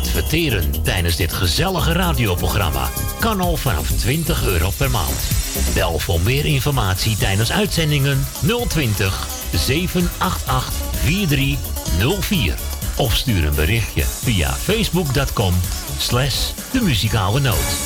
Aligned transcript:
Adverteren 0.00 0.82
tijdens 0.82 1.16
dit 1.16 1.32
gezellige 1.32 1.92
radioprogramma 1.92 2.88
kan 3.18 3.40
al 3.40 3.56
vanaf 3.56 3.90
20 3.90 4.46
euro 4.46 4.70
per 4.76 4.90
maand. 4.90 5.28
Bel 5.74 5.98
voor 5.98 6.20
meer 6.20 6.44
informatie 6.44 7.16
tijdens 7.16 7.52
uitzendingen 7.52 8.26
020 8.68 9.28
788 9.52 10.72
4304. 10.92 12.54
Of 12.96 13.16
stuur 13.16 13.44
een 13.44 13.54
berichtje 13.54 14.02
via 14.02 14.52
facebook.com 14.52 15.54
slash 15.98 16.50
de 16.72 16.80
muzikale 16.80 17.40
noot. 17.40 17.76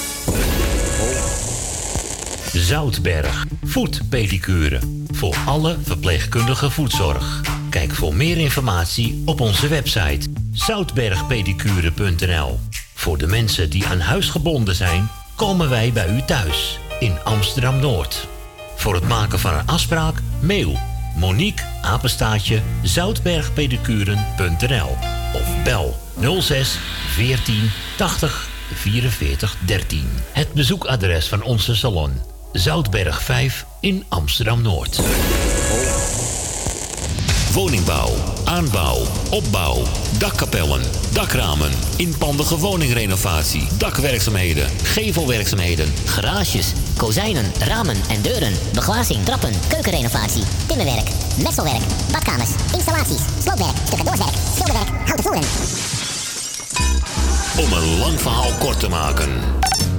Zoutberg, 2.52 3.46
voetpedicure. 3.62 4.78
Voor 5.12 5.36
alle 5.46 5.76
verpleegkundige 5.82 6.70
voetzorg. 6.70 7.40
Kijk 7.70 7.94
voor 7.94 8.14
meer 8.14 8.38
informatie 8.38 9.22
op 9.24 9.40
onze 9.40 9.68
website 9.68 10.43
zoutbergpedicure.nl. 10.54 12.58
Voor 12.94 13.18
de 13.18 13.26
mensen 13.26 13.70
die 13.70 13.86
aan 13.86 14.00
huis 14.00 14.28
gebonden 14.28 14.74
zijn, 14.74 15.08
komen 15.36 15.68
wij 15.68 15.92
bij 15.92 16.08
u 16.08 16.22
thuis 16.22 16.78
in 16.98 17.18
Amsterdam 17.24 17.80
Noord. 17.80 18.26
Voor 18.76 18.94
het 18.94 19.08
maken 19.08 19.38
van 19.38 19.54
een 19.54 19.66
afspraak, 19.66 20.14
mail 20.40 20.78
Monique 21.16 21.64
Apenstaatje 21.82 22.60
zoutbergpedicuren.nl 22.82 24.96
of 25.34 25.62
bel 25.64 25.96
06 26.40 26.78
14 27.08 27.70
80 27.96 28.48
44 28.74 29.56
13. 29.66 30.08
Het 30.32 30.52
bezoekadres 30.52 31.28
van 31.28 31.42
onze 31.42 31.74
salon 31.74 32.12
Zoutberg 32.52 33.22
5 33.22 33.66
in 33.80 34.04
Amsterdam 34.08 34.62
Noord. 34.62 35.00
Woningbouw, 37.54 38.14
aanbouw, 38.44 39.02
opbouw, 39.30 39.82
dakkapellen, 40.18 40.82
dakramen, 41.12 41.70
inpandige 41.96 42.58
woningrenovatie, 42.58 43.66
dakwerkzaamheden, 43.78 44.70
gevelwerkzaamheden, 44.82 45.92
garages, 46.04 46.72
kozijnen, 46.96 47.52
ramen 47.58 47.96
en 48.08 48.22
deuren, 48.22 48.52
beglazing, 48.72 49.24
trappen, 49.24 49.52
keukenrenovatie, 49.68 50.42
timmerwerk, 50.66 51.08
messelwerk, 51.42 51.82
badkamers, 52.12 52.50
installaties, 52.72 53.22
sloopwerk, 53.42 53.76
stukkendoorwerk, 53.84 54.34
schilderwerk, 54.54 54.88
houten 54.88 55.22
voeren. 55.22 55.44
Om 57.58 57.72
een 57.72 57.98
lang 57.98 58.20
verhaal 58.20 58.52
kort 58.58 58.80
te 58.80 58.88
maken. 58.88 59.30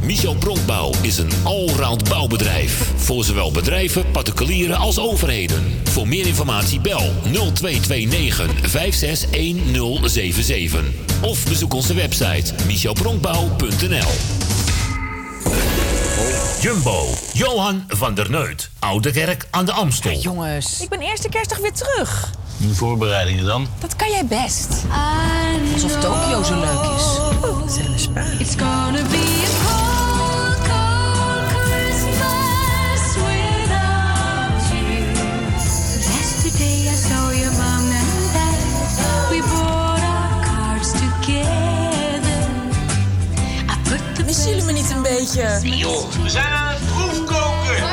Michel 0.06 0.36
Bronkbouw 0.36 0.92
is 1.02 1.18
een 1.18 1.32
allround 1.44 2.10
bouwbedrijf. 2.10 2.92
Voor 2.96 3.24
zowel 3.24 3.52
bedrijven, 3.52 4.12
particulieren 4.12 4.78
als 4.78 5.00
overheden. 5.00 5.82
Voor 5.84 6.08
meer 6.08 6.28
informatie 6.28 6.80
bel 6.80 7.12
0229 7.24 8.70
561077. 8.70 10.84
Of 11.22 11.44
bezoek 11.48 11.74
onze 11.74 11.94
website 11.94 12.54
michelbronkbouw.nl 12.66 14.12
Jumbo, 16.62 17.08
Johan 17.34 17.84
van 17.88 18.14
der 18.14 18.30
Neut. 18.30 18.70
Oude 18.80 19.12
Kerk 19.12 19.48
aan 19.52 19.66
de 19.66 19.72
Amstel. 19.72 20.20
jongens, 20.20 20.82
ik 20.82 20.90
ben 20.90 21.00
eerste 21.00 21.30
kerstdag 21.30 21.58
weer 21.58 21.74
terug. 21.74 22.32
De 22.58 22.76
voorbereidingen 22.76 23.46
dan? 23.46 23.68
Dat 23.80 23.96
kan 23.96 24.10
jij 24.10 24.26
best. 24.26 24.68
Alsof 25.74 26.00
Tokio 26.00 26.44
zo 26.44 26.60
leuk 26.60 26.82
is. 26.98 27.04
Oh, 27.44 27.64
It's 28.40 28.56
gonna 28.58 29.02
be 29.10 29.44
a 29.46 29.85
Missen 44.46 44.64
jullie 44.64 44.82
me 44.82 44.82
niet 44.82 44.96
een 44.96 45.02
beetje? 45.02 45.76
Joh, 45.78 46.10
we 46.22 46.30
zijn 46.30 46.46
aan 46.46 46.74
het 46.74 46.86
proefkoken. 46.86 47.84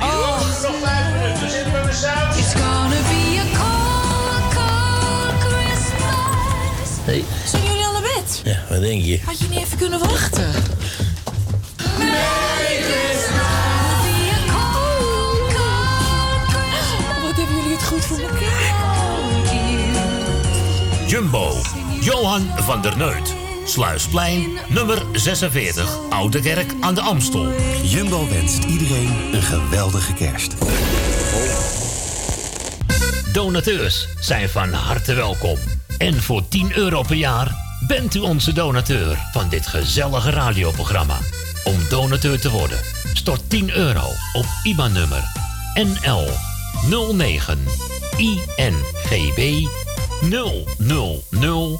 Oh. 0.00 0.38
Nog 0.62 0.74
vijf 0.82 1.12
minuten, 1.12 1.50
zitten 1.50 1.72
we 1.72 1.82
met 1.84 1.94
saus. 1.94 2.36
It's 2.36 2.52
gonna 2.54 3.00
be 3.08 3.40
a 3.40 3.46
cold, 3.58 4.54
cold 4.54 5.42
Christmas. 5.42 6.88
Hey. 7.04 7.24
Zijn 7.46 7.62
jullie 7.62 7.84
al 7.84 7.92
naar 7.92 8.02
bed? 8.02 8.40
Ja, 8.44 8.58
wat 8.68 8.80
denk 8.80 9.02
je? 9.02 9.20
Had 9.24 9.38
je 9.38 9.48
niet 9.48 9.58
even 9.58 9.78
kunnen 9.78 9.98
wachten? 9.98 10.52
Merry 11.98 12.82
Christmas. 12.82 13.44
Wat 17.22 17.36
hebben 17.36 17.56
jullie 17.56 17.72
het 17.76 17.84
goed 17.84 18.04
voor 18.04 18.18
elkaar? 18.18 18.74
Jumbo, 21.06 21.52
Johan 22.00 22.50
van 22.56 22.82
der 22.82 22.96
Neut. 22.96 23.45
Sluisplein, 23.66 24.58
nummer 24.68 25.02
46, 25.12 25.98
Oude 26.10 26.40
Kerk 26.40 26.72
aan 26.80 26.94
de 26.94 27.00
Amstel. 27.00 27.52
Jumbo 27.82 28.28
wenst 28.28 28.64
iedereen 28.64 29.12
een 29.32 29.42
geweldige 29.42 30.14
kerst. 30.14 30.54
Donateurs 33.32 34.08
zijn 34.20 34.48
van 34.48 34.72
harte 34.72 35.14
welkom. 35.14 35.58
En 35.98 36.22
voor 36.22 36.48
10 36.48 36.76
euro 36.76 37.02
per 37.02 37.16
jaar 37.16 37.54
bent 37.86 38.14
u 38.14 38.18
onze 38.18 38.52
donateur 38.52 39.18
van 39.32 39.48
dit 39.48 39.66
gezellige 39.66 40.30
radioprogramma. 40.30 41.18
Om 41.64 41.76
donateur 41.88 42.40
te 42.40 42.50
worden, 42.50 42.78
stort 43.12 43.50
10 43.50 43.76
euro 43.76 44.06
op 44.32 44.46
IBAN-nummer 44.62 45.24
NL 45.74 46.28
09 47.12 47.64
INGB 48.16 49.66
000 50.20 51.78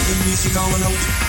De 0.06 0.22
muzikale 0.24 0.78
noot. 0.78 1.25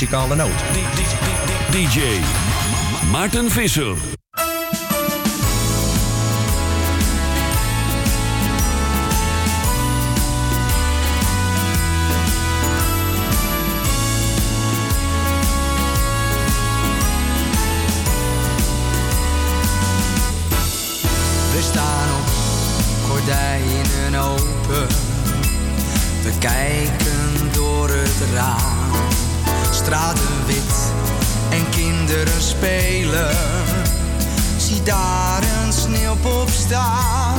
Muzikale 0.00 0.34
noot. 0.34 0.62
DJ 1.70 2.00
Maarten 3.10 3.50
Visser. 3.50 3.94
We 21.52 21.60
staan 21.60 22.08
op 22.20 22.28
gordijnen 23.08 24.20
open. 24.20 24.86
We 26.22 26.32
kijken 26.38 27.52
door 27.52 27.88
het 27.88 28.32
raam 28.34 28.79
straten 29.90 30.46
wit 30.46 30.92
en 31.50 31.68
kinderen 31.70 32.42
spelen. 32.42 33.36
Zie 34.56 34.82
daar 34.82 35.42
een 35.42 35.72
sneeuwpop 35.72 36.48
staan. 36.48 37.38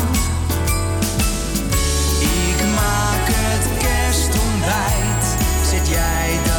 Ik 2.19 2.63
maak 2.75 3.27
het 3.27 3.67
kerstontbijt, 3.77 5.25
zet 5.69 5.87
jij 5.87 6.39
dat 6.43 6.50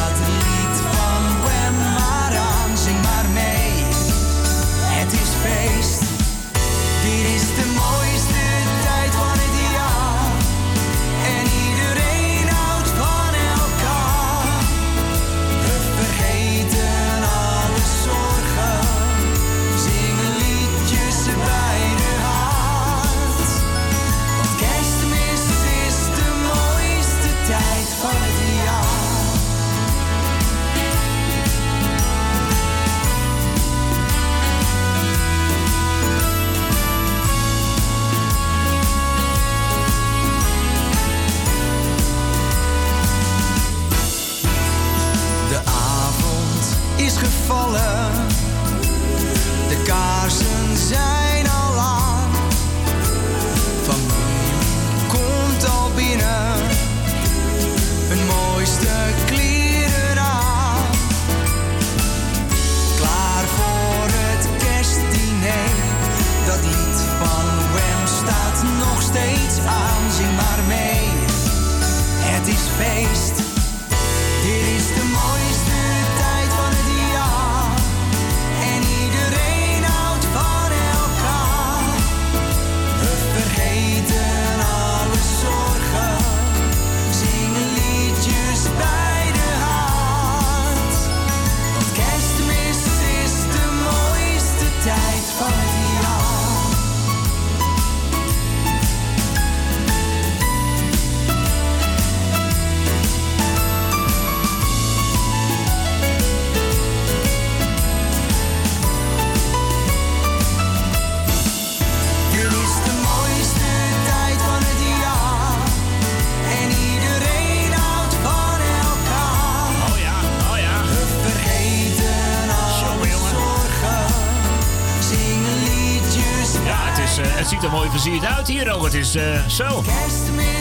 hier 128.47 128.71
ook. 128.73 128.83
Het 128.83 128.93
is 128.93 129.15
eh, 129.15 129.47
zo. 129.47 129.83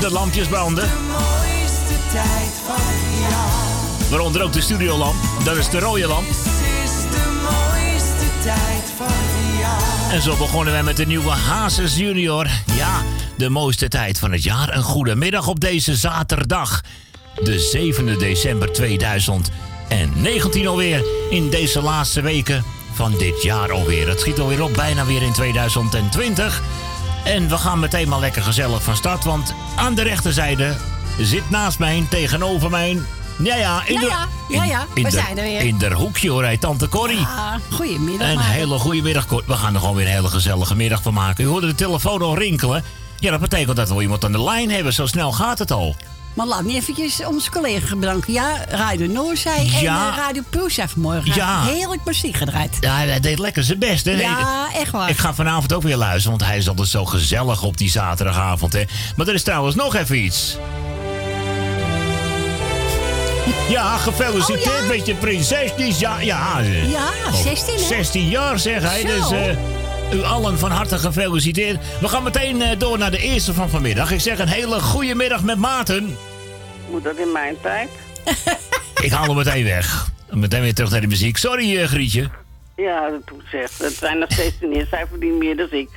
De 0.01 0.11
lampjes 0.11 0.47
branden. 0.47 0.91
Waaronder 4.11 4.43
ook 4.43 4.53
de 4.53 4.61
studiolamp. 4.61 5.15
Dat 5.45 5.57
is 5.57 5.69
de 5.69 5.79
rode 5.79 6.07
lamp. 6.07 6.27
En 10.11 10.23
zo 10.23 10.37
begonnen 10.37 10.73
wij 10.73 10.83
met 10.83 10.97
de 10.97 11.07
nieuwe 11.07 11.31
Hazes 11.31 11.97
Junior. 11.97 12.47
Ja, 12.77 13.03
de 13.37 13.49
mooiste 13.49 13.89
tijd 13.89 14.19
van 14.19 14.33
het 14.33 14.43
jaar. 14.43 14.77
Een 14.77 14.83
goede 14.83 15.17
middag 15.17 15.49
op 15.49 15.61
deze 15.61 15.97
zaterdag. 15.97 16.81
De 17.43 17.93
7e 18.15 18.17
december 18.19 18.73
2019 18.73 20.67
alweer. 20.67 21.05
In 21.31 21.51
deze 21.51 21.83
laatste 21.83 22.21
weken 22.21 22.65
van 22.93 23.15
dit 23.19 23.43
jaar 23.43 23.73
alweer. 23.73 24.09
Het 24.09 24.21
schiet 24.21 24.41
alweer 24.41 24.63
op, 24.63 24.75
bijna 24.75 25.07
weer 25.07 25.23
in 25.23 25.33
2020. 25.33 26.63
En 27.25 27.49
we 27.49 27.57
gaan 27.57 27.79
meteen 27.81 28.09
maar 28.09 28.21
lekker 28.21 28.43
gezellig 28.43 28.83
van 28.83 28.97
start. 28.97 29.25
Want 29.25 29.55
aan 29.77 29.95
de 29.95 30.03
rechterzijde 30.03 30.77
zit 31.19 31.51
naast 31.51 31.79
mij, 31.79 32.07
tegenover 32.11 32.71
mij... 32.71 33.01
Ja, 33.43 33.57
ja, 33.57 33.83
in 33.87 33.95
Ja, 33.95 34.01
de, 34.01 34.07
ja, 34.07 34.27
ja, 34.49 34.65
ja, 34.65 34.87
we 34.95 35.01
in 35.01 35.03
de- 35.05 35.11
zijn 35.11 35.39
er 35.39 35.45
weer. 35.45 35.61
In 35.61 35.79
de 35.79 35.95
hoekje 35.95 36.31
hoor, 36.31 36.43
hij, 36.43 36.57
tante 36.57 36.89
Corrie. 36.89 37.19
Ah, 37.19 37.55
goedemiddag. 37.71 38.29
Een 38.29 38.35
Maarten. 38.35 38.53
hele 38.53 38.79
goede 38.79 39.03
middag. 39.03 39.27
Cor. 39.27 39.43
We 39.47 39.55
gaan 39.55 39.75
er 39.75 39.81
gewoon 39.81 39.95
weer 39.97 40.07
een 40.07 40.13
hele 40.13 40.29
gezellige 40.29 40.75
middag 40.77 41.03
van 41.03 41.15
maken. 41.15 41.45
U 41.45 41.47
hoorde 41.47 41.67
de 41.67 41.75
telefoon 41.75 42.23
al 42.23 42.39
rinkelen. 42.39 42.85
Ja, 43.19 43.31
dat 43.31 43.41
betekent 43.41 43.77
dat 43.77 43.89
we 43.89 44.03
iemand 44.03 44.25
aan 44.25 44.33
de 44.33 44.43
lijn 44.43 44.71
hebben. 44.71 44.93
Zo 44.93 45.07
snel 45.07 45.33
gaat 45.33 45.59
het 45.59 45.71
al. 45.71 45.97
Maar 46.35 46.47
laat 46.47 46.65
me 46.65 46.73
eventjes 46.75 47.25
onze 47.25 47.51
collega 47.51 47.97
bedanken. 47.97 48.33
Ja, 48.33 48.65
Radio 48.69 49.07
Noorzij 49.07 49.65
Ja. 49.81 50.07
en 50.07 50.13
eh, 50.13 50.17
Radio 50.19 50.43
Puls 50.51 50.77
heeft 50.77 50.93
vanmorgen 50.93 51.35
Ja. 51.35 51.63
heerlijk 51.65 52.01
muziek 52.05 52.37
gedraaid. 52.37 52.77
Ja, 52.81 52.95
hij 52.97 53.21
deed 53.21 53.39
lekker 53.39 53.63
zijn 53.65 53.79
best. 53.79 54.05
Hè? 54.05 54.11
Ja, 54.13 54.69
echt 54.75 54.91
waar. 54.91 55.09
Ik 55.11 55.19
ga 55.19 55.35
vanavond 55.35 55.73
ook 55.73 55.83
weer 55.83 55.97
luisteren, 55.97 56.39
want 56.39 56.51
hij 56.51 56.59
is 56.59 56.69
altijd 56.69 56.89
zo 56.89 57.05
gezellig 57.05 57.63
op 57.63 57.77
die 57.77 57.91
zaterdagavond. 57.91 58.73
Hè? 58.73 58.83
Maar 59.17 59.27
er 59.29 59.35
is 59.35 59.43
trouwens 59.43 59.75
nog 59.77 59.95
even 59.95 60.25
iets. 60.25 60.57
Ja, 63.69 63.97
gefeliciteerd 63.97 64.67
Oh, 64.67 64.81
ja? 64.81 64.87
met 64.97 65.07
je 65.07 65.15
prinses. 65.15 65.71
Die 65.77 65.95
ja, 65.99 66.21
ja, 66.21 66.59
Ja, 66.89 67.11
16 67.43 67.75
hè? 67.75 67.81
16 67.83 68.29
jaar 68.29 68.59
zeg 68.59 68.83
hij. 68.83 69.01
Zo. 69.01 69.07
Dus 69.07 69.31
eh, 69.31 69.57
u 70.13 70.23
allen 70.23 70.59
van 70.59 70.71
harte 70.71 70.99
gefeliciteerd. 70.99 71.79
We 72.01 72.09
gaan 72.09 72.23
meteen 72.23 72.63
eh, 72.63 72.79
door 72.79 72.99
naar 72.99 73.11
de 73.11 73.19
eerste 73.19 73.53
van 73.53 73.69
vanmiddag. 73.71 74.11
Ik 74.11 74.21
zeg 74.21 74.39
een 74.39 74.49
hele 74.49 74.81
goede 74.81 75.15
middag 75.15 75.43
met 75.43 75.59
Maarten. 75.59 76.17
Moet 76.91 77.05
dat 77.05 77.17
in 77.17 77.33
mijn 77.33 77.57
tijd? 77.61 77.89
Ik 79.03 79.11
haal 79.11 79.27
hem 79.27 79.37
meteen 79.37 79.65
weg. 79.65 80.11
Meteen 80.31 80.63
weer 80.63 80.75
terug 80.75 80.91
naar 80.91 81.01
de 81.01 81.07
muziek. 81.07 81.37
Sorry, 81.37 81.79
eh, 81.79 81.87
Grietje. 81.87 82.31
Ja, 82.77 83.11
dat 83.11 83.27
doet 83.27 83.43
zegt. 83.51 83.79
Het 83.79 83.93
zijn 83.93 84.19
nog 84.19 84.33
steeds 84.33 84.55
niet. 84.61 84.87
Zij 84.91 85.07
verdient 85.11 85.39
meer 85.39 85.57
dan 85.57 85.69
ik. 85.71 85.89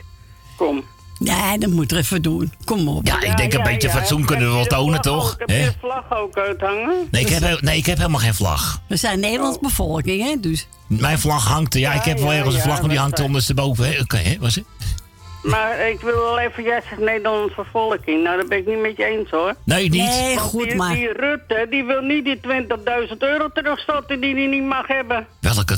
Kom. 0.58 0.84
Nee, 1.20 1.58
dat 1.60 1.70
moet 1.70 1.92
er 1.92 1.98
even 1.98 2.22
doen. 2.22 2.54
Kom 2.66 2.88
op. 2.88 3.08
Ja, 3.08 3.22
ik 3.22 3.38
denk 3.38 3.54
een 3.54 3.64
beetje 3.64 3.90
fatsoen 3.90 4.26
kunnen 4.26 4.48
we 4.48 4.54
wel 4.56 4.66
tonen, 4.66 5.02
toch? 5.02 5.36
Heb 5.38 5.50
je 5.50 5.56
de 5.56 5.74
vlag 5.80 6.04
ook 6.18 6.38
uithangen? 6.38 7.08
Nee, 7.12 7.22
ik 7.22 7.30
heb, 7.30 7.42
he- 7.42 7.58
nee, 7.62 7.78
ik 7.78 7.86
heb 7.86 7.98
helemaal 7.98 8.20
geen 8.20 8.34
vlag. 8.34 8.82
We 8.88 8.96
zijn 8.96 9.20
Nederlands 9.20 9.60
bevolking, 9.60 10.24
hè? 10.24 10.40
Dus. 10.40 10.68
Mijn 10.88 11.20
vlag 11.20 11.48
hangt... 11.48 11.74
Ja, 11.74 11.94
ik 11.94 12.04
heb 12.04 12.20
wel 12.20 12.32
ja, 12.32 12.38
ergens 12.38 12.54
een 12.54 12.60
ja, 12.60 12.66
vlag, 12.66 12.76
maar 12.80 12.84
die 12.90 12.98
dat 12.98 13.02
hangt 13.02 13.16
zei- 13.16 13.28
ondersteboven. 13.28 13.86
hè. 13.94 14.00
Oké, 14.02 14.18
hè, 14.18 14.38
was 14.40 14.56
het? 14.56 14.66
Maar 15.46 15.90
ik 15.90 16.02
wil 16.02 16.20
wel 16.20 16.40
even, 16.40 16.64
jij 16.64 16.82
zegt 16.90 17.02
Nederlandse 17.02 17.54
vervolking. 17.54 18.24
Nou, 18.24 18.38
dat 18.38 18.50
ben 18.50 18.58
ik 18.58 18.66
niet 18.66 18.80
met 18.80 18.98
je 18.98 19.06
eens 19.06 19.30
hoor. 19.30 19.54
Nee, 19.64 19.90
niet. 19.90 20.02
Nee, 20.02 20.38
goed, 20.38 20.64
die, 20.64 20.76
maar. 20.76 20.94
die 20.94 21.14
Rutte, 21.14 21.68
die 21.70 21.84
wil 21.84 22.02
niet 22.02 22.26
die 22.26 22.38
20.000 22.38 23.18
euro 23.18 23.50
terugstorten 23.54 24.20
die 24.20 24.36
hij 24.36 24.46
niet 24.46 24.64
mag 24.64 24.88
hebben. 24.88 25.28
Welke 25.40 25.78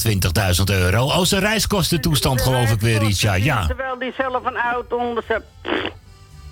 20.000 0.59 0.63
euro? 0.65 1.03
Oh, 1.03 1.21
zijn 1.21 1.41
reiskostentoestand 1.41 2.41
geloof 2.41 2.71
ik 2.71 2.79
weer 2.79 3.01
iets, 3.03 3.21
ja. 3.21 3.33
Ja, 3.33 3.65
Terwijl 3.65 3.97
die 3.99 4.13
zelf 4.17 4.45
een 4.45 4.57
auto 4.57 4.97
onder 4.97 5.23
zijn... 5.27 5.41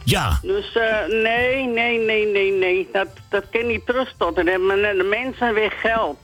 ja. 0.03 0.39
Dus 0.41 0.75
eh, 0.75 1.07
nee, 1.07 1.65
nee, 1.65 1.99
nee, 1.99 2.25
nee, 2.31 2.51
nee. 2.51 2.89
Dat, 2.93 3.07
dat 3.29 3.43
kan 3.51 3.67
niet 3.67 3.85
terugstorten. 3.85 4.45
Dan 4.45 4.53
hebben 4.53 4.97
de 4.97 5.03
mensen 5.03 5.53
weer 5.53 5.71
geld. 5.71 6.17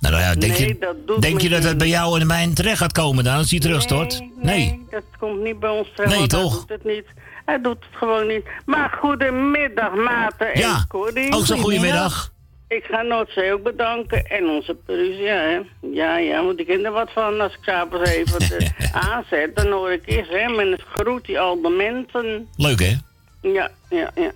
Nou, 0.00 0.14
nou 0.14 0.26
ja, 0.26 0.34
denk 0.34 0.58
Nee, 0.58 0.68
je, 0.68 0.78
dat 0.78 1.06
doet 1.06 1.22
denk 1.22 1.34
me 1.34 1.42
je 1.42 1.48
dat 1.48 1.62
het 1.64 1.78
bij 1.78 1.88
jou 1.88 2.20
en 2.20 2.26
mij 2.26 2.50
terecht 2.54 2.78
gaat 2.78 2.92
komen 2.92 3.24
dan, 3.24 3.36
als 3.36 3.50
hij 3.50 3.60
terugstort? 3.60 4.18
Nee, 4.20 4.30
Nee. 4.36 4.56
nee, 4.66 4.86
dat 4.90 5.02
komt 5.18 5.42
niet 5.42 5.60
bij 5.60 5.70
ons 5.70 5.88
terecht. 5.94 6.16
Nee, 6.18 6.26
toch? 6.26 6.50
Hij 6.52 6.58
doet 6.60 6.68
het 6.68 6.84
niet. 6.84 7.04
Hij 7.44 7.60
doet 7.60 7.76
het 7.80 7.98
gewoon 7.98 8.26
niet. 8.26 8.44
Maar 8.66 8.96
goedemiddag, 9.00 9.94
Maarten 9.94 10.52
en 10.54 10.60
Ja, 10.60 10.84
Corrie. 10.88 11.32
ook 11.34 11.46
zo'n 11.46 11.58
goedemiddag. 11.58 12.32
Ik 12.68 12.84
ga 12.90 13.02
Noordzee 13.02 13.52
ook 13.52 13.62
bedanken. 13.62 14.24
En 14.26 14.48
onze 14.48 14.74
Perusia, 14.86 15.34
hè. 15.34 15.60
Ja, 15.92 16.18
ja, 16.18 16.40
moet 16.42 16.60
ik 16.60 16.68
er 16.68 16.92
wat 16.92 17.10
van 17.12 17.40
als 17.40 17.52
ik 17.52 17.58
s'avonds 17.62 18.10
even 18.10 18.42
het, 18.42 18.72
aanzet. 19.10 19.56
Dan 19.56 19.66
hoor 19.70 19.92
ik 19.92 20.02
eerst 20.06 20.30
hem 20.30 20.58
en 20.58 20.70
het 20.70 20.82
groet 20.94 21.24
die 21.24 21.40
al 21.40 21.62
de 21.62 21.68
mensen. 21.68 22.48
Leuk, 22.56 22.80
hè? 22.80 22.94
Ja, 23.40 23.70
ja, 23.90 24.10
ja. 24.14 24.30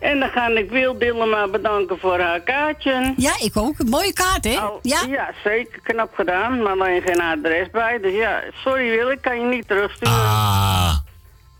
En 0.00 0.20
dan 0.20 0.28
ga 0.28 0.48
ik 0.48 0.70
Wil 0.70 0.98
Dillema 0.98 1.48
bedanken 1.48 1.98
voor 1.98 2.18
haar 2.20 2.40
kaartje. 2.40 3.14
Ja, 3.16 3.32
ik 3.38 3.56
ook. 3.56 3.78
Een 3.78 3.88
mooie 3.88 4.12
kaart, 4.12 4.44
hè? 4.44 4.66
Oh, 4.66 4.78
ja. 4.82 5.00
ja, 5.08 5.30
zeker. 5.44 5.80
Knap 5.82 6.14
gedaan. 6.14 6.62
Maar 6.62 6.72
alleen 6.72 7.02
geen 7.02 7.20
adres 7.20 7.70
bij. 7.70 7.98
Dus 8.00 8.12
ja, 8.12 8.42
sorry 8.64 8.90
Wil, 8.90 9.10
ik 9.10 9.20
kan 9.20 9.40
je 9.40 9.46
niet 9.46 9.68
terugsturen. 9.68 10.14
Ah, 10.14 10.94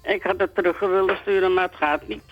Ik 0.02 0.23
had 0.23 0.35
het 0.38 0.54
terug 0.54 0.78
willen 0.78 1.16
sturen, 1.23 1.54
maar 1.54 1.64
het 1.64 1.75
gaat 1.76 2.09
niet. 2.09 2.23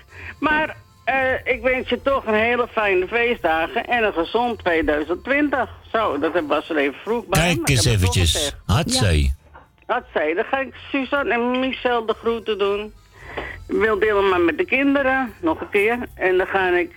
Maar 0.40 0.76
eh, 1.04 1.14
ik 1.54 1.62
wens 1.62 1.88
je 1.88 2.02
toch 2.02 2.26
een 2.26 2.34
hele 2.34 2.68
fijne 2.72 3.06
feestdagen 3.08 3.86
en 3.86 4.04
een 4.04 4.12
gezond 4.12 4.58
2020. 4.58 5.68
Zo, 5.92 6.18
dat 6.18 6.32
was 6.46 6.68
er 6.70 6.76
even 6.76 6.98
vroeg 7.02 7.24
bij. 7.26 7.40
kijk 7.54 7.68
eens 7.68 7.84
eventjes. 7.84 8.32
gezegd. 8.32 8.56
Hatzee. 8.66 9.34
Dat 9.86 10.02
zei, 10.14 10.34
dan 10.34 10.44
ga 10.44 10.58
ik 10.58 10.74
Suzanne 10.90 11.32
en 11.34 11.60
Michel 11.60 12.06
de 12.06 12.14
groeten 12.20 12.58
doen. 12.58 12.92
Ik 13.66 13.76
wil 13.76 13.98
delen 13.98 14.28
maar 14.28 14.40
met 14.40 14.58
de 14.58 14.64
kinderen, 14.64 15.32
nog 15.40 15.60
een 15.60 15.70
keer. 15.70 15.98
En 16.14 16.36
dan 16.36 16.46
ga 16.46 16.68
ik... 16.68 16.94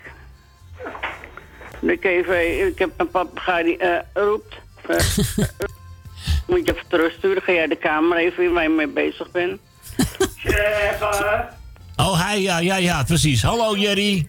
Ik, 1.82 2.04
even, 2.04 2.68
ik 2.68 2.80
heb 2.80 2.90
een 2.98 3.10
papegaai 3.10 3.64
die 3.64 3.78
eh, 3.78 4.00
roept. 4.14 4.56
Moet 6.48 6.66
je 6.66 6.72
even 6.72 6.88
terugsturen. 6.88 7.42
Ga 7.42 7.52
jij 7.52 7.68
de 7.68 7.76
kamer 7.76 8.18
even 8.18 8.44
in 8.44 8.54
waar 8.54 8.64
je 8.64 8.70
mee 8.70 8.88
bezig 8.88 9.32
bent. 9.32 9.60
Oh, 11.96 12.26
hij, 12.26 12.42
ja, 12.42 12.60
ja, 12.60 12.76
ja, 12.76 13.04
precies. 13.04 13.44
Hallo, 13.44 13.76
Jerry. 13.76 14.28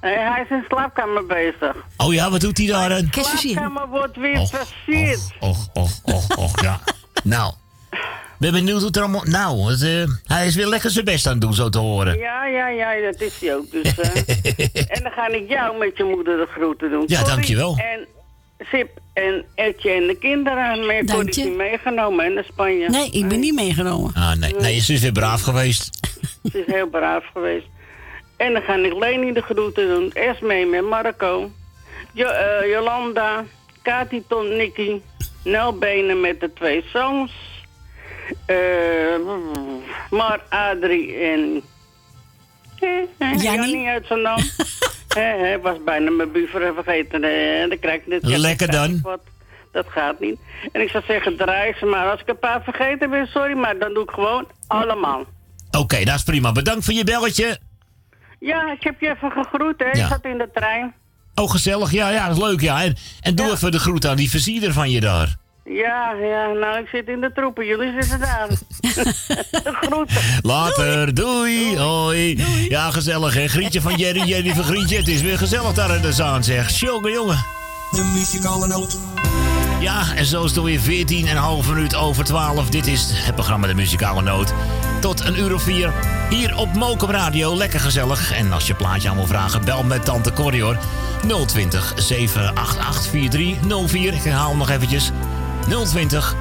Hey, 0.00 0.14
hij 0.14 0.42
is 0.42 0.50
in 0.50 0.58
de 0.58 0.64
slaapkamer 0.68 1.26
bezig. 1.26 1.76
Oh 1.96 2.14
ja, 2.14 2.30
wat 2.30 2.40
doet 2.40 2.58
hij 2.58 2.66
daar 2.66 2.88
dan? 2.88 3.08
De 3.10 3.24
slaapkamer 3.24 3.88
wordt 3.88 4.16
weer 4.16 4.38
Och, 4.38 4.50
versierd. 4.50 5.32
Och, 5.40 5.68
och, 5.72 5.90
och, 6.04 6.38
och, 6.38 6.60
ja. 6.62 6.80
Nou, 7.24 7.52
ben 8.40 8.52
benieuwd 8.52 8.76
hoe 8.76 8.86
het 8.86 8.96
er 8.96 9.02
allemaal... 9.02 9.24
Nou, 9.24 9.70
het, 9.70 9.82
eh, 9.82 10.36
hij 10.36 10.46
is 10.46 10.54
weer 10.54 10.66
lekker 10.66 10.90
zijn 10.90 11.04
best 11.04 11.26
aan 11.26 11.32
het 11.32 11.40
doen, 11.40 11.54
zo 11.54 11.68
te 11.68 11.78
horen. 11.78 12.18
Ja, 12.18 12.46
ja, 12.46 12.68
ja, 12.68 13.00
dat 13.10 13.20
is 13.20 13.40
hij 13.40 13.54
ook. 13.54 13.70
Dus, 13.70 13.98
eh. 13.98 14.16
en 14.96 15.02
dan 15.02 15.12
ga 15.12 15.28
ik 15.28 15.48
jou 15.48 15.78
met 15.78 15.96
je 15.96 16.04
moeder 16.04 16.36
de 16.36 16.46
groeten 16.46 16.90
doen. 16.90 17.04
Ja, 17.06 17.18
Corrie 17.18 17.34
dankjewel. 17.34 17.76
En 17.76 18.06
Sip 18.70 18.90
en 19.12 19.44
Etje 19.54 19.90
en 19.90 20.06
de 20.06 20.16
kinderen. 20.16 20.86
Maar 20.86 20.94
je. 20.94 21.22
niet 21.24 21.56
meegenomen 21.56 22.24
hè, 22.24 22.30
naar 22.30 22.44
Spanje. 22.44 22.88
Nee, 22.88 23.10
ik 23.10 23.28
ben 23.28 23.40
niet 23.40 23.54
meegenomen. 23.54 24.12
Ah, 24.14 24.32
nee. 24.32 24.54
Nee, 24.54 24.80
ze 24.80 24.92
is 24.92 25.00
weer 25.00 25.12
braaf 25.12 25.42
geweest. 25.42 25.98
Ze 26.52 26.64
is 26.66 26.72
heel 26.74 26.88
braaf 26.88 27.24
geweest. 27.32 27.66
En 28.36 28.52
dan 28.52 28.62
ga 28.62 28.74
ik 28.74 28.94
Leni 28.98 29.32
de 29.32 29.42
groeten 29.42 29.88
doen. 29.88 30.12
Esme 30.12 30.64
met 30.64 30.84
Marco. 30.84 31.50
Jo, 32.12 32.26
eh, 32.26 32.70
Jolanda. 32.70 33.44
Kati, 33.82 34.22
Ton, 34.28 34.56
Nicky. 34.56 35.00
Nel 35.44 35.78
Benen 35.78 36.20
met 36.20 36.40
de 36.40 36.52
twee 36.52 36.84
songs. 36.92 37.49
Eh 38.46 38.56
Mar, 40.10 40.40
Adrie 40.48 41.14
en... 41.16 41.62
Eh, 42.78 42.88
eh, 43.18 43.42
Jannie? 43.42 43.88
Uit 43.88 44.06
Zandam. 44.06 44.40
Hij 45.08 45.58
was 45.62 45.76
bijna 45.84 46.10
mijn 46.10 46.32
buver 46.32 46.74
vergeten. 46.74 47.24
En 47.24 47.68
dan 47.68 47.78
krijg 47.78 48.00
ik 48.04 48.10
dit. 48.10 48.38
Lekker 48.38 48.70
dan. 48.70 49.00
Wat. 49.02 49.20
Dat 49.72 49.86
gaat 49.88 50.20
niet. 50.20 50.38
En 50.72 50.80
ik 50.80 50.88
zou 50.88 51.04
zeggen, 51.06 51.36
draai 51.36 51.74
ze 51.78 51.84
maar. 51.86 52.10
Als 52.10 52.20
ik 52.20 52.28
een 52.28 52.38
paar 52.38 52.62
vergeten 52.62 53.10
ben, 53.10 53.26
sorry, 53.26 53.56
maar 53.56 53.78
dan 53.78 53.94
doe 53.94 54.02
ik 54.02 54.10
gewoon 54.10 54.46
allemaal. 54.66 55.24
Oké, 55.70 56.04
dat 56.04 56.14
is 56.14 56.22
prima. 56.22 56.52
Bedankt 56.52 56.84
voor 56.84 56.94
je 56.94 57.04
belletje. 57.04 57.58
Ja, 58.40 58.72
ik 58.72 58.82
heb 58.82 59.00
je 59.00 59.08
even 59.08 59.30
gegroet, 59.30 59.78
hè. 59.78 59.84
Ja. 59.84 60.04
Ik 60.04 60.10
zat 60.10 60.24
in 60.24 60.38
de 60.38 60.48
trein. 60.54 60.94
Oh, 61.34 61.50
gezellig. 61.50 61.90
Ja, 61.90 62.10
ja, 62.10 62.26
dat 62.28 62.36
is 62.36 62.42
leuk, 62.42 62.60
ja. 62.60 62.82
En, 62.82 62.96
en 63.20 63.34
doe 63.34 63.50
even 63.50 63.72
de 63.72 63.78
groet 63.78 64.06
aan 64.06 64.16
die 64.16 64.30
versierder 64.30 64.72
van 64.72 64.90
je 64.90 65.00
daar. 65.00 65.36
Ja, 65.64 66.12
ja, 66.12 66.52
nou, 66.52 66.78
ik 66.78 66.88
zit 66.88 67.08
in 67.08 67.20
de 67.20 67.32
troepen. 67.32 67.66
Jullie 67.66 67.92
zitten 68.00 68.20
daar. 68.20 68.48
Groeten. 69.80 70.16
Later, 70.42 71.14
doei, 71.14 71.78
hoi. 71.78 72.44
Ja, 72.68 72.90
gezellig, 72.90 73.34
hè. 73.34 73.48
Grietje 73.48 73.80
van 73.80 73.94
Jerry, 73.94 74.22
Jerry 74.22 74.54
van 74.54 74.64
Grietje. 74.64 74.96
Het 74.96 75.08
is 75.08 75.22
weer 75.22 75.38
gezellig 75.38 75.72
daar 75.72 75.96
in 75.96 76.02
de 76.02 76.12
zaan, 76.12 76.44
zeg. 76.44 76.70
Jongen, 76.70 77.12
jongen. 77.12 77.44
De 77.90 78.10
muzikale 78.14 78.66
noot. 78.66 78.98
Ja, 79.80 80.14
en 80.14 80.26
zo 80.26 80.42
is 80.42 80.48
het 80.48 80.58
alweer 80.58 80.80
14 80.80 81.26
en 81.26 81.36
een 81.36 81.42
half 81.42 81.68
minuut 81.68 81.94
over 81.94 82.24
12. 82.24 82.70
Dit 82.70 82.86
is 82.86 83.10
het 83.12 83.34
programma 83.34 83.66
De 83.66 83.74
Muzikale 83.74 84.22
Noot. 84.22 84.52
Tot 85.00 85.24
een 85.24 85.38
uur 85.38 85.54
of 85.54 85.62
vier. 85.62 85.92
Hier 86.30 86.56
op 86.56 86.74
Mokum 86.74 87.10
Radio. 87.10 87.56
Lekker 87.56 87.80
gezellig. 87.80 88.32
En 88.32 88.52
als 88.52 88.66
je 88.66 88.74
plaatje 88.74 89.08
aan 89.08 89.16
wil 89.16 89.26
vragen, 89.26 89.64
bel 89.64 89.82
met 89.82 90.04
Tante 90.04 90.32
Corrie 90.32 90.62
hoor. 90.62 90.78
020 91.46 91.92
788 91.96 93.10
4304. 93.10 94.14
Ik 94.14 94.22
herhaal 94.22 94.56
nog 94.56 94.70
eventjes. 94.70 95.10
020 95.70 96.34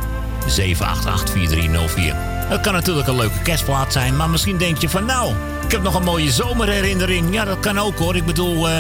788 0.46 1.30
4304. 1.30 2.14
Het 2.50 2.62
kan 2.62 2.74
natuurlijk 2.74 3.08
een 3.08 3.16
leuke 3.16 3.42
kerstplaat 3.42 3.94
zijn, 3.94 4.16
maar 4.16 4.30
misschien 4.30 4.58
denk 4.58 4.78
je 4.78 4.90
van 4.90 5.06
nou, 5.06 5.34
ik 5.66 5.72
heb 5.72 5.84
nog 5.84 5.96
een 5.96 6.04
mooie 6.04 6.32
zomerherinnering. 6.32 7.34
Ja, 7.34 7.46
dat 7.46 7.60
kan 7.60 7.80
ook 7.80 7.98
hoor. 8.00 8.16
Ik 8.16 8.26
bedoel, 8.26 8.70
uh, 8.70 8.78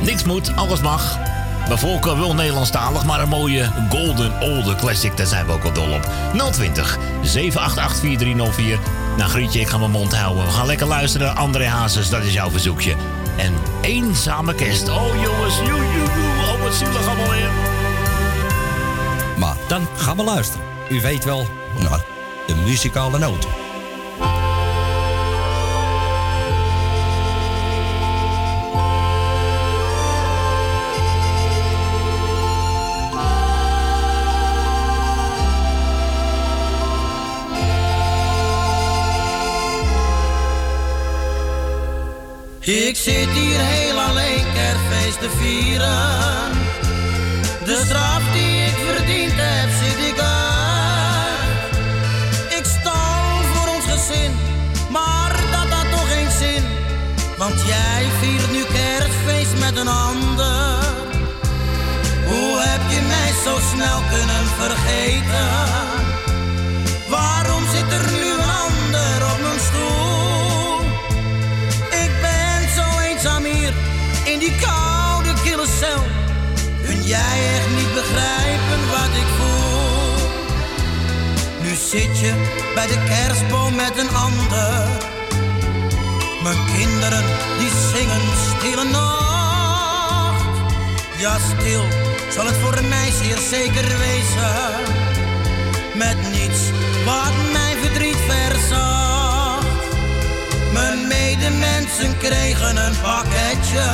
niks 0.00 0.24
moet, 0.24 0.56
alles 0.56 0.80
mag. 0.80 1.18
Mijn 1.66 1.78
voorkeur 1.78 2.16
wil 2.16 2.34
Nederlandstalig, 2.34 3.04
maar 3.04 3.20
een 3.20 3.28
mooie 3.28 3.70
Golden 3.90 4.40
Older 4.40 4.76
Classic, 4.76 5.16
daar 5.16 5.26
zijn 5.26 5.46
we 5.46 5.52
ook 5.52 5.64
al 5.64 5.72
dol 5.72 5.92
op. 5.92 6.08
020 6.52 6.98
788 7.22 8.00
4304. 8.00 8.78
Nou, 9.16 9.30
Grietje, 9.30 9.60
ik 9.60 9.68
ga 9.68 9.78
mijn 9.78 9.90
mond 9.90 10.16
houden. 10.16 10.44
We 10.44 10.50
gaan 10.50 10.66
lekker 10.66 10.86
luisteren. 10.86 11.36
André 11.36 11.66
Hazes, 11.66 12.08
dat 12.08 12.22
is 12.22 12.32
jouw 12.32 12.50
verzoekje. 12.50 12.94
En 13.36 13.52
eenzame 13.80 14.54
kerst. 14.54 14.88
Oh 14.88 15.22
jongens, 15.22 15.56
joe, 15.56 15.66
joe, 15.66 15.86
joe. 15.88 16.54
Oh, 16.54 16.62
wat 16.62 16.74
zielig 16.74 17.06
allemaal 17.06 17.30
weer. 17.30 17.71
Maar 19.42 19.56
dan 19.68 19.88
gaan 19.96 20.16
we 20.16 20.22
luisteren. 20.22 20.66
U 20.88 21.00
weet 21.00 21.24
wel, 21.24 21.46
naar 21.78 22.04
de 22.46 22.54
muzikale 22.54 23.18
noot. 23.18 23.46
Ik 42.60 42.96
zit 42.96 43.28
hier 43.28 43.60
heel 43.60 44.00
alleen 44.00 44.44
kerstfeest 44.54 45.20
te 45.20 45.30
vieren. 45.30 46.52
De 47.64 47.82
straf 47.84 48.32
die 48.32 48.61
heb, 49.20 49.70
ik 50.08 50.20
uit. 50.20 51.68
Ik 52.58 52.64
stal 52.64 53.42
voor 53.52 53.74
ons 53.74 53.84
gezin, 53.84 54.32
maar 54.90 55.32
dat 55.50 55.68
had 55.76 55.90
toch 55.90 56.08
geen 56.12 56.30
zin. 56.30 56.62
Want 57.38 57.54
jij 57.66 58.06
viert 58.20 58.52
nu 58.52 58.62
kerstfeest 58.72 59.58
met 59.58 59.76
een 59.76 59.88
ander. 59.88 60.80
Hoe 62.26 62.60
heb 62.60 62.90
je 62.90 63.00
mij 63.00 63.32
zo 63.44 63.58
snel 63.74 64.00
kunnen 64.10 64.46
vergeten? 64.58 65.50
Waarom 67.08 67.62
zit 67.74 67.92
er 67.92 68.10
nu 68.12 68.30
een 68.32 68.50
ander 68.66 69.32
op 69.32 69.40
mijn 69.42 69.60
stoel? 69.60 70.80
Ik 72.04 72.12
ben 72.20 72.68
zo 72.76 72.98
eenzaam 73.00 73.44
hier 73.44 73.72
in 74.24 74.38
die 74.38 74.54
koude 74.60 75.32
kille 75.44 75.66
cel. 75.80 76.02
Kun 76.84 77.02
jij 77.02 77.54
echt 77.56 77.70
niet 77.76 77.94
begrijpen 77.94 78.41
Nu 81.72 81.78
zit 81.78 82.18
je 82.18 82.32
bij 82.74 82.86
de 82.86 83.04
kerstboom 83.08 83.74
met 83.74 83.98
een 83.98 84.14
ander. 84.14 84.88
Mijn 86.42 86.56
kinderen 86.76 87.24
die 87.58 87.70
zingen 87.92 88.20
stille 88.48 88.84
nacht. 88.84 90.44
Ja, 91.18 91.38
stil 91.38 91.84
zal 92.30 92.46
het 92.46 92.56
voor 92.56 92.84
mij 92.88 93.10
zeer 93.10 93.38
zeker 93.38 93.98
wezen. 93.98 94.70
Met 95.94 96.16
niets 96.32 96.60
wat 97.04 97.52
mijn 97.52 97.76
verdriet 97.82 98.20
verzacht. 98.28 99.66
Mijn 100.72 101.06
medemensen 101.06 102.18
kregen 102.18 102.76
een 102.76 103.00
pakketje. 103.02 103.84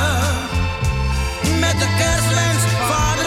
Met 1.61 1.79
de 1.79 1.89
kerstwens, 1.99 2.63
vader 2.89 3.18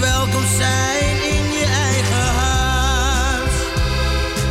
welkom 0.00 0.44
zijn 0.56 1.16
in 1.22 1.52
je 1.58 1.64
eigen 1.64 2.34
huis. 2.34 3.54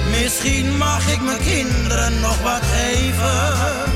Misschien 0.09 0.77
mag 0.77 1.11
ik 1.11 1.21
mijn 1.21 1.41
kinderen 1.41 2.19
nog 2.19 2.41
wat 2.41 2.61
geven. 2.61 3.93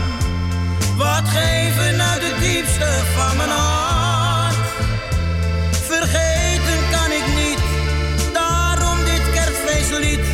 Wat 0.97 1.23
geven 1.25 2.01
uit 2.01 2.21
het 2.21 2.39
diepste 2.39 3.03
van 3.15 3.37
mijn 3.37 3.49
hart. 3.49 4.55
Vergeten 5.71 6.79
kan 6.91 7.11
ik 7.11 7.25
niet, 7.35 7.59
daarom 8.33 8.97
dit 9.05 9.31
kerstfeestlied. 9.33 10.25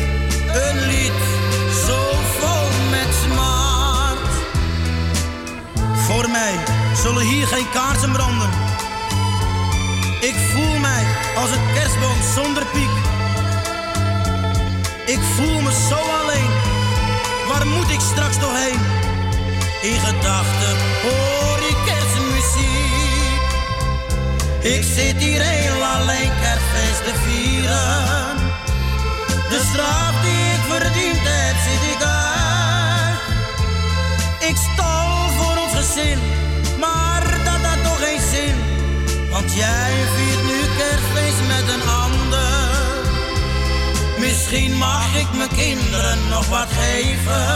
Een 0.46 0.86
lied 0.86 1.20
zo 1.86 1.98
vol 2.38 2.68
met 2.90 3.14
smart. 3.24 4.30
Voor 6.06 6.30
mij 6.30 6.54
zullen 6.94 7.22
hier 7.22 7.46
geen 7.46 7.70
kaarsen 7.72 8.12
branden. 8.12 8.65
Ik 10.26 10.34
voel 10.52 10.78
mij 10.78 11.04
als 11.36 11.50
een 11.50 11.72
kerstboom 11.74 12.22
zonder 12.34 12.66
piek. 12.66 12.94
Ik 15.06 15.20
voel 15.34 15.60
me 15.60 15.72
zo 15.88 15.98
alleen. 16.20 16.50
Waar 17.48 17.66
moet 17.66 17.90
ik 17.90 18.00
straks 18.00 18.38
nog 18.38 18.52
heen? 18.64 18.80
In 19.90 20.00
gedachten 20.00 20.76
hoor 21.02 21.58
ik 21.70 21.76
kerstmuziek. 21.84 23.42
Ik 24.60 24.82
zit 24.94 25.16
hier 25.16 25.42
heel 25.42 25.84
alleen 25.84 26.30
kerstfeest 26.40 27.04
te 27.04 27.14
vieren. 27.24 28.36
De 29.48 29.60
straf 29.70 30.14
die 30.22 30.44
ik 30.56 30.62
verdiend 30.68 31.20
heb, 31.22 31.56
zit 31.68 31.82
ik 31.94 32.02
uit. 32.02 33.20
Ik 34.50 34.56
stal 34.72 35.28
voor 35.38 35.56
ons 35.62 35.74
gezin, 35.74 36.18
maar 36.78 37.22
dat 37.44 37.70
had 37.70 37.84
toch 37.84 38.08
geen 38.08 38.20
zin. 38.30 38.65
Want 39.36 39.52
jij 39.52 39.92
viert 40.16 40.44
nu 40.44 40.60
kerstfeest 40.78 41.42
met 41.46 41.74
een 41.74 41.88
ander. 41.88 42.68
Misschien 44.18 44.76
mag 44.76 45.16
ik 45.16 45.26
mijn 45.36 45.48
kinderen 45.56 46.18
nog 46.28 46.48
wat 46.48 46.68
geven. 46.70 47.46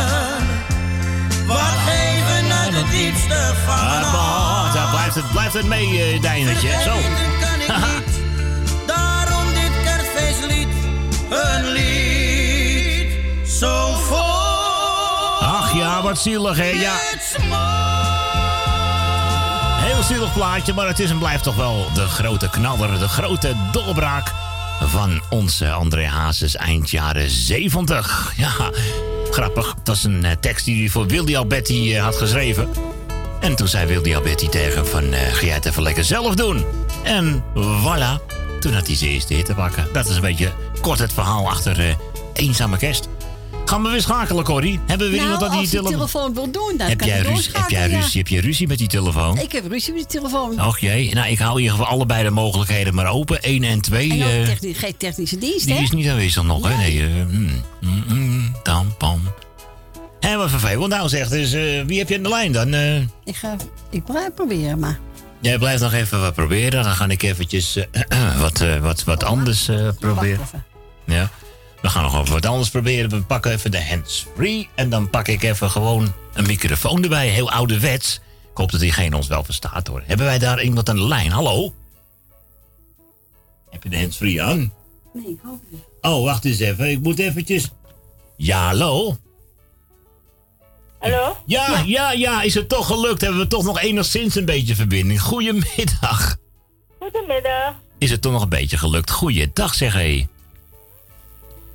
Wat 1.46 1.74
geven 1.86 2.52
uit 2.52 2.74
het 2.74 2.90
diepste 2.90 3.54
van 3.66 3.86
mijn 3.86 4.02
hart. 4.02 4.74
Daar 4.74 4.90
blijft 4.90 5.14
het, 5.14 5.30
blijft 5.30 5.54
het 5.54 5.66
mee, 5.66 5.88
uh. 5.88 6.80
Zo. 6.82 6.96
kan 7.40 7.60
ik 7.60 7.76
niet. 7.86 8.20
Daarom 8.86 9.46
dit 9.54 9.72
kerstfeestlied. 9.84 10.68
Een 11.30 11.64
lied 11.64 13.12
zo 13.46 13.94
vol. 14.08 14.18
Ach 15.40 15.74
ja, 15.74 16.02
wat 16.02 16.18
zielig, 16.18 16.56
hè? 16.56 16.68
Ja. 16.68 16.96
Zielig 20.10 20.32
plaatje, 20.32 20.72
maar 20.72 20.86
het 20.86 20.98
is 20.98 21.10
en 21.10 21.18
blijft 21.18 21.42
toch 21.42 21.56
wel 21.56 21.86
de 21.94 22.06
grote 22.06 22.50
knaller, 22.50 22.98
de 22.98 23.08
grote 23.08 23.54
doorbraak 23.72 24.32
van 24.82 25.22
onze 25.28 25.70
André 25.70 26.06
Hazes 26.06 26.56
eind 26.56 26.90
jaren 26.90 27.30
70. 27.30 28.32
Ja, 28.36 28.70
grappig. 29.30 29.74
Dat 29.82 29.96
is 29.96 30.04
een 30.04 30.24
uh, 30.24 30.30
tekst 30.40 30.64
die 30.64 30.80
hij 30.80 30.88
voor 30.88 31.06
Wildy 31.06 31.36
Alberti 31.36 31.96
uh, 31.96 32.02
had 32.02 32.16
geschreven. 32.16 32.68
En 33.40 33.56
toen 33.56 33.68
zei 33.68 33.86
Wildy 33.86 34.14
Alberti 34.14 34.48
tegen 34.48 34.86
van, 34.86 35.04
uh, 35.04 35.18
ga 35.32 35.46
jij 35.46 35.54
het 35.54 35.66
even 35.66 35.82
lekker 35.82 36.04
zelf 36.04 36.34
doen. 36.34 36.64
En 37.04 37.44
voilà, 37.56 38.26
toen 38.60 38.72
had 38.72 38.86
hij 38.86 38.96
zijn 38.96 39.10
eerste 39.10 39.34
hit 39.34 39.46
te 39.46 39.54
pakken. 39.54 39.88
Dat 39.92 40.08
is 40.08 40.14
een 40.14 40.20
beetje 40.20 40.52
kort 40.80 40.98
het 40.98 41.12
verhaal 41.12 41.48
achter 41.48 41.96
Eenzame 42.32 42.76
Kerst. 42.76 43.08
Gaan 43.70 43.82
we 43.82 43.88
weer 43.88 44.00
schakelen, 44.00 44.44
Corrie? 44.44 44.80
Hebben 44.86 45.06
we 45.06 45.12
weer 45.12 45.22
nou, 45.22 45.32
iemand 45.32 45.42
aan 45.42 45.50
die 45.50 45.58
als 45.58 45.70
die 45.70 45.80
telefoon? 45.80 45.98
telefoon 45.98 46.34
wil 46.34 46.50
doen, 46.50 46.76
dan 46.76 46.88
Heb 46.88 46.98
kan 46.98 47.08
jij, 47.08 47.20
ruzie, 47.20 47.52
heb, 47.52 47.70
jij 47.70 47.88
ja. 47.88 47.96
ruzie, 47.96 48.18
heb 48.20 48.28
jij 48.28 48.40
ruzie 48.40 48.66
met 48.68 48.78
die 48.78 48.88
telefoon? 48.88 49.38
Ik 49.38 49.52
heb 49.52 49.66
ruzie 49.70 49.92
met 49.92 50.10
die 50.10 50.20
telefoon. 50.20 50.64
Och 50.66 50.78
jee, 50.78 51.14
nou 51.14 51.28
ik 51.28 51.38
hou 51.38 51.52
in 51.56 51.62
ieder 51.62 51.76
geval 51.76 51.92
allebei 51.92 52.22
de 52.24 52.30
mogelijkheden 52.30 52.94
maar 52.94 53.06
open. 53.06 53.42
1 53.42 53.64
en 53.64 53.80
2. 53.80 54.10
en 54.10 54.22
ook 54.22 54.22
eh, 54.22 54.42
techni- 54.44 54.74
geen 54.74 54.96
technische 54.96 55.38
dienst, 55.38 55.66
die 55.66 55.74
hè? 55.74 55.82
is 55.82 55.90
niet 55.90 56.08
aanwezig 56.08 56.42
nog, 56.42 56.68
hè? 56.68 56.76
Nee, 56.76 57.02
eh, 57.02 57.08
mm, 57.08 57.50
mm, 57.80 58.04
mm, 58.08 58.54
tam, 58.62 58.96
pam. 58.96 59.20
En 60.20 60.38
wat 60.38 60.50
vervelend 60.50 60.92
nou 60.92 61.08
zegt, 61.08 61.30
dus 61.30 61.52
eh, 61.52 61.82
wie 61.86 61.98
heb 61.98 62.08
je 62.08 62.16
aan 62.16 62.22
de 62.22 62.28
lijn 62.28 62.52
dan? 62.52 62.74
Ik 63.24 63.36
ga... 63.36 63.56
Ik 63.90 64.04
blijf 64.04 64.34
proberen, 64.34 64.78
maar... 64.78 64.98
jij 65.40 65.58
blijft 65.58 65.82
nog 65.82 65.92
even 65.92 66.20
wat 66.20 66.34
proberen, 66.34 66.82
dan 66.82 66.92
ga 66.92 67.08
ik 67.08 67.22
eventjes 67.22 67.76
eh, 67.76 68.38
wat, 68.42 68.60
eh, 68.60 68.76
wat, 68.76 69.04
wat 69.04 69.24
anders 69.24 69.70
proberen. 69.98 70.46
Ja. 71.04 71.30
We 71.82 71.88
gaan 71.88 72.02
nog 72.02 72.20
even 72.20 72.32
wat 72.32 72.46
anders 72.46 72.70
proberen. 72.70 73.10
We 73.10 73.22
pakken 73.22 73.52
even 73.52 73.70
de 73.70 73.84
hands-free. 73.84 74.68
En 74.74 74.90
dan 74.90 75.10
pak 75.10 75.28
ik 75.28 75.42
even 75.42 75.70
gewoon 75.70 76.12
een 76.34 76.46
microfoon 76.46 77.02
erbij. 77.02 77.28
Heel 77.28 77.50
ouderwets. 77.50 78.20
Ik 78.50 78.56
hoop 78.56 78.70
dat 78.70 78.80
diegene 78.80 79.16
ons 79.16 79.26
wel 79.26 79.44
verstaat 79.44 79.86
hoor. 79.86 80.02
Hebben 80.06 80.26
wij 80.26 80.38
daar 80.38 80.62
iemand 80.62 80.88
aan 80.88 80.96
de 80.96 81.08
lijn? 81.08 81.30
Hallo? 81.30 81.74
Heb 83.70 83.82
je 83.82 83.88
de 83.88 83.98
hands-free 83.98 84.42
aan? 84.42 84.72
Nee, 85.12 85.38
hou 85.42 85.58
even. 85.72 85.84
Oh, 86.00 86.24
wacht 86.24 86.44
eens 86.44 86.58
even. 86.58 86.90
Ik 86.90 87.00
moet 87.00 87.18
eventjes... 87.18 87.70
Ja, 88.36 88.66
hallo? 88.66 89.16
Hallo? 90.98 91.36
Ja, 91.46 91.82
ja, 91.86 92.12
ja, 92.12 92.42
Is 92.42 92.54
het 92.54 92.68
toch 92.68 92.86
gelukt? 92.86 93.20
Hebben 93.20 93.40
we 93.40 93.46
toch 93.46 93.64
nog 93.64 93.80
enigszins 93.80 94.34
een 94.34 94.44
beetje 94.44 94.74
verbinding? 94.74 95.20
Goedemiddag. 95.20 96.36
Goedemiddag. 96.98 97.74
Is 97.98 98.10
het 98.10 98.22
toch 98.22 98.32
nog 98.32 98.42
een 98.42 98.48
beetje 98.48 98.78
gelukt? 98.78 99.10
Goeiedag 99.10 99.74
zeg 99.74 99.92
hé. 99.92 100.26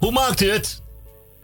Hoe 0.06 0.14
maakt 0.14 0.42
u 0.42 0.52
het? 0.52 0.82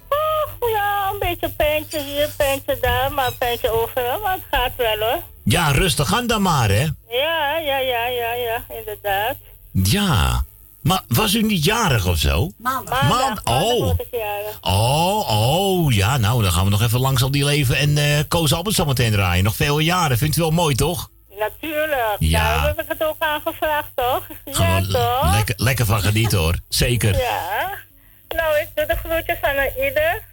Oh, 0.10 0.70
ja, 0.70 1.10
een 1.12 1.20
beetje 1.20 1.50
pijntje 1.50 2.03
hier, 2.03 2.30
pijntje 2.38 2.77
daar, 2.82 3.12
maar 3.12 3.32
pijntje 3.32 3.70
overal. 3.72 4.20
Maar 4.20 4.34
het 4.34 4.44
gaat 4.51 4.72
wel 4.77 4.98
hoor. 4.98 5.22
Ja, 5.44 5.72
rustig 5.72 6.13
aan 6.13 6.27
dan 6.27 6.41
maar, 6.41 6.70
hè? 6.70 6.88
Ja, 7.10 7.58
ja, 7.58 7.77
ja, 7.77 8.06
ja, 8.08 8.34
ja, 8.34 8.65
inderdaad. 8.80 9.36
Ja. 9.72 10.44
Maar 10.82 11.01
was 11.08 11.34
u 11.34 11.41
niet 11.41 11.63
jarig 11.63 12.08
of 12.08 12.18
zo? 12.18 12.51
Maandag. 12.58 13.10
Maand- 13.10 13.41
oh. 13.44 13.84
word 13.84 14.00
ik 14.00 14.08
jarig. 14.12 14.58
Oh, 14.62 15.30
oh, 15.30 15.94
ja, 15.94 16.18
nou, 16.18 16.41
dan 16.44 16.51
gaan 16.51 16.63
we 16.63 16.70
nog 16.70 16.82
even 16.82 17.00
langs 17.00 17.24
al 17.24 17.32
die 17.32 17.46
leven 17.46 17.75
en 17.77 17.98
eh 17.98 18.20
Koos 18.27 18.53
Albert 18.53 18.75
zo 18.75 18.86
meteen 18.86 19.12
draaien. 19.12 19.44
Nog 19.44 19.56
veel 19.56 19.80
jaren, 19.80 20.18
vindt 20.18 20.38
u 20.38 20.41
wel 20.41 20.51
mooi, 20.51 20.75
toch? 20.75 21.10
Natuurlijk. 21.39 22.15
Ja. 22.20 22.44
Daarom 22.44 22.65
heb 22.65 22.82
ik 22.82 22.88
het 22.88 23.03
ook 23.03 23.20
aangevraagd, 23.20 23.89
toch? 23.96 24.27
Gewoon 24.46 24.88
ja, 24.88 25.20
toch? 25.22 25.34
lekker, 25.34 25.56
lekker 25.58 25.86
van 25.86 26.01
genieten, 26.01 26.38
hoor. 26.38 26.56
Zeker. 26.70 27.18
Ja. 27.18 27.89
Nou, 28.36 28.60
ik 28.60 28.68
doe 28.76 28.86
de 28.86 28.96
groetjes 28.96 29.42
aan 29.42 29.84
ieder. 29.84 30.24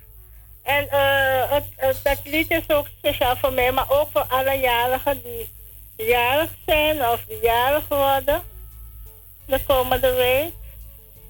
En 0.62 0.88
eh, 0.88 1.50
het, 1.50 1.64
het, 1.76 2.00
dat 2.02 2.18
lied 2.24 2.50
is 2.50 2.68
ook 2.68 2.86
speciaal 2.98 3.36
voor 3.36 3.52
mij, 3.52 3.72
maar 3.72 3.90
ook 3.90 4.08
voor 4.12 4.24
alle 4.28 4.54
jarigen 4.58 5.22
die 5.22 5.50
jarig 6.06 6.50
zijn 6.66 7.08
of 7.08 7.24
die 7.28 7.38
jarig 7.42 7.88
worden. 7.88 8.42
De 9.44 9.64
komende 9.66 10.12
week. 10.12 10.52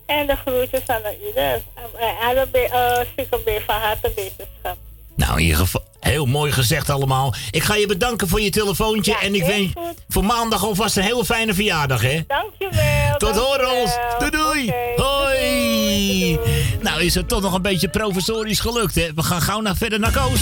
En 0.07 0.26
de 0.26 0.37
groetjes 0.37 0.88
aan 0.88 1.02
ieder. 1.26 1.62
En 1.74 2.16
alle 2.20 2.46
be- 2.46 2.68
eh, 2.68 3.00
zieke 3.16 3.38
be- 3.38 3.62
van 3.66 3.81
harte 3.81 4.11
beterschap. 4.14 4.76
Nou, 5.18 5.38
in 5.38 5.42
ieder 5.42 5.57
geval, 5.57 5.85
heel 6.00 6.26
mooi 6.26 6.52
gezegd 6.52 6.90
allemaal. 6.90 7.35
Ik 7.50 7.62
ga 7.62 7.74
je 7.74 7.87
bedanken 7.87 8.28
voor 8.28 8.40
je 8.40 8.50
telefoontje 8.50 9.18
en 9.18 9.35
ik 9.35 9.44
wens 9.44 9.72
voor 10.09 10.24
maandag 10.24 10.64
alvast 10.64 10.96
een 10.96 11.02
hele 11.02 11.24
fijne 11.24 11.54
verjaardag, 11.54 12.00
hè? 12.00 12.20
Dankjewel. 12.26 13.16
Tot 13.16 13.37
horens. 13.37 13.96
Doei 14.18 14.31
doei. 14.31 14.72
Hoi. 14.96 16.38
Nou 16.81 17.02
is 17.02 17.14
het 17.14 17.28
toch 17.28 17.40
nog 17.42 17.54
een 17.54 17.62
beetje 17.62 17.88
professorisch 17.88 18.61
gelukt, 18.61 18.94
hè? 18.94 19.09
We 19.14 19.22
gaan 19.22 19.42
gauw 19.42 19.61
naar 19.61 19.76
verder 19.76 19.98
naar 20.00 20.12
Koos. 20.12 20.40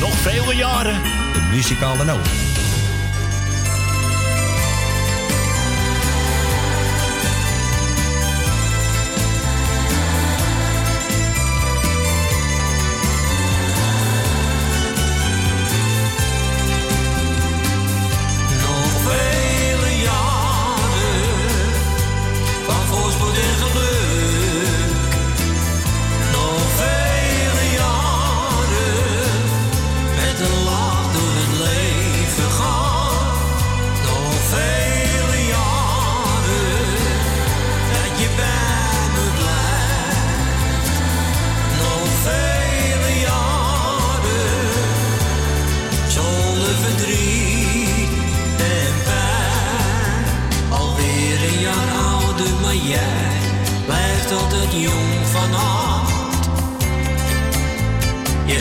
Nog 0.00 0.12
vele 0.12 0.56
jaren. 0.56 1.02
De 1.32 1.48
muzikale 1.52 2.04
noot. 2.04 2.43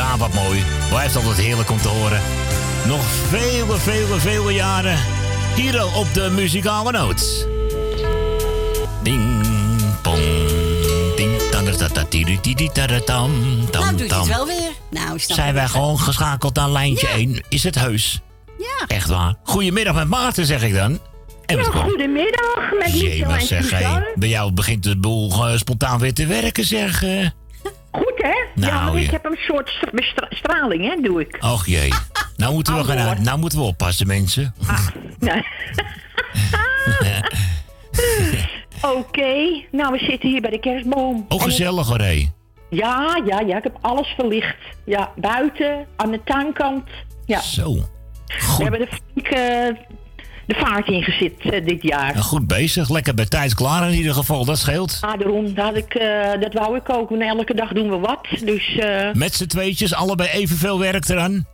Ah, 0.00 0.14
wat 0.18 0.32
mooi. 0.32 0.64
Blijft 0.88 1.16
altijd 1.16 1.36
heerlijk 1.36 1.70
om 1.70 1.80
te 1.80 1.88
horen. 1.88 2.20
Nog 2.86 3.04
vele, 3.04 3.76
vele, 3.78 4.18
vele 4.20 4.52
jaren 4.52 4.98
hier 5.54 5.94
op 5.94 6.14
de 6.14 6.30
muzikale 6.30 6.92
noot. 6.92 7.46
Ding, 9.02 9.42
pong, 10.02 10.22
ding, 11.16 11.30
tam, 13.04 13.30
Nou, 13.72 13.96
doet 13.96 14.14
het 14.14 14.26
wel 14.26 14.46
weer. 14.46 14.70
Nou, 14.90 15.18
snap 15.18 15.36
Zijn 15.36 15.54
wij 15.54 15.62
het. 15.62 15.72
gewoon 15.72 15.98
geschakeld 16.00 16.58
aan 16.58 16.72
lijntje 16.72 17.08
1? 17.08 17.42
Is 17.48 17.62
het 17.64 17.74
heus? 17.74 18.20
Ja. 18.58 18.86
Echt 18.86 19.08
waar. 19.08 19.34
Goedemiddag 19.42 19.94
met 19.94 20.08
Maarten, 20.08 20.46
zeg 20.46 20.62
ik 20.62 20.74
dan. 20.74 20.98
En 21.46 21.56
wat 21.56 21.70
komt- 21.70 21.82
Goedemiddag, 21.84 22.56
met 22.78 22.92
Michel 22.92 23.08
Jemig, 23.08 23.40
en 23.40 23.46
zeg. 23.46 23.64
Suzanne. 23.64 24.12
Bij 24.14 24.28
jou 24.28 24.52
begint 24.52 24.82
de 24.82 24.96
boel 24.98 25.46
eh, 25.48 25.56
spontaan 25.56 25.98
weer 25.98 26.14
te 26.14 26.26
werken, 26.26 26.64
zeg. 26.64 27.02
eh. 27.02 27.26
Hè? 28.22 28.28
ja, 28.66 28.70
Nou, 28.70 28.92
maar 28.92 29.00
ik 29.02 29.06
ja. 29.06 29.10
heb 29.12 29.24
een 29.24 29.38
soort 29.40 29.68
stra- 29.94 30.26
straling, 30.30 30.94
hè, 30.94 31.00
doe 31.02 31.20
ik. 31.20 31.36
Och 31.40 31.66
jee. 31.66 31.88
Nou 32.36 32.54
moeten, 32.54 32.76
we 32.76 32.84
gaan, 32.84 33.22
nou 33.22 33.38
moeten 33.38 33.58
we 33.58 33.64
oppassen, 33.64 34.06
mensen. 34.06 34.54
Nee. 35.18 35.42
Oké, 38.98 39.62
nou, 39.70 39.92
we 39.92 39.98
zitten 39.98 40.28
hier 40.28 40.40
bij 40.40 40.50
de 40.50 40.58
kerstboom. 40.60 41.24
Oh, 41.28 41.36
ik- 41.36 41.42
gezellig 41.42 41.86
hoor, 41.88 41.98
hé. 41.98 42.28
Ja, 42.70 43.20
ja, 43.26 43.40
ja, 43.40 43.56
ik 43.56 43.62
heb 43.62 43.78
alles 43.80 44.08
verlicht. 44.16 44.56
Ja, 44.84 45.12
buiten, 45.16 45.86
aan 45.96 46.10
de 46.10 46.20
tuinkant. 46.24 46.88
Ja. 47.26 47.40
Zo. 47.40 47.74
We 48.56 48.62
hebben 48.62 48.80
er 48.80 48.88
flink 49.12 49.26
eh, 49.28 49.68
de 50.46 50.54
vaart 50.54 50.88
in 50.88 51.02
gezet 51.02 51.32
eh, 51.40 51.64
dit 51.66 51.82
jaar. 51.82 52.12
Nou, 52.12 52.24
goed 52.24 52.46
bezig. 52.46 52.88
Lekker 52.90 53.14
bij 53.14 53.26
tijd 53.26 53.54
klaar 53.54 53.88
in 53.90 53.94
ieder 53.96 54.14
geval. 54.14 54.44
Dat 54.44 54.58
scheelt. 54.58 54.98
Ah, 55.00 55.18
daarom, 55.18 55.54
dat, 55.54 55.76
ik, 55.76 55.94
eh, 55.94 56.30
dat 56.40 56.52
wou 56.52 56.76
ik 56.76 56.88
ook. 56.88 57.10
En 57.10 57.20
elke 57.20 57.54
dag 57.54 57.72
doen 57.72 57.90
we 57.90 57.96
wat. 57.98 58.26
Dus 58.44 58.76
eh, 58.76 59.12
Met 59.12 59.34
z'n 59.34 59.46
tweetjes, 59.46 59.94
allebei 59.94 60.28
evenveel 60.28 60.78
werk 60.78 61.08
eraan. 61.08 61.46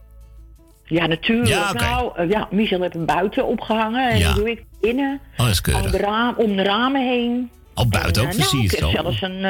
ja, 0.84 1.06
natuurlijk. 1.06 1.48
Ja. 1.48 1.72
Nou, 1.72 2.28
ja, 2.28 2.48
Michel 2.50 2.80
heeft 2.80 2.92
hem 2.92 3.06
buiten 3.06 3.46
opgehangen. 3.46 4.10
En 4.10 4.18
Ja. 4.18 4.32
doe 4.34 4.50
ik 4.50 4.64
binnen. 4.80 5.20
Oh, 5.36 5.38
dat 5.38 5.48
is 5.48 5.56
Om 5.58 5.62
keurig. 5.62 5.90
de, 5.90 5.96
raam, 5.98 6.34
om 6.36 6.56
de 6.56 6.62
ramen 6.62 7.08
heen. 7.08 7.50
Oh, 7.74 7.88
buiten 7.88 8.22
ook 8.22 8.28
eh, 8.32 8.38
nou, 8.38 8.64
ik 8.64 8.70
heb 8.70 8.90
zelfs 8.90 9.22
een, 9.22 9.44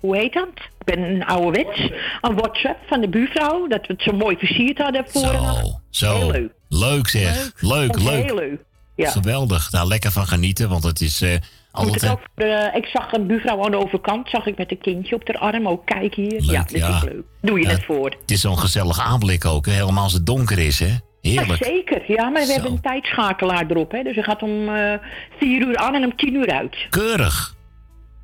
hoe 0.00 0.16
heet 0.16 0.32
dat? 0.32 0.48
Ik 0.78 0.94
ben 0.94 0.98
een 1.02 1.24
ouderwets. 1.24 1.80
Een 2.20 2.34
WhatsApp 2.34 2.78
van 2.86 3.00
de 3.00 3.08
buurvrouw. 3.08 3.66
Dat 3.68 3.86
we 3.86 3.92
het 3.92 4.02
zo 4.02 4.12
mooi 4.12 4.36
versierd 4.36 4.78
hadden 4.78 5.04
voor 5.08 5.22
Zo, 5.22 5.78
zo. 5.90 6.16
Heel 6.18 6.30
leuk. 6.30 6.52
Leuk 6.68 7.08
zeg. 7.08 7.52
Leuk, 7.60 7.96
ik 7.96 8.02
leuk. 8.02 8.24
Heel 8.24 8.34
leuk. 8.34 8.60
Ja. 8.94 9.10
Geweldig. 9.10 9.70
Daar 9.70 9.86
lekker 9.86 10.10
van 10.10 10.26
genieten, 10.26 10.68
want 10.68 10.82
het 10.84 11.00
is 11.00 11.20
eh 11.22 11.34
altijd... 11.70 12.08
ook, 12.10 12.20
eh, 12.34 12.74
ik 12.74 12.86
zag 12.86 13.12
een 13.12 13.26
buurvrouw 13.26 13.64
aan 13.64 13.70
de 13.70 13.76
overkant, 13.76 14.28
zag 14.28 14.46
ik 14.46 14.58
met 14.58 14.70
een 14.70 14.78
kindje 14.80 15.14
op 15.14 15.26
haar 15.26 15.52
arm. 15.52 15.68
Ook 15.68 15.86
kijk 15.86 16.14
hier. 16.14 16.42
ja, 16.42 16.62
dit 16.62 16.78
ja. 16.78 16.96
is 16.96 17.02
leuk. 17.02 17.22
Doe 17.40 17.58
je 17.58 17.64
Ja, 17.66 17.70
het 17.70 17.84
voor. 17.84 18.10
Het 18.20 18.30
is 18.30 18.40
zo'n 18.40 18.58
gezellig 18.58 19.00
aanblik 19.00 19.44
ook, 19.44 19.66
hè? 19.66 19.72
helemaal 19.72 20.02
als 20.02 20.12
het 20.12 20.26
donker 20.26 20.58
is, 20.58 20.78
hè? 20.78 20.96
Heerlijk. 21.20 21.64
Ja, 21.64 21.70
zeker. 21.70 22.02
Ja, 22.06 22.28
maar 22.28 22.40
we 22.40 22.46
Zo. 22.46 22.52
hebben 22.52 22.70
een 22.72 22.80
tijdschakelaar 22.80 23.66
erop. 23.68 23.92
Hè. 23.92 24.02
Dus 24.02 24.14
hij 24.14 24.24
gaat 24.24 24.42
om 24.42 24.68
eh 24.68 24.94
vier 25.38 25.66
uur 25.66 25.76
aan 25.76 25.94
en 25.94 26.04
om 26.04 26.16
tien 26.16 26.34
uur 26.34 26.50
uit. 26.52 26.76
Keurig. 26.90 27.54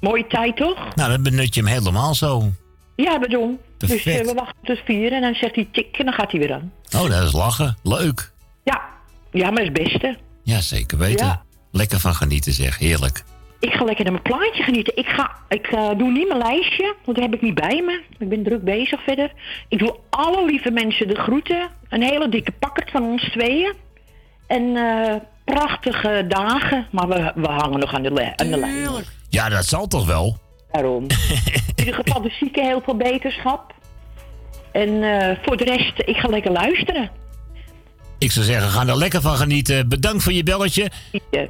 Mooie 0.01 0.27
tijd, 0.27 0.57
toch? 0.57 0.95
Nou, 0.95 1.11
dan 1.11 1.23
benut 1.23 1.55
je 1.55 1.61
hem 1.61 1.71
helemaal 1.71 2.15
zo. 2.15 2.53
Ja, 2.97 3.19
bedoel. 3.19 3.61
Dus 3.79 4.05
we 4.05 4.33
wachten 4.35 4.57
tot 4.63 4.79
vier 4.85 5.13
en 5.13 5.21
dan 5.21 5.35
zegt 5.35 5.55
hij 5.55 5.69
tik 5.73 5.99
en 5.99 6.05
dan 6.05 6.15
gaat 6.15 6.31
hij 6.31 6.41
weer 6.41 6.53
aan. 6.53 6.73
Oh, 6.97 7.11
dat 7.11 7.23
is 7.23 7.33
lachen. 7.33 7.77
Leuk. 7.83 8.33
Ja, 8.65 8.83
ja 9.31 9.51
maar 9.51 9.65
dat 9.65 9.77
is 9.79 9.93
het 9.93 9.93
beste. 10.01 10.19
Ja, 10.49 10.61
zeker 10.61 10.99
weten. 10.99 11.27
Ja. 11.27 11.43
Lekker 11.73 12.01
van 12.01 12.15
genieten, 12.15 12.53
zeg. 12.53 12.79
Heerlijk. 12.79 13.23
Ik 13.61 13.73
ga 13.73 13.85
lekker 13.85 14.05
naar 14.05 14.13
mijn 14.13 14.25
plaatje 14.39 14.63
genieten. 14.63 14.97
Ik, 14.97 15.07
ga, 15.07 15.31
ik 15.49 15.67
eh, 15.67 15.89
doe 15.97 16.11
niet 16.13 16.29
mijn 16.29 16.41
lijstje, 16.41 16.95
want 17.05 17.17
dat 17.17 17.27
heb 17.27 17.35
ik 17.35 17.43
niet 17.43 17.55
bij 17.55 17.83
me. 17.85 18.03
Ik 18.19 18.29
ben 18.29 18.43
druk 18.43 18.65
bezig 18.65 19.03
verder. 19.03 19.33
Ik 19.69 19.79
doe 19.79 19.97
alle 20.11 20.45
lieve 20.45 20.71
mensen 20.71 21.09
de 21.09 21.15
groeten. 21.15 21.69
Een 21.89 22.03
hele 22.03 22.29
dikke 22.29 22.53
pakkert 22.53 22.91
van 22.91 23.03
ons 23.03 23.31
tweeën. 23.31 23.73
En 24.47 24.77
eh, 24.77 25.15
prachtige 25.45 26.25
dagen. 26.29 26.87
Maar 26.91 27.09
we, 27.09 27.33
we 27.35 27.47
hangen 27.49 27.79
nog 27.79 27.95
aan 27.95 28.03
de, 28.03 28.13
le- 28.13 28.33
aan 28.37 28.51
de 28.51 28.59
lijn. 28.59 29.05
Ja, 29.29 29.49
dat 29.49 29.65
zal 29.65 29.87
toch 29.87 30.07
wel? 30.07 30.37
Daarom. 30.73 31.03
In 31.77 31.85
ieder 31.85 31.95
geval 31.95 32.23
de 32.23 32.31
zieken 32.41 32.65
heel 32.67 32.81
veel 32.85 32.97
beterschap. 32.97 33.75
En 34.73 35.03
eh, 35.03 35.37
voor 35.43 35.57
de 35.57 35.65
rest, 35.65 35.93
ik 36.05 36.17
ga 36.17 36.29
lekker 36.29 36.53
luisteren. 36.53 37.11
Ik 38.19 38.33
zou 38.33 38.45
zeggen, 38.47 38.71
ga 38.71 38.87
er 38.87 38.97
lekker 38.99 39.21
van 39.21 39.37
genieten. 39.37 39.89
Bedankt 39.89 40.23
voor 40.23 40.33
je 40.33 40.43
belletje. 40.43 40.91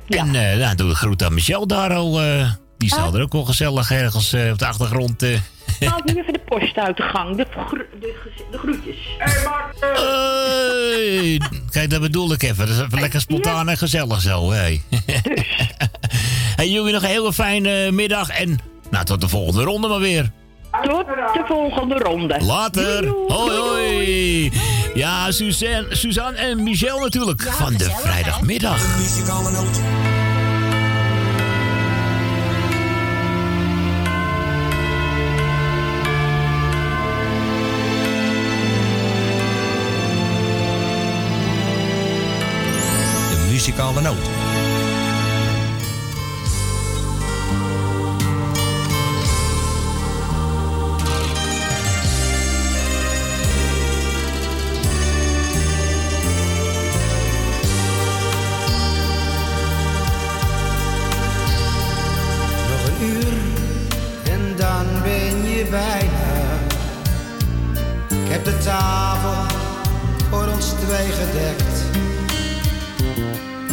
En 0.09 0.35
eh 0.35 0.59
nou, 0.59 0.75
doe 0.77 0.89
de 0.89 0.95
groet 0.95 1.23
aan 1.23 1.35
Michel 1.35 1.67
daar 1.67 1.95
al. 1.95 2.21
eh, 2.23 2.51
die 2.79 2.89
staat 2.91 3.15
er 3.15 3.23
ook 3.23 3.33
wel 3.33 3.45
gezellig 3.45 3.91
ergens 3.91 4.33
eh, 4.33 4.51
op 4.51 4.59
de 4.59 4.67
achtergrond. 4.67 5.23
eh. 5.23 5.39
Haal 5.81 6.01
nu 6.05 6.15
even 6.21 6.33
de 6.33 6.41
post 6.45 6.77
uit 6.77 6.97
de 6.97 7.03
gang. 7.03 7.37
De, 7.37 7.47
gro- 7.51 7.77
de, 8.01 8.15
groetjes. 8.59 8.97
Hey, 9.79 11.41
kijk, 11.71 11.91
dat 11.91 12.01
bedoel 12.01 12.33
ik 12.33 12.43
even. 12.43 12.67
Dat 12.67 12.77
is 12.77 12.83
even 12.83 13.01
lekker 13.01 13.21
spontaan 13.21 13.69
en 13.69 13.79
gezellig 13.79 14.21
zo. 14.21 14.51
Hey. 14.51 14.83
hey, 16.57 16.69
jullie 16.71 16.93
nog 16.93 17.03
een 17.03 17.09
hele 17.09 17.33
fijne 17.33 17.91
middag. 17.91 18.29
En 18.29 18.59
nou, 18.91 19.05
tot 19.05 19.21
de 19.21 19.29
volgende 19.29 19.63
ronde 19.63 19.89
maar 19.89 20.01
weer. 20.01 20.31
Tot 20.83 21.07
de 21.07 21.43
volgende 21.47 21.95
ronde. 21.95 22.41
Later. 22.45 23.09
Hoi, 23.09 23.57
hoi. 23.57 24.53
Ja, 24.95 25.31
Suzanne, 25.31 25.87
Suzanne 25.91 26.38
en 26.38 26.62
Michel 26.62 26.99
natuurlijk. 27.01 27.43
van 27.43 27.75
de 27.75 27.91
vrijdagmiddag. 28.03 28.97
Muzikale 28.97 29.51
noot. 29.51 29.75
De 43.31 43.47
muzikale 43.51 44.01
noot. 44.01 44.17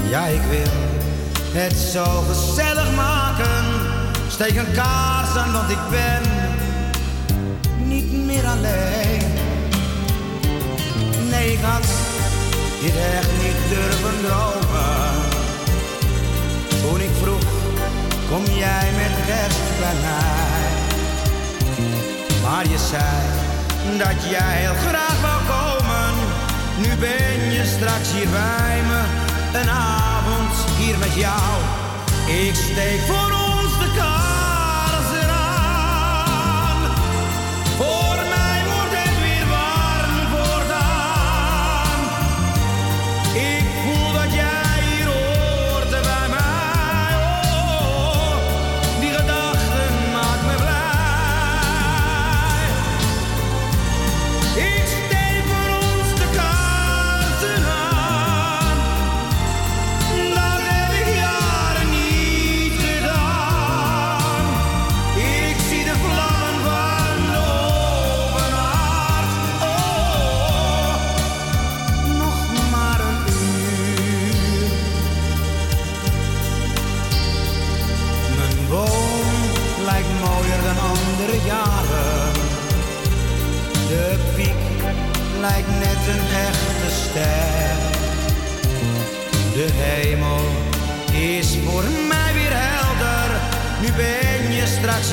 Ja, 0.10 0.26
ik 0.26 0.42
wil 0.50 0.72
het 1.62 1.74
zo 1.74 2.04
gezellig 2.04 2.96
maken. 2.96 3.64
Steek 4.28 4.56
een 4.56 4.72
kaars 4.74 5.36
aan, 5.36 5.54
want 5.54 5.70
ik 5.70 5.78
ben 5.90 6.22
niet 7.88 8.12
meer 8.26 8.46
alleen. 8.46 9.34
Nee, 11.30 11.52
ik 11.52 11.60
had 11.62 11.88
dit 12.82 12.96
echt 13.18 13.32
niet 13.44 13.60
durven 13.70 14.16
dromen. 14.26 15.12
Toen 16.82 17.00
ik 17.00 17.12
vroeg 17.22 17.44
kom 18.30 18.44
jij 18.46 18.88
met 18.98 19.26
kerst 19.26 19.80
bij 19.80 19.96
mij. 20.06 20.64
Maar 22.44 22.64
je 22.70 22.78
zei 22.90 23.98
dat 23.98 24.30
jij 24.30 24.56
heel 24.62 24.76
graag 24.88 25.22
wou 25.22 25.42
komen. 25.54 26.14
Nu 26.78 26.96
ben 26.96 27.35
straks 27.76 28.12
hier 28.12 28.30
bij 28.30 28.82
me, 28.88 29.02
een 29.60 29.70
avond 29.70 30.54
hier 30.78 30.98
met 30.98 31.14
jou. 31.16 31.52
Ik 32.28 32.56
steek 32.56 33.02
voor 33.08 33.35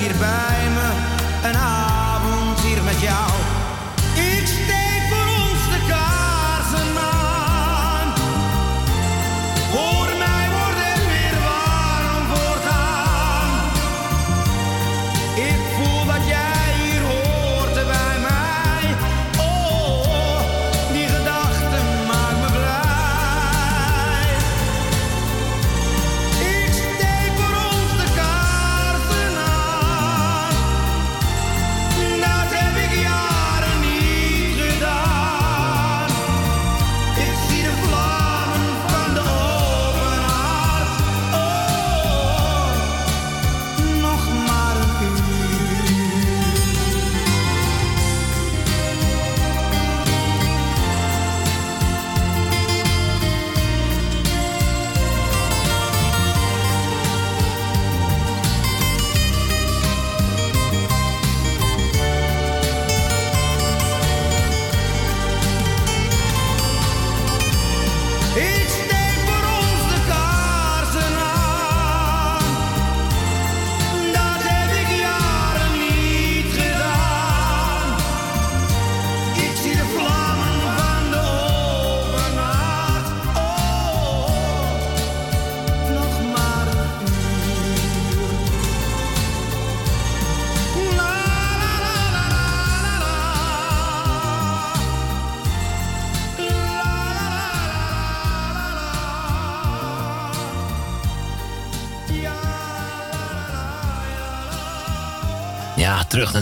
je 0.01 0.13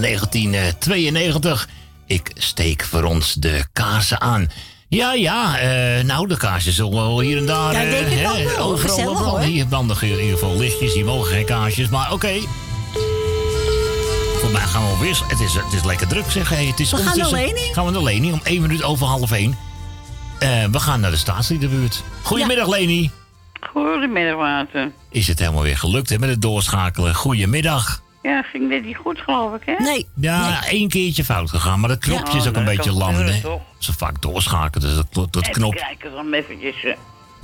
1992. 0.01 1.69
Ik 2.07 2.31
steek 2.35 2.85
voor 2.85 3.03
ons 3.03 3.35
de 3.35 3.65
kaarsen 3.73 4.21
aan. 4.21 4.51
Ja, 4.89 5.13
ja, 5.13 5.59
eh, 5.59 6.05
nou, 6.05 6.27
de 6.27 6.37
kaarsen 6.37 6.73
zullen 6.73 6.93
wel 6.93 7.21
hier 7.21 7.39
en 7.39 7.47
daar... 7.47 7.73
Ja, 7.73 7.91
denk 7.91 8.07
eh, 8.07 8.21
ik 8.21 8.29
ook 8.29 8.37
hè, 8.37 8.45
wel. 8.45 8.59
Overal 8.59 8.97
Gezellig, 8.97 9.19
wel. 9.19 9.29
hoor. 9.29 9.41
Hier 9.41 9.67
branden 9.67 9.97
in 10.01 10.09
ieder 10.09 10.39
geval 10.39 10.57
lichtjes, 10.57 10.93
hier 10.93 11.05
mogen 11.05 11.33
geen 11.33 11.45
kaarsjes, 11.45 11.89
maar 11.89 12.13
oké. 12.13 12.41
Voor 14.41 14.51
mij 14.51 14.61
gaan 14.61 14.83
we 14.83 14.99
weer... 15.01 15.21
Het 15.29 15.41
is, 15.41 15.55
het 15.55 15.73
is 15.73 15.85
lekker 15.85 16.07
druk, 16.07 16.31
zeg. 16.31 16.49
Hey, 16.49 16.67
het 16.67 16.81
is 16.81 16.91
We 16.91 16.97
gaan 16.97 17.19
naar 17.19 17.31
Leni. 17.31 17.73
Gaan 17.73 17.85
we 17.85 17.91
naar 17.91 18.03
Leni, 18.03 18.33
om 18.33 18.41
één 18.43 18.61
minuut 18.61 18.83
over 18.83 19.07
half 19.07 19.33
één. 19.33 19.59
Eh, 20.39 20.65
we 20.65 20.81
gaan 20.81 21.01
naar 21.01 21.11
de 21.11 21.17
staatsliedenbuurt. 21.17 22.03
Goedemiddag, 22.23 22.69
Leni. 22.69 23.11
Goedemiddag, 23.73 24.37
Maarten. 24.37 24.93
Is 25.11 25.27
het 25.27 25.39
helemaal 25.39 25.63
weer 25.63 25.79
gelukt 25.79 26.11
hè, 26.11 26.19
met 26.19 26.29
het 26.29 26.43
doorschakelen? 26.43 27.15
Goedemiddag. 27.15 28.03
Ja, 28.23 28.43
ging 28.43 28.69
net 28.69 28.85
niet 28.85 28.97
goed, 28.97 29.19
geloof 29.19 29.55
ik, 29.55 29.63
hè? 29.65 29.85
Nee. 29.85 30.09
Ja, 30.15 30.67
één 30.69 30.89
keertje 30.89 31.25
fout 31.25 31.51
gegaan, 31.51 31.81
maar 31.81 31.89
dat 31.89 31.99
knopje 31.99 32.39
is 32.39 32.49
ook 32.49 32.57
een 32.57 32.65
beetje 32.65 32.93
lam. 32.93 33.15
hè. 33.15 33.41
toch? 33.41 33.61
Zo 33.79 33.93
vaak 33.97 34.23
doorschakelen, 34.23 34.87
dus 34.89 34.97
dat, 34.97 35.07
dat, 35.15 35.33
dat 35.33 35.43
Even 35.43 35.55
knop. 35.55 35.75
kijken 35.75 36.13
dan 36.13 36.33
eventjes. 36.33 36.85
eh. 36.85 36.95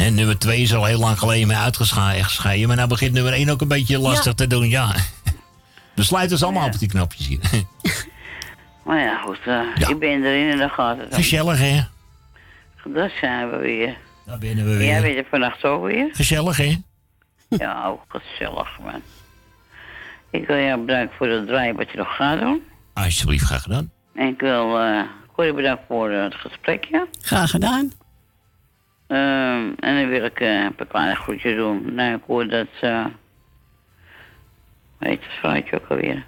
En 0.07 0.15
nummer 0.15 0.39
2 0.39 0.61
is 0.61 0.75
al 0.75 0.85
heel 0.85 0.99
lang 0.99 1.19
geleden 1.19 1.47
mee 1.49 1.57
uitgescheiden, 1.57 2.67
maar 2.69 2.77
nou 2.77 2.89
begint 2.89 3.13
nummer 3.13 3.33
1 3.33 3.49
ook 3.51 3.61
een 3.61 3.69
beetje 3.69 3.99
lastig 3.99 4.25
Ja. 4.25 4.33
te 4.35 4.47
doen, 4.47 4.69
ja. 4.69 4.95
We 5.95 6.03
sluiten 6.03 6.33
dus 6.37 6.43
allemaal 6.45 6.67
op 6.67 6.79
die 6.79 6.89
knopjes 6.89 7.27
hier. 7.27 7.39
Maar 8.85 9.01
ja, 9.01 9.19
goed, 9.19 9.39
eh, 9.47 9.89
ik 9.89 9.99
ben 9.99 10.25
erin 10.25 10.51
en 10.51 10.59
dan 10.59 10.71
gaat 10.71 10.99
het. 10.99 11.15
Gezellig, 11.15 11.59
hè? 11.59 11.81
Dat 12.85 13.11
zijn 13.21 13.51
we 13.51 13.57
weer. 13.57 13.97
Daar 14.27 14.39
binnen 14.39 14.65
we 14.65 14.85
Jij 14.85 15.03
weer. 15.03 15.15
bent 15.15 15.17
er 15.25 15.31
vannacht 15.31 15.65
ook 15.65 15.85
weer? 15.85 16.09
Gezellig, 16.13 16.57
hè? 16.57 16.77
Ja, 17.49 17.87
ook 17.87 18.03
gezellig, 18.09 18.69
man. 18.83 19.03
Ik 20.31 20.47
wil 20.47 20.57
jou 20.57 20.81
bedanken 20.81 21.17
voor 21.17 21.27
het 21.29 21.47
draaien 21.47 21.77
wat 21.77 21.91
je 21.91 21.97
nog 21.97 22.17
gaat 22.17 22.41
doen. 22.41 22.63
Alsjeblieft, 22.95 23.45
graag 23.45 23.63
gedaan. 23.63 23.91
En 24.15 24.29
ik 24.29 24.41
wil 24.41 24.81
uh, 24.83 25.03
Corrie 25.33 25.53
bedanken 25.55 25.85
voor 25.89 26.11
eh, 26.11 26.23
het 26.23 26.35
gesprekje. 26.35 27.07
Graag 27.21 27.51
gedaan. 27.51 27.93
Ehm, 29.07 29.73
en 29.81 30.01
dan 30.01 30.09
wil 30.09 30.25
ik 30.25 30.41
eh, 30.41 30.63
een 30.63 30.75
paar 30.75 30.87
kleine 30.87 31.15
groetjes 31.15 31.57
doen. 31.57 31.95
Nou, 31.95 32.15
ik 32.17 32.23
hoor 32.27 32.49
dat... 32.49 32.67
eh 32.81 33.07
weet 34.99 35.23
het 35.23 35.33
vrouwtje 35.41 35.81
ook 35.81 35.89
alweer. 35.89 36.25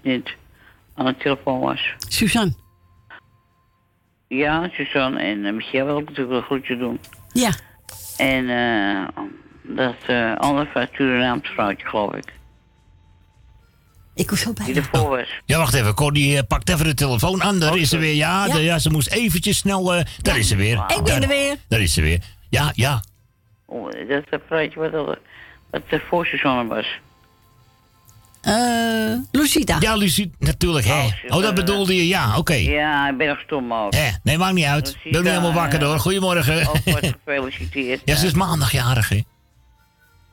Die 0.00 0.12
net 0.12 0.34
aan 0.94 1.06
de 1.06 1.16
telefoon 1.16 1.60
was. 1.60 1.94
Suzanne. 2.08 2.52
Ja, 4.28 4.68
Suzanne 4.68 5.20
en 5.20 5.44
uh, 5.44 5.52
Michel 5.52 5.86
wil 5.86 5.98
ik 5.98 6.08
natuurlijk 6.08 6.36
een 6.36 6.42
groetje 6.42 6.76
doen. 6.76 7.00
Ja. 7.32 7.50
En 8.16 8.48
eh 8.48 9.24
dat 9.66 9.96
uh, 10.10 10.36
andere 10.36 10.66
van 10.72 10.86
Surinaams 10.92 11.48
vrouwtje, 11.48 11.86
geloof 11.86 12.14
ik. 12.14 12.32
Ik 14.14 14.30
was 14.30 14.40
zo 14.40 14.52
bij. 14.52 14.66
Die 14.66 14.74
ervoor 14.74 15.08
was. 15.08 15.28
Ja, 15.44 15.58
wacht 15.58 15.74
even. 15.74 15.94
Cordy 15.94 16.34
eh, 16.36 16.42
pakt 16.48 16.68
even 16.70 16.84
de 16.84 16.94
telefoon 16.94 17.42
aan. 17.42 17.58
Daar 17.58 17.76
is 17.76 17.88
ze 17.88 17.96
weer. 17.98 18.14
Ja, 18.14 18.46
Ja. 18.46 18.52
de- 18.52 18.62
ja, 18.62 18.78
ze 18.78 18.90
moest 18.90 19.08
eventjes 19.08 19.56
snel... 19.58 19.94
eh, 19.94 20.04
daar 20.22 20.38
is 20.38 20.48
ze 20.48 20.56
weer. 20.56 20.76
Ik 20.86 20.86
ben 20.96 21.04
Daar- 21.04 21.22
er 21.22 21.28
weer. 21.28 21.56
Daar 21.68 21.80
is 21.80 21.92
ze 21.92 22.00
weer. 22.02 22.20
Ja, 22.50 22.72
ja. 22.74 23.02
Oh, 23.66 23.84
dat 23.90 23.94
is 24.08 24.22
het 24.30 24.42
vrouwtje 24.46 24.80
wat, 24.80 24.94
al, 24.94 25.16
wat 25.70 25.82
de 25.88 26.00
voor 26.08 26.26
Suzanne 26.26 26.66
was. 26.74 26.86
Eh, 28.40 29.14
Lucita. 29.30 29.76
Ja, 29.80 29.94
Lucie, 29.96 30.30
natuurlijk, 30.38 30.86
hè. 30.86 31.08
Oh, 31.28 31.42
dat 31.42 31.54
bedoelde 31.54 31.96
je, 31.96 32.06
ja, 32.08 32.36
oké. 32.38 32.54
Ja, 32.54 33.08
ik 33.10 33.16
ben 33.16 33.28
nog 33.28 33.40
stom 33.40 33.72
ook. 33.72 33.94
Hè, 33.94 34.08
nee, 34.22 34.38
maakt 34.38 34.54
niet 34.54 34.64
uit. 34.64 34.96
Ik 35.04 35.12
ben 35.12 35.22
nu 35.22 35.28
helemaal 35.28 35.52
wakker 35.52 35.78
door. 35.78 35.98
Goedemorgen. 35.98 36.68
Ook 36.68 36.76
wordt 36.84 37.06
gefeliciteerd. 37.24 38.00
Ja, 38.04 38.16
ze 38.16 38.26
is 38.26 38.32
maandagjarig, 38.32 39.08
hè. 39.08 39.20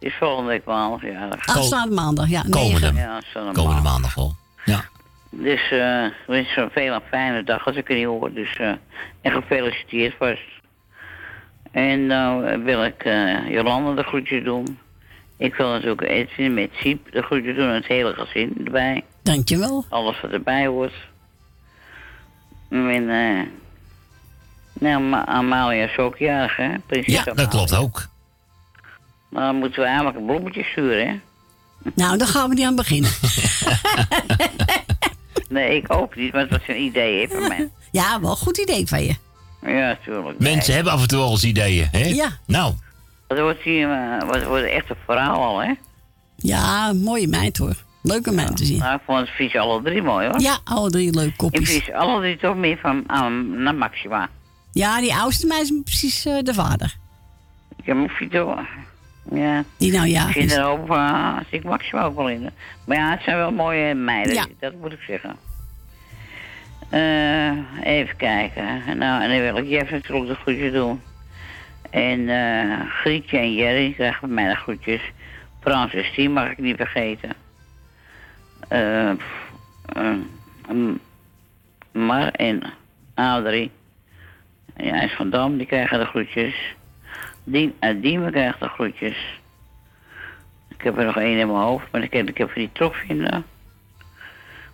Die 0.01 0.09
is 0.09 0.15
volgende 0.19 0.49
week 0.49 0.65
maandag 0.65 1.01
jarig. 1.01 1.47
Aanstaande 1.47 1.95
maandag, 1.95 2.29
ja. 2.29 2.43
Komende. 2.49 2.93
Ja, 2.93 3.19
komende 3.53 3.81
maandag 3.81 4.17
al. 4.17 4.35
Ja. 4.65 4.83
Dus 5.29 5.71
eh 5.71 6.05
wens 6.27 6.53
je 6.53 6.61
een 6.61 6.69
veel 6.71 6.99
fijne 7.09 7.43
dag 7.43 7.65
als 7.67 7.75
ik 7.75 7.89
er 7.89 7.95
niet 7.95 8.05
hoor. 8.05 8.33
Dus, 8.33 8.55
eh 8.55 8.71
en 9.21 9.31
gefeliciteerd 9.31 10.15
vast. 10.17 10.41
En 11.71 12.05
nou 12.05 12.45
eh, 12.45 12.63
wil 12.63 12.83
ik 12.83 13.03
eh 13.03 13.49
Jolanda 13.49 13.93
de 14.01 14.03
groetjes 14.07 14.43
doen. 14.43 14.79
Ik 15.37 15.55
wil 15.55 15.69
natuurlijk 15.69 16.01
Edwin 16.01 16.53
met 16.53 16.69
Siep 16.73 17.11
de 17.11 17.21
groetjes 17.21 17.55
doen 17.55 17.67
en 17.67 17.73
het 17.73 17.85
hele 17.87 18.13
gezin 18.13 18.61
erbij. 18.65 19.03
Dankjewel. 19.23 19.85
Alles 19.89 20.21
wat 20.21 20.31
erbij 20.31 20.67
hoort. 20.67 20.93
En 22.69 23.09
eh 23.09 23.47
nou, 24.73 25.01
Ma- 25.03 25.25
Amalia 25.25 25.83
is 25.85 25.97
ook 25.97 26.17
jarig, 26.17 26.55
hè? 26.55 26.69
Prinses 26.85 27.13
Ja, 27.23 27.33
dat 27.33 27.47
klopt 27.47 27.75
ook. 27.75 28.07
Nou, 29.31 29.45
dan 29.45 29.55
moeten 29.55 29.79
we 29.79 29.85
eigenlijk 29.85 30.17
een 30.17 30.25
bloemetje 30.25 30.63
sturen, 30.63 31.07
hè? 31.07 31.19
Nou, 31.95 32.17
dan 32.17 32.27
gaan 32.27 32.49
we 32.49 32.55
niet 32.55 32.65
aan 32.65 32.75
beginnen. 32.75 33.11
Nee, 35.49 35.75
ik 35.77 35.93
ook 35.93 36.15
niet, 36.15 36.31
maar 36.31 36.41
het 36.41 36.49
was 36.49 36.59
een 36.67 36.81
idee, 36.81 37.21
hè, 37.21 37.27
van 37.39 37.47
mij. 37.47 37.69
Ja, 37.91 38.19
wel 38.21 38.29
een 38.29 38.35
goed 38.37 38.57
idee 38.57 38.87
van 38.87 39.03
je. 39.03 39.15
Ja, 39.61 39.97
tuurlijk. 40.03 40.39
Mensen 40.39 40.73
hebben 40.73 40.93
af 40.93 41.01
en 41.01 41.07
toe 41.07 41.19
wel 41.19 41.31
eens 41.31 41.43
ideeën, 41.43 41.87
hè? 41.91 42.03
Ja. 42.05 42.29
Nou, 42.45 42.73
Dat 43.27 43.39
wordt 43.39 43.61
hier 43.61 43.91
eh, 43.91 44.23
wordt, 44.27 44.45
wordt 44.45 44.65
echt 44.65 44.89
een 44.89 44.95
verhaal 45.05 45.43
al, 45.43 45.59
hè? 45.59 45.73
Ja, 46.35 46.93
mooie 46.93 47.27
meid 47.27 47.57
hoor. 47.57 47.75
Leuke 48.01 48.31
meid 48.31 48.57
te 48.57 48.65
zien. 48.65 48.77
Nou, 48.79 48.95
ik 48.95 49.01
vond 49.05 49.19
het 49.19 49.29
vies 49.29 49.55
alle 49.55 49.81
drie 49.81 50.01
mooi, 50.01 50.27
hoor. 50.27 50.39
Ja, 50.41 50.57
alle 50.63 50.89
drie 50.89 51.13
leuke 51.13 51.29
Ik 51.29 51.37
kopjes. 51.37 51.69
vies 51.69 51.91
alle 51.91 52.19
drie 52.19 52.37
toch 52.37 52.55
meer 52.55 52.77
van 52.77 53.03
aan, 53.07 53.63
naar 53.63 53.75
Maxima. 53.75 54.29
Ja, 54.71 54.99
die 55.01 55.13
oudste 55.15 55.47
meid 55.47 55.61
is 55.63 55.73
precies 55.83 56.25
eh, 56.25 56.39
de 56.43 56.53
vader. 56.53 56.95
Ik 57.77 57.85
heb 57.85 57.95
mijn 57.95 58.09
fiets. 58.09 58.35
Ja. 59.29 59.63
Die 59.77 59.91
nou 59.91 60.07
ja 60.07 60.27
Ik 60.27 60.33
vind 60.33 60.51
er 60.51 60.65
ook, 60.65 60.89
uh, 60.89 61.37
ik 61.49 61.63
Maxima 61.63 62.03
ook 62.03 62.15
wel 62.15 62.29
in. 62.29 62.49
Maar 62.85 62.97
ja, 62.97 63.11
het 63.11 63.21
zijn 63.23 63.37
wel 63.37 63.51
mooie 63.51 63.93
meiden, 63.93 64.33
Ja. 64.33 64.45
dat 64.59 64.73
moet 64.73 64.93
ik 64.93 65.01
zeggen. 65.07 65.35
Eh, 66.89 67.51
even 67.83 68.15
kijken. 68.15 68.97
Nou, 68.97 69.23
en 69.23 69.29
dan 69.29 69.39
wil 69.39 69.57
ik 69.57 69.67
Jeff 69.69 69.91
natuurlijk 69.91 70.27
de 70.27 70.35
groetjes 70.35 70.71
doen. 70.71 71.01
En 71.89 72.29
eh 72.29 72.79
Grietje 72.89 73.37
en 73.37 73.53
Jerry 73.53 73.93
krijgen 73.93 74.19
van 74.19 74.33
mij 74.33 74.47
de 74.49 74.55
groetjes. 74.55 75.01
Frans 75.59 75.93
en 75.93 76.05
Stien 76.05 76.31
mag 76.33 76.51
ik 76.51 76.57
niet 76.57 76.75
vergeten. 76.75 77.29
Eh, 78.67 79.09
eh, 79.09 79.15
mm, 80.71 80.99
Mar 81.91 82.31
en 82.31 82.63
Adrie. 83.13 83.71
En 84.73 84.93
IJs 84.93 85.13
van 85.13 85.29
Dam, 85.29 85.57
die 85.57 85.67
krijgen 85.67 85.99
de 85.99 86.05
groetjes. 86.05 86.75
Dien, 87.51 87.73
uh, 87.81 88.01
Diemen 88.01 88.31
krijgt 88.31 88.59
de 88.59 88.67
groetjes. 88.67 89.15
Ik 90.77 90.81
heb 90.83 90.97
er 90.97 91.05
nog 91.05 91.17
één 91.17 91.37
in 91.39 91.47
mijn 91.47 91.59
hoofd, 91.59 91.85
maar 91.91 92.03
ik 92.03 92.13
heb, 92.13 92.29
ik 92.29 92.37
heb 92.37 92.53
die 92.55 92.69
trok 92.73 92.95
vinden. 92.95 93.45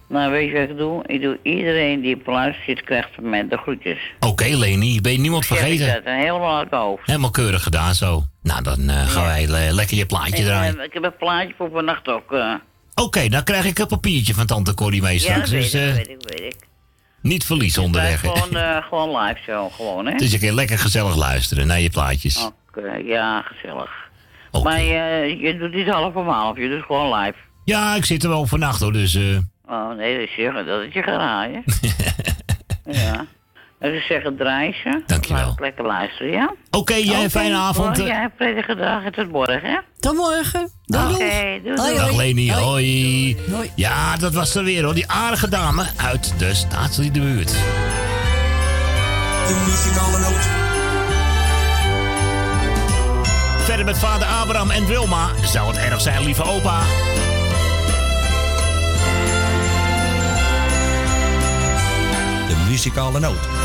Nou, 0.08 0.32
weet 0.32 0.52
je 0.52 0.60
wat 0.60 0.70
ik 0.70 0.78
doe? 0.78 1.04
Ik 1.08 1.22
doe 1.22 1.40
iedereen 1.44 2.02
die 2.02 2.16
op 2.26 2.54
zit, 2.66 2.84
krijgt 2.84 3.10
van 3.16 3.30
mij 3.30 3.48
de 3.48 3.58
groetjes. 3.58 3.98
Oké, 4.20 4.46
Leni, 4.46 5.02
ben 5.02 5.12
je 5.12 5.18
niemand 5.20 5.46
Zeg 5.46 5.58
ik 5.58 5.64
vergeten? 5.64 5.94
dat, 6.04 6.14
helemaal 6.14 6.58
uit 6.58 6.70
mijn 6.70 6.82
hoofd. 6.82 7.06
Helemaal 7.06 7.30
keurig 7.32 7.64
gedaan 7.64 7.94
zo. 7.96 8.24
Nou, 8.44 8.64
dan 8.64 8.90
eh, 8.90 9.08
gaan 9.10 9.26
wij 9.26 9.48
le- 9.48 9.72
lekker 9.72 9.98
je 9.98 10.06
plaatje 10.06 10.36
En, 10.36 10.44
draaien. 10.44 10.80
eh, 10.80 10.86
ik 10.86 10.94
heb 10.94 11.04
een 11.04 11.18
plaatje 11.18 11.54
voor 11.58 11.70
vannacht 11.72 12.08
ook. 12.08 12.32
eh. 12.34 12.54
Oké, 12.96 13.28
dan 13.28 13.44
krijg 13.44 13.66
ik 13.66 13.80
een 13.80 13.88
papiertje 13.88 14.34
van 14.34 14.46
tante 14.46 14.74
Corrie 14.74 15.02
mee 15.02 15.14
ja, 15.14 15.20
straks. 15.20 15.40
dat 15.40 15.50
weet 15.50 15.72
dus 15.72 15.74
ik, 15.82 15.88
eh, 15.90 15.96
weet 15.96 16.10
ik, 16.10 16.18
weet 16.20 16.54
ik. 16.54 16.56
niet 17.22 17.46
verliezen 17.46 17.84
onderweg. 17.84 18.20
Gewoon, 18.20 18.56
eh, 18.64 18.84
gewoon 18.84 19.22
live 19.22 19.40
show, 19.42 19.72
gewoon, 19.74 20.06
hè? 20.06 20.16
Dus 20.18 20.32
je 20.32 20.40
kan 20.40 20.54
lekker 20.54 20.80
gezellig 20.80 21.16
luisteren 21.16 21.68
naar 21.68 21.80
je 21.80 21.90
plaatjes. 21.90 22.50
Oké, 22.78 22.94
ja, 22.94 23.42
gezellig. 23.42 23.90
Maar 24.64 24.82
je, 24.82 25.38
je 25.40 25.58
doet 25.58 25.74
niet 25.74 25.88
half 25.90 26.16
om 26.16 26.28
half, 26.30 26.58
je 26.58 26.70
doet 26.70 26.84
gewoon 26.84 27.20
live. 27.20 27.38
Ja, 27.66 27.96
ik 27.96 28.06
zit 28.06 28.24
er 28.24 28.30
wel 28.30 28.46
vannacht 28.46 28.82
hoor, 28.82 28.94
dus... 28.94 29.16
eh, 29.16 29.38
Oh, 29.70 29.96
nee, 29.96 30.18
dat 30.20 30.28
is 30.28 30.36
je, 30.36 30.64
dat 30.66 30.82
is 30.82 30.94
je 30.94 31.04
garage. 31.04 31.64
ja. 33.04 33.26
Dus 33.80 33.94
ik 33.98 34.02
zeg 34.02 34.24
het 34.24 34.38
draaien. 34.38 35.04
Dankjewel. 35.06 35.56
Lekker 35.60 35.86
luisteren, 35.86 36.32
ja? 36.32 36.54
Oké, 36.72 36.94
jij 36.94 37.24
een 37.24 37.30
fijne 37.30 37.56
avond. 37.56 37.98
Oh, 37.98 38.04
eh. 38.04 38.10
jij 38.10 38.24
een 38.24 38.32
prettige 38.38 38.76
dag 38.76 39.04
en 39.04 39.12
tot 39.12 39.32
morgen, 39.32 39.62
hè? 39.62 39.78
Tot 40.00 40.16
morgen. 40.16 40.62
Oké, 40.86 41.60
doei, 41.64 41.76
doei. 41.76 41.96
Dag 41.96 42.16
Leni, 42.16 42.52
hoi. 42.52 43.38
Ja, 43.76 44.16
dat 44.18 44.34
was 44.34 44.56
er 44.56 44.64
weer 44.64 44.84
hoor, 44.84 44.94
die 44.94 45.08
aardige 45.12 45.50
dame 45.50 45.86
uit 45.98 46.40
de 46.40 46.54
staatsliedenbuurt. 46.54 47.52
De 49.48 49.64
muzikale 49.66 50.20
noot. 50.20 50.67
Verder 53.68 53.86
met 53.86 53.98
vader 53.98 54.28
Abraham 54.28 54.72
en 54.72 54.86
Wilma. 54.86 55.30
Zou 55.44 55.68
het 55.68 55.78
erg 55.78 56.02
zijn, 56.02 56.24
lieve 56.24 56.44
opa? 56.44 56.80
De 62.48 62.66
muzikale 62.70 63.20
noot. 63.20 63.57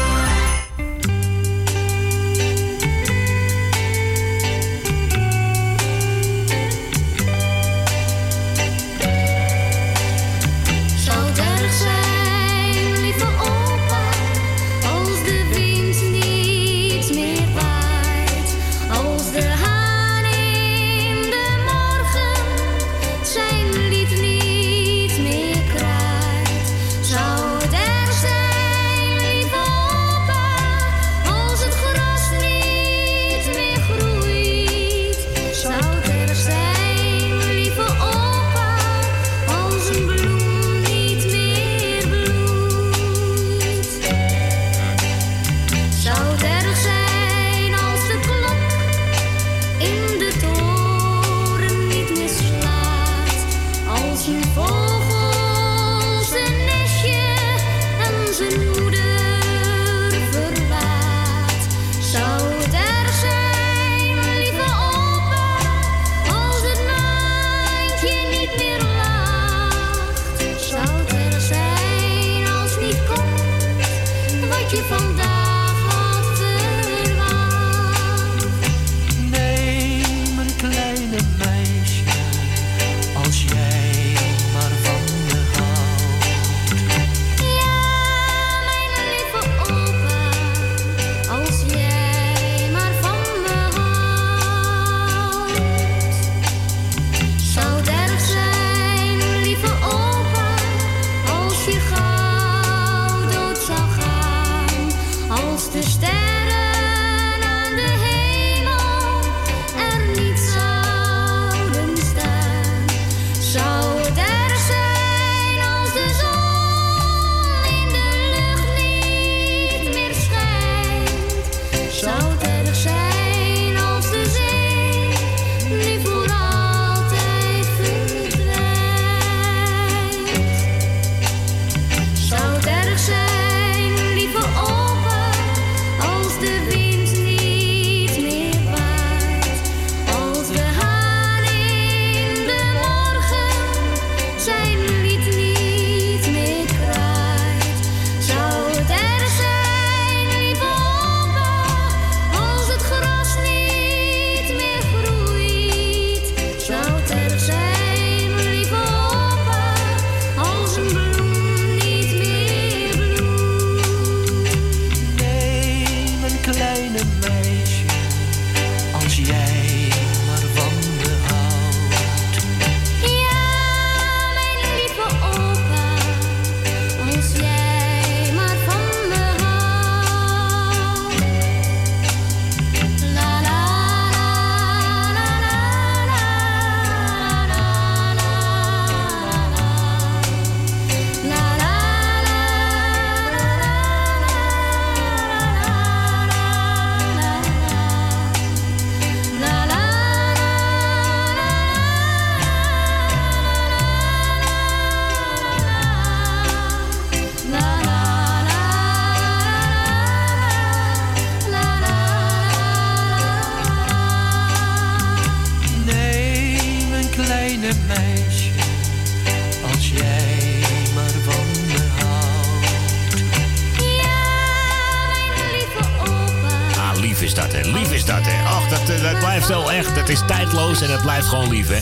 En 230.80 230.90
het 230.90 231.02
blijft 231.02 231.26
gewoon 231.26 231.48
lief, 231.48 231.68
hè. 231.68 231.80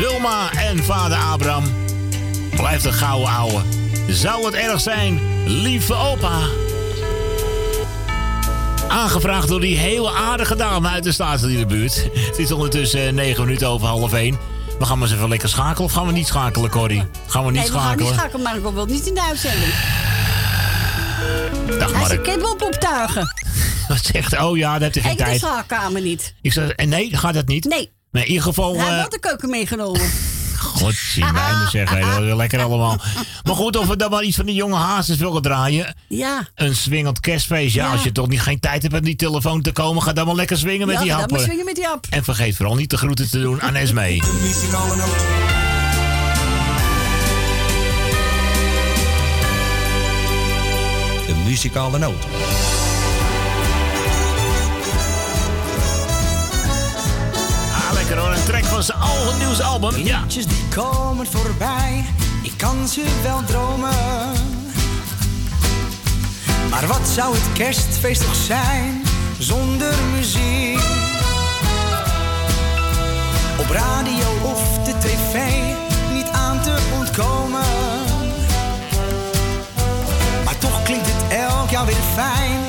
Wilma 0.00 0.52
en 0.52 0.84
vader 0.84 1.18
Abraham. 1.18 1.64
Blijft 2.56 2.84
een 2.84 2.92
gouden 2.92 3.28
ouwe. 3.28 3.60
Zou 4.08 4.44
het 4.44 4.54
erg 4.54 4.80
zijn, 4.80 5.20
lieve 5.46 5.94
opa? 5.94 6.38
Aangevraagd 8.88 9.48
door 9.48 9.60
die 9.60 9.78
hele 9.78 10.10
aardige 10.10 10.56
dame 10.56 10.88
uit 10.88 11.04
de 11.04 11.12
Staatsliedenbuurt. 11.12 12.08
Het 12.14 12.38
is 12.38 12.52
ondertussen 12.52 13.06
eh, 13.06 13.12
9 13.12 13.44
minuten 13.44 13.68
over 13.68 13.86
half 13.86 14.12
1. 14.12 14.38
We 14.78 14.84
gaan 14.84 14.98
maar 14.98 15.08
eens 15.08 15.16
even 15.16 15.28
lekker 15.28 15.48
schakelen. 15.48 15.84
Of 15.84 15.92
gaan 15.92 16.06
we 16.06 16.12
niet 16.12 16.26
schakelen, 16.26 16.70
Corrie? 16.70 17.04
Gaan 17.26 17.44
we 17.44 17.50
niet 17.50 17.60
nee, 17.60 17.70
we 17.70 17.72
gaan 17.72 17.82
schakelen? 17.82 18.06
niet 18.06 18.20
schakelen, 18.20 18.42
maar 18.42 18.56
ik 18.56 18.62
wil 18.62 18.86
niet 18.86 19.06
in 19.06 19.14
de 19.14 19.22
uitzending. 19.22 19.72
Dag 21.78 21.92
Hij 21.92 22.06
zegt, 22.06 22.26
ik 22.26 22.48
op 22.52 22.62
optuigen. 22.62 23.43
Wat 23.88 24.04
zegt 24.12 24.38
Oh 24.40 24.56
ja, 24.56 24.72
daar 24.72 24.80
heb 24.80 24.94
je 24.94 25.00
geen 25.00 25.10
Ik 25.12 25.18
de 25.18 25.24
tijd. 25.24 25.38
slaapkamer 25.40 26.00
niet. 26.00 26.34
Ik 26.42 26.52
zeg, 26.52 26.70
en 26.70 26.88
nee, 26.88 27.16
gaat 27.16 27.34
dat 27.34 27.46
niet? 27.46 27.64
Nee. 27.64 27.90
Maar 28.10 28.22
in 28.22 28.28
ieder 28.28 28.42
geval... 28.44 28.70
Hij 28.74 28.78
heeft 28.80 28.90
eh, 28.90 28.96
wel 29.00 29.08
de 29.08 29.18
keuken 29.18 29.50
meegenomen. 29.50 30.00
God, 30.58 30.94
zie 30.94 31.22
mij 31.24 31.32
me 31.32 31.66
zeggen. 31.70 32.00
Dat 32.00 32.10
is 32.20 32.24
wel 32.26 32.36
lekker 32.36 32.62
allemaal. 32.62 33.00
Maar 33.42 33.54
goed, 33.54 33.76
of 33.76 33.86
we 33.86 33.96
dan 33.96 34.10
maar 34.10 34.22
iets 34.22 34.36
van 34.36 34.46
die 34.46 34.54
jonge 34.54 34.76
hazes 34.76 35.16
willen 35.16 35.42
draaien. 35.42 35.94
Ja. 36.08 36.48
Een 36.54 36.76
swingend 36.76 37.20
kerstfeest. 37.20 37.74
Ja, 37.74 37.84
Ja. 37.86 37.92
als 37.92 38.02
je 38.02 38.12
toch 38.12 38.28
niet 38.28 38.40
geen 38.40 38.60
tijd 38.60 38.82
hebt 38.82 38.94
om 38.94 39.00
die 39.04 39.16
telefoon 39.16 39.62
te 39.62 39.72
komen, 39.72 40.02
ga 40.02 40.12
dan 40.12 40.26
maar 40.26 40.34
lekker 40.34 40.58
swingen 40.58 40.86
met 40.86 40.96
ja, 40.96 41.02
die 41.02 41.10
ga 41.10 41.16
dan 41.18 41.26
maar 41.30 41.38
happen. 41.38 41.46
swingen 41.46 41.64
met 41.64 41.74
die 41.74 41.84
hap. 41.84 42.06
En 42.10 42.24
vergeet 42.24 42.56
vooral 42.56 42.74
niet 42.74 42.90
de 42.90 42.96
groeten 42.96 43.30
te 43.30 43.40
doen 43.40 43.62
aan 43.62 43.74
Esmee. 43.74 44.22
muzikale 44.42 44.96
noot. 44.96 45.16
De 51.26 51.34
muzikale 51.46 51.98
noot. 51.98 52.24
Track 58.44 58.64
van 58.64 58.82
zijn 58.82 58.98
al 58.98 59.34
nieuws 59.38 59.60
album. 59.60 59.96
Ja. 59.96 60.20
Liedjes 60.20 60.46
die 60.46 60.68
komen 60.74 61.26
voorbij, 61.26 62.04
ik 62.42 62.52
kan 62.56 62.88
ze 62.88 63.04
wel 63.22 63.44
dromen. 63.44 64.32
Maar 66.70 66.86
wat 66.86 67.08
zou 67.08 67.34
het 67.34 67.52
kerstfeest 67.52 68.20
toch 68.20 68.34
zijn 68.34 69.02
zonder 69.38 69.94
muziek? 70.16 70.82
Op 73.58 73.70
radio 73.70 74.26
of 74.42 74.78
de 74.84 74.98
tv, 74.98 75.50
niet 76.12 76.28
aan 76.32 76.62
te 76.62 76.76
ontkomen. 76.98 77.64
Maar 80.44 80.58
toch 80.58 80.82
klinkt 80.82 81.06
het 81.06 81.38
elk 81.38 81.70
jaar 81.70 81.86
weer 81.86 82.02
fijn 82.14 82.63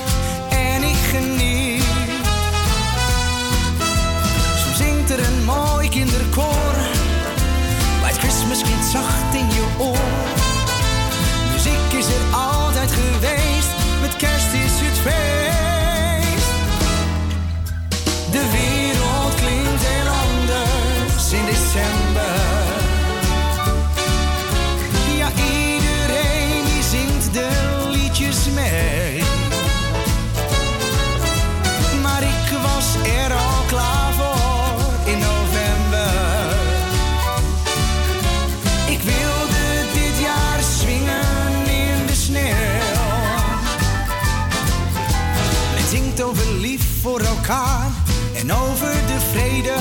elkaar 47.48 47.92
en 48.34 48.54
over 48.54 48.92
de 49.08 49.20
vrede. 49.32 49.76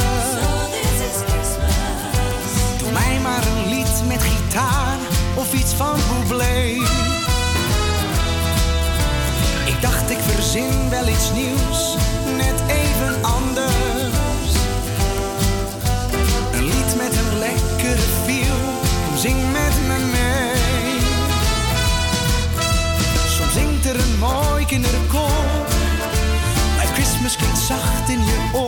Doe 2.79 2.93
mij 2.93 3.21
maar 3.23 3.43
een 3.47 3.69
lied 3.69 4.03
met 4.07 4.23
gitaar 4.23 4.97
of 5.35 5.53
iets 5.53 5.73
van 5.73 5.97
Bublé. 6.11 6.63
Ik 9.67 9.81
dacht 9.81 10.11
ik 10.11 10.19
verzin 10.19 10.91
wel 10.91 11.09
iets 11.09 11.33
nieuws, 11.33 11.97
net 12.37 12.61
even 12.69 13.23
anders. 13.23 14.53
Een 16.53 16.65
lied 16.65 16.97
met 16.97 17.17
een 17.17 17.39
lekkere 17.39 18.07
feel, 18.25 18.61
kom 19.07 19.17
zing 19.17 19.53
met 19.53 19.75
me 19.87 19.99
mee. 20.13 21.01
Soms 23.29 23.53
zingt 23.53 23.87
er 23.87 24.01
een 24.01 24.19
mooi 24.19 24.67
kinderkoor, 24.67 25.44
in 28.15 28.25
je 28.25 28.49
oor. 28.53 28.64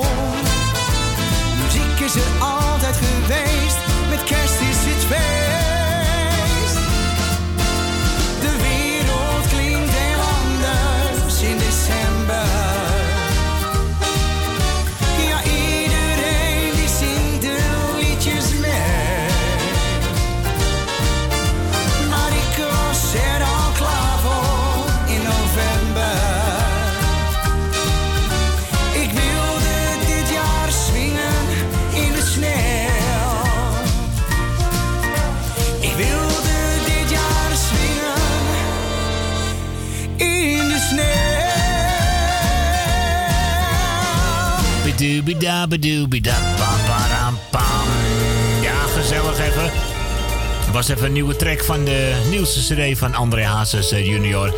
Ja, 48.62 48.74
gezellig 48.86 49.38
even. 49.38 49.70
Was 50.72 50.88
even 50.88 51.04
een 51.06 51.12
nieuwe 51.12 51.36
track 51.36 51.64
van 51.64 51.84
de 51.84 52.26
nieuwste 52.30 52.74
cd 52.74 52.98
van 52.98 53.14
André 53.14 53.44
Hazes 53.44 53.90
eh, 53.90 54.06
junior. 54.06 54.54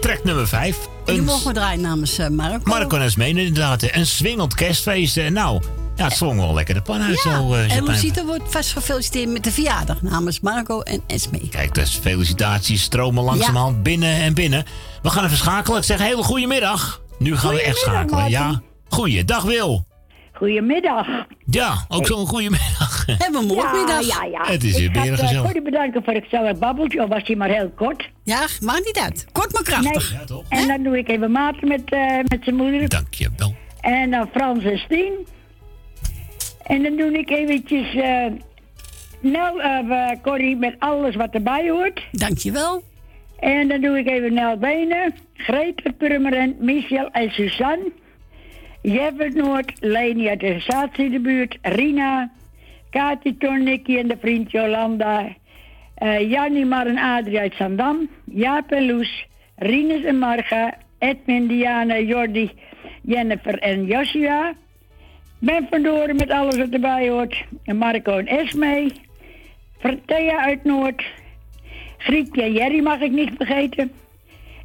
Track 0.00 0.24
nummer 0.24 0.48
5. 0.48 0.76
Die 1.04 1.22
mogen 1.22 1.46
we 1.46 1.52
draaien 1.52 1.80
namens 1.80 2.18
uh, 2.18 2.28
Marco. 2.28 2.60
Marco 2.64 2.96
Nesmeen 2.96 3.38
inderdaad. 3.38 3.80
hè. 3.80 3.88
Een 3.96 4.06
swingend 4.06 4.54
kerstfeest. 4.54 5.16
eh, 5.16 5.30
Nou, 5.30 5.62
ja, 5.96 6.04
het 6.04 6.16
zwong 6.16 6.40
wel 6.40 6.54
lekker 6.54 6.74
de 6.74 6.82
pan 6.82 7.02
uit 7.02 7.18
zo. 7.18 7.54
eh, 7.54 7.76
en. 7.76 7.84
Lucita 7.84 8.24
wordt 8.24 8.42
vast 8.46 8.72
gefeliciteerd 8.72 9.28
met 9.28 9.44
de 9.44 9.50
verjaardag 9.52 10.02
namens 10.02 10.40
Marco 10.40 10.80
en 10.80 11.02
Esme. 11.06 11.48
Kijk, 11.50 11.74
dus 11.74 11.98
felicitaties 12.02 12.82
stromen 12.82 13.24
langzamerhand 13.24 13.82
binnen 13.82 14.14
en 14.16 14.34
binnen. 14.34 14.64
We 15.02 15.10
gaan 15.10 15.24
even 15.24 15.36
schakelen. 15.36 15.78
Ik 15.78 15.84
zeg 15.84 15.98
hele 15.98 16.22
goede 16.22 16.46
middag. 16.46 17.00
Nu 17.18 17.36
gaan 17.36 17.54
we 17.54 17.62
echt 17.62 17.78
schakelen. 17.78 18.30
Ja, 18.30 18.62
goeiedag 18.88 19.42
Wil. 19.42 19.86
Goedemiddag. 20.34 21.06
Ja, 21.46 21.84
ook 21.88 22.06
zo'n 22.06 22.26
goede 22.26 22.50
middag. 22.50 23.06
Hebben 23.06 23.40
we 23.40 23.46
morgenmiddag. 23.46 24.06
Ja, 24.06 24.24
ja, 24.24 24.30
ja. 24.30 24.52
Het 24.52 24.64
is 24.64 24.76
ik 24.76 24.92
weer 24.92 25.12
eh, 25.12 25.18
gezellig. 25.18 25.42
Corrie 25.42 25.62
bedanken 25.62 26.04
voor 26.04 26.12
het 26.12 26.22
gezellig 26.22 26.58
babbeltje, 26.58 27.00
al 27.00 27.08
was 27.08 27.22
hij 27.24 27.36
maar 27.36 27.48
heel 27.48 27.70
kort. 27.76 28.10
Ja, 28.22 28.46
maakt 28.60 28.84
niet 28.84 28.98
uit. 28.98 29.26
Kort 29.32 29.52
maar 29.52 29.62
krachtig. 29.62 30.12
Nee. 30.28 30.42
En 30.48 30.68
dan 30.68 30.82
doe 30.82 30.98
ik 30.98 31.08
even 31.08 31.30
Maarten 31.30 31.68
met, 31.68 31.82
eh, 31.84 32.16
met 32.16 32.38
zijn 32.42 32.56
moeder. 32.56 32.88
Dankjewel. 32.88 33.54
En 33.80 34.10
dan 34.10 34.28
Frans 34.32 34.64
en 34.64 34.78
Stien. 34.78 35.12
En 36.62 36.82
dan 36.82 36.96
doe 36.96 37.18
ik 37.18 37.30
eventjes 37.30 37.94
eh 37.94 38.26
Nel, 39.20 39.60
eh, 39.60 40.10
Corrie 40.22 40.56
met 40.56 40.74
alles 40.78 41.14
wat 41.14 41.34
erbij 41.34 41.70
hoort. 41.70 42.02
Dankjewel. 42.12 42.82
En 43.38 43.68
dan 43.68 43.80
doe 43.80 43.98
ik 43.98 44.08
even 44.08 44.34
Nel 44.34 44.56
Benen, 44.56 45.14
Greta 45.34 45.90
Purmerend, 45.98 46.60
Michel 46.60 47.10
en 47.10 47.30
Suzanne. 47.30 47.92
Jeffert 48.84 49.34
Noord, 49.34 49.72
Leni 49.80 50.28
uit 50.28 50.40
de 50.40 50.92
in 50.96 51.10
de 51.10 51.20
buurt, 51.20 51.58
Rina, 51.62 52.30
Kati 52.90 53.36
Ton, 53.36 53.62
Nicky 53.62 53.96
en 53.96 54.08
de 54.08 54.16
vriend 54.20 54.50
Jolanda, 54.50 55.28
eh 55.94 56.30
Jannie 56.30 56.64
Mar 56.64 56.86
en 56.86 56.98
Adrie 56.98 57.38
uit 57.38 57.54
Zandam, 57.54 58.08
Jaap 58.24 58.72
en 58.72 58.86
Loes, 58.86 59.26
Rinus 59.56 60.04
en 60.04 60.18
Marga, 60.18 60.74
Edwin, 60.98 61.46
Diana, 61.46 61.98
Jordi, 61.98 62.50
Jennifer 63.02 63.58
en 63.58 63.86
Joshua. 63.86 64.54
Ben 65.38 65.66
vandoor 65.70 66.14
met 66.14 66.30
alles 66.30 66.56
wat 66.56 66.68
erbij 66.68 67.08
hoort. 67.08 67.44
Marco 67.64 68.18
en 68.18 68.26
Esme. 68.26 68.90
Thea 70.06 70.38
uit 70.38 70.64
Noord. 70.64 71.02
Grietje 71.98 72.42
en 72.42 72.52
Jerry 72.52 72.82
mag 72.82 73.00
ik 73.00 73.12
niet 73.12 73.30
vergeten. 73.36 73.92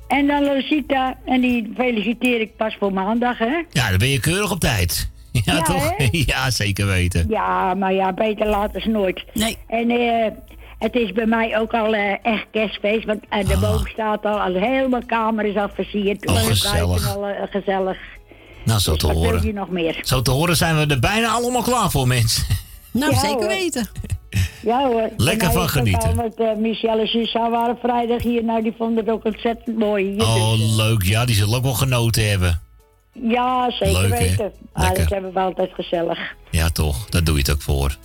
En 0.09 0.27
dan 0.27 0.43
Rosita, 0.45 1.17
en 1.25 1.41
die 1.41 1.71
feliciteer 1.77 2.41
ik 2.41 2.55
pas 2.57 2.75
voor 2.79 2.93
maandag, 2.93 3.37
hè? 3.37 3.63
Ja, 3.69 3.89
dan 3.89 3.97
ben 3.97 4.09
je 4.09 4.19
keurig 4.19 4.51
op 4.51 4.59
tijd. 4.59 5.09
Ja, 5.31 5.41
Ja, 5.53 5.61
toch? 5.61 5.93
hè? 5.97 6.07
Ja, 6.25 6.49
zeker 6.51 6.85
weten. 6.85 7.25
Ja, 7.29 7.73
maar 7.73 7.93
ja, 7.93 8.13
beter 8.13 8.47
later 8.47 8.75
is 8.75 8.85
nooit. 8.85 9.23
Nee. 9.33 9.57
En 9.67 9.89
eh, 9.89 10.31
het 10.79 10.95
is 10.95 11.11
bij 11.11 11.25
mij 11.25 11.59
ook 11.59 11.73
al 11.73 11.93
eh, 11.95 12.11
echt 12.21 12.45
kerstfeest, 12.51 13.05
want 13.05 13.19
eh, 13.29 13.47
de 13.47 13.57
boom 13.57 13.87
staat 13.87 14.25
al, 14.25 14.39
al 14.41 14.53
helemaal 14.53 15.05
kamer 15.05 15.45
is 15.45 15.55
al 15.55 15.69
versierd. 15.73 16.25
Ah. 16.25 16.35
Oh, 16.35 16.41
gezellig. 16.41 17.15
Al, 17.15 17.25
gezellig. 17.49 17.97
Nou, 18.65 18.79
zo 18.79 18.95
te 18.95 19.07
Wat 19.07 19.15
wil 19.15 19.25
horen. 19.25 19.45
je 19.45 19.53
nog 19.53 19.69
meer? 19.69 19.99
Zo 20.01 20.21
te 20.21 20.31
horen 20.31 20.55
zijn 20.55 20.75
we 20.77 20.85
er 20.93 20.99
bijna 20.99 21.27
allemaal 21.27 21.61
klaar 21.61 21.89
voor, 21.91 22.07
mensen. 22.07 22.45
Nou, 22.91 23.11
Ja, 23.13 23.19
zeker 23.19 23.35
hoor. 23.37 23.47
weten. 23.47 23.87
Ja 24.61 24.87
hoor. 24.87 25.09
Lekker 25.17 25.47
En 25.47 25.53
van 25.53 25.69
genieten. 25.69 26.09
al 26.09 26.15
Met 26.15 26.35
eh, 26.35 26.55
Michelle 26.55 27.01
en 27.01 27.07
Suzanne 27.07 27.49
waren 27.49 27.77
vrijdag 27.81 28.21
hier, 28.21 28.43
nou 28.43 28.63
die 28.63 28.73
vonden 28.77 28.97
het 29.05 29.13
ook 29.13 29.25
ontzettend 29.25 29.77
mooi 29.77 30.11
hier. 30.11 30.21
Oh, 30.21 30.51
Dus, 30.51 30.75
leuk. 30.75 31.03
Ja, 31.03 31.25
die 31.25 31.35
zullen 31.35 31.55
ook 31.57 31.63
wel 31.63 31.73
genoten 31.73 32.29
hebben. 32.29 32.61
ja, 33.13 33.71
zeker 33.71 34.01
leuk, 34.01 34.17
weten. 34.19 34.51
Ah, 34.73 34.93
dat 34.93 35.09
hebben 35.09 35.33
we 35.33 35.39
altijd 35.39 35.69
gezellig. 35.73 36.19
Ja, 36.51 36.69
toch. 36.69 37.09
Daar 37.09 37.23
doe 37.23 37.33
je 37.35 37.39
het 37.41 37.51
ook 37.51 37.61
voor. 37.61 37.95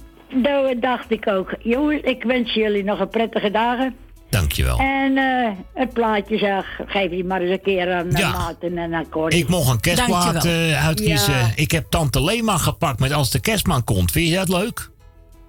Dat 0.43 0.83
dacht 0.83 1.11
ik 1.11 1.29
ook. 1.29 1.55
Jongens, 1.63 2.01
ik 2.03 2.23
wens 2.25 2.55
jullie 2.55 2.85
nog 2.85 3.01
een 3.01 3.09
prettige 3.09 3.51
dagen. 3.51 3.95
Dankjewel. 4.39 4.79
En 4.79 5.17
eh, 5.17 5.51
het 5.75 5.93
plaatje 5.93 6.39
zeg, 6.39 6.81
geef 6.87 7.11
je 7.11 7.25
maar 7.25 7.41
eens 7.41 7.51
een 7.51 7.63
keer 7.63 7.93
aan 7.93 8.11
Ja. 8.11 8.31
Maarten 8.33 8.79
en 8.79 8.95
aan 8.95 9.09
Corrie. 9.09 9.39
Ik 9.39 9.49
mocht 9.49 9.71
een 9.71 9.81
kerstplaat 9.81 10.45
eh, 10.45 10.87
uitkiezen. 10.87 11.35
Ja. 11.35 11.51
Ik 11.55 11.71
heb 11.71 11.85
Tante 11.89 12.23
Lema 12.25 12.57
gepakt 12.57 13.01
met 13.01 13.13
Als 13.13 13.31
de 13.31 13.41
kerstman 13.41 13.85
komt. 13.85 14.11
Vind 14.13 14.29
je 14.29 14.35
dat 14.35 14.49
leuk? 14.49 14.91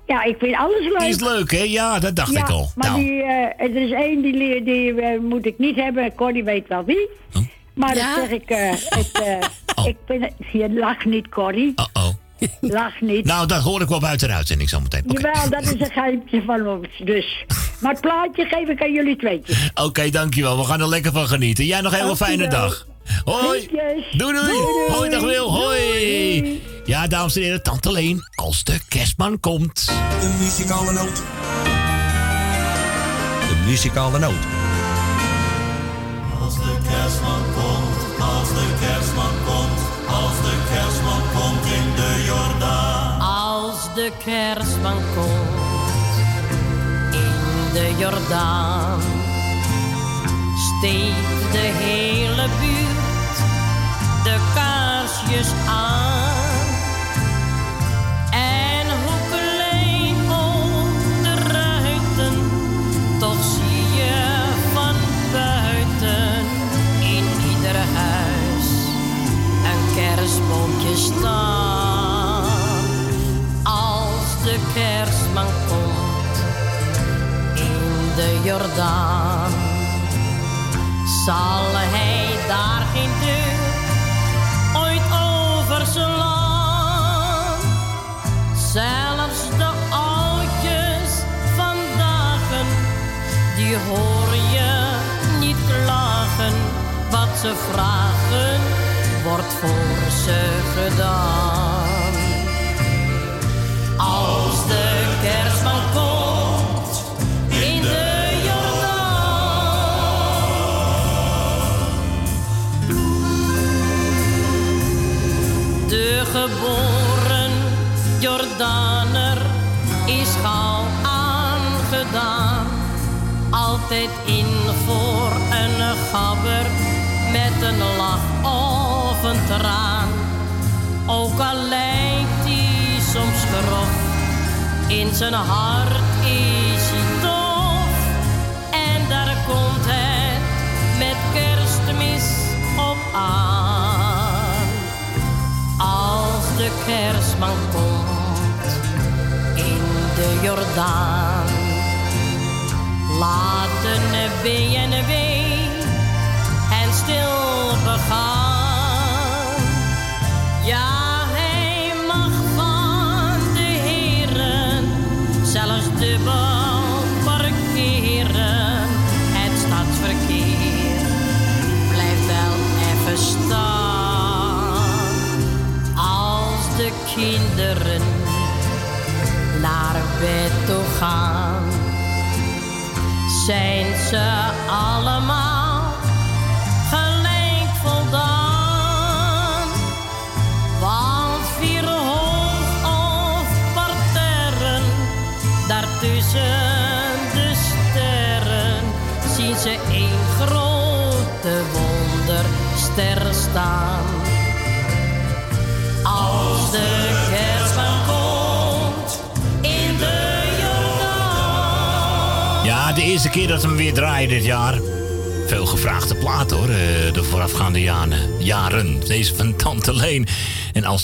Ja, 0.08 0.24
ik 0.24 0.36
vind 0.40 0.56
alles 0.56 0.82
leuk. 0.82 1.02
Is 1.10 1.20
leuk, 1.20 1.52
hè? 1.52 1.64
Ja, 1.64 2.00
dat 2.00 2.16
dacht 2.16 2.32
ja, 2.32 2.40
ik 2.40 2.50
al. 2.50 2.72
Maar 2.76 2.90
Nou, 2.90 3.04
die, 3.04 3.22
eh, 3.24 3.66
er 3.66 3.76
is 3.76 3.92
één 3.92 4.22
die, 4.22 4.34
die, 4.34 4.64
die 4.64 5.20
moet 5.20 5.46
ik 5.46 5.58
niet 5.58 5.76
hebben. 5.76 6.16
Corrie 6.16 6.44
weet 6.44 6.68
wel 6.68 6.84
wie. 6.86 7.10
Maar 7.74 7.96
Ja? 7.96 8.16
dat 8.16 8.24
zeg 8.30 8.30
ik. 8.40 8.50
eh, 8.50 8.72
ik, 8.74 9.10
eh, 9.14 9.86
ik 9.92 9.98
vind 10.08 10.32
je 10.52 10.74
lacht 10.74 11.06
niet, 11.06 11.30
Corrie. 11.30 11.74
oh. 11.94 12.08
Lach 12.62 13.02
niet. 13.02 13.26
Nou, 13.26 13.48
dat 13.48 13.62
hoor 13.62 13.82
ik 13.82 13.88
wel 13.88 14.00
buiten 14.00 14.28
de 14.28 14.34
uitzending 14.34 14.70
zometeen. 14.70 15.04
Oké, 15.08 15.22
Jawel, 15.22 15.50
dat 15.50 15.62
is 15.62 15.80
een 15.80 15.92
geheimtje 15.92 16.44
van 16.46 16.68
ons. 16.68 16.88
Dus. 17.04 17.46
Maar 17.80 17.92
het 17.92 18.02
plaatje 18.02 18.46
geef 18.46 18.68
ik 18.68 18.82
aan 18.82 18.94
jullie 18.94 19.16
tweetjes. 19.16 19.70
Oké, 19.86 20.10
dankjewel. 20.10 20.58
We 20.58 20.64
gaan 20.64 20.80
er 20.82 20.88
lekker 20.88 21.12
van 21.12 21.28
genieten. 21.28 21.66
Jij 21.66 21.82
nog 21.82 21.92
een 21.92 22.00
hele 22.00 22.16
fijne 22.16 22.48
dag. 22.48 22.86
Hoi. 23.24 23.68
Doei. 24.18 24.34
Doei. 24.34 24.62
Hoi, 24.88 25.10
dag 25.10 25.22
Wil. 25.22 25.52
Hoi. 25.52 26.62
Ja, 26.86 27.08
dames 27.08 27.36
en 27.36 27.42
heren, 27.42 27.64
Tante 27.64 27.92
Leen. 27.92 28.28
Als 28.36 28.64
de 28.64 28.80
kerstman 28.88 29.40
komt. 29.40 29.86
De 29.86 30.36
muzikale 30.40 30.92
noot. 30.92 31.16
De 33.50 33.64
muzikale 33.66 34.20
noot. 34.20 34.34
Als 36.42 36.56
de 36.56 36.78
kerstman 36.90 37.44
komt, 37.54 38.22
als 38.22 38.50
de 38.50 38.74
kerstman 38.80 38.95
de 44.06 44.12
kerstman 44.24 45.02
komt 45.16 45.94
in 47.12 47.74
de 47.74 47.96
Jordaan, 47.98 49.02
steekt 50.56 51.52
de 51.52 51.58
hele 51.58 52.48
buurt 52.60 52.75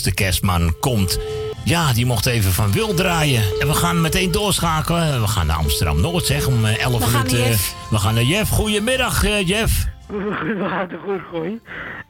de 0.02 0.14
kerstman 0.14 0.74
komt, 0.80 1.18
ja, 1.64 1.92
die 1.92 2.06
mocht 2.06 2.26
even 2.26 2.52
van 2.52 2.72
Wil 2.72 2.94
draaien. 2.94 3.42
En 3.60 3.66
we 3.66 3.74
gaan 3.74 4.00
meteen 4.00 4.32
doorschakelen. 4.32 5.20
We 5.20 5.26
gaan 5.26 5.46
naar 5.46 5.56
Amsterdam-Noord, 5.56 6.24
zeg, 6.24 6.46
om 6.46 6.64
eh, 6.64 6.78
11 6.84 6.98
We 6.98 7.06
gaan 7.06 7.12
minuten. 7.12 7.38
naar 7.38 7.48
Jeff. 7.48 7.74
We 7.90 7.98
gaan 7.98 8.14
naar 8.14 8.22
Jeff. 8.22 8.50
Goedemiddag, 8.50 9.24
eh, 9.24 9.48
Jeff. 9.48 9.86
We 10.06 10.66
gaan 10.68 10.88
het 10.88 11.00
goed 11.04 11.20
gooien. 11.30 11.60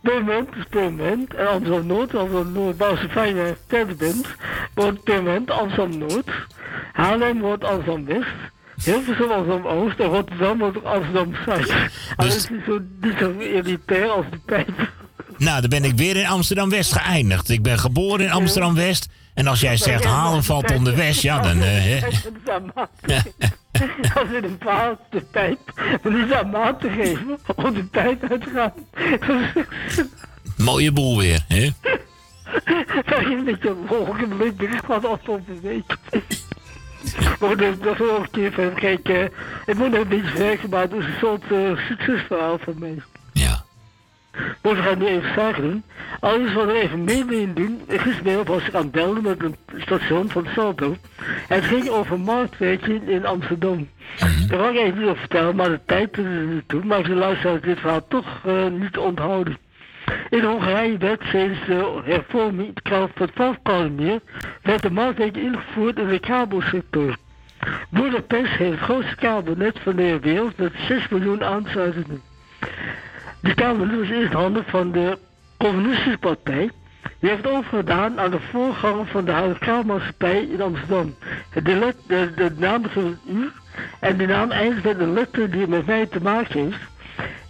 Purmerend 0.03 0.49
is 0.57 0.65
Purmerend. 0.71 1.35
En 1.35 1.49
Amsterdam 1.49 1.87
Noord, 1.87 2.15
Amsterdam 2.15 2.53
Noord, 2.53 2.77
Bouwse 2.77 3.09
Fijne 3.09 3.57
Tentenband, 3.67 4.27
wordt 4.75 5.03
Purmerend 5.03 5.51
Amsterdam 5.51 5.99
Noord. 5.99 6.31
Haarlem 6.93 7.41
wordt 7.41 7.65
Amsterdam 7.65 8.05
West. 8.05 8.27
Hilversum 8.85 9.31
Amsterdam 9.31 9.67
Oost 9.67 9.99
en 9.99 10.07
Rotterdam 10.07 10.59
wordt 10.59 10.85
Amsterdam 10.85 11.35
Zuid. 11.47 11.67
Dus-. 11.67 11.91
Het 12.17 12.35
is 12.35 12.49
zo, 12.67 12.79
niet 13.01 13.15
zo 13.19 13.33
elitair 13.39 14.09
als 14.09 14.25
de 14.31 14.39
pijp. 14.47 14.91
Nou, 15.43 15.61
dan 15.61 15.71
ben 15.71 15.85
ik 15.85 15.97
weer 15.97 16.17
in 16.17 16.27
Amsterdam-West 16.27 16.93
geëindigd. 16.93 17.49
Ik 17.49 17.63
ben 17.63 17.79
geboren 17.79 18.25
in 18.25 18.33
Amsterdam-West. 18.33 19.09
En 19.35 19.47
als 19.47 19.61
jij 19.61 19.77
zegt 19.77 20.05
halen 20.05 20.45
valt 20.45 20.75
onder 20.75 20.97
West, 20.97 21.23
ja, 21.23 21.41
dan... 21.41 21.61
eh, 21.61 21.69
hè. 21.69 22.01
Als 24.15 24.29
in 24.29 24.45
een 24.45 24.59
paal 24.59 24.99
de 25.11 25.21
pijp, 25.21 25.59
dan 26.03 26.17
is 26.17 26.33
aan 26.33 26.51
maat 26.51 26.81
te 26.81 26.91
geven 26.91 27.39
om 27.57 27.75
de 27.75 27.85
pijp 27.85 28.31
uit 28.31 28.43
te 28.43 28.51
gaan. 28.55 28.73
Mooie 30.57 30.93
boel 30.93 31.19
weer, 31.19 31.45
hè? 31.49 31.69
Dat 33.05 33.19
een 33.19 33.45
beetje 33.45 33.69
een 33.69 33.87
volgende 33.87 34.37
week 34.37 34.57
bericht 34.57 34.85
van 34.87 35.05
afgelopen 35.05 35.61
week. 35.63 35.97
Maar 37.41 37.57
dat, 37.57 37.93
is 37.93 37.99
wel 37.99 38.21
een 38.21 38.31
keer 38.31 38.53
van, 38.53 38.75
kijk, 38.75 39.09
eh, 39.09 39.25
het 39.67 39.79
moet 39.79 39.95
een 39.95 40.09
beetje 40.09 40.39
werken, 40.39 40.71
maar 40.71 40.83
het 40.83 40.93
is 40.93 41.05
een 41.05 41.19
soort 41.21 41.53
eh, 41.53 41.87
succesverhaal 41.89 42.59
van 42.59 42.75
mij. 42.79 42.99
Dus 44.61 44.73
we 44.73 44.83
gaan 44.83 44.99
nu 44.99 45.07
even 45.07 45.35
zaken 45.35 45.63
doen. 45.63 45.83
Alles 46.21 46.53
wat 46.53 46.67
we 46.67 46.73
even 46.73 47.05
mee 47.05 47.25
willen 47.25 47.55
doen, 47.55 47.83
gisteren 47.89 48.45
was 48.45 48.67
ik 48.67 48.75
aan 48.75 48.83
het 48.83 48.91
bellen 48.91 49.23
met 49.23 49.43
een 49.43 49.57
station 49.77 50.31
van 50.31 50.47
Salto. 50.55 50.97
Het 51.49 51.65
ging 51.65 51.89
over 51.89 52.21
marktwerkje 52.21 53.01
in 53.07 53.27
Amsterdam. 53.27 53.89
Daar 54.49 54.59
wou 54.59 54.75
ik 54.75 54.81
even 54.81 54.99
niet 54.99 55.09
over 55.09 55.19
vertellen, 55.19 55.57
maar 55.57 55.69
de 55.69 55.81
tijd 55.87 56.19
is 56.19 56.25
er 56.25 56.47
niet 56.47 56.69
toe. 56.69 56.85
Maar 56.85 57.05
ze 57.05 57.15
luisteren 57.15 57.63
dit 57.63 57.81
verhaal 57.81 58.07
toch 58.09 58.41
eh, 58.45 58.67
niet 58.67 58.99
onthouden. 58.99 59.57
In 60.31 60.45
Hongarije 60.45 60.97
werd 60.99 61.23
sinds 61.25 61.59
de 61.67 62.01
hervorming 62.05 62.73
van 62.83 63.11
het 63.15 63.31
Valkkalmeer 63.35 64.21
werd 64.63 64.83
de 64.83 64.91
marktwerk 64.91 65.37
ingevoerd 65.37 65.99
in 65.99 66.09
de 66.09 66.19
kabelsector. 66.19 67.17
Budapest 67.91 68.53
heeft 68.53 68.71
het 68.71 68.81
grootste 68.81 69.17
kabelnet 69.17 69.79
van 69.79 69.97
de 69.97 70.19
wereld 70.21 70.57
met 70.57 70.73
6 70.89 71.09
miljoen 71.09 71.45
aansluitingen. 71.45 72.23
De 73.43 73.55
kabelnet 73.55 73.99
was 73.99 74.09
eerst 74.09 74.33
handen 74.33 74.65
van 74.67 74.93
de 74.93 75.19
Communistische 75.57 76.19
Partij. 76.19 76.71
Die 77.19 77.31
heeft 77.31 77.47
overgedaan 77.47 78.21
aan 78.21 78.31
de 78.31 78.41
voorganger 78.41 79.07
van 79.07 79.25
de 79.25 79.55
kabelmaatschappij 79.59 80.43
in 80.43 80.61
Amsterdam. 80.61 81.15
De, 81.63 82.53
naam 82.57 82.85
is 82.85 83.03
u 83.29 83.51
en 84.01 84.17
de 84.17 84.27
naam 84.27 84.51
eindigt 84.51 84.85
met 84.85 85.01
een 85.01 85.13
letter 85.13 85.51
die 85.51 85.67
met 85.67 85.87
mij 85.87 86.07
te 86.07 86.21
maken 86.23 86.61
heeft. 86.61 86.91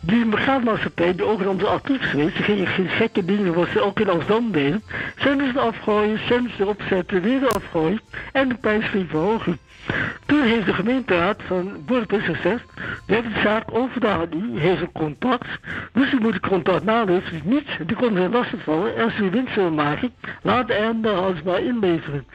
Die 0.00 0.24
megaalmaatschappij, 0.24 1.14
die 1.14 1.24
ook 1.24 1.40
in 1.40 1.48
onze 1.48 1.66
actief 1.66 2.10
geweest, 2.10 2.36
die 2.36 2.44
gingen 2.44 2.66
geen 2.66 2.88
gekke 2.88 3.24
dingen 3.24 3.54
wat 3.54 3.68
ze 3.68 3.80
ook 3.80 4.00
in 4.00 4.08
Amsterdam 4.08 4.52
deden. 4.52 4.82
Zenders 5.16 5.56
afgooien, 5.56 6.18
zenders 6.28 6.58
erop 6.58 6.82
zetten, 6.88 7.22
weer 7.22 7.48
afgooien 7.48 8.00
en 8.32 8.48
de 8.48 8.54
prijs 8.54 8.84
ging 8.84 9.08
verhogen. 9.10 9.58
Toen 10.26 10.42
heeft 10.42 10.66
de 10.66 10.74
gemeenteraad 10.74 11.40
van 11.46 11.82
Budapest 11.86 12.24
gezegd, 12.24 12.64
we 13.06 13.14
hebben 13.14 13.32
de 13.32 13.40
zaak 13.40 13.74
overdragen 13.74 14.28
aan 14.32 14.38
u, 14.38 14.60
heeft 14.60 14.80
een 14.80 14.92
contract, 14.92 15.48
dus 15.92 16.12
u 16.12 16.18
moet 16.20 16.34
het 16.34 16.46
contract 16.46 16.84
naleven, 16.84 17.32
dus 17.32 17.40
niet, 17.44 17.68
die 17.86 17.96
kon 17.96 18.16
er 18.16 18.30
lastig 18.30 18.62
vallen, 18.62 18.96
en 18.96 19.04
als 19.04 19.18
u 19.18 19.30
winst 19.30 19.54
wil 19.54 19.70
maken, 19.70 20.14
laat 20.42 20.66
de 20.68 20.78
aandeelhouders 20.78 21.42
maar 21.42 21.62
inleveren. 21.62 22.26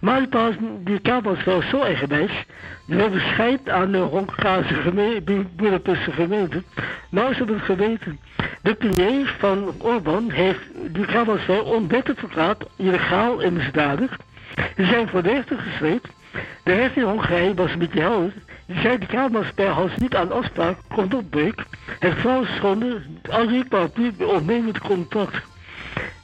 Maar 0.00 0.20
die, 0.20 0.58
die 0.84 0.98
kaart 0.98 1.24
was 1.24 1.44
wel 1.44 1.62
zo 1.62 1.80
eigenwijs, 1.80 2.44
die 2.86 3.00
hebben 3.00 3.20
scheid 3.20 3.68
aan 3.68 3.92
de 3.92 3.98
Hongaarse 3.98 4.74
gemeente, 4.74 5.44
gemeente. 6.10 6.62
Nou 7.10 7.30
is 7.30 7.38
het 7.38 7.48
het 7.48 7.62
geweten. 7.62 8.18
De 8.62 8.74
premier 8.74 9.34
van 9.38 9.74
Orbán 9.78 10.30
heeft 10.30 10.60
die 10.90 11.04
kabelsfeer 11.06 11.64
onwettig 11.64 12.18
verklaard, 12.18 12.64
illegaal 12.76 13.42
en 13.42 13.52
misdadig. 13.52 14.18
Ze 14.76 14.84
zijn 14.86 15.08
voor 15.08 15.22
de 15.22 15.28
rechter 15.28 15.58
gesleept. 15.58 16.08
De 16.62 16.74
rechter 16.74 17.02
in 17.02 17.08
Hongarije 17.08 17.54
was 17.54 17.72
een 17.72 17.78
beetje 17.78 18.00
helder. 18.00 18.32
Die 18.66 18.80
zei 18.80 18.98
de 18.98 19.06
kabelsfeer 19.06 19.68
houdt 19.68 20.00
niet 20.00 20.14
aan 20.14 20.32
afspraak, 20.32 20.76
komt 20.94 21.14
op 21.14 21.30
breuk. 21.30 21.64
Het 21.98 22.14
vrouwenschonden, 22.14 23.20
als 23.30 23.52
ik 23.52 23.68
paraplu, 23.68 24.12
ontnemen 24.18 24.66
het 24.66 24.78
contract. 24.78 25.42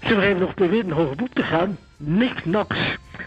Ze 0.02 0.14
hebben 0.14 0.44
nog 0.44 0.54
beweerd 0.54 0.84
een 0.84 0.92
hoger 0.92 1.16
boek 1.16 1.32
te 1.32 1.42
gaan. 1.42 1.78
Niks 1.96 2.44
naks. 2.44 2.78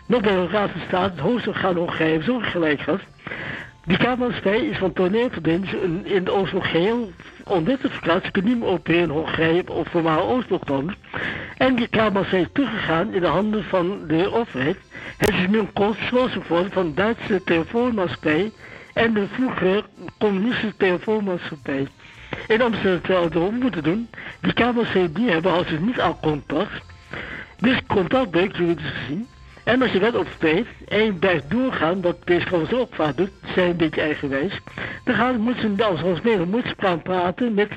Nog 0.07 0.21
bij 0.21 0.47
van 0.49 0.81
State, 0.88 1.11
het 1.11 1.19
hoogste 1.19 1.49
orgaan 1.49 1.75
Hongarije, 1.75 2.23
zo 2.23 2.39
gelijk 2.39 2.81
gehad. 2.81 3.01
Die 3.86 3.97
kabelsfeer 3.97 4.69
is 4.69 4.77
van 4.77 4.93
toneelverbinding 4.93 5.73
in, 5.73 6.05
in 6.05 6.29
Oost 6.29 6.53
geheel 6.53 7.11
onwettig 7.43 7.91
verklaard. 7.91 8.25
Ze 8.25 8.31
kunnen 8.31 8.51
niet 8.51 8.59
meer 8.59 8.69
opereren 8.69 9.03
in 9.03 9.09
Hongarije 9.09 9.69
of 9.71 9.88
voormalig 9.88 10.23
Oostblok 10.23 10.63
En 11.57 11.75
die 11.75 11.88
kabelsfeer 11.88 12.39
is 12.39 12.47
teruggegaan 12.53 13.13
in 13.13 13.21
de 13.21 13.27
handen 13.27 13.63
van 13.63 14.07
de 14.07 14.34
overheid. 14.34 14.77
Het 15.17 15.29
is 15.29 15.47
nu 15.47 15.59
een 15.59 15.73
consortium 15.73 16.71
van 16.71 16.93
Duitse 16.95 17.43
telefoonmaatschappij 17.43 18.51
en 18.93 19.13
de 19.13 19.27
vroegere 19.27 19.84
communistische 20.19 20.77
telefoonmaatschappij. 20.77 21.88
In 22.47 22.61
Amsterdam 22.61 23.01
zouden 23.05 23.45
we 23.45 23.51
moeten 23.51 23.84
doen. 23.84 24.09
Die 24.41 24.53
kabelsfeer 24.53 25.13
die 25.13 25.29
hebben 25.29 25.51
als 25.51 25.67
ze 25.67 25.79
niet 25.79 25.99
aan 25.99 26.19
contact. 26.19 26.84
Dus 27.59 27.79
contactbreuk 27.88 28.55
jullie 28.55 28.75
dus 28.75 28.91
gezien. 28.91 29.27
En 29.64 29.82
als 29.82 29.91
je 29.91 29.99
dat 29.99 30.16
en 30.88 31.03
je 31.03 31.14
blijft 31.14 31.49
doorgaan, 31.49 32.01
wat 32.01 32.18
deze 32.24 32.45
trouwens 32.45 32.74
ook 32.74 32.95
vaak 32.95 33.18
doet, 33.18 33.32
zijn 33.55 33.70
een 33.70 33.78
beetje 33.78 34.01
eigenwijs, 34.01 34.59
dan 35.03 35.16
gaan, 35.16 35.39
moeten 35.39 35.61
ze 35.61 36.03
als 36.03 36.22
Nederland 36.22 36.51
moeten 36.51 36.70
ze 36.70 36.86
gaan 36.86 37.01
praten 37.01 37.53
met 37.53 37.70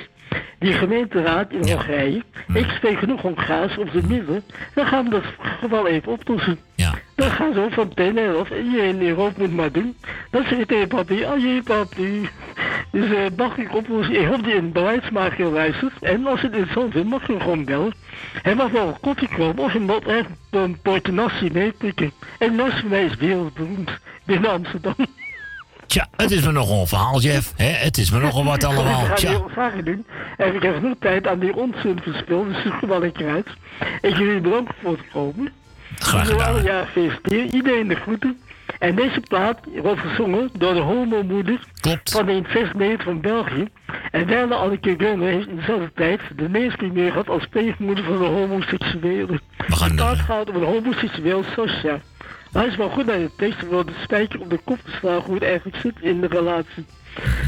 die 0.59 0.72
gemeenteraad 0.72 1.53
in 1.53 1.59
Hongarije. 1.59 2.22
Ik 2.53 2.70
spreek 2.70 2.99
genoeg 2.99 3.20
Hongaars 3.20 3.78
op 3.78 3.93
de 3.93 4.03
middelen, 4.09 4.43
dan 4.74 4.87
gaan 4.87 5.05
we 5.05 5.11
dat 5.11 5.24
geval 5.39 5.87
even 5.87 6.12
oplossen. 6.12 6.59
Dan 7.17 7.31
gaan 7.31 7.53
ze 7.53 7.67
van 7.71 7.89
meteen 7.89 8.37
of 8.37 8.51
iedereen 8.51 9.01
in 9.01 9.09
Europa 9.09 9.41
moet 9.41 9.55
maar 9.55 9.73
doen. 9.73 9.97
Dan 10.31 10.43
zeg 10.43 10.59
je 10.59 10.67
tegen 10.67 10.89
papi, 10.89 11.25
oh 11.25 11.39
jee 11.39 11.62
papi. 11.62 12.29
Dus 12.91 13.11
eh 13.11 13.27
mag 13.37 13.57
ik 13.57 13.75
oplossen, 13.75 14.21
ik 14.21 14.27
hoop 14.27 14.45
die 14.45 14.55
een 14.55 14.73
beleidsmaker 14.73 15.47
luistert. 15.47 15.93
En 16.01 16.27
als 16.27 16.43
het 16.43 16.53
interessant 16.53 16.93
vindt, 16.93 17.09
mag 17.09 17.27
je 17.27 17.41
gewoon 17.41 17.64
bellen. 17.64 17.95
Hij 18.43 18.55
mag 18.55 18.71
wel 18.71 18.87
een 18.89 19.01
koffie 19.01 19.29
komen 19.29 19.59
of 19.64 19.73
je 19.73 20.01
echt 20.07 20.29
een 20.51 20.79
potje 20.83 21.12
nasi 21.12 21.51
meepikken. 21.53 22.12
En 22.39 22.57
voor 22.57 22.89
mij 22.91 23.05
is 23.05 23.14
wereldberoemd 23.14 23.91
binnen 24.25 24.51
Amsterdam. 24.51 24.95
Tja, 25.87 26.09
het 26.17 26.31
is 26.31 26.45
me 26.45 26.53
nogal 26.53 26.81
een 26.81 26.87
verhaal, 26.87 27.21
Jeff. 27.21 27.53
Het 27.57 27.99
is 27.99 28.11
me 28.11 28.19
nogal 28.19 28.45
wat 28.45 28.64
allemaal. 28.64 29.01
Ik 29.01 29.07
ga 29.07 29.14
Tja. 29.14 29.29
heel 29.31 29.51
zaken 29.55 29.85
doen. 29.85 30.07
En 30.37 30.55
ik 30.55 30.62
heb 30.62 30.75
genoeg 30.75 30.97
tijd 31.01 31.27
aan 31.27 31.39
die 31.39 31.57
onzin 31.57 31.99
verspild, 32.03 32.49
dus 32.49 32.62
zoek 32.62 32.81
wel 32.81 33.01
lekker 33.01 33.29
uit. 33.29 33.49
Ik 34.01 34.17
jullie 34.17 34.41
bedankt 34.41 34.73
voor 34.83 34.93
het 34.93 35.09
komen. 35.12 35.53
Graag 35.99 36.28
gedaan. 36.28 36.62
Ja, 36.62 36.84
gefeliciteerd. 36.84 37.53
Iedereen 37.53 37.88
de 37.88 37.94
groeten. 37.94 38.38
En 38.78 38.94
deze 38.94 39.20
plaat 39.20 39.59
wordt 39.82 40.01
gezongen 40.01 40.51
door 40.59 40.74
de 40.74 40.80
homomoeder 40.80 41.61
van 42.05 42.26
de 42.26 42.32
investmeter 42.32 43.05
van 43.05 43.20
België. 43.20 43.68
En 44.11 44.26
Werner 44.26 44.57
Anneke 44.57 44.94
Gunner 44.99 45.28
heeft 45.28 45.47
in 45.47 45.57
dezelfde 45.57 45.90
tijd 45.94 46.20
de 46.36 46.49
premier 46.76 47.11
gehad 47.11 47.28
als 47.28 47.47
pleegmoeder 47.47 48.05
van 48.05 48.18
de 48.18 48.24
homoseksuelen. 48.24 49.40
De 49.57 49.94
plaat 49.94 50.18
gaat 50.18 50.49
over 50.49 50.62
een 50.62 50.68
homoseksueel 50.68 51.42
is 52.66 52.76
wel 52.76 52.88
goed 52.88 53.07
naar 53.07 53.18
de 53.18 53.30
tekst, 53.36 53.66
wordt 53.66 53.88
de 53.88 53.94
spijker 54.03 54.40
op 54.40 54.51
de 54.51 54.61
kop 54.64 54.78
geslagen 54.84 55.24
hoe 55.24 55.34
het 55.34 55.44
eigenlijk 55.44 55.76
zit 55.76 55.94
in 56.01 56.20
de 56.20 56.26
relatie. 56.26 56.84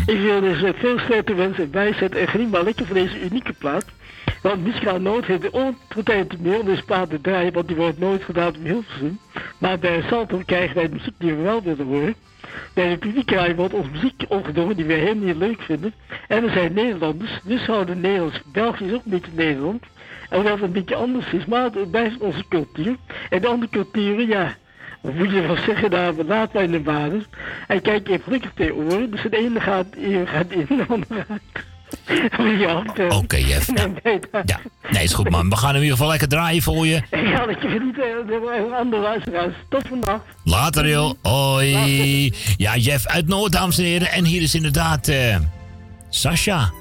Ik 0.07 0.21
wil 0.21 0.41
dus 0.41 0.63
eh, 0.63 0.71
veel 0.79 0.99
sterkte 0.99 1.35
wensen 1.35 1.65
en 1.65 1.73
wijsheid 1.73 2.15
en 2.15 2.29
geniet 2.29 2.51
maar 2.51 2.65
lekker 2.65 2.87
van 2.87 2.95
deze 2.95 3.21
unieke 3.21 3.53
plaat. 3.53 3.85
Want 4.43 4.65
Miska 4.65 4.99
Nood 4.99 5.25
heeft 5.25 5.51
ongetwijfeld 5.51 6.41
meer 6.41 6.83
plaat 6.87 7.11
te 7.11 7.21
draaien, 7.21 7.53
want 7.53 7.69
die 7.69 7.77
wordt 7.77 7.99
nooit 7.99 8.25
gedaan 8.25 8.55
om 8.65 8.85
zien. 8.99 9.19
Maar 9.59 9.79
bij 9.79 10.03
Salto 10.09 10.43
krijgen 10.47 10.75
wij 10.75 10.89
de 10.89 10.95
muziek 10.95 11.15
die 11.19 11.35
we 11.35 11.43
wel 11.43 11.63
willen 11.63 11.87
horen. 11.87 12.15
Bij 12.75 12.89
de 12.89 12.99
publiekraaien 12.99 13.57
wordt 13.57 13.75
onze 13.75 13.91
muziek 13.91 14.25
opgenomen 14.29 14.77
die 14.77 14.85
we 14.85 14.93
helemaal 14.93 15.25
niet 15.25 15.37
leuk 15.37 15.63
vinden. 15.63 15.95
En 16.29 16.45
we 16.45 16.51
zijn 16.51 16.73
Nederlanders, 16.73 17.41
dus 17.45 17.67
houden 17.67 18.01
Nederlands. 18.01 18.41
België 18.53 18.85
is 18.85 18.93
ook 18.93 19.05
beetje 19.05 19.33
Nederland. 19.35 19.83
En 20.29 20.37
hoewel 20.37 20.55
het 20.55 20.63
een 20.63 20.73
beetje 20.73 20.95
anders 20.95 21.33
is, 21.33 21.45
maar 21.45 21.65
het 21.65 21.91
blijft 21.91 22.19
onze 22.19 22.45
cultuur. 22.49 22.97
En 23.31 23.41
de 23.41 23.47
andere 23.47 23.71
culturen, 23.71 24.27
ja, 24.27 24.55
wat 25.01 25.15
moet 25.15 25.31
je 25.31 25.41
ervan 25.41 25.57
zeggen, 25.57 25.91
daar 25.91 26.13
laten 26.15 26.55
wij 26.55 26.65
in 26.65 26.71
de 26.71 26.83
waarde. 26.83 27.23
En 27.67 27.83
kijk, 27.83 28.07
je 28.07 28.13
hebt 28.13 28.25
gelukkig 28.25 28.53
twee 28.55 28.75
oren, 28.75 29.11
dus 29.11 29.23
het 29.23 29.35
ene 29.35 29.61
gaat 29.61 29.97
in, 29.97 30.27
gaat 30.27 30.51
in, 30.51 30.67
de 30.69 30.85
andere 30.89 31.25
uit. 32.67 33.15
Oké, 33.15 33.37
Jeff. 33.37 33.71
Ja. 33.75 33.89
ja. 34.45 34.61
Nee, 34.91 35.03
is 35.03 35.13
goed, 35.13 35.31
man. 35.31 35.49
We 35.49 35.57
gaan 35.57 35.75
in 35.75 35.81
ieder 35.81 35.93
geval 35.97 36.09
lekker 36.09 36.29
draaien 36.29 36.63
voor 36.63 36.87
je. 36.87 37.03
Ja, 37.11 37.47
dat 37.47 37.63
je 37.63 37.69
geniet 37.69 37.95
van 38.65 38.75
andere 38.75 39.03
luisteraars. 39.03 39.55
Tot 39.69 39.89
vandaag. 39.89 40.21
Later, 40.45 40.89
joh. 40.89 41.13
Hoi. 41.23 42.35
Ja, 42.57 42.77
Jeff 42.77 43.07
uit 43.07 43.29
Noord, 43.29 43.53
dames 43.53 43.79
en 43.79 43.85
heren. 43.85 44.11
En 44.11 44.25
hier 44.25 44.43
is 44.43 44.55
inderdaad 44.55 45.09
eh 45.09 45.37
Sascha. 46.11 46.73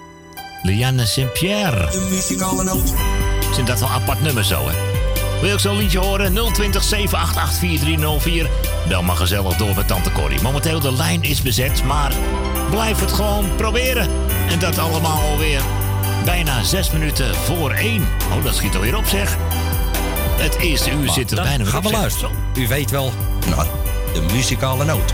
Liane 0.64 1.06
Saint-Pierre. 1.06 1.92
De 1.92 2.08
muzikale 2.10 2.64
noot. 2.64 2.94
Zijn 3.54 3.66
dat 3.66 3.80
wel 3.80 3.90
apart 3.90 4.22
nummers 4.22 4.48
zo, 4.48 4.68
hè? 4.68 4.97
Wil 5.40 5.48
je 5.48 5.54
ook 5.54 5.60
zo'n 5.60 5.78
liedje 5.78 6.00
horen? 6.00 6.34
020 6.54 6.84
788 6.84 7.60
4304. 7.60 8.50
Bel 8.88 9.04
maar 9.04 9.16
gezellig 9.16 9.56
door 9.58 9.76
met 9.76 9.88
Tante 9.88 10.12
Corrie. 10.12 10.42
Momenteel 10.42 10.80
de 10.80 10.94
lijn 10.94 11.24
is 11.24 11.42
bezet, 11.42 11.84
maar 11.84 12.12
blijf 12.70 13.00
het 13.00 13.12
gewoon 13.12 13.56
proberen. 13.56 14.10
En 14.50 14.60
dat 14.60 14.78
allemaal 14.78 15.22
alweer 15.22 15.62
bijna 16.26 16.64
zes 16.64 16.92
minuten 16.92 17.36
voor 17.36 17.72
één. 17.72 18.08
Oh, 18.38 18.44
dat 18.44 18.56
schiet 18.56 18.76
alweer 18.76 18.98
op, 18.98 19.06
zeg. 19.06 19.38
Het 20.38 20.56
eerste 20.58 20.92
uur 20.92 20.98
Maar 21.06 21.14
zit 21.14 21.32
er 21.32 21.42
bijna 21.42 21.58
weer 21.64 21.68
gaan 21.68 21.78
op. 21.78 21.84
we 21.84 21.90
zeg. 21.90 22.00
luisteren. 22.00 22.32
U 22.56 22.68
weet 22.68 22.92
wel, 22.92 23.12
nou, 23.48 23.68
de 24.14 24.22
muzikale 24.34 24.86
noot. 24.86 25.14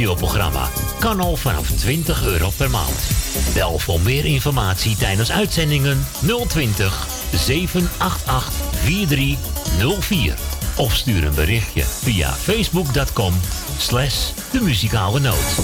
Radioprogramma 0.00 0.68
kan 0.98 1.20
al 1.20 1.36
vanaf 1.36 1.70
20 1.70 2.26
euro 2.26 2.50
per 2.56 2.70
maand. 2.70 3.10
Bel 3.54 3.78
voor 3.78 4.00
meer 4.00 4.24
informatie 4.24 4.96
tijdens 4.96 5.30
uitzendingen 5.30 6.06
020 6.48 7.06
788 7.34 8.52
4304 8.82 10.34
of 10.76 10.94
stuur 10.94 11.24
een 11.24 11.34
berichtje 11.34 11.82
via 11.82 12.32
facebook.com 12.32 13.34
slash 13.78 14.30
de 14.52 14.60
muzikale 14.60 15.20
noot. 15.20 15.54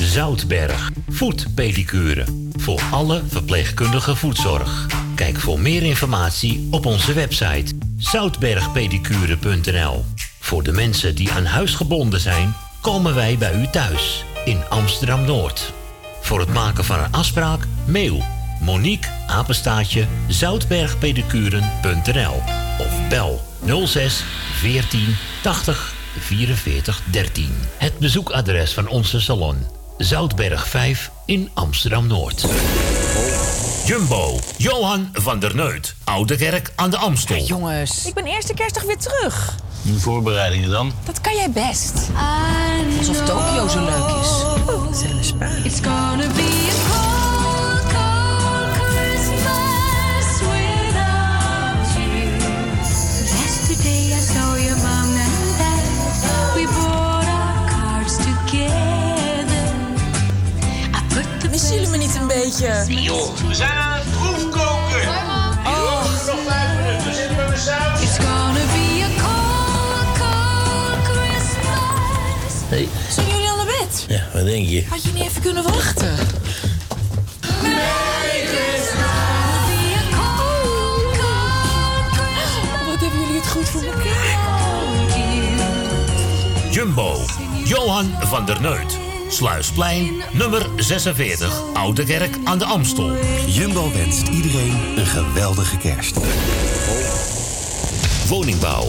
Zoutberg, 0.00 0.90
voetpedicure. 1.08 2.24
Voor 2.56 2.80
alle 2.90 3.22
verpleegkundige 3.28 4.16
voetzorg. 4.16 4.86
Kijk 5.14 5.40
voor 5.40 5.60
meer 5.60 5.82
informatie 5.82 6.68
op 6.70 6.86
onze 6.86 7.12
website 7.12 7.74
zoutbergpedicure.nl. 7.96 10.13
Voor 10.44 10.62
de 10.62 10.72
mensen 10.72 11.14
die 11.14 11.32
aan 11.32 11.44
huis 11.44 11.74
gebonden 11.74 12.20
zijn, 12.20 12.54
komen 12.80 13.14
wij 13.14 13.38
bij 13.38 13.54
u 13.54 13.66
thuis 13.66 14.24
in 14.44 14.68
Amsterdam 14.68 15.24
Noord. 15.24 15.72
Voor 16.20 16.40
het 16.40 16.52
maken 16.52 16.84
van 16.84 16.98
een 16.98 17.12
afspraak, 17.12 17.66
mail 17.86 18.22
Monique 18.60 19.10
Apenstaatje 19.26 20.06
zoutbergpedicuren.nl 20.28 22.42
of 22.78 23.08
bel 23.08 23.44
06 23.86 24.24
14 24.52 25.16
80 25.42 25.94
44 26.18 27.00
13. 27.10 27.54
Het 27.76 27.98
bezoekadres 27.98 28.72
van 28.72 28.88
onze 28.88 29.20
salon 29.20 29.56
Zoutberg 29.98 30.68
5 30.68 31.10
in 31.26 31.50
Amsterdam 31.54 32.06
Noord. 32.06 32.46
Jumbo, 33.86 34.38
Johan 34.56 35.08
van 35.12 35.38
der 35.38 35.54
Neut, 35.54 35.94
Oude 36.04 36.36
Kerk 36.36 36.72
aan 36.76 36.90
de 36.90 36.96
Amstel. 36.96 37.44
Jongens, 37.44 38.06
ik 38.06 38.14
ben 38.14 38.26
eerste 38.26 38.54
kerstdag 38.54 38.82
weer 38.82 38.98
terug. 38.98 39.54
Die 39.84 39.98
voorbereidingen 39.98 40.70
dan? 40.70 40.92
Dat 41.04 41.20
kan 41.20 41.34
jij 41.34 41.50
best. 41.50 41.92
Alsof 42.98 43.16
Tokio 43.24 43.68
zo 43.68 43.84
leuk 43.84 44.20
is. 44.20 44.98
Zet 45.00 45.10
in 45.10 45.16
de 45.16 45.22
spaan. 45.22 45.64
It's 45.64 45.80
gonna 45.80 46.26
be 46.34 46.68
a 46.70 46.76
cold, 46.90 47.80
cold 47.92 48.72
Christmas 48.78 50.40
without 50.40 51.86
you. 51.96 52.30
Yesterday 53.38 54.12
I 54.12 54.20
saw 54.20 54.56
your 54.64 54.76
mom 54.76 55.16
and 55.26 55.58
dad. 55.58 55.84
We 56.54 56.64
brought 56.66 57.26
our 57.26 57.68
cards 57.68 58.16
together. 58.16 59.66
I 60.94 61.14
put 61.14 61.40
the 61.40 61.48
Missen 61.50 61.74
jullie 61.74 61.90
me 61.90 61.96
niet 61.96 62.14
een 62.20 62.26
beetje? 62.26 62.84
Joh, 62.88 63.36
we 63.48 63.54
zijn 63.54 63.70
aan 63.72 63.92
het 63.92 64.10
proefkoken. 64.10 65.08
Oh. 65.66 66.04
Nog 66.26 66.38
vijf 66.46 66.68
minuten, 66.82 67.14
zitten 67.14 67.36
we 67.36 67.44
met 67.48 67.60
wat 74.34 74.44
denk 74.44 74.68
je? 74.68 74.84
Had 74.88 75.04
je 75.04 75.12
niet 75.12 75.22
even 75.22 75.42
kunnen 75.42 75.62
wachten? 75.62 76.16
Wat 82.86 83.00
hebben 83.00 83.20
jullie 83.20 83.36
het 83.36 83.46
goed 83.46 83.68
voor 83.68 83.82
elkaar? 83.82 84.52
Jumbo, 86.70 87.16
Johan 87.64 88.10
van 88.20 88.46
der 88.46 88.60
Neut. 88.60 88.98
Sluisplein, 89.28 90.22
nummer 90.32 90.66
46, 90.76 91.62
Oude 91.72 92.04
Kerk 92.04 92.36
aan 92.44 92.58
de 92.58 92.64
Amstel. 92.64 93.12
Jumbo 93.46 93.92
wenst 93.92 94.28
iedereen 94.28 94.76
een 94.96 95.06
geweldige 95.06 95.76
kerst. 95.76 96.16
Woningbouw, 98.28 98.88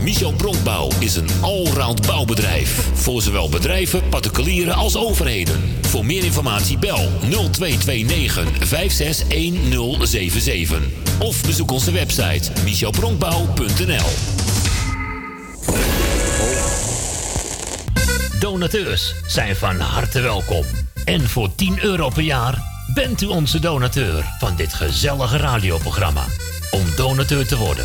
Michel 0.00 0.32
Bronkbouw 0.32 0.88
is 0.98 1.16
een 1.16 1.28
allround 1.40 2.06
bouwbedrijf. 2.06 2.90
Voor 2.94 3.22
zowel 3.22 3.48
bedrijven, 3.48 4.08
particulieren 4.08 4.74
als 4.74 4.96
overheden. 4.96 5.76
Voor 5.80 6.04
meer 6.04 6.24
informatie 6.24 6.78
bel 6.78 7.10
0229 7.20 8.66
561077. 8.66 10.80
Of 11.18 11.42
bezoek 11.42 11.70
onze 11.70 11.92
website 11.92 12.52
michelbronkbouw.nl 12.64 14.08
Donateurs 18.40 19.14
zijn 19.26 19.56
van 19.56 19.80
harte 19.80 20.20
welkom. 20.20 20.64
En 21.04 21.28
voor 21.28 21.54
10 21.54 21.78
euro 21.82 22.08
per 22.08 22.22
jaar 22.22 22.76
Bent 22.94 23.22
u 23.22 23.26
onze 23.26 23.60
donateur 23.60 24.24
van 24.38 24.56
dit 24.56 24.74
gezellige 24.74 25.36
radioprogramma? 25.36 26.24
Om 26.70 26.82
donateur 26.96 27.46
te 27.46 27.56
worden, 27.56 27.84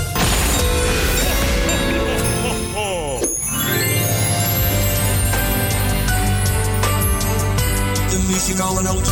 De 8.21 8.27
muzikale 8.27 8.81
noot. 8.81 9.05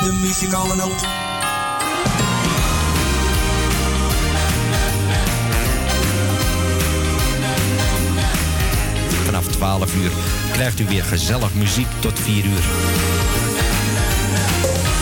De 0.00 0.18
muzikale 0.22 0.76
noot. 0.76 1.06
Vanaf 9.24 9.46
12 9.46 9.94
uur 9.94 10.10
krijgt 10.52 10.80
u 10.80 10.86
weer 10.86 11.04
gezellig 11.04 11.54
muziek 11.54 11.88
tot 11.98 12.18
4 12.18 12.44
uur. 12.44 12.62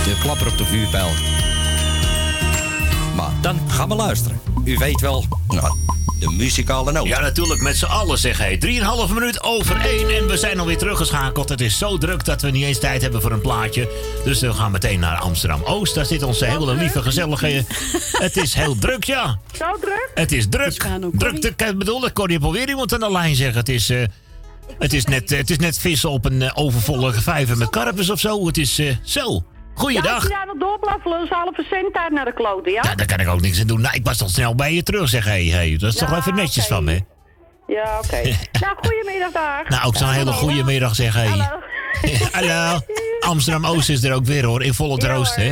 De 0.05 0.17
klapper 0.21 0.47
op 0.47 0.59
de 0.59 0.65
vuurpijl. 0.65 1.11
Maar 3.17 3.33
dan 3.41 3.59
gaan 3.71 3.89
we 3.89 3.95
luisteren. 3.95 4.41
U 4.65 4.77
weet 4.77 5.01
wel, 5.01 5.25
nou, 5.49 5.77
de 6.19 6.31
muzikale 6.31 6.93
noot. 6.93 7.07
Ja, 7.07 7.21
natuurlijk, 7.21 7.61
met 7.61 7.77
z'n 7.77 7.85
allen 7.85 8.19
zeg 8.19 8.39
hij. 8.39 8.59
3,5 9.09 9.15
minuut 9.15 9.43
over 9.43 9.81
1 9.81 10.17
en 10.17 10.27
we 10.27 10.37
zijn 10.37 10.59
alweer 10.59 10.79
teruggeschakeld. 10.79 11.49
Het 11.49 11.61
is 11.61 11.79
zo 11.79 11.99
druk 11.99 12.25
dat 12.25 12.43
we 12.43 12.51
niet 12.51 12.65
eens 12.65 12.79
tijd 12.79 13.03
hebben 13.03 13.21
voor 13.23 13.33
een 13.33 13.41
plaatje. 13.41 13.89
Dus 14.25 14.41
we 14.41 14.53
gaan 14.53 14.71
meteen 14.71 15.01
naar 15.01 15.17
Amsterdam-Oost. 15.17 15.95
Daar 15.95 16.07
zit 16.07 16.23
onze 16.23 16.45
hele 16.45 16.75
lieve, 16.75 17.03
gezellige... 17.03 17.65
Het 18.25 18.37
is 18.37 18.55
heel 18.55 18.77
druk, 18.79 19.05
ja. 19.05 19.39
Zo 19.59 19.65
druk? 19.81 20.11
Het 20.15 20.33
is 20.33 20.47
druk. 20.49 20.87
Druk, 21.13 21.41
te- 21.41 21.65
ik 21.67 21.79
bedoel, 21.79 22.07
ik 22.07 22.15
kon 22.15 22.29
je 22.29 22.39
alweer 22.41 22.69
iemand 22.69 22.93
aan 22.95 23.01
de 23.01 23.13
lijn 23.13 23.35
zeggen. 23.37 23.59
Het 23.59 23.69
is, 23.69 23.91
eh, 23.91 24.03
het 24.79 24.93
is, 24.93 25.05
net, 25.05 25.31
het 25.31 25.51
is 25.51 25.59
net 25.59 25.79
vissen 25.79 26.11
op 26.11 26.25
een 26.25 26.43
eh, 26.43 26.51
overvolle 26.55 27.13
vijver 27.13 27.57
met 27.57 27.71
karpers 27.71 28.11
of 28.11 28.21
zo. 28.21 28.47
Het 28.47 28.59
is 28.59 28.79
eh, 28.79 28.97
zo. 29.03 29.45
Ja, 29.79 29.85
Goeiedag. 29.85 30.15
als 30.15 30.23
je 30.23 30.29
daar 30.29 30.47
nog 30.47 30.57
door 30.59 30.79
blijft 30.79 31.05
lullen, 31.05 31.23
is 31.25 31.29
halve 31.31 31.63
cent 31.71 32.11
naar 32.13 32.25
de 32.25 32.33
kloten, 32.33 32.73
ja? 32.73 32.81
Ja, 32.85 32.95
daar 32.95 33.07
kan 33.07 33.19
ik 33.21 33.29
ook 33.29 33.41
niks 33.41 33.61
aan 33.61 33.67
doen. 33.67 33.81
Nou, 33.81 33.95
ik 33.95 34.05
was 34.05 34.23
al 34.23 34.29
snel 34.29 34.55
bij 34.55 34.73
je 34.75 34.83
terug, 34.83 35.09
zeg 35.09 35.25
hé. 35.25 35.49
Hey, 35.49 35.77
dat 35.79 35.93
is 35.93 35.99
toch 35.99 36.11
Ja, 36.11 36.17
even 36.17 36.35
netjes 36.35 36.67
van 36.67 36.85
me. 36.85 37.01
Ja, 37.67 37.99
oké. 38.05 38.23
nou, 38.65 38.77
goedemiddag 38.83 39.33
daar. 39.33 39.65
Nou, 39.69 39.87
ook 39.87 39.97
zo'n 39.97 40.09
hele 40.11 40.33
goede 40.33 40.65
middag, 40.65 40.95
zeg 40.95 41.15
hé. 41.15 41.27
Hallo. 41.27 41.61
Hallo. 42.33 42.79
Amsterdam-Oost 43.21 43.89
is 43.89 44.05
er 44.05 44.15
ook 44.15 44.25
weer 44.25 44.45
hoor, 44.45 44.63
in 44.63 44.75
volle 44.75 44.97
troost, 44.97 45.37
hè? 45.37 45.49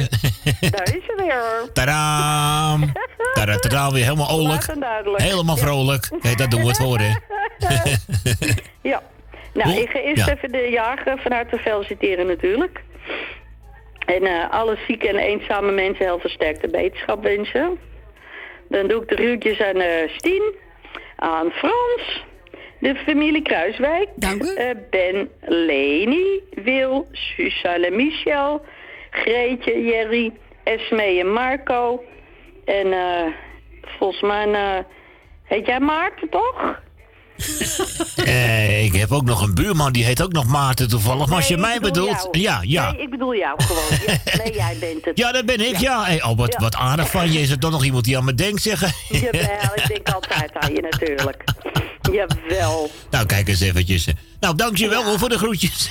Daar 0.61 0.87
is 0.87 1.05
ze 1.07 1.15
weer 1.17 1.35
hoor. 1.41 1.73
Tadaam! 1.73 2.93
Tadatadaa, 3.35 3.91
weer 3.93 4.05
helemaal 4.05 4.59
duidelijk. 4.79 5.23
Helemaal 5.23 5.57
Ja. 5.57 5.63
vrolijk. 5.63 6.09
Kijk, 6.21 6.39
dat 6.39 6.51
doen 6.51 6.61
we 6.61 6.67
het 6.69 6.77
voor, 6.77 6.99
hè? 6.99 7.15
Ja. 8.83 9.03
Nou, 9.55 9.71
Hoe? 9.71 9.83
ik 9.83 9.91
ga 9.91 9.99
eerst 9.99 10.27
Ja. 10.27 10.33
even 10.35 10.53
de 10.53 10.69
jager 10.71 11.19
van 11.23 11.33
harte 11.33 11.57
feliciteren 11.59 12.27
natuurlijk. 12.27 12.85
En 14.07 14.25
eh, 14.25 14.51
alle 14.51 14.77
zieke 14.87 15.09
en 15.09 15.17
eenzame 15.17 15.73
mensen 15.73 16.05
heel 16.05 16.19
versterkte 16.19 16.69
beterschap 16.69 17.23
wensen. 17.23 17.79
Dan 18.69 18.89
doe 18.89 19.03
ik 19.03 19.09
de 19.09 19.15
ruutjes 19.15 19.61
aan 19.61 19.81
eh 19.81 20.09
Stien, 20.09 20.55
aan 21.17 21.51
Frans, 21.51 22.25
de 22.79 22.95
familie 22.95 23.43
Kruiswijk, 23.43 24.09
eh, 24.19 24.71
Ben, 24.91 25.31
Leni, 25.41 26.43
Wil, 26.51 27.09
Suzanne 27.13 27.91
Michel, 27.91 28.65
Greetje, 29.11 29.85
Jerry, 29.85 30.33
Esme 30.63 31.19
en 31.19 31.33
Marco. 31.33 32.05
En 32.65 32.93
eh 32.93 33.27
volgens 33.99 34.23
mij, 34.23 34.85
heet 35.45 35.67
jij 35.67 35.81
Maarten 35.81 36.29
toch? 36.29 36.85
Eh, 38.17 38.85
ik 38.85 38.95
heb 38.95 39.13
ook 39.13 39.25
nog 39.25 39.43
een 39.43 39.55
buurman, 39.55 39.93
die 39.93 40.05
heet 40.05 40.23
ook 40.23 40.33
nog 40.33 40.47
Maarten 40.47 40.89
toevallig. 40.89 41.27
Maar 41.27 41.37
als 41.37 41.49
je 41.49 41.57
mij 41.57 41.81
bedoelt... 41.81 42.29
jou. 42.31 42.39
Ja, 42.39 42.61
ja. 42.63 42.93
Nee, 42.93 43.03
ik 43.03 43.11
bedoel 43.11 43.35
jou 43.35 43.63
gewoon. 43.63 44.01
Ja. 44.07 44.19
Nee, 44.45 44.55
jij 44.55 44.77
bent 44.81 45.05
het. 45.05 45.19
Ja, 45.19 45.33
dat 45.33 45.47
ben 45.47 45.69
ik, 45.69 45.77
ja. 45.77 46.05
Hey, 46.05 46.23
oh, 46.23 46.37
wat, 46.37 46.53
Ja. 46.53 46.59
wat 46.61 46.75
aardig 46.75 47.11
van 47.11 47.33
je. 47.33 47.41
Is 47.41 47.51
er 47.51 47.59
toch 47.59 47.71
nog 47.71 47.85
iemand 47.85 48.05
die 48.05 48.17
aan 48.17 48.25
me 48.25 48.35
denkt, 48.35 48.63
zeggen? 48.63 48.93
Jawel, 49.09 49.71
ik 49.75 49.85
denk 49.89 50.09
altijd 50.09 50.51
aan 50.55 50.75
je 50.75 50.81
natuurlijk. 50.81 51.45
Jawel. 52.13 52.91
Nou, 53.11 53.27
kijk 53.27 53.49
eens 53.49 53.61
eventjes. 53.61 54.07
Nou, 54.41 54.55
dankjewel 54.57 55.05
hoor 55.05 55.19
voor 55.19 55.29
de 55.29 55.39
groetjes. 55.39 55.91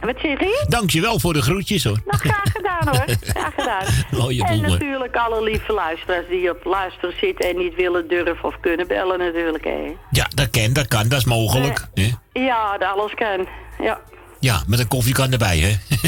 Wat 0.00 0.14
zeg 0.22 0.40
je? 0.40 0.64
Dankjewel 0.68 1.18
voor 1.20 1.32
de 1.32 1.42
groetjes, 1.42 1.84
hoor. 1.84 2.00
Nou, 2.06 2.18
graag 2.18 2.52
gedaan 2.52 2.88
hoor. 2.88 3.04
Graag 3.34 3.54
gedaan. 3.54 3.84
Mooie 4.10 4.44
en 4.44 4.60
boel, 4.60 4.70
natuurlijk 4.70 5.16
alle 5.16 5.42
lieve 5.42 5.72
luisteraars 5.72 6.28
die 6.28 6.50
op 6.50 6.64
luisteren 6.64 7.14
zitten 7.20 7.48
en 7.48 7.56
niet 7.56 7.74
willen 7.74 8.08
durven 8.08 8.44
of 8.44 8.54
kunnen 8.60 8.86
bellen 8.86 9.18
natuurlijk. 9.18 9.64
Hè. 9.64 9.94
Ja, 10.10 10.26
dat 10.34 10.50
kan, 10.50 10.72
dat 10.72 10.86
kan, 10.88 11.08
dat 11.08 11.18
is 11.18 11.24
mogelijk. 11.24 11.86
hè? 11.94 12.10
Ja, 12.32 12.78
dat 12.78 12.88
alles 12.88 13.14
kan. 13.14 13.46
Ja. 13.78 14.00
Ja, 14.40 14.62
met 14.66 14.78
een 14.78 14.88
koffiekan 14.88 15.32
erbij, 15.32 15.58
hè? 15.58 15.72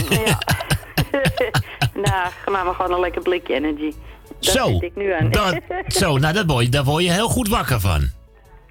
nou, 2.04 2.30
ga 2.44 2.50
maar, 2.50 2.64
maar 2.64 2.74
gewoon 2.74 2.92
een 2.92 3.00
lekker 3.00 3.22
blikje 3.22 3.54
energy. 3.54 3.92
Daar 4.40 4.52
Zo, 4.54 4.66
zit 4.72 4.82
ik 4.82 4.96
nu 4.96 5.12
aan. 5.12 5.30
dat, 5.30 5.54
zo, 5.88 6.18
nou, 6.18 6.34
daar 6.34 6.46
word, 6.46 6.64
je, 6.64 6.70
daar 6.70 6.84
word 6.84 7.04
je 7.04 7.10
heel 7.12 7.28
goed 7.28 7.48
wakker 7.48 7.80
van. 7.80 8.10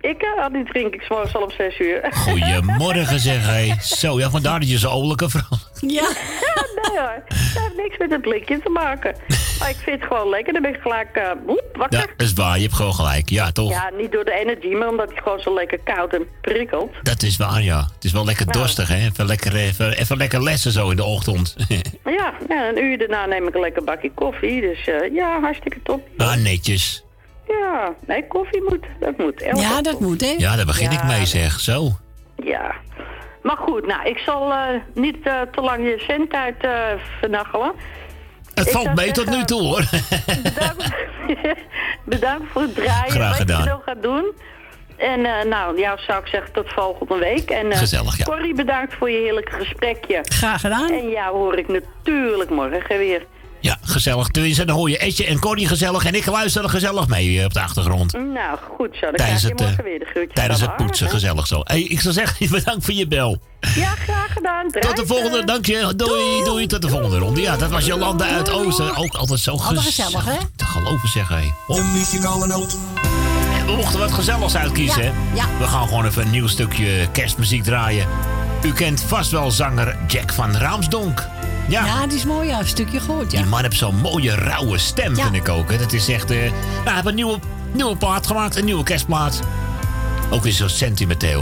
Ik, 0.09 0.23
uh, 0.37 0.45
die 0.51 0.63
drink 0.65 0.93
ik 0.93 1.01
's 1.01 1.09
morgens 1.09 1.35
al 1.35 1.41
om 1.41 1.51
6 1.51 1.79
uur. 1.79 2.07
Goedemorgen, 2.27 3.19
zeg 3.19 3.45
hé. 3.45 3.73
Zo, 3.81 4.19
ja, 4.19 4.29
vandaar 4.29 4.59
dat 4.59 4.69
je 4.69 4.77
zo 4.77 4.89
oorlijke 4.91 5.29
vrouw. 5.29 5.57
Ja. 5.81 6.07
nee 6.81 6.99
hoor, 6.99 7.23
dat 7.27 7.63
heeft 7.63 7.75
niks 7.77 7.97
met 7.97 8.11
het 8.11 8.21
blikje 8.21 8.59
te 8.59 8.69
maken. 8.69 9.15
Maar 9.59 9.69
ik 9.69 9.75
vind 9.75 9.99
het 9.99 10.07
gewoon 10.09 10.29
lekker. 10.29 10.53
Dan 10.53 10.61
ben 10.61 10.73
ik 10.73 10.81
gelijk 10.81 11.09
eh, 11.15 11.31
woep, 11.45 11.63
wakker. 11.73 11.99
Ja, 11.99 12.05
dat 12.17 12.27
is 12.27 12.33
waar, 12.33 12.55
je 12.55 12.61
hebt 12.63 12.75
gewoon 12.75 12.93
gelijk. 12.93 13.29
Ja, 13.29 13.51
toch? 13.51 13.69
Ja, 13.69 13.91
niet 13.97 14.11
door 14.11 14.25
de 14.25 14.31
energy, 14.33 14.67
maar 14.67 14.87
omdat 14.87 15.09
hij 15.11 15.21
gewoon 15.23 15.39
zo 15.39 15.53
lekker 15.53 15.79
koud 15.83 16.13
en 16.13 16.27
prikkelt. 16.41 16.91
Dat 17.03 17.23
is 17.23 17.37
waar, 17.37 17.61
ja. 17.63 17.79
Het 17.95 18.03
is 18.03 18.11
wel 18.11 18.25
lekker 18.25 18.45
Nou. 18.45 18.57
dorstig, 18.57 18.87
hè? 18.87 18.95
Even 19.05 19.25
lekker, 19.25 19.55
even, 19.55 19.97
even 19.97 20.17
lekker 20.17 20.43
lessen 20.43 20.71
zo 20.71 20.89
in 20.89 20.95
de 20.95 21.03
ochtend. 21.03 21.55
Ja, 22.17 22.33
ja, 22.49 22.67
een 22.69 22.83
uur 22.83 22.97
daarna 22.97 23.25
neem 23.25 23.47
ik 23.47 23.55
een 23.55 23.61
lekker 23.61 23.83
bakje 23.83 24.11
koffie. 24.13 24.61
Dus 24.61 24.87
eh, 24.87 25.13
ja, 25.13 25.39
hartstikke 25.39 25.81
top. 25.83 26.07
ah, 26.17 26.35
netjes. 26.35 27.03
Ja, 27.47 27.93
nee, 28.07 28.27
koffie 28.27 28.63
moet. 28.69 28.85
Dat 28.99 29.17
moet. 29.17 29.41
Elke 29.41 29.59
Ja, 29.59 29.81
dat 29.81 29.99
moet, 29.99 30.21
hè? 30.21 30.33
Ja, 30.37 30.55
daar 30.55 30.65
begin 30.65 30.91
ik 30.91 31.03
mee, 31.03 31.25
zeg. 31.25 31.59
Zo. 31.59 31.91
Ja. 32.35 32.75
Maar 33.41 33.57
goed, 33.57 33.87
nou, 33.87 34.07
ik 34.07 34.17
zal 34.17 34.51
eh, 34.51 34.59
niet 34.93 35.17
eh, 35.23 35.41
te 35.51 35.61
lang 35.61 35.83
je 35.83 36.03
zendtijd 36.07 36.63
eh 36.63 36.91
vernachelen. 37.19 37.71
Het 38.53 38.67
Ik 38.67 38.71
valt 38.73 38.95
mee 38.95 39.11
tot 39.11 39.29
nu 39.29 39.43
toe, 39.43 39.61
hoor. 39.61 39.83
Bedankt 42.05 42.51
voor 42.51 42.61
het 42.61 42.75
draaien. 42.75 43.11
Graag 43.11 43.29
wat 43.29 43.37
gedaan. 43.37 43.63
je 43.63 43.69
nog 43.69 43.83
gaat 43.85 44.01
doen. 44.01 44.33
En 44.97 45.25
eh, 45.25 45.45
nou, 45.45 45.79
jou 45.79 45.99
zou 46.07 46.21
ik 46.21 46.27
zeggen 46.27 46.53
tot 46.53 46.69
volgende 46.69 47.17
week. 47.17 47.49
En, 47.49 47.71
eh, 47.71 47.77
Gezellig, 47.77 48.17
ja. 48.17 48.23
Corrie, 48.23 48.53
bedankt 48.53 48.93
voor 48.93 49.09
je 49.09 49.17
heerlijke 49.17 49.51
gesprekje. 49.51 50.19
Graag 50.23 50.61
gedaan. 50.61 50.89
En 50.91 51.09
jou 51.09 51.35
hoor 51.35 51.57
ik 51.57 51.67
natuurlijk 51.67 52.49
morgen 52.49 52.97
weer. 52.97 53.25
Ja, 53.67 53.77
gezellig. 53.81 54.27
Tenminste, 54.27 54.65
dan 54.65 54.75
hoor 54.75 54.89
je 54.89 54.97
Etje 54.97 55.25
en 55.25 55.39
Corrie 55.39 55.67
gezellig. 55.67 56.05
En 56.05 56.15
ik 56.15 56.25
luister 56.25 56.63
er 56.63 56.69
gezellig 56.69 57.07
mee 57.07 57.39
eh, 57.39 57.45
op 57.45 57.53
de 57.53 57.61
achtergrond. 57.61 58.13
Nou, 58.13 58.57
goed 58.75 58.89
zo. 58.93 59.05
Dan 59.05 59.15
Tijdens 59.15 59.15
krijg 59.15 59.41
je 59.41 59.47
het, 59.47 59.59
eh, 59.59 59.65
morgen 59.67 59.83
weer 59.83 59.99
de 59.99 60.05
groetjes 60.05 60.33
Tijdens 60.33 60.59
van 60.59 60.67
het 60.67 60.77
poetsen, 60.77 61.05
hè? 61.05 61.11
gezellig 61.11 61.47
zo. 61.47 61.61
Hey, 61.63 61.81
ik 61.81 62.01
zou 62.01 62.13
zeggen, 62.13 62.49
bedankt 62.57 62.85
voor 62.85 62.93
je 62.93 63.07
bel. 63.07 63.41
Ja, 63.75 63.89
graag 63.95 64.33
gedaan. 64.33 64.69
Tot 64.71 64.95
de 64.95 65.05
volgende, 65.05 65.43
dank 65.45 65.65
je. 65.65 65.93
Doei, 65.95 66.43
doei, 66.43 66.67
tot 66.67 66.81
de 66.81 66.89
volgende 66.89 67.17
ronde. 67.17 67.41
Ja, 67.41 67.57
dat 67.57 67.69
was 67.69 67.85
Jolanda 67.85 68.25
uit 68.27 68.49
Oosten. 68.51 68.95
Ook 68.95 69.13
altijd 69.15 69.39
zo 69.39 69.51
Altijd 69.51 69.79
gezellig. 69.79 70.11
gezellig, 70.23 70.39
hè? 70.39 70.45
Te 70.55 70.65
geloven, 70.65 71.09
zeg 71.09 71.27
hé. 71.27 71.35
De 71.67 71.91
muzikale 71.93 72.47
noot. 72.47 72.77
We 73.65 73.73
mochten 73.75 73.99
wat 73.99 74.11
gezelligs 74.11 74.55
uitkiezen, 74.55 75.03
Ja, 75.03 75.11
hè? 75.11 75.35
ja. 75.35 75.45
We 75.59 75.63
gaan 75.67 75.87
gewoon 75.87 76.05
even 76.05 76.21
een 76.25 76.31
nieuw 76.31 76.47
stukje 76.47 77.07
kerstmuziek 77.11 77.63
draaien. 77.63 78.07
U 78.63 78.73
kent 78.73 79.01
vast 79.01 79.31
wel 79.31 79.51
zanger 79.51 79.97
Jack 80.07 80.33
van 80.33 80.55
Raamsdonk. 80.57 81.27
Ja, 81.67 81.85
Ja, 81.85 82.07
die 82.07 82.17
is 82.17 82.25
mooi, 82.25 82.47
ja. 82.47 82.59
Een 82.59 82.67
stukje 82.67 82.99
gehoord, 82.99 83.31
ja. 83.31 83.37
die 83.41 83.49
man 83.49 83.61
heeft 83.61 83.77
zo'n 83.77 83.95
mooie, 83.95 84.35
rauwe 84.35 84.77
stem, 84.77 85.15
Ja. 85.15 85.23
vind 85.23 85.35
ik 85.35 85.49
ook. 85.49 85.71
Hè? 85.71 85.77
Dat 85.77 85.93
is 85.93 86.07
echt... 86.09 86.31
eh 86.31 86.37
nou, 86.37 86.51
hij 86.83 86.93
heeft 86.93 87.05
een 87.05 87.15
nieuwe, 87.15 87.39
nieuwe 87.73 87.95
plaat 87.97 88.27
gemaakt, 88.27 88.55
een 88.55 88.65
nieuwe 88.65 88.83
kerstplaat. 88.83 89.39
Ook 90.29 90.43
weer 90.43 90.51
zo 90.53 90.67
sentimenteel. 90.67 91.41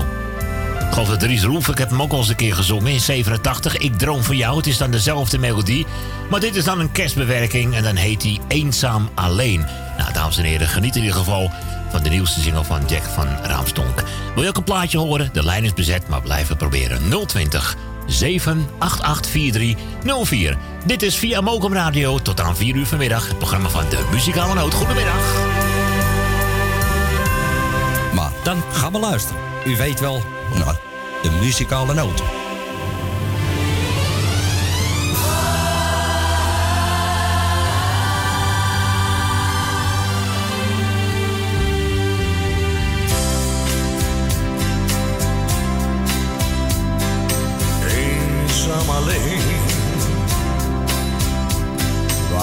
Ik 0.80 0.92
geloof 0.92 1.08
dat 1.10 1.20
Dries 1.20 1.44
Roelf, 1.44 1.68
ik 1.68 1.78
heb 1.78 1.90
hem 1.90 2.02
ook 2.02 2.12
al 2.12 2.18
eens 2.18 2.30
een 2.30 2.36
keer 2.36 2.56
gezongen 2.56 2.92
in 2.92 3.00
87. 3.00 3.78
Ik 3.78 3.98
droom 3.98 4.24
van 4.24 4.38
jou, 4.38 4.58
het 4.58 4.68
is 4.68 4.78
dan 4.78 4.92
dezelfde 4.92 5.38
melodie. 5.38 5.86
Maar 6.30 6.40
dit 6.40 6.56
is 6.56 6.64
dan 6.64 6.80
een 6.80 6.92
kerstbewerking 6.92 7.76
en 7.76 7.84
dan 7.84 7.96
heet 7.96 8.24
hij 8.24 8.40
Eenzaam 8.48 9.10
Alleen. 9.16 9.66
Nou, 9.98 10.14
dames 10.14 10.38
en 10.38 10.44
heren, 10.44 10.68
geniet 10.68 10.96
in 10.96 11.02
ieder 11.02 11.18
geval 11.18 11.52
van 11.92 12.04
de 12.04 12.10
nieuwste 12.10 12.40
single 12.42 12.64
van 12.64 12.82
Jack 12.88 13.04
van 13.04 13.28
Raamstonk. 13.44 14.04
Wil 14.34 14.44
je 14.44 14.50
ook 14.50 14.58
een 14.58 14.64
plaatje 14.64 14.98
horen? 14.98 15.30
De 15.34 15.44
lijn 15.44 15.64
is 15.64 15.74
bezet, 15.74 16.08
maar 16.08 16.22
blijven 16.22 16.58
proberen. 16.58 17.00
020 17.28 17.76
7884304. 18.08 20.58
Dit 20.86 21.02
is 21.02 21.16
via 21.16 21.42
Mokum 21.42 21.74
Radio 21.74 22.20
tot 22.20 22.42
aan 22.42 22.56
4 22.56 22.76
uur 22.76 22.86
vanmiddag. 22.86 23.28
Het 23.28 23.38
programma 23.38 23.70
van 23.70 23.90
de 23.90 24.08
Muzikale 24.12 24.54
Noot. 24.54 24.74
Goedemiddag. 24.74 25.36
Maar 28.14 28.32
dan 28.44 28.64
gaan 28.72 28.92
we 28.92 29.00
luisteren. 29.00 29.42
U 29.66 29.76
weet 29.76 30.00
wel, 30.00 30.24
nou, 30.56 30.76
de 31.24 31.30
muzikale 31.42 31.94
noot. 31.94 32.45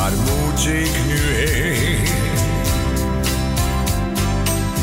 Waar 0.03 0.13
moet 0.13 0.67
ik 0.67 0.91
nu 1.07 1.17
heen? 1.17 2.05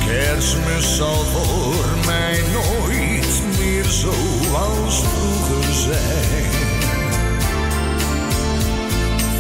Kerstmis 0.06 0.96
zal 0.96 1.24
voor 1.24 1.86
mij 2.06 2.42
nooit 2.54 3.42
meer 3.60 3.84
zoals 3.84 5.04
vroeger 5.04 5.74
zijn. 5.74 6.52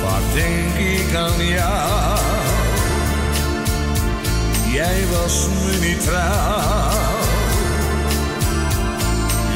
Vaak 0.01 0.33
denk 0.33 0.73
ik 0.73 1.15
aan 1.15 1.45
jou. 1.47 2.19
Jij 4.71 5.03
was 5.11 5.47
me 5.47 5.87
niet 5.87 6.03
trouw. 6.03 6.89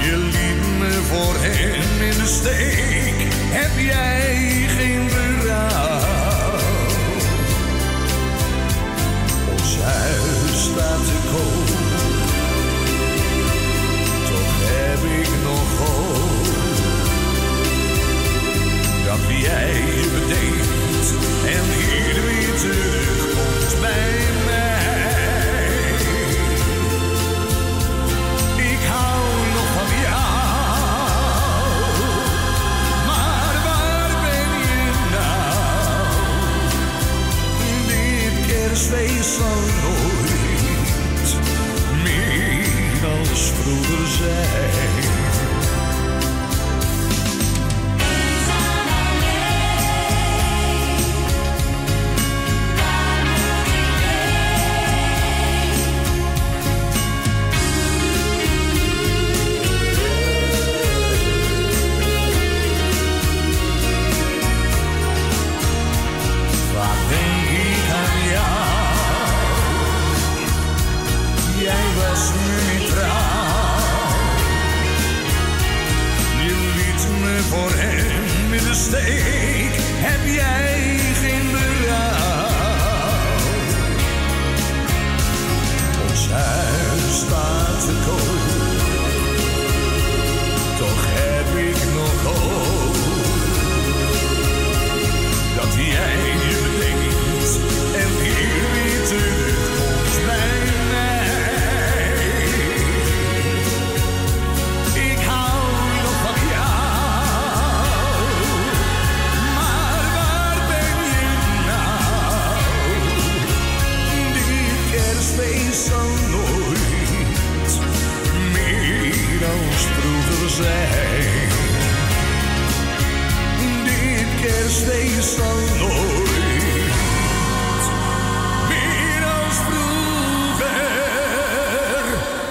Je 0.02 0.18
liet 0.18 0.80
me 0.80 1.02
voor 1.10 1.36
hem 1.40 2.12
in 2.12 2.18
de 2.18 2.28
steek. 2.28 3.28
Heb 3.52 3.80
jij 3.80 4.68
geen? 4.78 5.04
Ons 9.76 10.64
staat 10.64 11.06
te 11.06 11.18
koop. 11.32 11.68
Toch 14.30 14.54
heb 14.62 15.04
ik 15.22 15.30
nog 15.44 15.78
hoop. 15.80 16.46
Dat 19.06 19.42
jij 19.42 19.74
je 19.74 20.10
bedenkt 20.14 21.14
en 21.46 21.66
hier 21.80 22.24
weer 22.26 22.56
terugkomt 22.60 23.82
bij 23.82 24.22
mij. 24.46 24.73
Zal 39.24 39.62
nooit 39.84 41.36
meer 42.04 43.10
als 43.20 43.52
vroeger 43.62 44.08
zijn. 44.08 45.23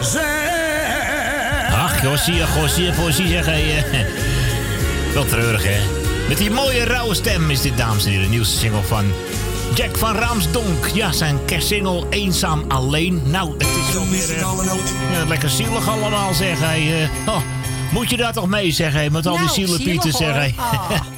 Zijn. 0.01 1.73
Ach, 1.73 2.03
Jossie, 2.03 2.47
Gossie, 2.47 3.29
zeg 3.29 3.45
hij. 3.47 3.77
eh. 3.77 4.01
Wel 5.15 5.25
treurig, 5.25 5.63
hè? 5.65 5.79
Met 6.29 6.39
die 6.39 6.51
mooie 6.51 6.85
rauwe 6.85 7.15
stem 7.15 7.51
is 7.51 7.61
dit, 7.61 7.77
dames 7.77 8.05
en 8.05 8.11
heren, 8.11 8.25
de 8.25 8.31
nieuwste 8.31 8.59
single 8.59 8.83
van 8.83 9.05
Jack 9.75 9.97
van 9.99 10.15
Raamsdonk. 10.15 10.87
Ja, 10.95 11.13
zijn 11.13 11.45
kerstsingle 11.45 12.07
Eenzaam 12.11 12.65
Alleen. 12.69 13.23
Nou, 13.25 13.53
het 13.53 13.67
is 13.89 13.93
wel 13.95 14.09
weer... 14.09 14.31
eh, 14.31 14.41
ja, 15.13 15.25
lekker 15.29 15.49
zielig 15.51 15.89
allemaal, 15.89 16.35
zeg 16.35 16.59
hij. 16.59 17.03
eh. 17.03 17.29
oh, 17.35 17.41
moet 17.91 18.11
je 18.11 18.17
daar 18.17 18.33
toch 18.33 18.47
mee, 18.49 18.71
zeg 18.73 18.93
hij, 18.93 19.11
met 19.11 19.27
al 19.27 19.33
die 19.37 19.45
Nou, 19.45 19.55
zielenpieten, 19.55 20.13
zeg 20.13 20.33
hij. 20.33 20.55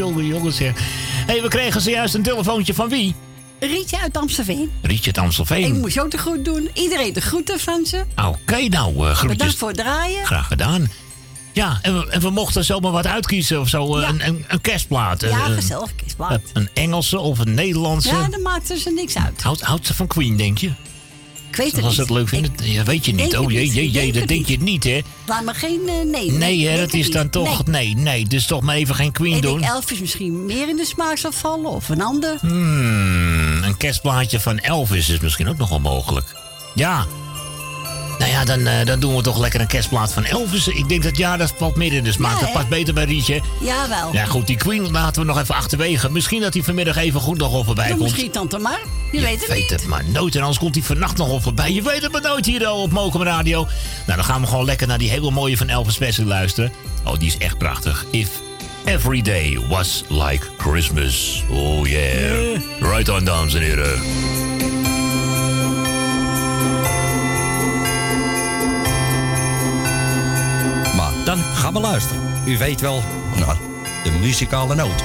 hoor. 0.00 0.10
Ah. 0.10 0.14
Jongen, 0.16 0.26
jongen, 0.34 0.52
zeg. 0.52 0.72
Hé, 0.78 1.32
hey, 1.32 1.42
we 1.42 1.48
kregen 1.48 1.80
zojuist 1.80 2.14
een 2.14 2.22
telefoontje 2.22 2.74
van 2.74 2.88
wie? 2.88 3.14
Rietje 3.60 4.00
uit 4.00 4.16
Amstelveen. 4.16 4.70
Rietje 4.82 5.06
uit 5.06 5.16
Ik 5.16 5.22
Amstelveen. 5.22 5.80
moest 5.80 5.94
je 5.94 6.02
ook 6.02 6.10
de 6.10 6.18
groet 6.18 6.44
doen. 6.44 6.68
Iedereen 6.74 7.12
de 7.12 7.20
groeten 7.20 7.60
van 7.60 7.86
ze. 7.86 8.04
Oké, 8.26 8.56
nou, 8.68 8.94
eh 8.96 9.14
groetjes. 9.14 9.26
Bedankt 9.26 9.56
voor 9.56 9.68
het 9.68 9.76
draaien. 9.76 10.26
Graag 10.26 10.46
gedaan. 10.46 10.90
Ja, 11.52 11.78
en 11.82 11.98
we, 11.98 12.10
en 12.10 12.20
we 12.20 12.30
mochten 12.30 12.64
zomaar 12.64 12.92
wat 12.92 13.06
uitkiezen 13.06 13.60
of 13.60 13.68
zo. 13.68 13.96
eh, 13.96 14.08
Een, 14.08 14.26
een, 14.26 14.44
een 14.48 14.60
kerstplaat. 14.60 15.20
Ja, 15.20 15.28
eh, 15.28 15.44
gezellig. 15.54 15.94
Kiesplaat. 15.96 16.32
Een, 16.32 16.40
een 16.52 16.68
Engelse 16.74 17.18
of 17.18 17.38
een 17.38 17.54
Nederlandse. 17.54 18.08
Ja, 18.08 18.28
dan 18.28 18.42
maakt 18.42 18.70
er 18.70 18.76
ze 18.76 18.90
niks 18.90 19.16
uit. 19.16 19.42
Houdt, 19.42 19.60
houdt 19.60 19.86
ze 19.86 19.94
van 19.94 20.06
Queen, 20.06 20.36
denk 20.36 20.58
je? 20.58 20.70
Ik 21.54 21.60
weet 21.60 21.72
het 21.76 21.84
Als 21.84 21.94
ze 21.94 22.00
niet. 22.00 22.08
het 22.08 22.18
leuk 22.18 22.28
vinden? 22.28 22.52
Ja, 22.62 22.82
weet 22.84 23.04
je 23.06 23.12
niet. 23.14 23.36
Oh 23.36 23.50
jee, 23.50 23.68
jee, 23.68 23.84
Ik 23.86 23.92
jee, 23.92 24.12
dat 24.12 24.28
denk 24.28 24.46
je 24.46 24.58
niet, 24.58 24.84
hè? 24.84 25.00
Laat 25.26 25.44
maar 25.44 25.54
geen 25.54 25.80
eh, 25.88 25.94
nee. 26.10 26.30
Nee, 26.30 26.66
hè, 26.66 26.78
dat 26.78 26.92
is 26.92 27.10
dan 27.10 27.30
toch... 27.30 27.66
Nee, 27.66 27.94
nee, 27.96 28.26
dus 28.26 28.46
toch 28.46 28.60
maar 28.60 28.76
even 28.76 28.94
geen 28.94 29.12
Queen 29.12 29.36
Ik 29.36 29.42
doen. 29.42 29.60
denk 29.60 29.72
Elvis 29.72 30.00
misschien 30.00 30.44
meer 30.46 30.68
in 30.68 30.76
de 30.76 30.84
smaak 30.84 31.16
zal 31.18 31.32
vallen 31.32 31.70
of 31.70 31.88
een 31.88 32.02
ander. 32.02 32.36
Hmm, 32.40 33.62
een 33.62 33.76
kerstplaatje 33.76 34.40
van 34.40 34.58
Elvis 34.58 35.08
is 35.08 35.20
misschien 35.20 35.48
ook 35.48 35.56
nog 35.56 35.68
wel 35.68 35.80
mogelijk. 35.80 36.36
Ja. 36.74 37.06
Nou 38.24 38.36
ja, 38.36 38.44
dan, 38.44 38.66
eh, 38.66 38.86
dan 38.86 39.00
doen 39.00 39.16
we 39.16 39.22
toch 39.22 39.38
lekker 39.38 39.60
een 39.60 39.66
kerstplaat 39.66 40.12
van 40.12 40.24
Elvis. 40.24 40.68
Ik 40.68 40.88
denk 40.88 41.02
dat 41.02 41.16
ja, 41.16 41.36
dat 41.36 41.54
valt 41.56 41.76
meer 41.76 41.92
in 41.92 42.04
de 42.04 42.12
smaak. 42.12 42.34
Ja, 42.34 42.38
dat 42.38 42.48
hè? 42.48 42.54
past 42.54 42.68
beter 42.68 42.94
bij 42.94 43.04
Rietje. 43.04 43.40
Jawel. 43.60 44.12
Ja, 44.12 44.24
goed, 44.24 44.46
die 44.46 44.56
Queen 44.56 44.90
laten 44.90 45.20
we 45.22 45.26
nog 45.28 45.40
even 45.40 45.54
achterwege. 45.54 46.10
Misschien 46.10 46.40
dat 46.40 46.54
hij 46.54 46.62
vanmiddag 46.62 46.96
even 46.96 47.20
goed 47.20 47.38
nog 47.38 47.52
wel 47.52 47.64
voorbij 47.64 47.88
komt. 47.88 48.00
misschien 48.02 48.30
tante 48.30 48.58
maar. 48.58 48.80
Je, 49.12 49.18
Je 49.18 49.24
weet 49.24 49.40
het 49.40 49.48
weet 49.48 49.58
niet. 49.58 49.70
het 49.70 49.86
maar 49.86 50.04
nooit. 50.04 50.34
En 50.34 50.40
anders 50.40 50.58
komt 50.58 50.74
hij 50.74 50.84
vannacht 50.84 51.16
nog 51.16 51.28
wel 51.28 51.40
voorbij. 51.40 51.72
Je 51.72 51.82
weet 51.82 52.02
het 52.02 52.12
maar 52.12 52.22
nooit 52.22 52.46
hier 52.46 52.66
al 52.66 52.82
op 52.82 52.90
Mokum 52.90 53.22
Radio. 53.22 53.60
Nou, 54.06 54.16
dan 54.16 54.24
gaan 54.24 54.40
we 54.40 54.46
gewoon 54.46 54.64
lekker 54.64 54.86
naar 54.86 54.98
die 54.98 55.10
hele 55.10 55.30
mooie 55.30 55.56
van 55.56 55.68
Elvis 55.68 55.96
Presley 55.96 56.26
luisteren. 56.26 56.72
Oh, 57.04 57.18
die 57.18 57.28
is 57.28 57.38
echt 57.38 57.58
prachtig. 57.58 58.04
If 58.10 58.28
every 58.84 59.22
day 59.22 59.58
was 59.68 60.04
like 60.08 60.46
Christmas. 60.56 61.44
Oh 61.50 61.86
yeah. 61.86 62.60
Right 62.80 63.08
on, 63.08 63.24
dames 63.24 63.54
en 63.54 63.62
heren. 63.62 64.43
Gaan 71.64 71.72
we 71.72 71.80
luisteren. 71.80 72.22
U 72.46 72.58
weet 72.58 72.80
wel, 72.80 73.02
nou, 73.38 73.56
de 74.04 74.10
muzikale 74.20 74.74
noot. 74.74 75.02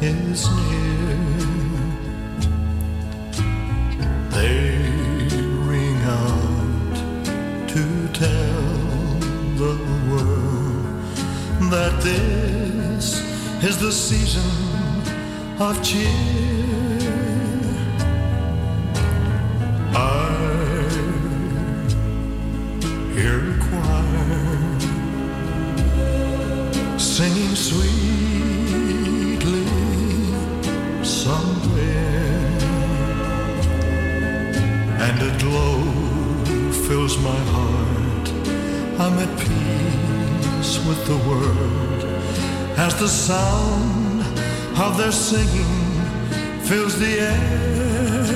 is 0.00 0.48
near. 0.48 1.13
They 4.44 4.76
ring 5.70 5.96
out 6.02 6.96
to 7.68 8.08
tell 8.12 9.18
the 9.62 9.74
world 10.10 11.70
that 11.70 11.94
this 12.02 13.22
is 13.64 13.78
the 13.78 13.90
season 13.90 14.50
of 15.58 15.82
cheer. 15.82 16.53
As 42.86 42.94
the 43.00 43.08
sound 43.08 44.20
of 44.78 44.98
their 44.98 45.10
singing 45.10 45.74
fills 46.68 46.98
the 46.98 47.14
air. 47.30 48.34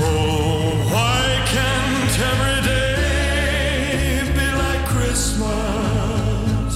Oh, 0.00 0.72
why 0.92 1.22
can't 1.54 2.14
every 2.32 2.60
day 2.72 4.22
be 4.38 4.48
like 4.62 4.84
Christmas? 4.94 6.72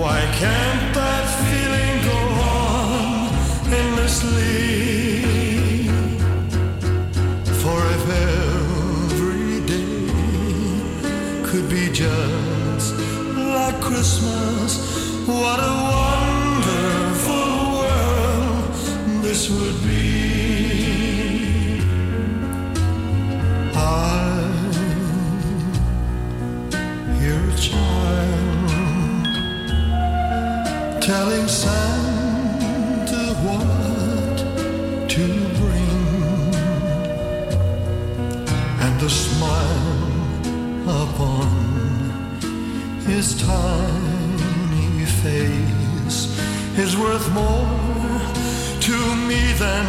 Why 0.00 0.20
can't 0.40 0.95
Christmas, 14.06 14.78
what 15.26 15.58
a 15.58 15.74
wonderful 16.62 17.34
world 17.80 18.72
this 19.24 19.50
would 19.50 19.82
be. 19.82 19.95
More 47.36 48.20
to 48.80 48.96
me 49.28 49.42
than 49.62 49.86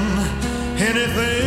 anything. 0.78 1.47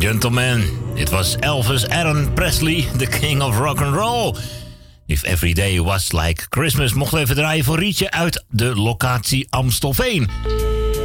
Gentlemen, 0.00 0.64
it 0.94 1.10
was 1.10 1.36
Elvis 1.36 1.88
Aaron 1.88 2.32
Presley, 2.32 2.88
the 2.96 3.06
king 3.06 3.42
of 3.42 3.58
rock 3.58 3.80
and 3.80 3.94
roll. 3.94 4.36
If 5.06 5.22
every 5.24 5.52
day 5.52 5.80
was 5.80 6.12
like 6.12 6.46
Christmas, 6.48 6.94
mochten 6.94 7.16
we 7.18 7.24
even 7.24 7.36
draaien 7.36 7.64
voor 7.64 7.78
Rietje 7.78 8.10
uit 8.10 8.44
de 8.48 8.74
locatie 8.74 9.46
Amstelveen. 9.50 10.28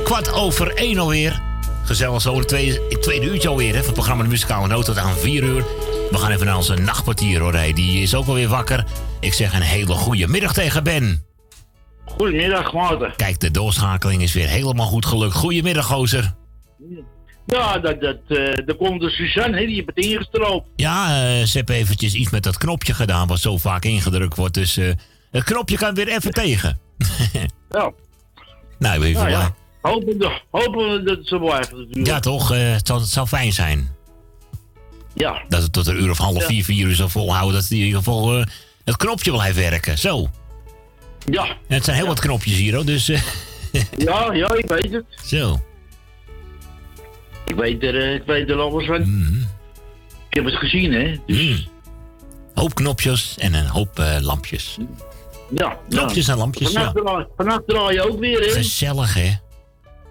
Kwart 0.04 0.34
over 0.34 0.74
één 0.76 0.98
alweer. 0.98 1.42
Gezellig 1.84 2.22
zo 2.22 2.38
het 2.38 2.48
tweede, 2.48 2.82
het 2.90 3.02
tweede 3.02 3.26
uurtje 3.26 3.48
alweer 3.48 3.74
hè, 3.74 3.78
van 3.78 3.86
het 3.86 3.94
programma 3.94 4.24
De 4.24 4.30
Muzikale 4.30 4.68
Noot 4.68 4.86
tot 4.86 4.98
aan 4.98 5.16
vier 5.16 5.44
uur. 5.44 5.66
We 6.12 6.18
gaan 6.18 6.32
even 6.32 6.46
naar 6.46 6.58
onze 6.58 6.76
nachtpartier 6.76 7.40
hoor. 7.40 7.54
Hey, 7.54 7.74
die 7.74 8.02
is 8.02 8.16
ook 8.16 8.28
alweer 8.28 8.50
wakker. 8.50 8.86
Ik 9.20 9.34
zeg 9.34 9.54
een 9.54 9.62
hele 9.62 9.94
goede 9.94 10.28
middag 10.28 10.54
tegen 10.54 10.84
Ben. 10.84 11.24
Goedemiddag, 12.06 12.74
Maarten. 12.74 13.14
Kijk, 13.16 13.40
de 13.40 13.52
doorschakeling 13.52 14.22
is 14.22 14.34
weer 14.34 14.48
helemaal 14.48 14.88
goed 14.88 15.06
gelukt. 15.06 15.34
Goedemiddag, 15.34 15.86
gozer. 15.86 16.34
Ja, 17.46 17.78
dat, 17.80 18.02
dat, 18.02 18.18
eh 18.28 18.66
daar 18.66 18.76
komt 18.76 19.02
de 19.02 19.10
Suzanne, 19.10 19.58
hè, 19.60 19.66
die 19.66 19.76
heeft 19.76 19.88
het 19.96 20.06
ingestroopt. 20.06 20.68
Ja, 20.76 21.08
eh, 21.28 21.44
ze 21.46 21.58
hebben 21.58 21.76
eventjes 21.76 22.14
iets 22.14 22.30
met 22.32 22.44
dat 22.44 22.58
knopje 22.58 22.94
gedaan 22.94 23.28
wat 23.28 23.40
zo 23.40 23.58
vaak 23.58 23.86
ingedrukt 23.86 24.36
wordt. 24.38 24.54
Dus 24.54 24.78
eh, 24.78 24.92
het 25.32 25.44
knopje 25.44 25.78
kan 25.78 25.94
weer 25.94 26.08
even 26.08 26.32
tegen. 26.34 26.80
Ja. 27.70 27.92
Nou, 28.80 29.04
even 29.04 29.14
Nou 29.14 29.30
ja. 29.30 29.56
Hopen, 29.82 30.18
we- 30.18 30.42
hopen 30.52 30.92
we 30.92 31.04
dat 31.04 31.18
het 31.18 31.28
zo 31.28 31.40
blijft 31.40 31.72
natuurlijk. 31.72 32.08
Ja, 32.08 32.20
toch? 32.20 32.50
het, 32.50 32.88
zal, 32.88 33.00
het 33.00 33.10
zou 33.10 33.28
fijn 33.28 33.54
zijn. 33.54 33.90
Ja. 35.14 35.42
Dat 35.50 35.62
het 35.62 35.74
tot 35.74 35.88
een 35.88 36.02
uur 36.04 36.10
of 36.10 36.18
half 36.18 36.40
Ja. 36.40 36.46
vier, 36.48 36.64
vier 36.64 36.88
uur 36.88 36.96
zal 36.96 37.10
volhouden. 37.10 37.54
Dat 37.62 37.70
in 37.70 37.78
ieder 37.78 37.98
geval 37.98 38.44
het 38.84 38.98
knopje 38.98 39.32
blijft 39.32 39.56
werken. 39.58 39.98
Zo. 39.98 40.30
Ja. 41.32 41.44
En 41.46 41.56
het 41.76 41.84
zijn 41.84 41.98
heel 41.98 42.08
wat 42.08 42.20
knopjes 42.20 42.56
hier, 42.58 42.76
hoor. 42.76 42.86
Dus, 42.86 43.06
Ja, 43.98 44.34
ja, 44.34 44.54
ik 44.54 44.66
weet 44.68 44.92
het. 44.92 45.06
zo. 45.26 45.60
Ik 47.46 47.56
weet 47.56 47.84
er, 47.84 48.02
eh, 48.02 48.14
ik 48.14 48.24
weet 48.26 48.50
er 48.50 48.60
alles 48.60 48.86
van. 48.86 49.02
Mhm. 49.02 49.42
Ik 50.30 50.36
heb 50.42 50.46
het 50.46 50.56
gezien, 50.56 50.94
hè. 50.94 51.16
Dus, 51.26 51.70
Hoop 52.54 52.76
knopjes 52.76 53.38
en 53.38 53.54
een 53.54 53.68
hoop 53.68 54.00
eh, 54.00 54.18
lampjes. 54.22 54.78
ja. 55.56 55.78
Knopjes 55.90 56.26
ja. 56.26 56.32
en 56.32 56.40
lampjes, 56.40 56.72
Vannacht 56.72 56.96
ja. 56.96 57.02
draai, 57.02 57.26
vannacht 57.36 57.62
draai 57.68 57.94
je 57.94 58.10
ook 58.10 58.20
weer, 58.20 58.40
hè. 58.40 58.50
Gezellig, 58.50 59.14
hè? 59.14 59.32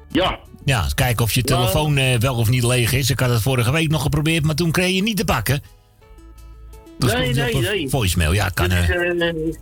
Ja. 0.08 0.38
Ja, 0.64 0.82
eens 0.82 0.94
kijken 0.94 1.24
of 1.24 1.32
je 1.32 1.42
telefoon 1.42 1.96
eh, 1.96 2.18
wel 2.18 2.34
of 2.34 2.48
niet 2.48 2.62
leeg 2.62 2.92
is. 2.92 3.10
Ik 3.10 3.20
had 3.20 3.30
het 3.30 3.42
vorige 3.42 3.72
week 3.72 3.90
nog 3.90 4.02
geprobeerd, 4.02 4.44
maar 4.44 4.54
toen 4.54 4.70
kreeg 4.70 4.94
je 4.94 5.02
niet 5.02 5.16
te 5.16 5.24
pakken. 5.24 5.62
Nee, 6.98 7.32
nee, 7.32 7.54
nee. 7.54 7.88
Voicemail, 7.88 8.32
ja, 8.32 8.48
kan 8.48 8.68
Dus. 8.68 9.56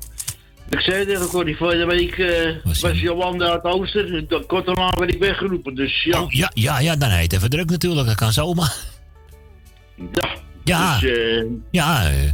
Ik 0.73 0.81
zei 0.81 1.07
tegen 1.07 1.27
Corrie, 1.28 1.57
vorige 1.57 1.86
week 1.86 2.19
eh, 2.19 2.57
was 2.81 3.01
Jolanda 3.01 3.51
uit 3.51 3.62
Ooster. 3.62 4.28
Dat- 4.28 4.47
Kort 4.47 4.66
daarna 4.66 4.89
werd 4.99 5.15
ik 5.15 5.20
weggeroepen, 5.20 5.74
dus 5.74 6.03
ja. 6.03 6.23
Oh, 6.23 6.31
ja, 6.32 6.51
ja, 6.55 6.81
ja, 6.81 6.97
dan 6.97 7.09
heet 7.11 7.23
het 7.23 7.32
even 7.32 7.51
druk 7.51 7.70
natuurlijk. 7.70 8.07
Dat 8.07 8.16
kan 8.16 8.32
zomaar. 8.32 8.74
Ja. 10.12 10.28
Ja. 10.65 10.99
Dus, 10.99 11.11
eh, 11.11 11.44
Ja, 11.70 12.11
eh, 12.11 12.31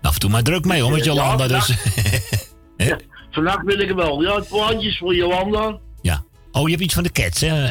af 0.00 0.14
en 0.14 0.20
toe 0.20 0.30
maar 0.30 0.42
druk 0.42 0.64
mee 0.64 0.82
hoor, 0.82 0.90
met 0.92 1.04
Jolanda. 1.04 1.44
ja. 1.44 1.48
Dus. 1.48 1.74
ja, 2.88 2.98
vannacht 3.30 3.64
wil 3.64 3.78
ik 3.78 3.88
hem 3.88 3.96
wel. 3.96 4.22
Ja, 4.22 4.34
het 4.34 4.48
plaatjes 4.48 4.98
voor 4.98 5.14
Jolanda. 5.14 5.78
ja. 6.02 6.24
Oh, 6.52 6.62
je 6.64 6.70
hebt 6.70 6.82
iets 6.82 6.94
van 6.94 7.02
de 7.02 7.12
Cats, 7.12 7.40
hè? 7.40 7.64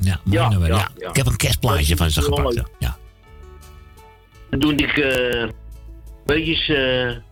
Ja, 0.00 0.20
ja, 0.24 0.50
Ja. 0.66 0.90
Ik 1.08 1.16
heb 1.16 1.26
een 1.26 1.36
kerstplaatje 1.36 1.96
van 1.96 2.10
ze 2.10 2.22
gepakt. 2.22 2.62
Ja. 2.78 2.96
En 4.50 4.58
toen 4.58 4.72
ik, 4.78 4.96
beetje 6.24 6.74
eh 6.76 7.10
een 7.10 7.22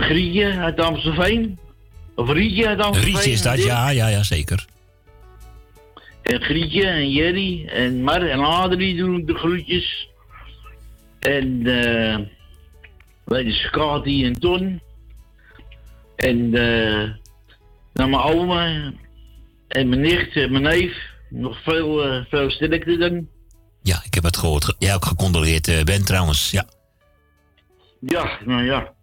Grietje 0.00 0.58
uit 0.58 0.80
Amstelveen. 0.80 1.58
Of 2.14 2.30
Rietje 2.30 2.66
uit 2.66 2.80
Amstelveen. 2.80 3.12
Rietje 3.14 3.30
is 3.30 3.42
dat, 3.42 3.62
ja, 3.64 3.88
ja, 3.88 4.06
ja, 4.08 4.22
zeker. 4.22 4.64
En 6.22 6.40
Grietje 6.40 6.86
en 6.86 7.10
Jerry 7.10 7.66
en 7.68 8.02
Mar 8.02 8.22
en 8.28 8.38
Adrie 8.40 8.96
doen 8.96 9.24
de 9.24 9.34
groetjes. 9.34 10.08
En 11.18 11.66
eh 11.66 12.18
wij 13.24 13.42
de 13.44 13.52
Scotty 13.52 14.24
en 14.24 14.32
Ton. 14.40 14.80
En 16.16 16.54
eh 16.54 17.10
naar 17.92 18.08
mijn 18.08 18.22
oma 18.22 18.92
en 19.68 19.88
mijn 19.88 20.00
nicht 20.00 20.36
en 20.36 20.50
mijn 20.50 20.62
neef. 20.62 20.96
Nog 21.30 21.62
veel, 21.62 22.04
eh, 22.04 22.24
veel 22.28 22.50
sterkte 22.50 22.96
dan. 22.96 23.28
Ja, 23.82 24.00
ik 24.04 24.14
heb 24.14 24.24
het 24.24 24.36
gehoord. 24.36 24.64
Ge- 24.64 24.74
Jij 24.78 24.94
ook 24.94 25.04
gecondoleerd 25.04 25.68
eh, 25.68 25.82
bent 25.82 26.06
trouwens, 26.06 26.50
ja. 26.50 26.64
Ja, 28.00 28.38
nou 28.44 28.64
ja. 28.64 28.94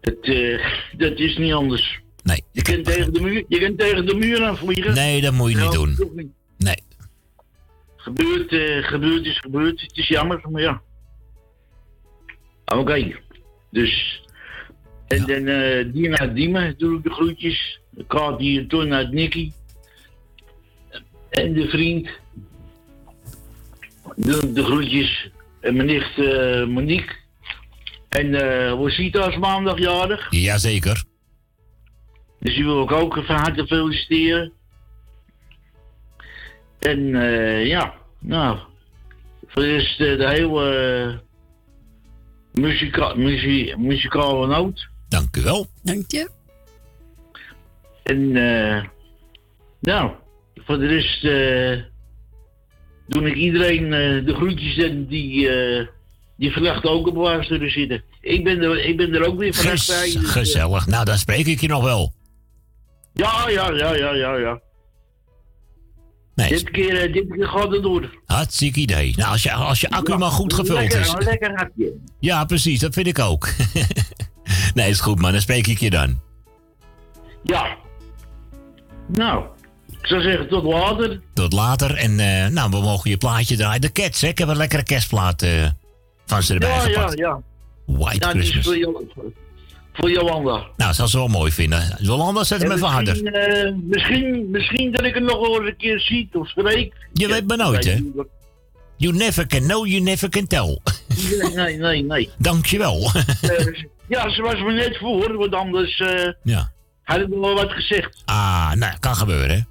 Het, 0.00 0.18
eh, 0.20 0.66
dat 0.96 1.18
is 1.18 1.36
niet 1.36 1.52
anders. 1.52 2.00
Nee. 2.22 2.42
Je 2.52 2.62
kunt, 2.62 2.84
tegen 2.84 3.12
de 3.12 3.20
muur, 3.20 3.44
je 3.48 3.58
kunt 3.58 3.78
tegen 3.78 4.06
de 4.06 4.14
muur 4.14 4.44
aan 4.44 4.56
vliegen. 4.56 4.94
Nee, 4.94 5.20
dat 5.20 5.32
moet 5.32 5.50
je 5.50 5.56
niet 5.56 5.64
Ja, 5.64 5.70
doen. 5.70 5.96
niet. 6.14 6.28
Nee. 6.58 6.82
Gebeurd, 7.96 8.52
eh, 8.52 8.84
gebeurd 8.84 9.26
is 9.26 9.38
gebeurd. 9.38 9.80
Het 9.80 9.96
is 9.96 10.08
jammer, 10.08 10.40
maar 10.50 10.62
ja. 10.62 10.82
Oké. 12.64 13.16
Dus. 13.70 14.22
En 15.06 15.18
dan 15.26 15.44
Dina 15.92 16.16
uit 16.18 16.34
Diemen 16.34 16.74
doe 16.78 16.96
ik 16.96 17.02
de 17.04 17.10
groetjes. 17.10 17.80
Kati 18.06 18.58
en 18.58 18.68
Ton 18.68 18.92
uit 18.94 19.12
Nicky. 19.12 19.52
En 21.30 21.52
de 21.52 21.68
vriend. 21.68 22.08
Doe 24.16 24.42
ik 24.42 24.54
de 24.54 24.64
groetjes. 24.64 25.30
En 25.60 25.76
mijn 25.76 25.86
nicht 25.86 26.16
Monique. 26.68 27.14
En 28.10 28.34
eh 28.34 28.70
Rosita 28.70 29.28
is 29.28 29.36
maandagjarig. 29.36 30.26
Jazeker. 30.30 31.04
Dus 32.40 32.54
die 32.54 32.64
wil 32.64 32.82
ik 32.82 32.92
ook 32.92 33.14
van 33.14 33.36
harte 33.36 33.66
feliciteren. 33.66 34.52
En 36.78 37.14
eh, 37.14 37.66
ja, 37.66 37.94
nou, 38.18 38.58
voor 39.46 39.62
de 39.62 39.76
rest 39.76 40.00
eh, 40.00 40.18
de 40.18 40.28
hele 40.28 41.22
muzika 42.52 43.14
muzie 43.14 43.76
muzikale 43.76 44.46
noot. 44.46 44.88
Dank 45.08 45.36
u 45.36 45.42
wel. 45.42 45.66
Dank 45.82 46.10
je. 46.10 46.30
En 48.02 48.36
eh, 48.36 48.84
nou, 49.80 50.12
voor 50.54 50.78
de 50.78 50.86
rest 50.86 51.22
doe 53.10 53.28
ik 53.28 53.34
iedereen 53.34 53.84
eh, 53.84 54.26
de 54.26 54.34
groetjes 54.34 54.76
en 54.76 55.06
die, 55.06 55.48
eh, 55.48 55.86
die 56.40 56.52
vannacht 56.52 56.84
ook 56.84 57.06
op 57.06 57.16
luisteren 57.16 57.70
zitten. 57.70 58.02
Ik 58.20 58.44
ben 58.44 58.62
er, 58.62 58.84
ik 58.84 58.96
ben 58.96 59.14
er 59.14 59.26
ook 59.26 59.38
weer 59.38 59.54
vannacht 59.54 59.86
bij. 59.86 60.04
Dus, 60.04 60.14
eh, 60.14 60.24
gezellig. 60.24 60.86
Nou, 60.86 61.04
dan 61.04 61.18
spreek 61.18 61.46
ik 61.46 61.60
je 61.60 61.68
nog 61.68 61.82
wel. 61.82 62.12
ja, 63.12 63.48
ja, 63.48 63.70
ja, 63.70 63.94
ja, 63.94 64.14
ja, 64.14 64.36
ja. 64.36 64.60
Nee. 66.34 66.48
Dit 66.48 66.70
keer, 66.70 67.00
eh, 67.00 67.12
dit 67.12 67.32
keer 67.32 67.46
gaat 67.46 67.70
het 67.70 67.82
door. 67.82 68.10
Hartstikke 68.24 68.80
idee. 68.80 69.12
Nou, 69.16 69.30
als 69.30 69.42
je, 69.42 69.52
als 69.52 69.80
je 69.80 69.90
accu 69.90 70.16
maar 70.16 70.30
goed 70.30 70.52
gevuld 70.52 70.78
lekker, 70.78 71.00
is. 71.00 71.14
Lekker 71.18 71.56
hartje. 71.56 71.92
Ja, 72.20 72.44
precies. 72.44 72.80
Dat 72.80 72.94
vind 72.94 73.06
ik 73.06 73.18
ook. 73.18 73.48
nee, 74.74 74.90
is 74.90 75.00
goed, 75.00 75.20
man. 75.20 75.32
Dan 75.32 75.40
spreek 75.40 75.66
ik 75.66 75.78
je 75.78 75.90
dan. 75.90 76.20
Ja. 77.42 77.76
Nou, 79.06 79.44
ik 80.00 80.06
zou 80.06 80.22
zeggen 80.22 80.48
tot 80.48 80.64
later. 80.64 81.20
Tot 81.34 81.52
later. 81.52 81.94
En 81.94 82.20
eh, 82.20 82.46
nou, 82.46 82.70
we 82.70 82.80
mogen 82.80 83.10
je 83.10 83.16
plaatje 83.16 83.56
draaien. 83.56 83.80
De 83.80 83.92
Cats, 83.92 84.20
hè? 84.20 84.28
Ik 84.28 84.38
heb 84.38 84.48
een 84.48 84.56
lekkere 84.56 84.82
kerstplaat 84.82 85.42
van 86.30 86.42
ze 86.42 86.52
erbij 86.52 86.68
Ja, 86.68 86.74
ja, 86.76 86.82
gepakt. 86.92 87.18
ja. 87.18 87.40
White 87.86 88.26
Ja, 88.26 88.32
Christmas. 88.32 88.64
voor, 88.64 88.76
Jo- 88.78 89.04
voor 89.92 90.10
Jolanda. 90.10 90.66
Nou, 90.76 90.94
zal 90.94 91.08
ze 91.08 91.16
wel 91.18 91.28
mooi 91.28 91.52
vinden. 91.52 91.96
Jolanda, 92.00 92.44
zet 92.44 92.60
hem 92.62 92.70
En 92.70 92.76
even 92.76 92.88
harder. 92.88 93.12
misschien, 93.22 93.32
eh, 93.34 93.72
misschien, 93.82 94.50
misschien 94.50 94.92
dat 94.92 95.04
ik 95.04 95.14
hem 95.14 95.22
nog 95.24 95.40
wel 95.40 95.60
eens 95.60 95.68
een 95.68 95.76
keer 95.76 96.00
zie 96.00 96.28
of 96.32 96.48
spreek. 96.48 96.94
Je 97.12 97.28
weet 97.28 97.46
maar 97.46 97.56
nooit, 97.56 97.84
hè? 97.84 97.98
You 98.96 99.14
never 99.16 99.46
can 99.46 99.60
know, 99.62 99.86
you 99.86 100.00
never 100.00 100.28
can 100.28 100.46
tell. 100.46 100.78
Nee, 101.40 101.54
nee, 101.54 101.76
nee. 101.76 102.02
nee. 102.04 102.30
Dankjewel. 102.38 103.10
Eh, 103.40 103.66
ja, 104.08 104.30
ze 104.30 104.42
was 104.42 104.54
me 104.54 104.72
net 104.72 104.96
voor, 104.98 105.36
want 105.36 105.54
anders 105.54 106.00
eh 106.00 106.32
ja. 106.42 106.72
had 107.02 107.20
ik 107.20 107.28
nog 107.28 107.40
wel 107.40 107.54
wat 107.54 107.70
gezegd. 107.72 108.22
Ah, 108.24 108.72
nou, 108.72 108.98
kan 109.00 109.16
gebeuren, 109.16 109.66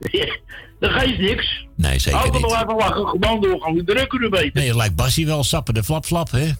hè? 0.00 0.18
Dat 0.84 0.92
geeft 0.92 1.18
niks. 1.18 1.66
Nee, 1.76 1.98
zeker 1.98 2.18
Altijd 2.18 2.42
niet. 2.42 2.52
nog 2.52 2.62
even 2.62 2.76
lachen, 2.76 3.06
gewoon 3.06 3.40
doorgaan. 3.40 3.74
We 3.74 3.84
drukken 3.84 4.22
er 4.22 4.30
beter. 4.30 4.50
Nee, 4.54 4.66
je 4.66 4.76
lijkt 4.76 4.94
Bassie 4.96 5.26
wel 5.26 5.44
sappen 5.44 5.74
de 5.74 5.84
flap 5.84 6.04
flap, 6.04 6.30
hè? 6.30 6.44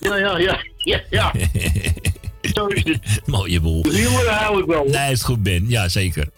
Ja, 0.00 0.16
ja, 0.16 0.38
ja. 0.38 0.60
Ja, 0.76 1.00
ja. 1.10 1.32
Zo 2.54 2.66
is 2.66 2.84
het. 2.84 3.20
Mooie 3.26 3.60
boel. 3.60 3.82
De 3.82 3.96
humor 3.96 4.26
hou 4.28 4.60
ik 4.60 4.66
wel. 4.66 4.84
Nee, 4.84 5.12
is 5.12 5.22
goed, 5.22 5.42
Ben. 5.42 5.68
Ja, 5.68 5.88
zeker. 5.88 6.28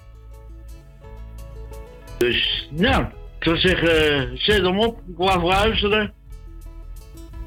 Dus, 2.18 2.68
nou, 2.70 3.02
ik 3.38 3.44
zou 3.44 3.56
zeggen, 3.58 4.30
zet 4.38 4.62
hem 4.62 4.78
op, 4.80 4.98
ik 5.08 5.18
laat 5.18 5.42
luisteren. 5.42 6.12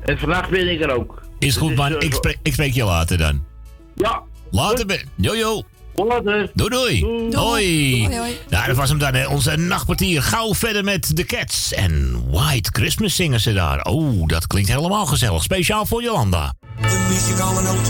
En 0.02 0.20
vannacht 0.20 0.50
ben 0.50 0.72
ik 0.72 0.82
er 0.82 0.92
ook. 0.92 1.22
Is 1.40 1.58
goed, 1.58 1.68
Dus, 1.70 1.78
man. 1.78 1.96
eh, 1.96 2.06
Ik 2.08 2.14
spreek, 2.14 2.38
ik 2.44 2.54
spreek 2.54 2.74
je 2.74 2.84
later 2.84 3.18
dan. 3.18 3.44
Ja. 3.96 4.22
Later, 4.52 4.86
Ben. 4.86 5.10
Jojo. 5.16 5.64
Later. 5.96 6.52
Doei, 6.54 6.70
doei. 6.70 7.02
Hoi. 7.36 8.04
Hoi, 8.06 8.18
hoi. 8.18 8.38
Nou, 8.50 8.68
dat 8.68 8.76
was 8.76 8.90
hem 8.90 8.98
dan, 9.00 9.14
hè. 9.14 9.28
onze 9.28 9.56
nachtpartier. 9.56 10.24
Gauw 10.24 10.54
verder 10.54 10.84
met 10.84 11.16
de 11.16 11.26
Cats. 11.26 11.74
En 11.74 12.24
White 12.30 12.70
Christmas 12.74 13.16
zingen 13.16 13.40
ze 13.40 13.54
daar. 13.54 13.84
Oh, 13.84 14.28
dat 14.28 14.48
klinkt 14.48 14.70
helemaal 14.70 15.06
gezellig. 15.06 15.44
Speciaal 15.44 15.86
voor 15.86 16.04
Jolanda. 16.04 16.54
De 16.82 17.06
muzikale 17.10 17.62
noot. 17.62 17.86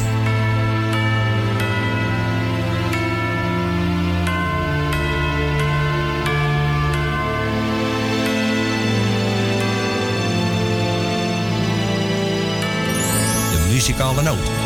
De 13.52 13.68
muzikale 13.74 14.22
noot. 14.22 14.65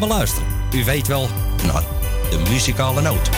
We 0.00 0.06
luisteren. 0.06 0.48
U 0.74 0.84
weet 0.84 1.06
wel, 1.06 1.28
naar 1.66 1.82
de 2.30 2.38
muzikale 2.50 3.00
noot. 3.02 3.30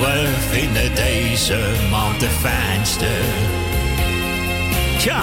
We 0.00 0.34
vinden 0.50 0.94
deze 0.94 1.58
man 1.90 2.18
de 2.18 2.28
fijnste. 2.28 3.06
Tja, 4.98 5.22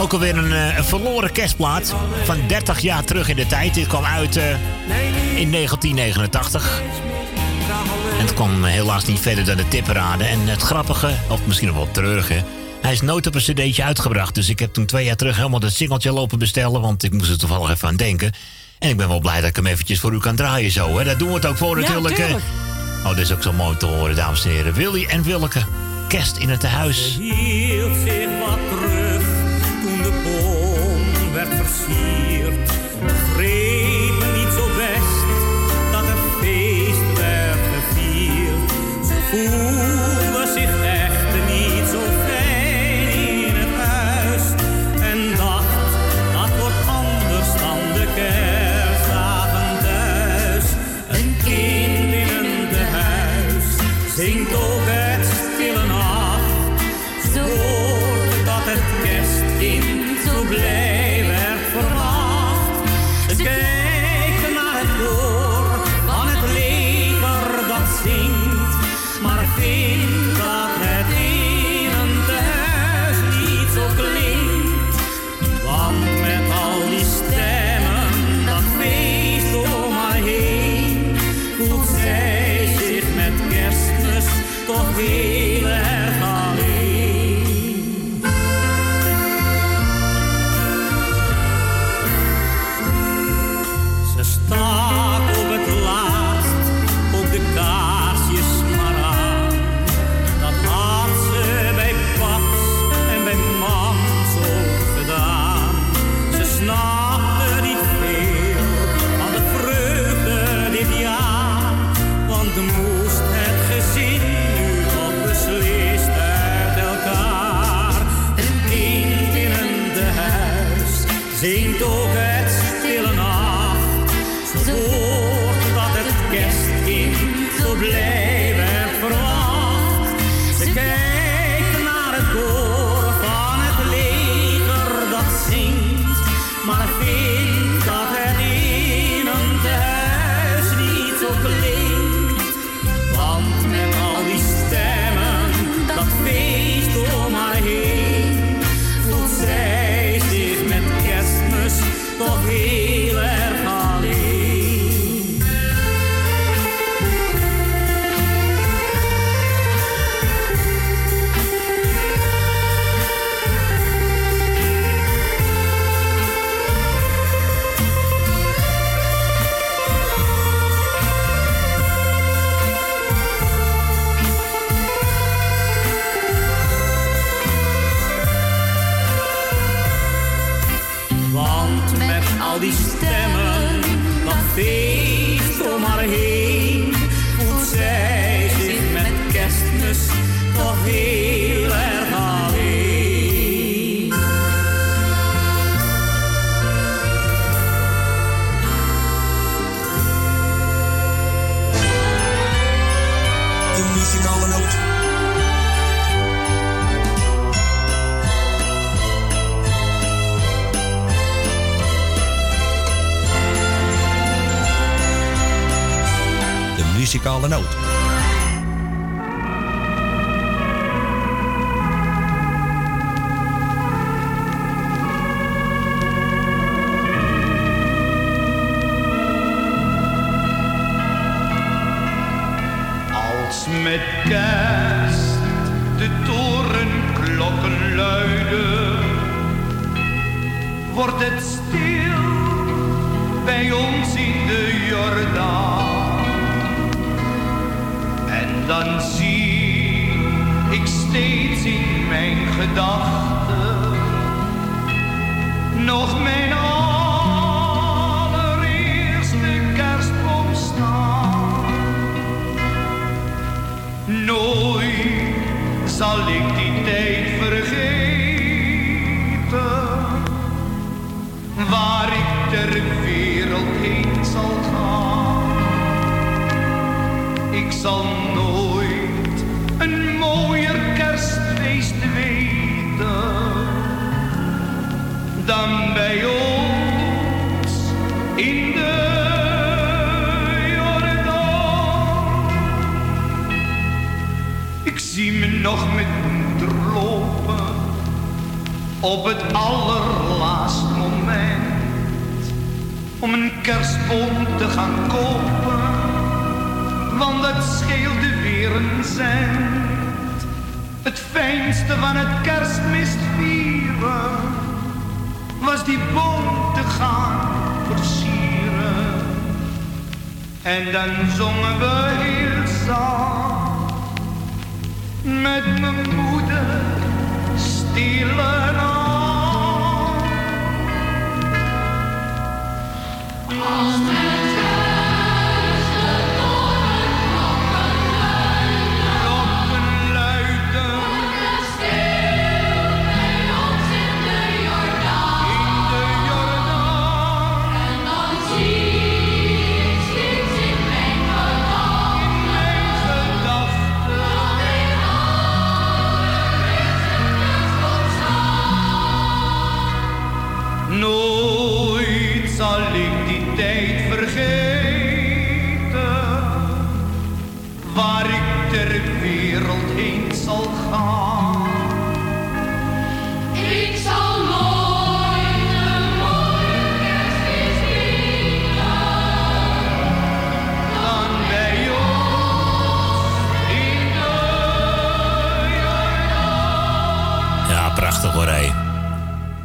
ook 0.00 0.12
alweer 0.12 0.36
een, 0.36 0.52
eh, 0.52 0.82
verloren 0.82 1.32
kerstplaat 1.32 1.94
van 2.24 2.38
30 2.46 2.80
jaar 2.80 3.04
terug 3.04 3.28
in 3.28 3.36
de 3.36 3.46
tijd. 3.46 3.74
Dit 3.74 3.86
kwam 3.86 4.04
uit 4.04 4.36
eh, 4.36 4.50
in 5.36 5.50
1989. 5.50 6.82
En 8.18 8.24
het 8.24 8.34
kwam 8.34 8.64
helaas 8.64 9.04
niet 9.04 9.20
verder 9.20 9.44
dan 9.44 9.56
de 9.56 9.68
tipperaden. 9.68 10.28
En 10.28 10.40
het 10.46 10.62
grappige, 10.62 11.14
of 11.28 11.46
misschien 11.46 11.68
nog 11.68 11.76
wel 11.76 11.88
treurige... 11.90 12.42
Hij 12.80 12.92
is 12.94 13.00
nooit 13.00 13.26
op 13.26 13.34
een 13.34 13.40
cd'tje 13.40 13.84
uitgebracht. 13.84 14.34
Dus 14.34 14.48
ik 14.48 14.58
heb 14.58 14.72
toen 14.72 14.86
twee 14.86 15.04
jaar 15.04 15.16
terug 15.16 15.36
helemaal 15.36 15.60
dat 15.60 15.72
singeltje 15.72 16.12
lopen 16.12 16.38
bestellen... 16.38 16.80
want 16.80 17.02
ik 17.02 17.12
moest 17.12 17.30
er 17.30 17.38
toevallig 17.38 17.70
even 17.70 17.88
aan 17.88 17.96
denken. 17.96 18.32
En 18.78 18.88
ik 18.88 18.96
ben 18.96 19.08
wel 19.08 19.20
blij 19.20 19.40
dat 19.40 19.48
ik 19.48 19.56
hem 19.56 19.66
eventjes 19.66 20.00
voor 20.00 20.12
u 20.12 20.18
kan 20.18 20.36
draaien 20.36 20.70
zo. 20.70 20.98
Hè. 20.98 21.04
Daar 21.04 21.18
doen 21.18 21.28
we 21.28 21.34
het 21.34 21.46
ook 21.46 21.56
voor 21.56 21.80
Ja, 21.80 21.86
natuurlijk. 21.88 22.14
tuurlijk. 22.14 22.44
Oh, 23.04 23.08
dit 23.08 23.18
is 23.18 23.32
ook 23.32 23.42
zo 23.42 23.52
mooi 23.52 23.76
te 23.76 23.86
horen, 23.86 24.16
dames 24.16 24.44
en 24.44 24.50
heren. 24.50 24.72
Willy 24.72 25.04
en 25.04 25.22
Willeke. 25.22 25.62
Kerst 26.08 26.36
in 26.36 26.48
het 26.48 26.60
tehuis. 26.60 27.16
hield 27.20 27.96
zich 28.04 28.28
wat 28.46 28.58
terug 28.68 29.22
toen 29.82 30.02
de 30.02 30.20
boom 30.24 31.32
werd 31.32 31.48
versierd. 31.48 32.25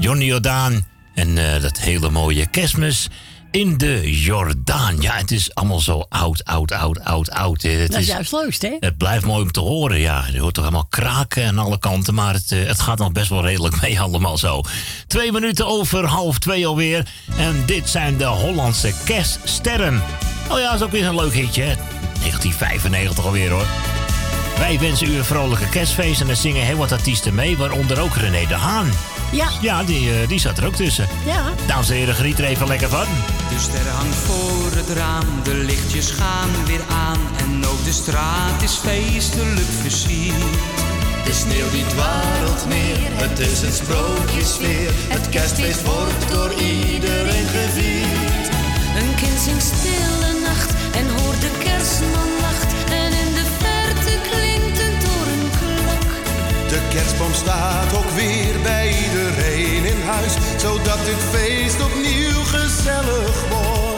Johnny 0.02 0.26
Jordaan 0.26 0.86
en 1.14 1.38
eh, 1.38 1.62
dat 1.62 1.80
hele 1.80 2.10
mooie 2.10 2.46
kerstmis 2.46 3.08
in 3.52 3.78
de 3.78 4.22
Jordaan. 4.22 5.02
Ja, 5.02 5.14
het 5.14 5.32
is 5.32 5.56
allemaal 5.56 5.80
zo 5.80 6.06
oud, 6.10 6.46
oud, 6.46 6.72
oud, 6.72 7.00
oud, 7.00 7.32
oud. 7.32 7.62
Het 7.62 7.92
Dat 7.92 8.02
is 8.02 8.08
juist 8.08 8.32
leukst, 8.32 8.62
hè? 8.62 8.78
Het 8.80 8.98
blijft 8.98 9.26
mooi 9.26 9.42
om 9.42 9.52
te 9.52 9.60
horen, 9.60 10.00
ja. 10.00 10.26
Je 10.32 10.40
hoort 10.40 10.54
toch 10.54 10.64
allemaal 10.64 10.88
kraken 10.90 11.48
aan 11.48 11.58
alle 11.58 11.80
kanten, 11.80 12.14
maar 12.14 12.34
het, 12.34 12.52
eh, 12.52 12.66
het 12.66 12.80
gaat 12.80 12.98
nog 12.98 13.12
best 13.12 13.30
wel 13.30 13.46
redelijk 13.46 13.82
mee 13.82 14.02
allemaal 14.02 14.38
zo. 14.38 14.62
Twee 15.08 15.32
minuten 15.32 15.68
over 15.68 16.06
half 16.06 16.40
twee 16.40 16.68
alweer. 16.68 17.08
En 17.38 17.64
dit 17.66 17.90
zijn 17.90 18.18
de 18.18 18.26
Hollandse 18.26 18.94
kerststerren. 19.06 20.04
Oh 20.50 20.60
ja, 20.60 20.72
dat 20.72 20.80
is 20.80 20.86
ook 20.86 20.92
weer 20.92 21.06
een 21.06 21.16
leuk 21.16 21.34
hitje, 21.34 21.62
hè. 21.62 21.76
1995 21.76 23.26
alweer, 23.26 23.50
hoor. 23.50 23.66
Wij 24.58 24.80
wensen 24.80 25.08
u 25.08 25.18
een 25.18 25.26
vrolijke 25.26 25.70
kerstfeest 25.70 26.22
en 26.22 26.30
er 26.30 26.36
zingen 26.36 26.66
heel 26.66 26.78
wat 26.78 26.92
artiesten 26.92 27.36
mee, 27.36 27.58
waaronder 27.58 28.00
ook 28.00 28.16
René 28.16 28.48
de 28.48 28.54
Haan. 28.56 28.90
Ja. 29.32 29.48
Ja, 29.62 29.84
die, 29.84 30.12
eh, 30.12 30.28
die 30.28 30.40
zat 30.40 30.58
er 30.58 30.66
ook 30.66 30.76
tussen. 30.76 31.08
Ja. 31.26 31.44
Dames 31.68 31.90
en 31.90 31.96
heren, 31.96 32.16
geniet 32.16 32.40
er 32.40 32.46
even 32.46 32.68
lekker 32.68 32.90
van. 32.90 33.06
De 33.50 33.60
ster 33.60 33.88
hangt 33.90 34.16
voor 34.16 34.72
het 34.76 34.90
raam, 34.98 35.26
de 35.44 35.54
lichtjes 35.54 36.12
gaan 36.12 36.50
weer 36.66 36.82
aan 36.90 37.20
en 37.38 37.66
ook 37.66 37.84
de 37.84 37.92
straat 37.92 38.62
is 38.62 38.74
feestelijk 38.74 39.72
versierd. 39.82 40.36
De 41.26 41.34
sneeuw 41.34 41.70
die 41.70 41.86
dwarrelt 41.86 42.66
neer, 42.68 43.10
het 43.14 43.40
is 43.40 43.62
een 43.62 43.74
sprookjesfeer. 43.74 44.92
Het 45.08 45.30
kerstfeest 45.30 45.84
wordt 45.84 46.32
door 46.32 46.54
iedereen 46.54 47.48
gevierd. 47.48 48.48
Een 49.00 49.16
kind 49.16 49.40
zingt 49.40 49.64
stille 49.64 50.32
nacht 50.44 50.72
en 50.96 51.10
hoort 51.10 51.42
de 51.42 51.52
kerstman 51.60 52.32
lacht. 52.42 52.74
En 52.90 53.12
in 53.24 53.34
de 53.34 53.46
verte 53.60 54.30
klinkt 54.30 54.61
kerstboom 56.94 57.34
staat 57.34 57.94
ook 57.98 58.10
weer 58.10 58.62
bij 58.64 58.96
iedereen 59.04 59.86
in 59.86 60.02
huis, 60.02 60.34
zodat 60.58 61.06
dit 61.06 61.22
feest 61.32 61.82
opnieuw 61.84 62.44
gezellig 62.44 63.50
wordt. 63.50 63.91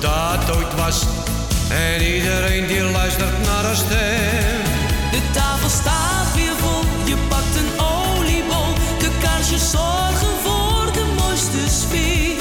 dat 0.00 0.56
ooit 0.56 0.74
was. 0.74 1.06
En 1.70 2.02
iedereen 2.02 2.66
die 2.66 2.82
luistert 2.82 3.44
naar 3.44 3.64
een 3.64 3.76
stem. 3.76 4.62
De 5.10 5.20
tafel 5.32 5.68
staat 5.68 6.34
weer 6.34 6.56
vol, 6.56 6.82
je 7.04 7.16
pakt 7.28 7.56
een 7.56 7.84
oliebol. 7.84 8.74
De 8.98 9.10
kaarsjes 9.20 9.70
zorgen 9.70 10.34
voor 10.44 10.92
de 10.92 11.04
mooiste 11.18 11.68
sfeer. 11.80 12.36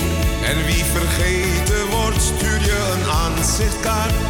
En 0.49 0.65
wie 0.65 0.84
vergeten 0.84 1.85
wordt, 1.89 2.21
stuur 2.21 2.61
je 2.61 2.93
een 2.93 3.11
aanzichtkaart 3.11 4.26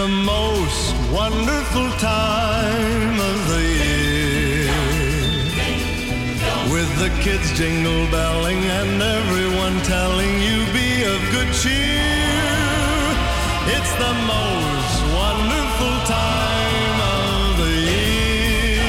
the 0.00 0.08
most 0.08 0.94
wonderful 1.12 1.90
time 1.98 3.16
of 3.30 3.38
the 3.52 3.64
year. 3.84 4.72
With 6.72 6.90
the 7.02 7.10
kids 7.24 7.48
jingle 7.58 8.06
belling 8.10 8.62
and 8.78 9.02
everyone 9.18 9.76
telling 9.82 10.34
you 10.46 10.58
be 10.72 10.90
of 11.12 11.20
good 11.36 11.50
cheer. 11.60 12.00
It's 13.76 13.94
the 14.04 14.14
most 14.36 14.96
wonderful 15.20 15.96
time 16.18 16.98
of 17.20 17.58
the 17.62 17.74
year. 17.92 18.84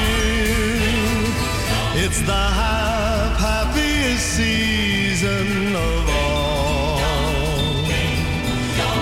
It's 2.04 2.20
the 2.32 2.44
hap- 2.60 3.36
happiest 3.48 4.24
season 4.38 5.76
of 5.76 6.08
all. 6.08 6.96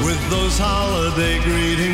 With 0.06 0.22
those 0.30 0.58
holiday 0.58 1.38
greetings 1.44 1.69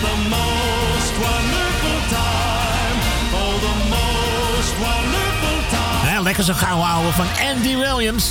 The 0.00 0.16
most 0.28 1.12
wonderful 1.18 1.98
time. 2.08 2.96
Oh, 3.32 3.54
the 3.60 3.74
most 3.88 4.72
wonderful 4.78 5.58
time. 5.70 6.10
Ja, 6.10 6.20
lekker 6.20 6.44
zo'n 6.44 6.54
gouden 6.54 6.86
ouwe 6.86 7.12
van 7.12 7.26
Andy 7.54 7.76
Williams. 7.76 8.30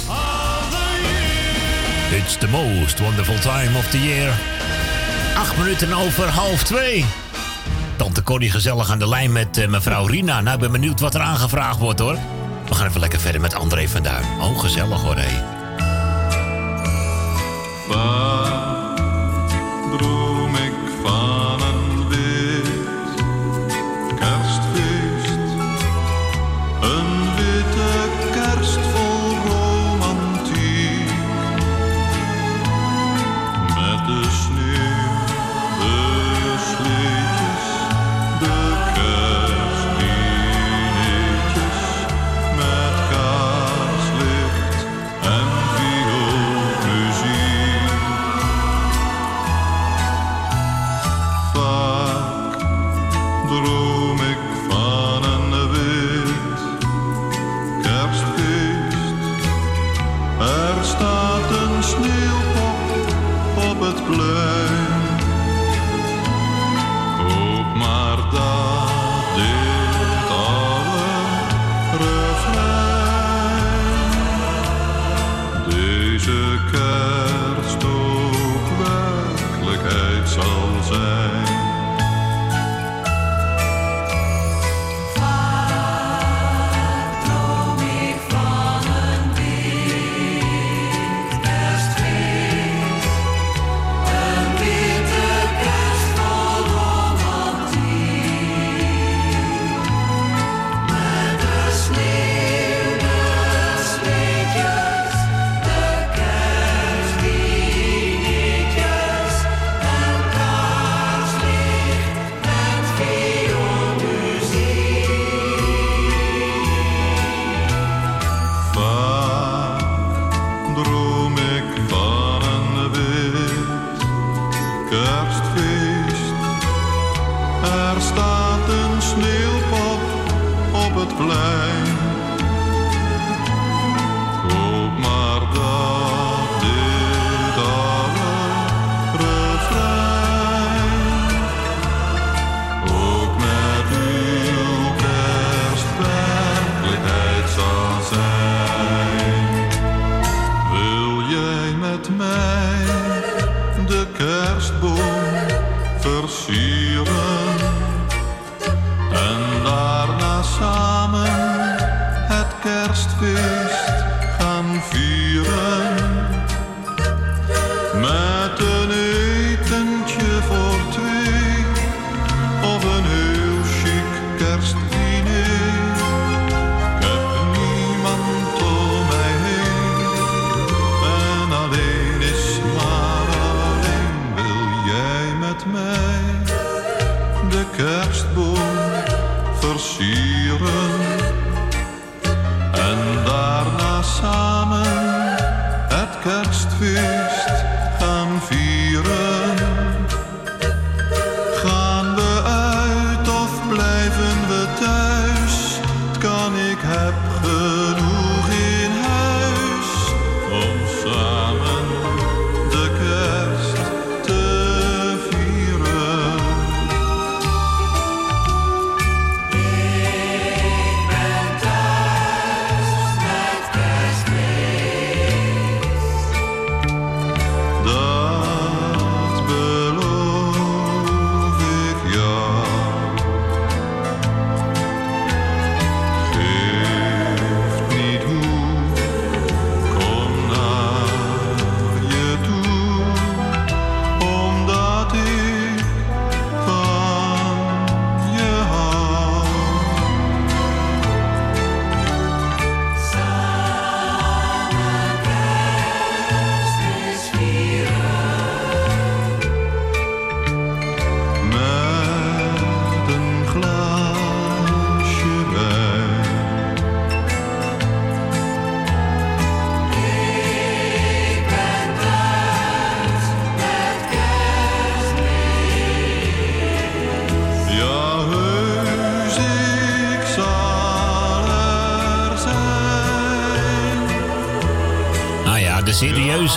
It's 2.12 2.38
the 2.38 2.48
most 2.48 3.00
wonderful 3.00 3.40
time 3.40 3.78
of 3.78 3.88
the 3.88 4.04
year. 4.04 4.34
Acht 5.38 5.58
minuten 5.58 5.94
over 5.94 6.28
half 6.28 6.64
twee. 6.64 7.06
Tante 7.96 8.24
Corrie 8.24 8.52
gezellig 8.52 8.92
aan 8.92 9.00
de 9.00 9.08
lijn 9.08 9.32
met 9.32 9.58
eh, 9.58 9.68
mevrouw 9.68 10.06
Rina. 10.06 10.42
Nou, 10.42 10.56
ik 10.56 10.62
ben 10.62 10.72
benieuwd 10.72 11.00
wat 11.00 11.16
er 11.16 11.22
aangevraagd 11.22 11.80
wordt 11.80 12.00
hoor. 12.00 12.18
We 12.68 12.76
gaan 12.76 12.88
even 12.88 13.00
lekker 13.00 13.20
verder 13.20 13.42
met 13.42 13.56
André 13.56 13.88
van 13.88 14.04
Duin. 14.04 14.26
Oh, 14.42 14.60
gezellig 14.60 15.02
hoor, 15.02 15.16
hé. 15.16 15.45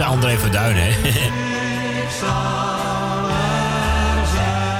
André 0.04 0.38
van 0.38 0.50
Duin, 0.50 0.76
hè? 0.76 0.90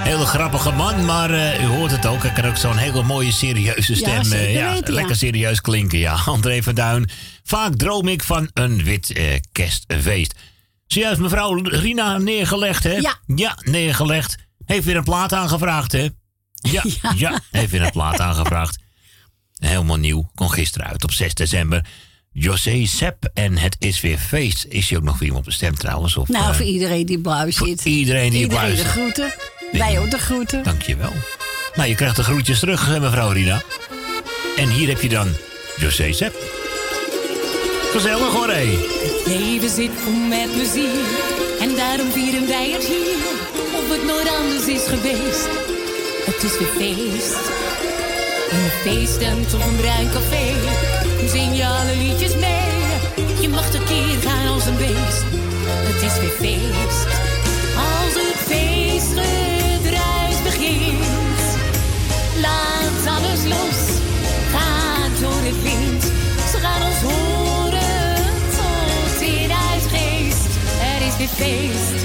Hele 0.04 0.26
grappige 0.26 0.70
man, 0.70 1.04
maar 1.04 1.30
eh, 1.30 1.62
u 1.62 1.66
hoort 1.66 1.90
het 1.90 2.06
ook. 2.06 2.22
Hij 2.22 2.32
kan 2.32 2.44
ook 2.44 2.56
zo'n 2.56 2.76
hele 2.76 3.02
mooie 3.02 3.32
serieuze 3.32 3.92
Ja, 3.92 3.98
stem. 4.22 4.32
eh, 4.38 4.54
ja, 4.54 4.72
weten, 4.72 4.88
ja. 4.88 4.94
lekker 4.94 5.16
serieus 5.16 5.60
klinken, 5.60 5.98
ja. 5.98 6.12
André 6.26 6.62
van 6.62 6.74
Duin. 6.74 7.10
Vaak 7.44 7.74
droom 7.74 8.08
ik 8.08 8.22
van 8.22 8.50
een 8.54 8.84
wit 8.84 9.12
eh, 9.12 9.24
kerstfeest. 9.52 10.34
Zojuist 10.86 11.20
mevrouw 11.20 11.54
Rina 11.62 12.18
neergelegd, 12.18 12.84
hè? 12.84 12.92
Ja. 12.96 13.14
Ja, 13.26 13.58
neergelegd. 13.62 14.36
Heeft 14.64 14.84
weer 14.84 14.96
een 14.96 15.04
plaat 15.04 15.32
aangevraagd, 15.32 15.92
hè? 15.92 16.08
Ja, 16.54 16.82
ja. 17.16 17.40
heeft 17.50 17.70
weer 17.70 17.82
een 17.82 17.90
plaat 17.90 18.20
aangevraagd. 18.20 18.78
Helemaal 19.58 19.96
nieuw. 19.96 20.30
Kon 20.34 20.50
gisteren 20.52 20.86
uit 20.86 21.04
op 21.04 21.12
6 21.12 21.34
december. 21.34 21.86
José 22.40 22.86
Sepp 22.86 23.24
en 23.34 23.56
het 23.56 23.76
is 23.78 24.00
weer 24.00 24.18
feest. 24.18 24.66
Is 24.68 24.88
hij 24.88 24.98
ook 24.98 25.04
nog 25.04 25.16
voor 25.16 25.26
iemand 25.26 25.44
bestemd 25.44 25.78
trouwens? 25.78 26.16
Of, 26.16 26.28
Nou, 26.28 26.50
eh, 26.50 26.56
voor 26.56 26.64
iedereen 26.66 27.06
die 27.06 27.18
blauw 27.20 27.50
zit. 27.50 27.84
iedereen 27.84 28.30
die 28.30 28.40
Iedereen 28.40 28.48
blauw 28.48 28.70
de 28.70 28.76
zit. 28.76 28.86
groeten. 28.86 29.34
Wij 29.72 29.98
ook 29.98 30.10
de 30.10 30.18
groeten. 30.18 30.62
Dankjewel. 30.62 31.12
Nou, 31.74 31.88
je 31.88 31.94
krijgt 31.94 32.16
de 32.16 32.22
groetjes 32.22 32.58
terug, 32.58 32.94
eh, 32.94 33.00
mevrouw 33.00 33.30
Rina. 33.30 33.62
En 34.56 34.68
hier 34.68 34.88
heb 34.88 35.00
je 35.00 35.08
dan 35.08 35.28
José 35.78 36.12
Sepp. 36.12 36.36
Gezellig 37.92 38.32
hoor, 38.32 38.48
hé. 38.50 38.78
Leven 39.26 39.70
zit 39.70 39.90
vol 40.04 40.12
met 40.12 40.52
plezier 40.52 41.04
en 41.60 41.74
daarom 41.76 42.10
vieren 42.12 42.46
wij 42.46 42.70
het 42.70 42.84
hier. 42.84 43.16
Of 43.78 43.88
het 43.96 44.04
nooit 44.06 44.28
anders 44.28 44.66
is 44.66 44.82
geweest, 44.88 45.48
het 46.26 46.42
is 46.42 46.58
weer 46.58 46.68
feest. 46.78 47.36
In 48.50 48.58
een 48.58 48.70
feesttent 48.84 49.54
of 49.54 49.66
een 49.66 49.76
bruin 49.76 50.10
café 50.10 50.52
zing 51.26 51.56
je 51.56 51.66
alle 51.66 51.96
liedjes 51.96 52.34
mee. 52.34 52.76
Je 53.40 53.48
mag 53.48 53.70
tekeer 53.70 54.18
gaan 54.24 54.48
als 54.52 54.66
een 54.66 54.76
beest, 54.76 55.24
het 55.66 56.02
is 56.02 56.18
weer 56.20 56.30
feest. 56.30 57.06
Als 57.76 58.14
het 58.22 58.36
feestgedruis 58.46 60.42
begint, 60.42 61.40
laat 62.40 63.16
alles 63.16 63.44
los, 63.44 63.80
ga 64.52 65.08
door 65.20 65.42
het 65.48 65.62
wind. 65.62 66.02
Ze 66.50 66.58
gaan 66.58 66.82
ons 66.82 67.00
horen 67.00 68.24
tot 68.56 69.20
in 69.20 69.50
uitgeest. 69.70 70.50
Er 70.80 71.06
is 71.06 71.16
weer 71.16 71.34
feest, 71.46 72.04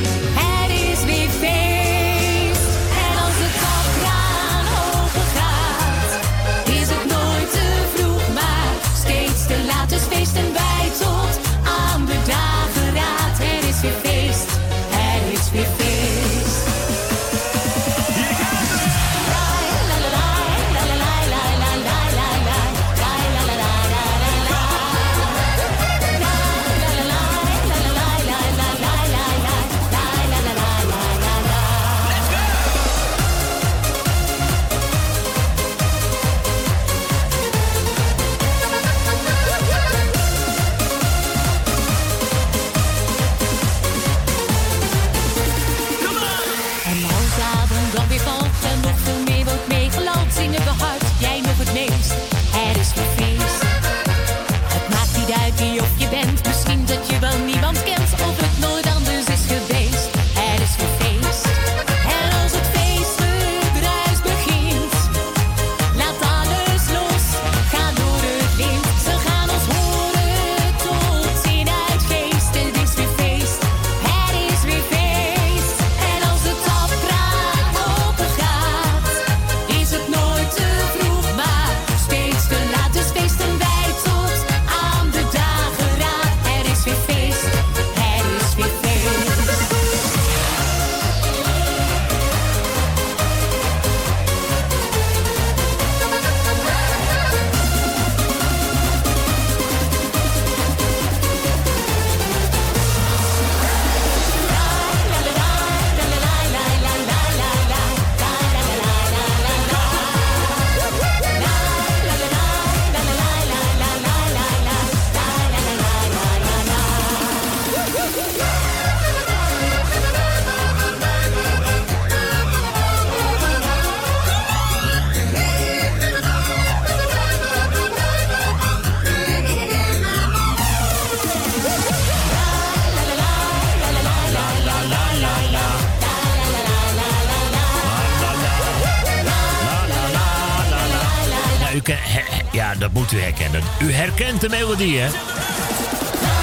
herkent 144.15 144.41
de 144.41 144.49
melodie, 144.49 144.99
hè? 144.99 145.07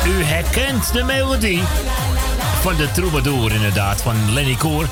U 0.08 0.22
herkent 0.24 0.92
de 0.92 1.02
melodie 1.02 1.62
van 2.60 2.76
de 2.76 2.90
Troubadour, 2.92 3.52
inderdaad, 3.52 4.02
van 4.02 4.32
Lenny 4.32 4.54
Koor. 4.54 4.88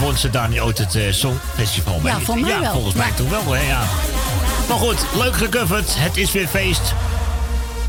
Won 0.00 0.16
ze 0.16 0.30
daar 0.30 0.48
niet 0.48 0.60
ooit 0.60 0.78
het 0.78 0.94
eh, 0.94 1.12
Songfestival 1.12 2.00
mee? 2.00 2.12
Ja, 2.12 2.20
volgens 2.20 2.46
mij 2.46 2.54
ja, 2.54 2.60
wel. 2.60 2.72
volgens 2.72 2.94
mij 2.94 3.06
Ja. 3.06 3.14
toch 3.14 3.28
wel, 3.28 3.52
hè? 3.52 3.60
Ja. 3.66 3.82
Maar 4.68 4.76
goed, 4.78 5.06
leuk 5.16 5.36
gecoverd. 5.36 5.94
Het 5.98 6.16
is 6.16 6.32
weer 6.32 6.46
feest. 6.48 6.94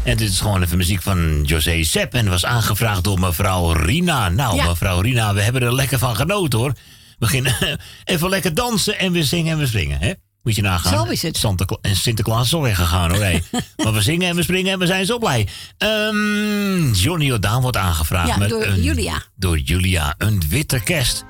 En 0.04 0.18
dit 0.18 0.30
is 0.30 0.40
gewoon 0.40 0.64
even 0.64 0.78
muziek 0.78 1.02
van 1.02 1.44
José 1.44 1.84
Sepp. 1.84 2.14
En 2.14 2.30
was 2.30 2.46
aangevraagd 2.46 3.04
door 3.04 3.20
mevrouw 3.20 3.72
Rina. 3.72 4.30
Nou, 4.30 4.56
Ja. 4.56 4.68
mevrouw 4.68 5.00
Rina, 5.02 5.34
we 5.34 5.42
hebben 5.42 5.62
er 5.62 5.74
lekker 5.74 6.00
van 6.00 6.16
genoten, 6.16 6.60
hoor. 6.60 6.70
We 6.72 7.16
beginnen 7.20 7.56
even 8.04 8.30
lekker 8.30 8.54
dansen 8.54 9.00
en 9.00 9.12
we 9.12 9.24
zingen 9.24 9.52
en 9.52 9.58
we 9.60 9.68
springen, 9.68 10.00
hè? 10.02 10.14
Moet 10.48 10.56
je 10.56 10.62
nagaan. 10.62 11.06
Zo 11.06 11.12
is 11.12 11.22
het. 11.22 11.38
Santa 11.38 11.66
Cla- 11.66 11.78
en 11.82 11.96
Sinterklaas 11.96 12.46
is 12.46 12.54
al 12.54 12.62
weggegaan, 12.62 13.12
hoor. 13.12 13.24
hé. 13.24 13.40
maar 13.84 13.94
we 13.94 14.02
zingen 14.02 14.30
en 14.30 14.36
we 14.36 14.44
springen 14.44 14.72
en 14.74 14.80
we 14.80 14.86
zijn 14.86 15.06
zo 15.06 15.18
blij. 15.18 15.48
Ehm, 15.78 16.92
Johnny 16.92 17.26
Jordaan 17.26 17.62
wordt 17.62 17.78
aangevraagd. 17.78 18.28
Ja, 18.28 18.38
met 18.38 18.50
door 18.50 18.64
een- 18.64 18.82
Julia. 18.82 19.22
Door 19.36 19.58
Julia, 19.58 20.16
een 20.18 20.42
witte 20.50 20.80
kerst. 20.84 21.26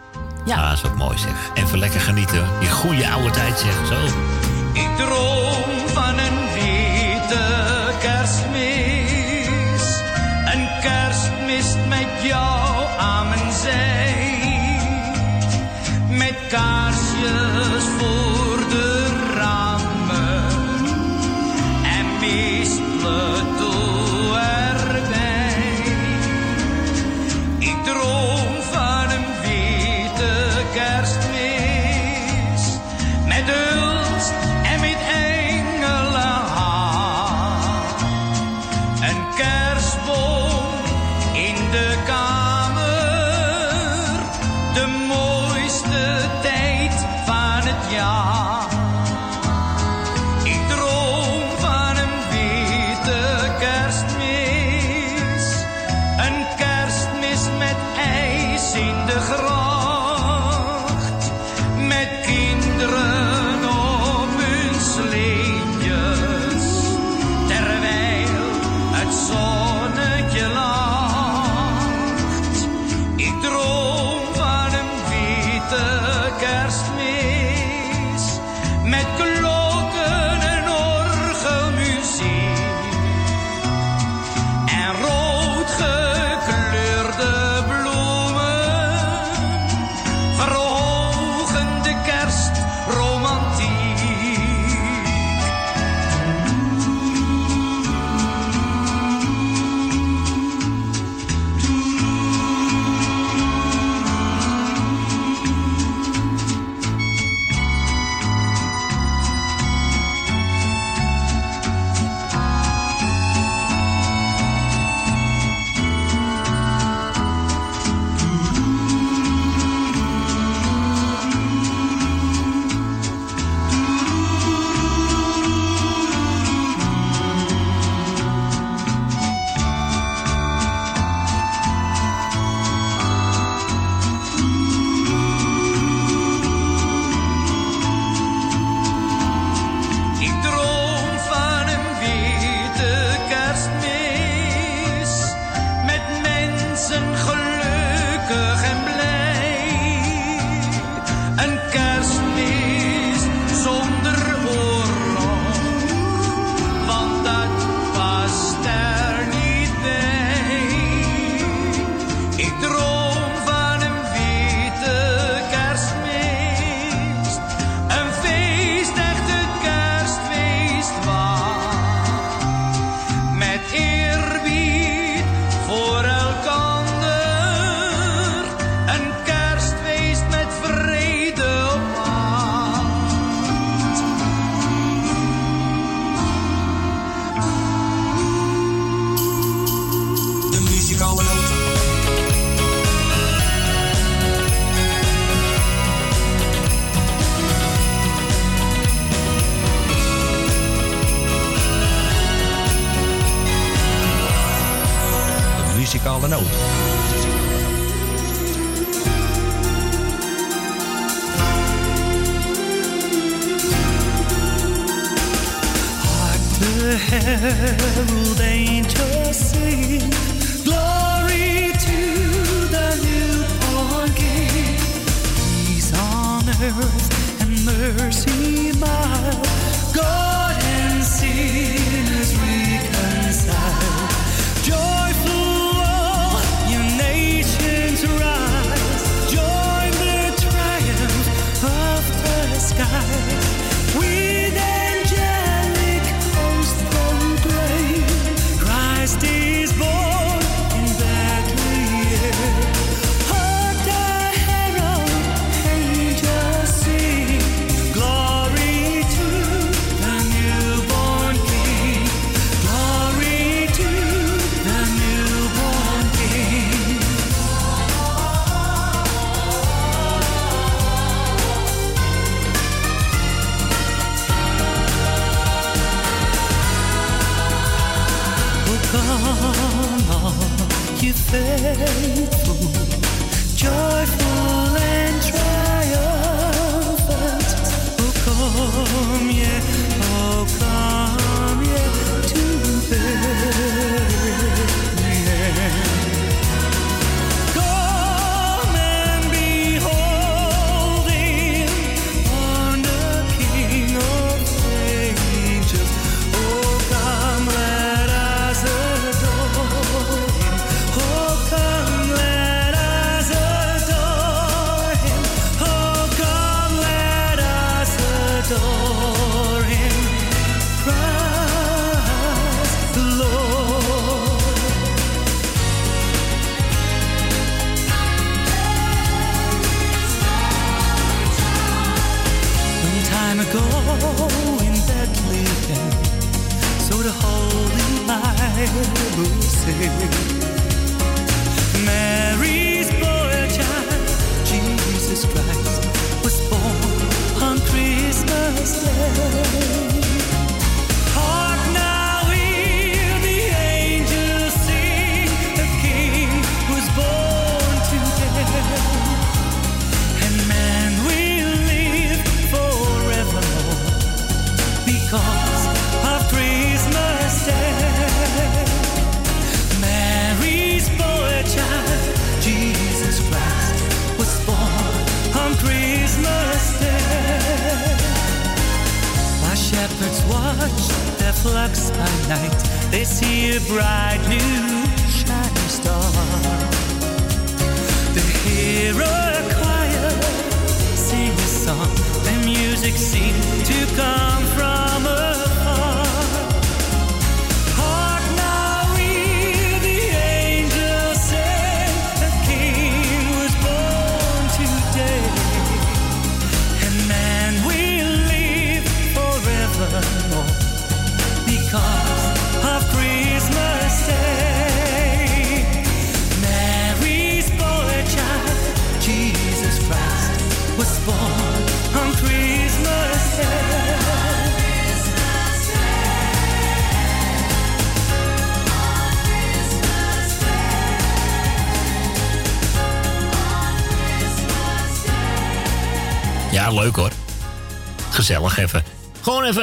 Ja. 0.45 0.55
Ah, 0.55 0.69
dat 0.69 0.77
is 0.83 0.89
ook 0.89 0.97
mooi, 0.97 1.17
zeg. 1.17 1.63
Even 1.65 1.79
lekker 1.79 1.99
genieten. 1.99 2.45
Die 2.59 2.69
goede 2.69 3.09
oude 3.09 3.29
tijd, 3.29 3.59
zeg. 3.59 3.75
Zo. 3.87 4.05
Ik 4.73 4.89
droom 4.97 5.87
van 5.87 6.17
een 6.17 6.53
witte 6.53 7.47
kerstmis. 8.01 9.81
Een 10.53 10.67
kerstmis 10.81 11.75
met 11.89 12.07
jou 12.23 12.85
aan 12.99 13.27
mijn 13.29 13.51
zij. 13.51 14.15
Met 16.09 16.35
kaarsjes 16.49 17.83
voor 17.97 18.26
the 23.07 23.56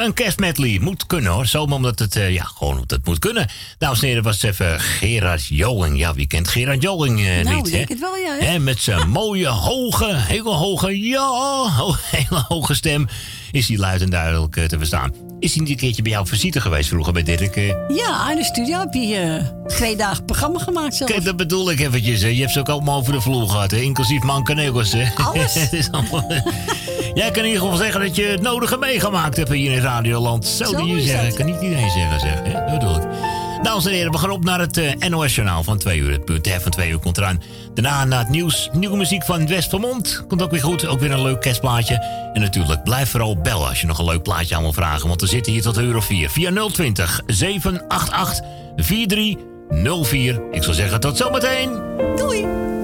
een 0.05 0.13
kerstmedley. 0.13 0.79
Moet 0.81 1.05
kunnen 1.05 1.31
hoor. 1.31 1.45
Zomaar 1.45 1.75
omdat 1.75 1.99
het, 1.99 2.15
eh, 2.15 2.33
ja, 2.33 2.43
gewoon 2.43 2.73
omdat 2.73 2.91
het 2.91 3.05
moet 3.05 3.19
kunnen. 3.19 3.47
Dames 3.77 4.01
en 4.01 4.07
heren, 4.07 4.23
was 4.23 4.43
even 4.43 4.79
Gerard 4.79 5.45
Joling. 5.45 5.97
Ja, 5.97 6.13
wie 6.13 6.27
kent 6.27 6.47
Gerard 6.47 6.81
Joling 6.81 7.19
eh, 7.19 7.43
Nou, 7.43 7.55
niet, 7.55 7.67
ik 7.67 7.71
hè? 7.71 7.77
denk 7.77 7.89
het 7.89 7.99
wel, 7.99 8.15
ja, 8.15 8.37
hè? 8.39 8.59
Met 8.59 8.79
zijn 8.79 9.09
mooie, 9.19 9.47
hoge, 9.47 10.15
hele 10.15 10.49
hoge, 10.49 10.99
ja, 11.07 11.95
hele 12.11 12.43
hoge 12.47 12.73
stem 12.73 13.07
is 13.51 13.67
hij 13.67 13.77
luid 13.77 14.01
en 14.01 14.09
duidelijk 14.09 14.55
eh, 14.55 14.63
te 14.63 14.77
verstaan. 14.77 15.13
Is 15.39 15.53
hij 15.53 15.61
niet 15.61 15.71
een 15.71 15.77
keertje 15.77 16.01
bij 16.01 16.11
jou 16.11 16.23
op 16.23 16.29
visite 16.29 16.61
geweest 16.61 16.89
vroeger 16.89 17.13
bij 17.13 17.23
Dirk? 17.23 17.55
Ja, 17.87 18.31
in 18.31 18.37
de 18.37 18.43
studio 18.43 18.79
heb 18.79 18.93
je 18.93 19.41
twee 19.67 19.95
dagen 19.95 20.25
programma 20.25 20.59
gemaakt 20.59 20.95
zelf. 20.95 21.11
Kijk, 21.11 21.23
dat 21.23 21.37
bedoel 21.37 21.71
ik 21.71 21.79
eventjes. 21.79 22.21
Hè. 22.21 22.27
Je 22.27 22.39
hebt 22.39 22.51
ze 22.51 22.59
ook 22.59 22.69
allemaal 22.69 22.97
over 22.99 23.13
de 23.13 23.21
vloer 23.21 23.49
gehad, 23.49 23.71
hè. 23.71 23.77
inclusief 23.77 24.21
hè. 24.21 25.07
Alles? 25.15 25.69
Jij 27.15 27.31
kan 27.31 27.43
in 27.43 27.49
ieder 27.49 27.61
geval 27.61 27.77
zeggen 27.77 28.01
dat 28.01 28.15
je 28.15 28.23
het 28.23 28.41
nodige 28.41 28.77
meegemaakt 28.77 29.37
hebt 29.37 29.49
hier 29.49 29.71
in 29.71 29.81
Radioland. 29.81 30.45
Zo, 30.45 30.63
Zo 30.63 30.77
die 30.77 30.95
je 30.95 31.01
zeggen. 31.01 31.33
Kan 31.33 31.45
niet 31.45 31.61
iedereen 31.61 31.89
zeggen, 31.89 32.19
zeg. 32.19 32.41
Hè? 32.43 32.51
Dat 32.51 32.79
bedoel 32.79 32.95
ik. 32.95 33.03
Dames 33.61 33.85
en 33.85 33.91
heren, 33.91 34.11
we 34.11 34.17
gaan 34.17 34.29
op 34.29 34.43
naar 34.43 34.59
het 34.59 34.77
eh, 34.77 35.09
NOS-journaal 35.09 35.63
van 35.63 35.77
twee 35.77 35.99
uur. 35.99 36.11
Het 36.11 36.25
punt 36.25 36.49
van 36.61 36.71
twee 36.71 36.89
uur 36.89 36.99
komt 36.99 37.17
eraan. 37.17 37.41
Daarna 37.73 38.05
naar 38.05 38.19
het 38.19 38.29
nieuws. 38.29 38.69
Nieuwe 38.73 38.97
muziek 38.97 39.23
van 39.23 39.47
West 39.47 39.69
Vermont. 39.69 40.23
Komt 40.27 40.41
ook 40.41 40.51
weer 40.51 40.61
goed. 40.61 40.87
Ook 40.87 40.99
weer 40.99 41.11
een 41.11 41.21
leuk 41.21 41.41
kerstplaatje. 41.41 41.95
En 42.33 42.41
natuurlijk, 42.41 42.83
blijf 42.83 43.09
vooral 43.09 43.37
bellen 43.37 43.67
als 43.67 43.81
je 43.81 43.87
nog 43.87 43.99
een 43.99 44.05
leuk 44.05 44.23
plaatje 44.23 44.55
aan 44.55 44.61
wil 44.61 44.73
vragen. 44.73 45.07
Want 45.07 45.21
we 45.21 45.27
zitten 45.27 45.51
hier 45.51 45.61
tot 45.61 45.77
een 45.77 45.85
uur 45.85 45.95
of 45.95 46.05
vier. 46.05 46.29
Via 46.29 46.67
020 46.67 47.21
788 47.25 48.45
4304. 48.75 50.41
Ik 50.51 50.63
zou 50.63 50.75
zeggen, 50.75 50.99
tot 50.99 51.17
zometeen. 51.17 51.69
Doei. 52.15 52.74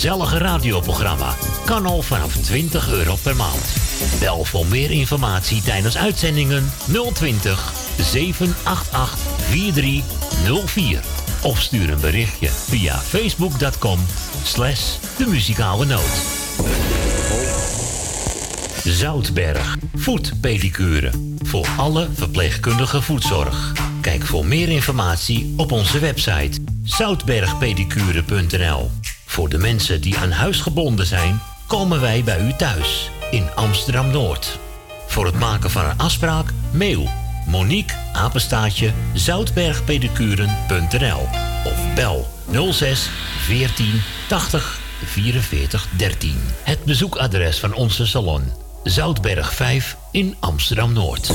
Gezellige 0.00 0.38
radioprogramma 0.38 1.34
kan 1.64 1.86
al 1.86 2.02
vanaf 2.02 2.36
20 2.36 2.92
euro 2.92 3.16
per 3.22 3.36
maand. 3.36 3.76
Bel 4.20 4.44
voor 4.44 4.66
meer 4.66 4.90
informatie 4.90 5.62
tijdens 5.62 5.96
uitzendingen 5.96 6.72
020 7.12 7.72
788 7.98 9.18
4304. 9.38 11.00
Of 11.42 11.60
stuur 11.60 11.90
een 11.90 12.00
berichtje 12.00 12.48
via 12.48 12.98
facebook.com 12.98 13.98
slash 14.42 14.96
de 15.18 15.26
muzikale 15.26 15.86
noot. 15.86 16.22
Zoutberg, 18.84 19.76
voetpedicure. 19.94 21.10
Voor 21.42 21.66
alle 21.76 22.08
verpleegkundige 22.14 23.02
voetzorg. 23.02 23.72
Kijk 24.00 24.26
voor 24.26 24.46
meer 24.46 24.68
informatie 24.68 25.54
op 25.56 25.72
onze 25.72 25.98
website 25.98 26.60
zoutbergpedicure.nl. 26.84 28.99
Voor 29.40 29.48
de 29.48 29.58
mensen 29.58 30.00
die 30.00 30.18
aan 30.18 30.30
huis 30.30 30.60
gebonden 30.60 31.06
zijn, 31.06 31.40
komen 31.66 32.00
wij 32.00 32.24
bij 32.24 32.40
u 32.40 32.52
thuis 32.52 33.10
in 33.30 33.54
Amsterdam 33.54 34.10
Noord. 34.10 34.58
Voor 35.06 35.26
het 35.26 35.38
maken 35.38 35.70
van 35.70 35.84
een 35.84 35.98
afspraak, 35.98 36.52
mail 36.72 37.08
Monique 37.46 37.96
Apenstaatje 38.12 38.92
zoutbergpedicuren.nl 39.12 41.28
of 41.64 41.94
bel 41.94 42.28
06 42.72 43.10
14 43.38 44.02
80 44.28 44.80
44 45.04 45.86
13. 45.96 46.36
Het 46.62 46.84
bezoekadres 46.84 47.58
van 47.58 47.74
onze 47.74 48.06
salon 48.06 48.42
Zoutberg 48.82 49.54
5 49.54 49.96
in 50.10 50.36
Amsterdam 50.40 50.92
Noord. 50.92 51.32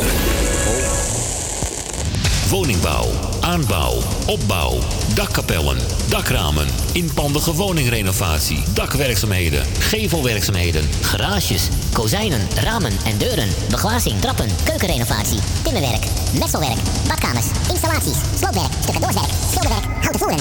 Woningbouw, 2.49 3.09
aanbouw, 3.41 3.93
opbouw, 4.25 4.79
dakkapellen, 5.15 5.77
dakramen, 6.09 6.67
inpandige 6.93 7.53
woningrenovatie, 7.53 8.63
dakwerkzaamheden, 8.73 9.65
gevelwerkzaamheden, 9.79 10.89
Garages, 11.01 11.67
kozijnen, 11.93 12.47
ramen 12.63 12.91
en 13.05 13.17
deuren, 13.17 13.49
beglazing, 13.69 14.21
trappen, 14.21 14.49
keukenrenovatie, 14.63 15.39
timmerwerk, 15.63 16.05
messelwerk, 16.39 16.79
badkamers, 17.07 17.45
installaties, 17.69 18.17
sloopwerk, 18.37 18.71
stucadoorswerk, 18.81 19.31
schilderwerk, 19.49 19.85
houten 20.01 20.19
voeren. 20.19 20.39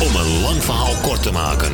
Om 0.00 0.16
een 0.16 0.42
lang 0.42 0.62
verhaal 0.64 0.94
kort 1.02 1.22
te 1.22 1.32
maken. 1.32 1.72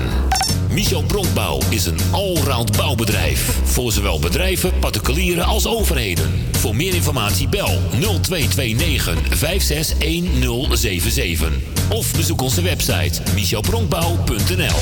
Michel 0.70 1.02
Bronkbouw 1.02 1.60
is 1.68 1.86
een 1.86 1.98
allround 2.10 2.76
bouwbedrijf. 2.76 3.58
Voor 3.64 3.92
zowel 3.92 4.18
bedrijven, 4.18 4.78
particulieren 4.78 5.44
als 5.44 5.66
overheden. 5.66 6.47
Voor 6.68 6.76
meer 6.76 6.94
informatie 6.94 7.48
bel 7.48 7.80
0229 7.90 9.38
561077. 9.38 11.52
Of 11.88 12.12
bezoek 12.12 12.42
onze 12.42 12.62
website 12.62 13.22
michelbronkbouw.nl 13.34 14.78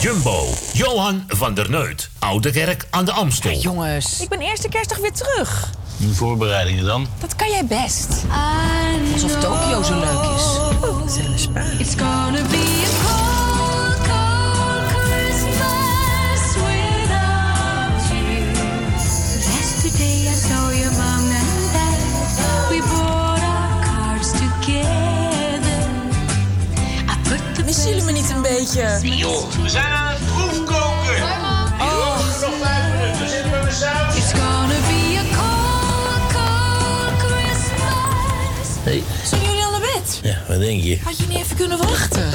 Jumbo, 0.00 0.46
Johan 0.72 1.24
van 1.28 1.54
der 1.54 1.70
Neut, 1.70 2.10
Oude 2.18 2.50
Kerk 2.50 2.86
aan 2.90 3.04
de 3.04 3.12
Amstel. 3.12 3.58
Jongens. 3.58 4.20
Ik 4.20 4.28
ben 4.28 4.40
eerste 4.40 4.68
kerstdag 4.68 4.98
weer 4.98 5.12
terug. 5.12 5.70
Voorbereidingen 6.12 6.84
dan? 6.84 7.06
Dat 7.20 7.36
kan 7.36 7.50
jij 7.50 7.64
best. 7.64 8.08
Alsof 9.12 9.40
Tokio 9.40 9.82
zo 9.82 9.98
leuk 9.98 10.22
is. 10.36 10.42
It's 11.78 11.94
gonna 11.94 12.42
be 12.50 12.84
a 12.86 12.90
joh, 28.64 29.50
we 29.62 29.68
zijn 29.68 29.92
aan 29.92 30.12
het 30.12 30.26
proefkoken. 30.26 31.22
Oh. 31.80 32.18
nog 32.40 32.54
vijf 32.62 33.00
minuten, 33.00 33.28
zitten 33.28 33.50
we 33.50 33.60
met 33.64 33.74
saus. 33.74 34.16
It's 34.16 34.32
gonna 34.32 34.78
be 34.88 35.18
a 35.18 35.24
cold, 35.36 36.32
cold 36.32 37.22
Christmas. 37.22 38.68
Hey. 38.82 39.02
Zijn 39.24 39.42
jullie 39.42 39.64
al 39.64 39.70
naar 39.70 39.80
bed? 39.80 40.20
Ja, 40.22 40.38
wat 40.48 40.58
denk 40.58 40.82
je? 40.82 40.98
Had 41.04 41.18
je 41.18 41.26
niet 41.26 41.38
even 41.38 41.56
kunnen 41.56 41.78
wachten? 41.78 42.30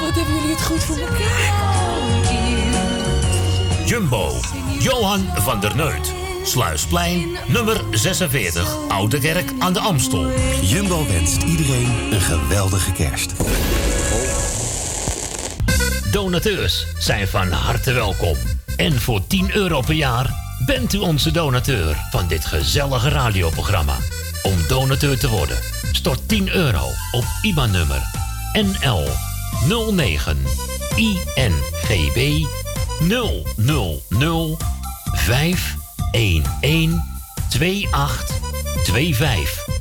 Wat 0.00 0.14
hebben 0.14 0.34
jullie 0.34 0.50
het 0.50 0.62
goed 0.62 0.84
voor 0.84 0.98
elkaar? 0.98 1.68
Jumbo, 3.84 4.32
Johan 4.78 5.28
van 5.36 5.60
der 5.60 5.76
Neut. 5.76 6.19
Sluisplein, 6.50 7.36
nummer 7.46 7.80
46, 7.90 8.76
Oude 8.88 9.18
Kerk 9.18 9.52
aan 9.58 9.72
de 9.72 9.80
Amstel. 9.80 10.30
Jumbo 10.62 11.06
wenst 11.06 11.42
iedereen 11.42 12.12
een 12.12 12.20
geweldige 12.20 12.92
kerst. 12.92 13.32
Donateurs 16.12 16.86
zijn 16.98 17.28
van 17.28 17.50
harte 17.50 17.92
welkom. 17.92 18.36
En 18.76 19.00
voor 19.00 19.26
10 19.26 19.54
euro 19.54 19.80
per 19.80 19.94
jaar 19.94 20.30
bent 20.66 20.92
u 20.92 20.98
onze 20.98 21.30
donateur 21.30 21.96
van 22.10 22.28
dit 22.28 22.44
gezellige 22.44 23.08
radioprogramma. 23.08 23.96
Om 24.42 24.54
donateur 24.68 25.18
te 25.18 25.28
worden, 25.28 25.56
stort 25.92 26.28
10 26.28 26.48
euro 26.48 26.86
op 27.12 27.24
IBAN-nummer 27.42 28.02
NL 28.52 29.08
09 29.92 30.42
INGB 30.96 32.46
000 33.08 33.42
511 33.54 34.58
2825. 35.14 35.79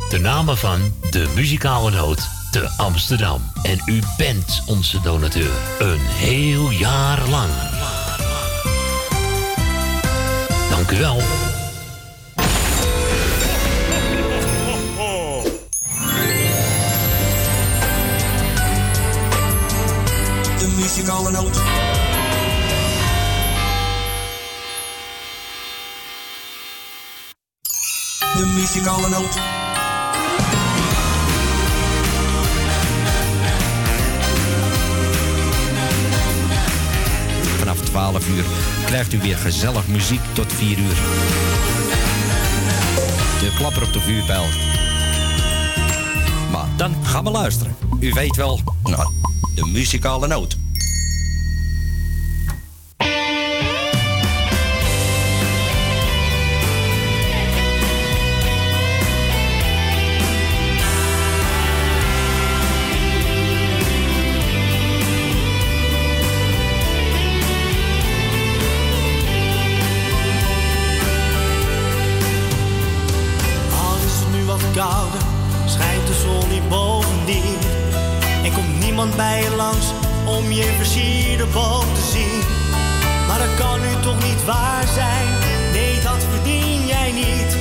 De 0.09 0.19
namen 0.19 0.57
van 0.57 0.93
de 1.11 1.31
muzikale 1.35 1.91
noot 1.91 2.29
te 2.51 2.69
Amsterdam. 2.77 3.41
En 3.63 3.81
u 3.85 3.99
bent 4.17 4.63
onze 4.65 5.01
donateur. 5.01 5.51
Een 5.79 5.99
heel 5.99 6.69
jaar 6.69 7.27
lang. 7.27 7.51
Dank 10.69 10.91
u 10.91 10.97
wel. 10.97 11.21
Muzikale 28.59 29.09
noot. 29.09 29.39
Vanaf 37.57 37.79
12 37.79 38.27
uur 38.27 38.43
krijgt 38.85 39.13
u 39.13 39.19
weer 39.19 39.37
gezellig 39.37 39.87
muziek 39.87 40.21
tot 40.33 40.53
4 40.53 40.77
uur. 40.79 40.95
De 43.39 43.53
klapper 43.57 43.83
op 43.83 43.93
de 43.93 43.99
vuurpijl. 43.99 44.45
Maar 46.51 46.67
dan 46.77 46.95
gaan 47.03 47.23
we 47.23 47.31
luisteren. 47.31 47.75
U 47.99 48.13
weet 48.13 48.35
wel, 48.35 48.59
nou, 48.83 49.13
de 49.55 49.65
muzikale 49.65 50.27
noot. 50.27 50.57
Je 80.59 80.73
versierde 80.77 81.45
boom 81.53 81.93
te 81.93 82.01
zien. 82.11 82.41
Maar 83.27 83.39
dat 83.39 83.55
kan 83.57 83.79
nu 83.79 84.01
toch 84.01 84.23
niet 84.23 84.45
waar 84.45 84.87
zijn, 84.87 85.27
nee 85.73 85.99
dat 86.01 86.25
verdien 86.31 86.87
jij 86.87 87.11
niet. 87.11 87.58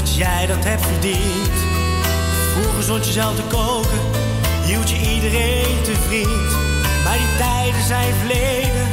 Omdat 0.00 0.16
jij 0.16 0.46
dat 0.46 0.64
hebt 0.64 0.82
verdiend. 0.82 1.50
Vroeger 2.52 2.82
zond 2.82 3.06
je 3.06 3.12
zelf 3.12 3.36
te 3.36 3.42
koken, 3.42 4.00
hield 4.64 4.90
je 4.90 4.96
iedereen 5.14 5.82
te 5.82 5.94
vriend. 6.06 6.50
Maar 7.04 7.18
die 7.18 7.36
tijden 7.38 7.82
zijn 7.86 8.14
verleden, 8.14 8.86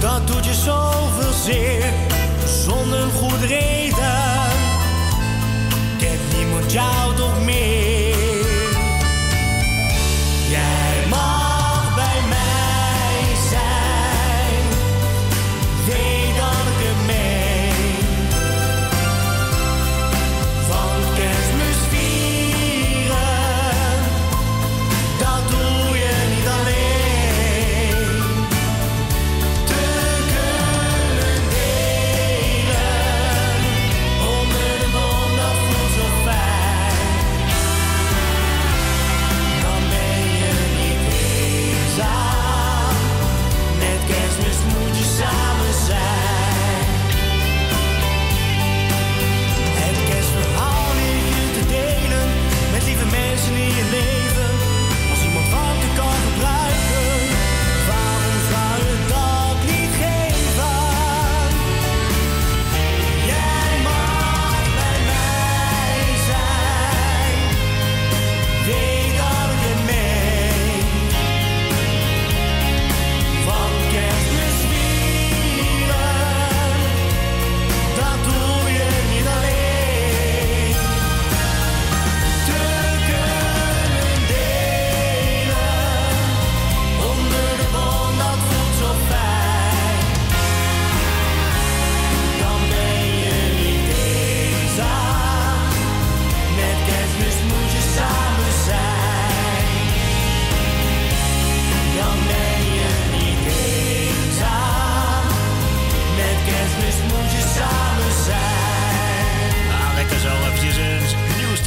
dat 0.00 0.26
doet 0.26 0.44
je 0.44 0.54
zoveel 0.54 1.32
zeer. 1.44 1.92
Zonder 2.64 3.00
een 3.00 3.10
goede 3.10 3.46
reden, 3.46 4.22
kent 5.98 6.36
niemand 6.36 6.72
jou 6.72 7.16
toch 7.16 7.44
meer. 7.44 7.97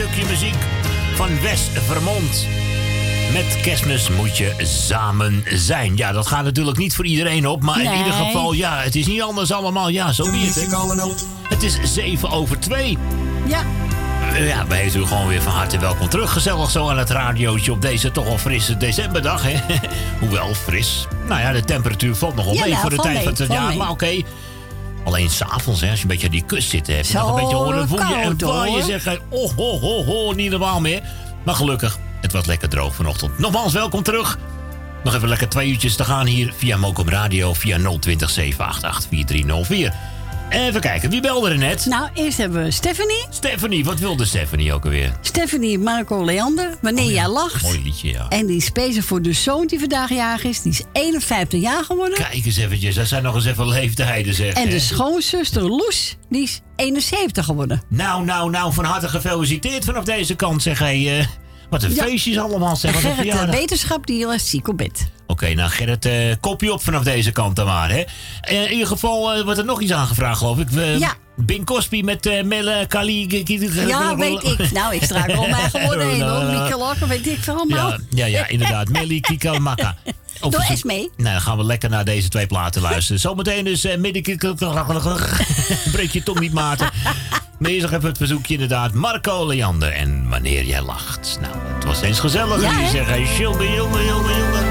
Stukje 0.02 0.26
muziek 0.26 0.56
van 1.16 1.42
Wes 1.42 1.70
Vermont. 1.74 2.48
Met 3.34 3.62
kerstmis 3.62 4.10
moet 4.10 4.38
je 4.38 4.54
samen 4.58 5.44
zijn. 5.54 5.98
Ja, 5.98 6.12
dat 6.12 6.28
gaat 6.28 6.44
natuurlijk 6.44 6.78
niet 6.78 6.96
voor 6.96 7.06
iedereen 7.06 7.48
op. 7.48 7.64
Maar 7.64 7.82
in 7.82 7.98
ieder 7.98 8.14
geval, 8.14 8.54
ja, 8.54 8.80
het 8.80 8.96
is 8.96 9.08
niet 9.08 9.22
anders 9.22 9.52
allemaal. 9.52 9.90
Ja, 9.90 10.12
zo 10.12 10.32
wie 10.32 10.46
het. 10.46 11.26
Het 11.50 11.64
is 11.64 11.80
7 11.84 12.30
over 12.30 12.60
2. 12.60 12.98
Ja. 13.46 13.64
Ja, 14.40 14.68
wij 14.68 14.82
heten 14.82 15.00
u 15.00 15.06
gewoon 15.06 15.28
weer 15.28 15.42
van 15.42 15.54
harte 15.54 15.80
welkom 15.80 16.10
terug. 16.10 16.32
Gezellig 16.32 16.70
zo 16.70 16.90
aan 16.90 16.98
het 16.98 17.10
radiootje 17.10 17.72
op 17.72 17.82
deze 17.82 18.12
toch 18.12 18.28
al 18.28 18.38
frisse 18.38 18.78
decemberdag. 18.78 19.44
Hè? 19.44 19.60
Hoewel 20.20 20.54
fris. 20.54 21.08
Nou 21.28 21.42
ja, 21.42 21.52
de 21.52 21.64
temperatuur 21.64 22.16
valt 22.16 22.36
nogal 22.36 22.54
Ja, 22.54 22.62
mee 22.62 22.70
nou, 22.70 22.82
voor 22.82 22.90
de 22.90 22.96
tijd 22.96 23.16
mee, 23.16 23.24
van 23.24 23.34
het 23.34 23.52
jaar. 23.52 23.76
Maar 23.78 23.90
oké. 23.90 24.22
Alleen 25.22 25.34
s'avonds, 25.34 25.82
als 25.82 25.98
je 25.98 26.02
een 26.02 26.08
beetje 26.08 26.26
aan 26.26 26.32
die 26.32 26.46
kust 26.46 26.70
zit, 26.70 26.88
heb 26.88 26.98
je 26.98 27.04
Zo 27.12 27.20
nog 27.20 27.30
een 27.30 27.36
beetje 27.36 27.56
horen 27.56 27.88
voelen. 27.88 28.08
En 28.08 28.38
koud, 28.38 28.42
waar 28.42 28.70
je 28.70 29.20
oh, 29.30 29.52
ho, 29.56 29.80
ho, 29.80 30.04
ho, 30.04 30.32
niet 30.32 30.50
normaal 30.50 30.82
meer. 30.82 31.02
Maar 31.44 31.56
gelukkig, 31.56 31.98
het 32.22 32.32
was 32.32 32.46
lekker 32.46 32.70
droog 32.70 32.96
vanochtend. 32.96 33.40
Nogmaals, 33.40 33.74
welkom 33.74 34.04
terug. 34.04 34.38
Nog 35.04 35.16
even 35.16 35.28
lekker 35.28 35.50
twee 35.50 35.70
uurtjes 35.70 35.96
te 35.96 36.04
gaan 36.04 36.26
hier 36.26 36.54
via 36.58 36.78
Mokum 36.78 37.10
Radio 37.10 37.54
via 37.54 37.78
020 37.78 38.30
788 38.30 39.10
4304. 39.10 39.94
Even 40.52 40.82
kijken, 40.82 41.10
wie 41.10 41.22
belde 41.22 41.50
er 41.50 41.58
net? 41.58 41.86
Nou, 41.86 42.10
eerst 42.14 42.38
hebben 42.38 42.64
we 42.64 42.72
Stephanie. 42.72 43.26
Stephanie, 43.30 43.86
wat 43.86 44.00
wilde 44.00 44.26
Stephanie 44.26 44.74
ook 44.74 44.84
alweer? 44.84 45.12
Stephanie 45.22 45.80
Marco 45.80 46.26
Leander, 46.26 46.78
wanneer 46.82 47.12
jij 47.12 47.28
lacht. 47.28 47.62
Mooi 47.62 47.82
liedje, 47.84 48.10
ja. 48.10 48.26
En 48.30 48.46
die 48.46 48.58
is 48.58 48.72
bezig 48.72 49.06
voor 49.06 49.22
de 49.22 49.34
zoon 49.34 49.68
die 49.68 49.80
vandaag 49.80 50.10
jarig 50.10 50.44
is. 50.44 50.62
Die 50.62 50.72
is 50.72 50.82
51 50.92 51.62
jaar 51.62 51.84
geworden. 51.84 52.18
Kijk 52.18 52.46
eens 52.46 52.58
eventjes, 52.58 52.96
dat 52.96 53.08
zijn 53.08 53.24
nog 53.24 53.36
eens 53.36 53.46
even 53.46 53.68
leeftijden 53.68 54.34
zeg. 54.34 54.54
En 54.54 54.64
hè? 54.64 54.70
de 54.70 54.80
schoonzuster 54.80 55.62
Loes, 55.64 56.18
die 56.30 56.44
is 56.44 56.62
71 56.76 57.46
geworden. 57.46 57.82
Nou, 57.88 58.26
nou, 58.26 58.50
nou, 58.50 58.74
van 58.74 58.86
harte 58.86 59.08
gefeliciteerd 59.08 59.86
vanaf 59.86 60.04
deze 60.04 60.36
kant 60.36 60.62
zeg 60.62 60.80
hij. 60.80 61.20
eh, 61.20 61.26
wat 61.72 61.84
een 61.84 61.94
Ja. 61.94 62.04
feestjes 62.04 62.38
allemaal 62.38 62.76
zeg. 62.76 62.94
En 62.94 63.00
Gerrit, 63.00 63.18
eh, 63.18 63.24
verjaardag. 63.24 63.56
wetenschap, 63.56 64.08
die 64.08 64.28
is 64.34 64.50
ziek 64.50 64.68
op 64.68 64.78
bed. 64.78 65.10
Oké, 65.28 65.54
nou 65.54 65.70
Gerrit, 65.70 66.06
eh, 66.06 66.36
kopje 66.40 66.74
op 66.74 66.84
vanaf 66.84 67.04
deze 67.04 67.32
kant 67.32 67.56
dan 67.56 67.66
maar. 67.66 67.90
Hè. 67.90 68.04
Eh, 68.42 68.64
in 68.64 68.72
ieder 68.72 68.88
geval 68.88 69.44
wordt 69.44 69.60
er 69.60 69.66
nog 69.66 69.82
iets 69.82 69.92
aangevraagd 69.94 70.38
geloof 70.38 70.58
ik. 70.60 70.68
Ja. 71.00 71.14
Bing 71.36 71.66
Cosby 71.66 72.02
met 72.02 72.26
eh 72.26 72.44
Melle 72.44 72.86
Kali. 72.88 73.44
Ja, 73.88 74.16
weet 74.16 74.44
ik. 74.44 74.72
Nou, 74.72 74.96
ik 74.96 75.04
straak 75.04 75.38
om 75.38 75.50
mij 75.50 75.70
geworden 75.70 76.10
heen 76.10 76.22
hoor. 76.22 76.44
Mieke 76.44 77.08
weet 77.08 77.28
ik 77.28 77.44
veel 77.44 77.54
allemaal. 77.56 77.90
Ja, 77.90 77.98
ja, 78.10 78.26
ja, 78.26 78.48
inderdaad. 78.48 78.90
Melly 78.90 79.20
Kika 79.20 79.60
Makka. 79.60 79.96
Doe 80.50 80.66
eens 80.70 80.84
mee. 80.84 81.10
Nou, 81.18 81.32
dan 81.32 81.42
gaan 81.42 81.58
we 81.58 81.64
lekker 81.64 81.90
naar 81.90 82.06
deze 82.06 82.30
twee 82.30 82.48
platen 82.48 82.82
luisteren. 82.82 83.20
Zometeen 83.20 83.64
dus 83.64 83.86
uh, 83.86 83.98
Breek 85.92 86.12
je 86.12 86.24
tong 86.24 86.40
niet, 86.40 86.54
Maarten. 86.54 86.90
Nog 87.58 87.92
even 87.92 88.04
het 88.04 88.18
verzoekje 88.18 88.54
inderdaad. 88.54 88.94
Marco 88.94 89.48
Leander 89.48 89.92
en 89.92 90.30
Wanneer 90.30 90.66
jij 90.66 90.82
lacht. 90.82 91.38
Nou, 91.42 91.54
het 91.74 91.84
was 91.84 92.02
eens 92.02 92.20
gezellig. 92.20 92.62
Ja, 92.62 92.90
zeggen, 92.90 93.28
Schilder, 93.28 93.74
jongen, 93.74 94.06
jongen, 94.06 94.38
jongen. 94.38 94.71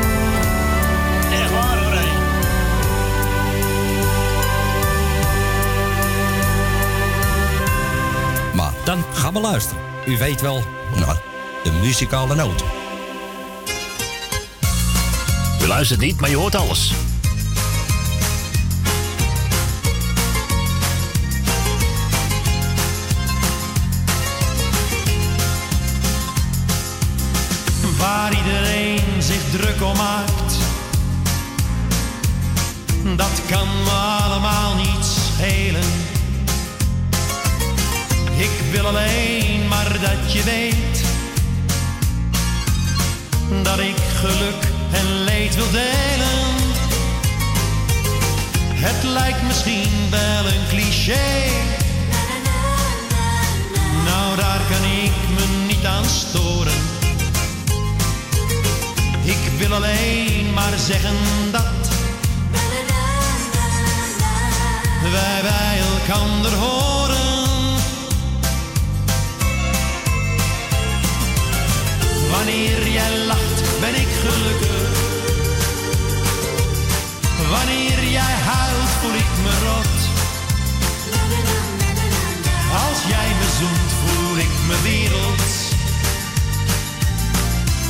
Dan 8.91 9.05
gaan 9.13 9.33
we 9.33 9.41
luisteren. 9.41 9.83
U 10.07 10.19
weet 10.19 10.41
wel, 10.41 10.63
nou, 10.97 11.17
de 11.65 11.71
muzikale 11.71 12.35
noot. 12.35 12.65
U 15.63 15.67
luistert 15.67 16.01
niet, 16.01 16.21
maar 16.21 16.31
je 16.31 16.37
hoort 16.37 16.55
alles. 16.55 16.93
waar 27.99 28.37
iedereen 28.37 29.23
zich 29.23 29.51
druk 29.51 29.83
om 29.83 29.97
maakt. 29.97 30.55
Dat 33.17 33.43
kan 33.49 33.69
me 33.85 33.91
allemaal 33.91 34.75
niet 34.77 35.05
schelen. 35.05 36.10
Ik 38.41 38.51
wil 38.71 38.87
alleen 38.87 39.69
maar 39.69 39.93
dat 40.01 40.33
je 40.33 40.43
weet 40.43 41.05
dat 43.63 43.79
ik 43.79 43.97
geluk 44.21 44.63
en 44.93 45.25
leed 45.25 45.55
wil 45.55 45.71
delen. 45.71 46.49
Het 48.75 49.03
lijkt 49.03 49.43
misschien 49.43 49.91
wel 50.11 50.47
een 50.47 50.67
cliché. 50.69 51.49
Nou, 54.05 54.37
daar 54.37 54.61
kan 54.71 54.85
ik 55.05 55.13
me 55.37 55.67
niet 55.67 55.87
aan 55.87 56.05
storen. 56.05 56.81
Ik 59.23 59.59
wil 59.59 59.75
alleen 59.75 60.53
maar 60.55 60.79
zeggen 60.79 61.17
dat 61.51 61.89
wij 65.03 65.41
bij 65.43 65.79
elkander 65.99 66.53
horen. 66.53 67.30
Wanneer 72.31 72.89
jij 72.89 73.17
lacht, 73.27 73.81
ben 73.81 73.95
ik 73.95 74.09
gelukkig. 74.25 74.89
Wanneer 77.51 78.05
jij 78.11 78.35
huilt, 78.51 78.91
voel 79.01 79.15
ik 79.15 79.31
me 79.43 79.53
rot. 79.67 79.99
Als 82.89 83.01
jij 83.09 83.29
me 83.39 83.49
zoent, 83.59 83.91
voel 84.03 84.37
ik 84.39 84.55
me 84.67 84.77
werelds. 84.83 85.71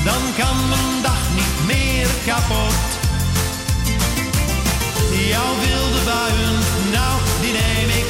Dan 0.05 0.23
kan 0.39 0.69
mijn 0.69 1.03
dag 1.03 1.23
niet 1.35 1.67
meer 1.67 2.09
kapot. 2.27 2.89
Jouw 5.29 5.55
wilde 5.61 6.01
buien, 6.05 6.59
nou 6.93 7.21
die 7.41 7.53
neem 7.53 7.89
ik. 8.01 8.09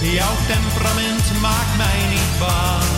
Jouw 0.00 0.34
temperament 0.46 1.40
maakt 1.40 1.76
mij 1.76 2.08
niet 2.10 2.38
bang. 2.38 2.97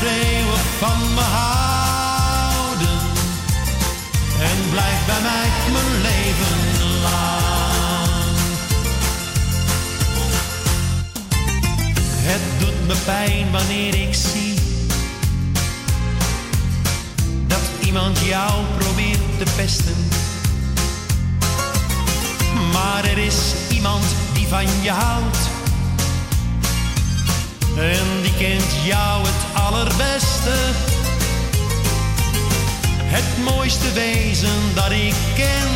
Voor 0.00 0.08
eeuwig 0.08 0.60
van 0.78 1.14
me 1.14 1.20
houden. 1.20 2.98
En 4.40 4.70
blijf 4.70 5.06
bij 5.06 5.20
mij 5.22 5.48
mijn 5.72 6.00
leven 6.02 6.58
lang. 7.02 8.36
Het 12.28 12.40
doet 12.58 12.86
me 12.86 12.94
pijn 13.04 13.50
wanneer 13.50 13.94
ik 13.94 14.14
zie 14.14 14.54
dat 17.46 17.62
iemand 17.80 18.18
jou 18.18 18.64
probeert 18.78 19.38
te 19.38 19.44
pesten. 19.56 20.08
Maar 22.72 23.04
er 23.04 23.18
is 23.18 23.54
iemand 23.70 24.04
die 24.32 24.46
van 24.46 24.66
je 24.82 24.90
houdt. 24.90 25.59
En 27.80 28.22
die 28.22 28.34
kent 28.38 28.84
jou 28.84 29.22
het 29.26 29.62
allerbeste. 29.62 30.56
Het 33.04 33.44
mooiste 33.44 33.92
wezen 33.92 34.74
dat 34.74 34.90
ik 34.90 35.14
ken. 35.34 35.68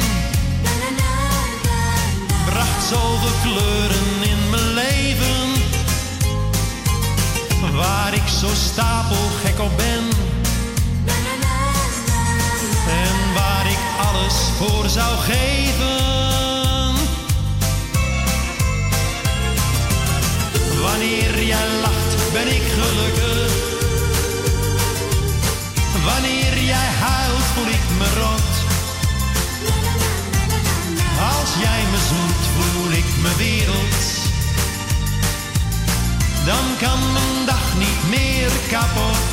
Bracht 2.44 2.84
zoveel 2.88 3.36
kleuren 3.42 4.22
in 4.22 4.50
mijn 4.50 4.74
leven. 4.74 5.62
Waar 7.74 8.14
ik 8.14 8.28
zo 8.40 8.48
stapelgek 8.54 9.60
op 9.60 9.76
ben. 9.76 10.04
En 12.88 13.34
waar 13.34 13.66
ik 13.66 13.78
alles 13.98 14.34
voor 14.58 14.88
zou 14.88 15.18
geven. 15.18 16.33
Wanneer 20.84 21.42
jij 21.44 21.68
lacht, 21.80 22.32
ben 22.32 22.46
ik 22.46 22.62
gelukkig. 22.78 23.52
Wanneer 26.04 26.56
jij 26.72 26.88
huilt, 27.04 27.46
voel 27.54 27.70
ik 27.78 27.86
me 27.98 28.08
rot. 28.20 28.52
Als 31.32 31.50
jij 31.64 31.82
me 31.92 31.98
zoent, 32.10 32.42
voel 32.54 32.92
ik 32.92 33.08
me 33.22 33.32
wereld. 33.36 34.02
Dan 36.44 36.66
kan 36.80 37.12
mijn 37.12 37.46
dag 37.46 37.66
niet 37.78 38.02
meer 38.08 38.50
kapot. 38.70 39.32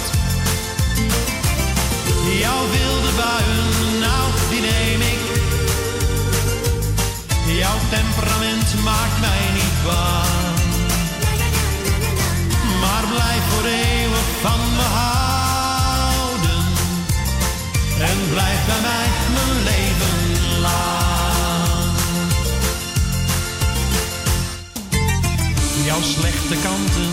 Jouw 2.39 2.63
wilde 2.75 3.11
buien, 3.21 3.99
nou 3.99 4.25
die 4.49 4.61
neem 4.61 5.01
ik. 5.01 5.23
Jouw 7.59 7.77
temperament 7.89 8.83
maakt 8.83 9.19
mij 9.19 9.43
niet 9.53 9.83
bang. 9.83 10.40
Maar 13.01 13.09
blijf 13.09 13.43
voor 13.49 13.65
eeuwig 13.65 14.27
van 14.41 14.59
me 14.75 14.81
houden. 14.81 16.63
En 17.99 18.17
blijf 18.29 18.65
bij 18.65 18.81
mij 18.81 19.07
mijn 19.33 19.63
leven 19.63 20.59
lang. 20.61 21.97
Jouw 25.85 26.01
slechte 26.01 26.55
kanten 26.63 27.11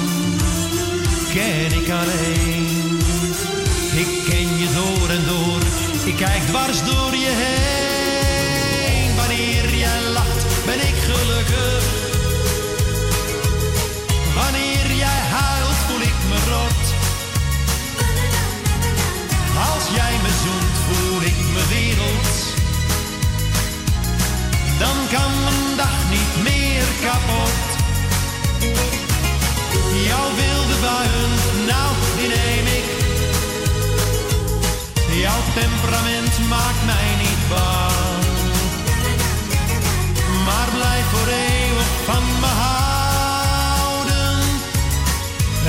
ken 1.33 1.81
ik 1.81 1.91
alleen. 1.91 2.99
Ik 3.93 4.25
ken 4.29 4.59
je 4.59 4.69
door 4.75 5.09
en 5.11 5.25
door, 5.27 5.61
ik 6.05 6.17
kijk 6.17 6.43
dwars 6.43 6.85
door 6.85 7.13
je 7.13 7.33
heen. 7.37 7.78
Kan 25.13 25.33
mijn 25.45 25.77
dag 25.77 25.99
niet 26.11 26.43
meer 26.43 26.87
kapot. 27.05 27.57
Jouw 30.09 30.29
wilde 30.43 30.77
buien, 30.81 31.33
nou 31.67 31.91
die 32.17 32.29
neem 32.29 32.67
ik. 32.79 32.87
Jouw 35.23 35.43
temperament 35.55 36.49
maakt 36.49 36.85
mij 36.87 37.11
niet 37.25 37.43
bang. 37.49 38.25
Maar 40.47 40.69
blijf 40.79 41.07
voor 41.13 41.29
eeuwig 41.29 41.91
van 42.05 42.25
me 42.41 42.53
houden. 42.65 44.39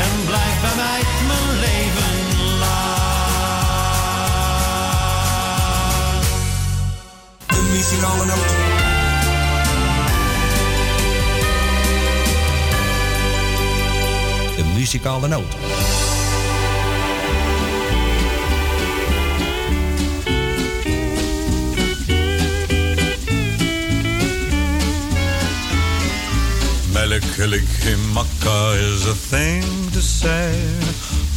En 0.06 0.14
blijf 0.26 0.56
bij 0.62 0.76
mij 0.76 1.02
mijn 1.28 1.60
leven 1.60 2.18
lang. 2.60 2.98
Muzikale 7.72 8.26
muzikale 14.90 15.28
noot. 15.28 15.46
Melikilikimaka 26.94 28.78
is 28.78 29.06
a 29.06 29.14
thing 29.14 29.62
to 29.92 30.02
say 30.02 30.54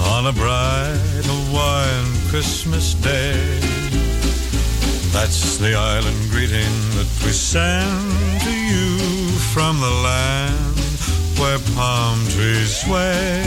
on 0.01 0.27
a 0.27 0.33
bright 0.33 1.25
Hawaiian 1.27 2.31
Christmas 2.31 2.95
day. 2.95 3.37
That's 5.13 5.59
the 5.59 5.75
island 5.75 6.31
greeting 6.31 6.75
that 6.97 7.11
we 7.23 7.33
send 7.33 8.41
to 8.45 8.51
you 8.51 8.99
from 9.53 9.79
the 9.81 9.91
land 9.91 10.72
where 11.53 11.77
palm 11.77 12.19
trees 12.29 12.83
sway. 12.83 13.43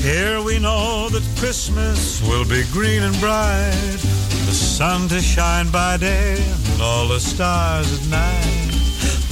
Here 0.00 0.42
we 0.42 0.58
know 0.58 1.08
that 1.10 1.22
Christmas 1.38 2.22
will 2.22 2.44
be 2.44 2.62
green 2.72 3.02
and 3.02 3.18
bright, 3.20 4.00
the 4.46 4.52
sun 4.52 5.08
to 5.08 5.20
shine 5.20 5.70
by 5.70 5.98
day 5.98 6.42
and 6.72 6.82
all 6.82 7.08
the 7.08 7.20
stars 7.20 7.88
at 7.98 8.08
night. 8.08 8.72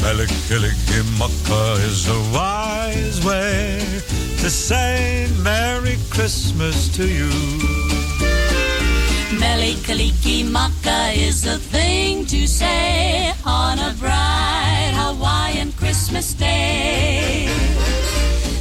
Melikilikimaka 0.03 1.79
is 1.91 2.09
a 2.09 2.20
wise 2.37 3.25
way 3.25 3.79
to 4.43 4.51
say 4.51 5.29
Merry 5.43 5.97
Christmas 6.11 6.89
to 6.97 7.07
you. 7.07 7.31
Melikaliki 9.41 10.51
Maka 10.51 11.12
is 11.15 11.43
the 11.43 11.59
thing 11.59 12.27
to 12.27 12.47
say 12.47 13.33
on 13.47 13.79
a 13.79 13.95
bright 13.99 14.68
Hawaiian 15.69 15.73
Christmas 15.73 16.35
day. 16.35 17.47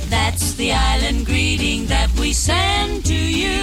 That's 0.09 0.53
the 0.53 0.71
island 0.71 1.25
greeting 1.25 1.85
that 1.87 2.09
we 2.19 2.33
send 2.33 3.05
to 3.05 3.13
you 3.13 3.61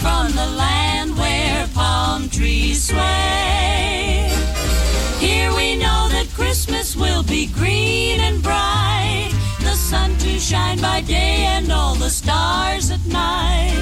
from 0.00 0.32
the 0.32 0.46
land 0.56 1.16
where 1.16 1.66
palm 1.74 2.28
trees 2.28 2.88
sway. 2.88 4.30
Here 5.18 5.50
we 5.54 5.76
know 5.76 6.08
that 6.10 6.28
Christmas 6.34 6.96
will 6.96 7.22
be 7.22 7.46
green 7.46 8.20
and 8.20 8.42
bright, 8.42 9.32
the 9.60 9.74
sun 9.74 10.16
to 10.18 10.38
shine 10.38 10.80
by 10.80 11.00
day 11.00 11.46
and 11.46 11.70
all 11.72 11.94
the 11.94 12.10
stars 12.10 12.90
at 12.90 13.04
night. 13.06 13.74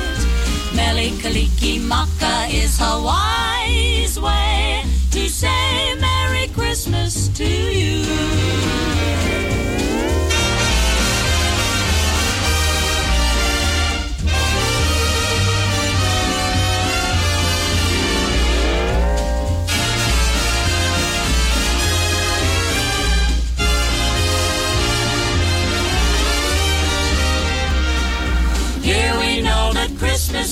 Melikaliki 0.72 1.80
Maka 1.80 2.46
is 2.50 2.78
Hawaii's 2.80 4.18
way 4.18 4.84
to 5.10 5.28
say 5.28 5.94
Merry 6.00 6.48
Christmas 6.48 7.28
to 7.28 7.44
you. 7.44 8.73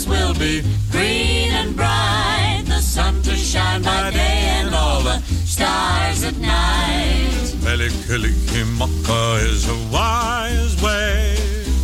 Christmas 0.02 0.18
will 0.18 0.34
be 0.34 0.62
green 0.90 1.52
and 1.52 1.76
bright, 1.76 2.62
the 2.66 2.80
sun 2.80 3.22
to 3.22 3.36
shine 3.36 3.82
by 3.82 4.10
day 4.10 4.58
and 4.58 4.74
all 4.74 5.00
the 5.02 5.20
stars 5.46 6.24
at 6.24 6.36
night. 6.38 7.30
Melikilikimaka 7.62 8.02
Kalikimaka 8.06 9.44
is 9.46 9.68
a 9.68 9.78
wise 9.92 10.82
way. 10.82 11.36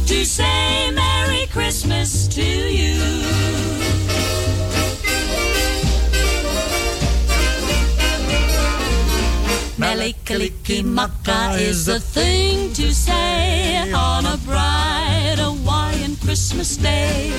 to 0.07 0.25
say 0.25 0.91
Merry 0.91 1.47
Christmas 1.47 2.27
to 2.29 2.43
you. 2.43 2.99
Melikilikimaka 9.79 11.61
is 11.61 11.87
the 11.87 12.01
thing 12.01 12.73
to 12.73 12.93
say 12.93 13.93
on 13.93 14.27
a 14.27 14.37
bright 14.39 14.59
Hawaiian 14.59 15.08
Christmas 16.29 16.77
day. 16.77 17.31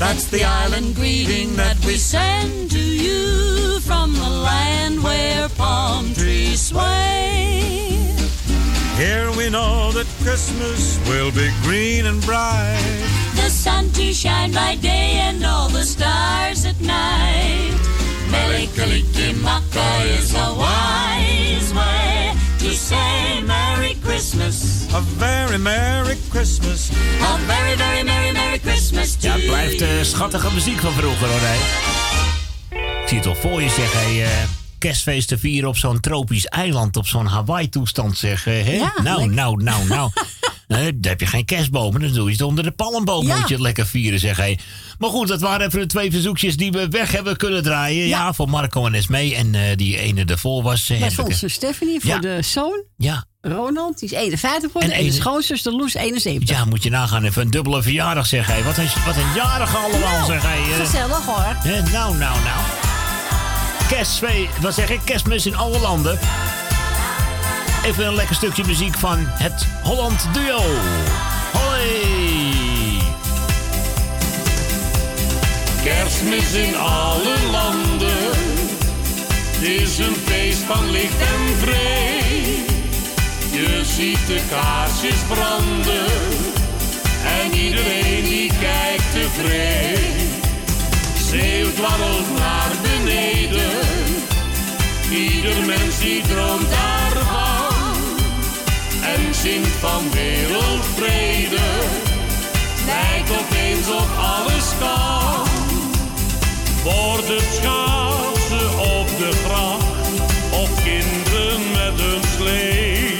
That's 0.00 0.26
the 0.26 0.42
island 0.42 0.96
greeting 0.96 1.54
that 1.54 1.78
we 1.86 1.94
send 1.94 2.72
to 2.72 2.80
you 2.80 3.78
from 3.78 4.14
the 4.14 4.28
land 4.28 5.04
where 5.04 5.48
palm 5.50 6.12
trees 6.14 6.60
sway. 6.60 7.62
Here 8.96 9.30
we 9.36 9.48
know 9.48 9.92
that 9.92 10.08
Christmas 10.24 10.98
will 11.08 11.30
be 11.30 11.48
green 11.62 12.06
and 12.06 12.20
bright. 12.22 12.82
The 13.36 13.48
sun 13.48 13.92
to 13.92 14.12
shine 14.12 14.50
by 14.50 14.74
day 14.74 15.20
and 15.22 15.46
all 15.46 15.68
the 15.68 15.84
stars 15.84 16.66
at 16.66 16.80
night. 16.80 17.78
Melikalikimaka 18.26 20.18
is 20.18 20.34
a 20.34 20.50
wise 20.64 21.72
way 21.72 22.34
to 22.58 22.74
say 22.74 23.40
Merry 23.42 23.94
Christmas. 24.02 24.92
A 24.92 25.00
very 25.00 25.58
Merry 25.58 26.17
Christmas. 26.38 26.90
A 27.20 27.36
very, 27.36 27.76
very 27.76 28.02
Merry, 28.02 28.32
Merry 28.32 28.58
Christmas 28.58 29.14
to 29.16 29.26
Ja, 29.28 29.32
het 29.34 29.46
blijft 29.46 29.80
eh, 29.80 29.88
schattige 30.02 30.52
muziek 30.54 30.78
van 30.78 30.92
vroeger 30.92 31.28
hoor. 31.28 31.38
Hè. 31.40 31.54
Ik 33.02 33.08
zie 33.08 33.18
het 33.18 33.26
al 33.26 33.34
voor 33.34 33.62
je 33.62 33.68
zeg. 33.68 33.92
Hey, 33.92 34.24
eh, 34.24 34.30
kerstfeesten 34.78 35.38
vieren 35.38 35.68
op 35.68 35.76
zo'n 35.76 36.00
tropisch 36.00 36.44
eiland. 36.46 36.96
Op 36.96 37.06
zo'n 37.06 37.26
Hawaii-toestand 37.26 38.18
zeg. 38.18 38.46
eh, 38.46 38.64
hè? 38.64 38.72
Ja, 38.72 38.92
nou, 39.02 39.18
lekker. 39.18 39.34
nou, 39.36 39.62
nou, 39.62 39.86
nou. 39.86 40.10
Nee, 40.68 40.92
dan 41.00 41.10
heb 41.10 41.20
je 41.20 41.26
geen 41.26 41.44
kerstbomen. 41.44 42.00
Dan 42.00 42.12
doe 42.12 42.26
je 42.26 42.32
het 42.32 42.42
onder 42.42 42.64
de 42.64 42.70
palmboom. 42.70 43.26
Ja. 43.26 43.36
Moet 43.38 43.48
je 43.48 43.54
het 43.54 43.62
lekker 43.62 43.86
vieren 43.86 44.18
zeg. 44.18 44.36
Hey. 44.36 44.58
Maar 44.98 45.10
goed, 45.10 45.28
dat 45.28 45.40
waren 45.40 45.66
even 45.66 45.80
de 45.80 45.86
twee 45.86 46.10
verzoekjes 46.10 46.56
die 46.56 46.70
we 46.72 46.88
weg 46.88 47.12
hebben 47.12 47.36
kunnen 47.36 47.62
draaien. 47.62 48.06
Ja, 48.06 48.32
voor 48.32 48.48
Marco 48.48 48.86
en 48.86 48.94
Esmee. 48.94 49.34
En 49.34 49.54
eh, 49.54 49.76
die 49.76 49.98
ene 49.98 50.24
ervoor 50.24 50.62
was... 50.62 50.90
eh, 50.90 50.98
Bij 50.98 51.08
heb 51.08 51.18
ik- 51.18 51.24
onze 51.26 51.48
Stephanie 51.48 52.00
voor 52.00 52.10
Ja. 52.10 52.18
de 52.18 52.38
zoon. 52.42 52.84
Ja. 52.96 53.24
Ronald, 53.40 53.98
die 53.98 54.08
is 54.08 54.14
51 54.16 54.70
geworden. 54.72 54.90
En 54.92 54.98
En, 54.98 55.04
de 55.06 55.12
schoonzuster 55.12 55.72
Loes 55.72 55.94
71. 55.94 56.48
Ja, 56.56 56.64
moet 56.64 56.82
je 56.82 56.90
nagaan. 56.90 57.24
Even 57.24 57.42
een 57.42 57.50
dubbele 57.50 57.82
verjaardag 57.82 58.26
zeg. 58.26 58.46
Hey. 58.46 58.62
Wat, 58.62 58.76
een, 58.78 58.88
wat 59.06 59.16
een 59.16 59.32
jarige 59.34 59.76
allemaal 59.76 60.00
Nou, 60.00 60.24
zeg. 60.32 60.44
Eh. 60.44 60.76
Gezellig 60.86 61.24
hoor. 61.24 61.56
Nou, 61.64 62.16
nou, 62.16 62.16
nou. 62.18 62.60
Kerstfee, 63.88 64.48
wat 64.60 64.74
zeg 64.74 64.90
ik? 64.90 65.00
Kerstmis 65.04 65.46
in 65.46 65.56
alle 65.56 65.78
landen. 65.80 66.18
Even 67.88 68.06
een 68.06 68.14
lekker 68.14 68.34
stukje 68.34 68.64
muziek 68.64 68.98
van 68.98 69.18
het 69.20 69.66
Holland 69.82 70.26
Duo. 70.32 70.62
Hoi! 71.52 73.00
Kerstmis 75.84 76.52
in 76.52 76.76
alle 76.76 77.36
landen 77.50 78.30
is 79.60 79.98
een 79.98 80.14
feest 80.26 80.58
van 80.58 80.90
licht 80.90 81.20
en 81.20 81.56
vrede. 81.58 82.62
Je 83.50 83.82
ziet 83.84 84.26
de 84.26 84.40
kaarsjes 84.50 85.20
branden 85.28 86.06
en 87.42 87.52
iedereen 87.58 88.22
die 88.22 88.52
kijkt 88.60 89.12
tevreden. 89.12 90.30
Sneeuw 91.26 91.72
dwarrelt 91.72 92.38
naar 92.38 92.70
beneden, 92.82 93.78
ieder 95.10 95.66
mens 95.66 95.98
die 95.98 96.22
droomt 96.22 96.70
daarvan 96.70 97.47
en 99.26 99.34
zingt 99.34 99.76
van 99.80 100.10
wereldvrede. 100.10 101.66
Lijkt 102.86 103.30
opeens 103.30 103.88
op 103.88 104.08
alles 104.18 104.68
kan. 104.78 105.46
Wordt 106.84 107.28
het 107.28 107.48
schaatsen 107.54 108.78
op 108.78 109.08
de 109.18 109.30
gracht 109.44 109.86
of 110.50 110.82
kinderen 110.82 111.60
met 111.70 112.00
een 112.00 112.22
slee. 112.36 113.16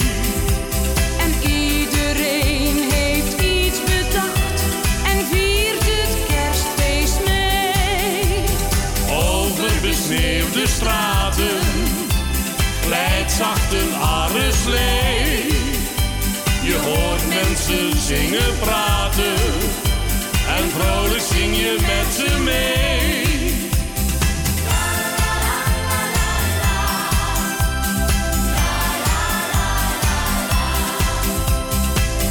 En 1.20 1.50
iedereen 1.50 2.90
heeft 2.90 3.40
iets 3.40 3.78
bedacht 3.82 4.62
en 5.04 5.26
viert 5.30 5.84
het 5.84 6.16
kerstfeest 6.28 7.18
mee. 7.26 8.44
Over 9.10 9.70
besneeuwde 9.82 10.66
straten 10.66 11.58
glijdt 12.88 13.32
zacht 13.32 13.72
een 13.72 13.94
arreslee. 14.00 15.07
Mensen 17.68 18.00
zingen, 18.00 18.58
praten 18.60 19.34
en 20.56 20.70
vrolijk 20.70 21.22
zing 21.32 21.56
je 21.56 21.76
met 21.80 22.14
ze 22.14 22.40
mee. 22.40 23.26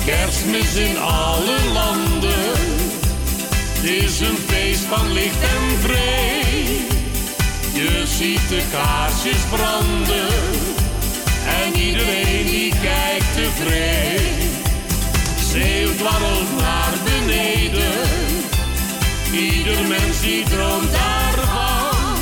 Kerstmis 0.06 0.76
in 0.76 1.00
alle 1.00 1.58
landen 1.74 2.52
is 3.82 4.20
een 4.20 4.38
feest 4.48 4.84
van 4.84 5.12
licht 5.12 5.42
en 5.42 5.80
vrede. 5.80 6.96
Je 7.74 8.04
ziet 8.06 8.50
de 8.50 8.62
kaarsjes 8.72 9.44
branden 9.50 10.28
en 11.64 11.80
iedereen 11.80 12.46
die 12.46 12.74
kijkt 12.82 13.34
tevreden. 13.36 14.47
Sneeuw 15.58 15.96
dwarrelt 15.96 16.58
naar 16.60 16.94
beneden, 17.04 18.10
ieder 19.32 19.88
mens 19.88 20.22
die 20.22 20.44
droomt 20.44 20.92
daarvan 20.92 22.18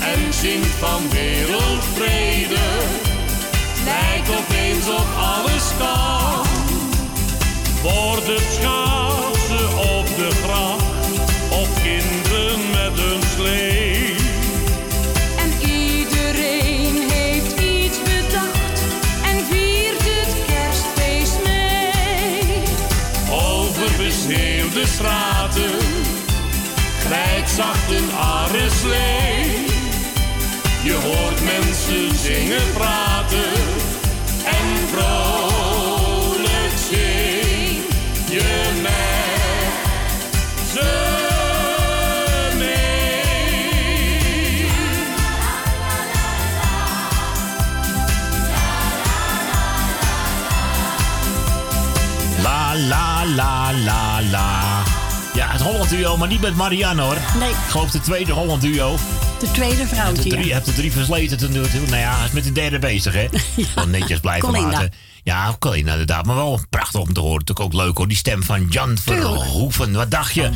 en 0.00 0.32
zingt 0.32 0.74
van 0.78 1.02
wereldvrede. 1.10 2.66
Lijkt 3.84 4.28
opeens 4.28 4.88
op 4.88 5.06
alles 5.16 5.66
kan. 5.78 6.46
Wordt 7.82 8.26
het 8.26 8.52
schaatsen 8.52 9.78
op 9.78 10.06
de 10.16 10.30
gracht 10.44 10.83
zacht 27.54 27.90
een 27.90 28.12
arreslee. 28.16 29.66
Je 30.82 30.94
hoort 31.02 31.40
mensen 31.44 32.18
zingen, 32.18 32.72
praten 32.72 33.63
Duo, 55.96 56.16
maar 56.16 56.28
niet 56.28 56.40
met 56.40 56.56
Marianne 56.56 57.02
hoor. 57.02 57.16
Nee. 57.38 57.50
Ik 57.50 57.56
geloof 57.68 57.90
de 57.90 58.00
tweede 58.00 58.32
Holland 58.32 58.62
Duo. 58.62 58.96
De 59.40 59.50
tweede 59.50 59.86
vrouwtje. 59.86 60.28
drie, 60.30 60.52
heb 60.52 60.64
de 60.64 60.72
drie 60.74 60.92
versleten 60.92 61.38
te 61.38 61.48
doen. 61.48 61.66
Nou 61.72 61.96
ja, 61.96 62.16
hij 62.16 62.24
is 62.26 62.32
met 62.32 62.44
de 62.44 62.52
derde 62.52 62.78
bezig, 62.78 63.14
hè? 63.14 63.26
Wel 63.74 63.86
netjes 63.86 64.20
blijven 64.20 64.48
Colinda. 64.48 64.70
laten. 64.70 64.92
Ja, 65.22 65.56
Colinda 65.58 65.90
inderdaad. 65.90 66.26
Maar 66.26 66.36
wel 66.36 66.60
prachtig 66.70 67.00
om 67.00 67.12
te 67.12 67.20
horen. 67.20 67.38
Natuurlijk 67.38 67.66
ook 67.66 67.82
leuk 67.82 67.96
hoor. 67.96 68.08
Die 68.08 68.16
stem 68.16 68.42
van 68.42 68.66
Jan 68.68 68.98
Verhoeven. 68.98 69.92
Wat 69.92 70.10
dacht 70.10 70.34
je? 70.34 70.50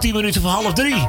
10 0.00 0.14
minuten 0.14 0.40
voor 0.40 0.50
half 0.50 0.72
drie. 0.72 1.08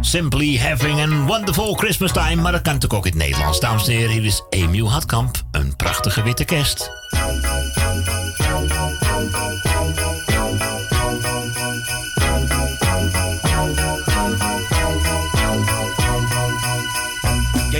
Simply 0.00 0.58
having 0.58 1.00
a 1.00 1.24
wonderful 1.26 1.74
Christmas 1.74 2.12
time. 2.12 2.42
Maar 2.42 2.52
dat 2.52 2.62
kan 2.62 2.72
natuurlijk 2.72 3.00
ook 3.00 3.06
in 3.06 3.18
het 3.18 3.28
Nederlands. 3.28 3.60
Dames 3.60 3.86
en 3.88 3.92
heren, 3.92 4.10
hier 4.10 4.24
is 4.24 4.42
Emiel 4.50 4.90
Hatkamp. 4.90 5.42
Een 5.50 5.76
prachtige 5.76 6.22
witte 6.22 6.44
kerst. 6.44 6.90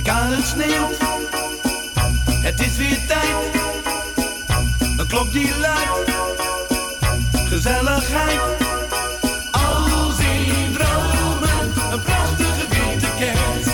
Kale 0.08 0.38
sneeuw, 0.42 0.88
het 2.42 2.60
is 2.60 2.76
weer 2.76 2.98
tijd. 3.06 3.36
Dan 4.96 5.06
klopt 5.06 5.32
die 5.32 5.58
luidt, 5.58 6.10
gezelligheid. 7.48 8.40
Alles 9.50 10.18
in 10.18 10.72
dromen, 10.72 11.72
een 11.92 12.02
prachtige 12.02 12.66
witte 12.68 13.06
kerst. 13.18 13.70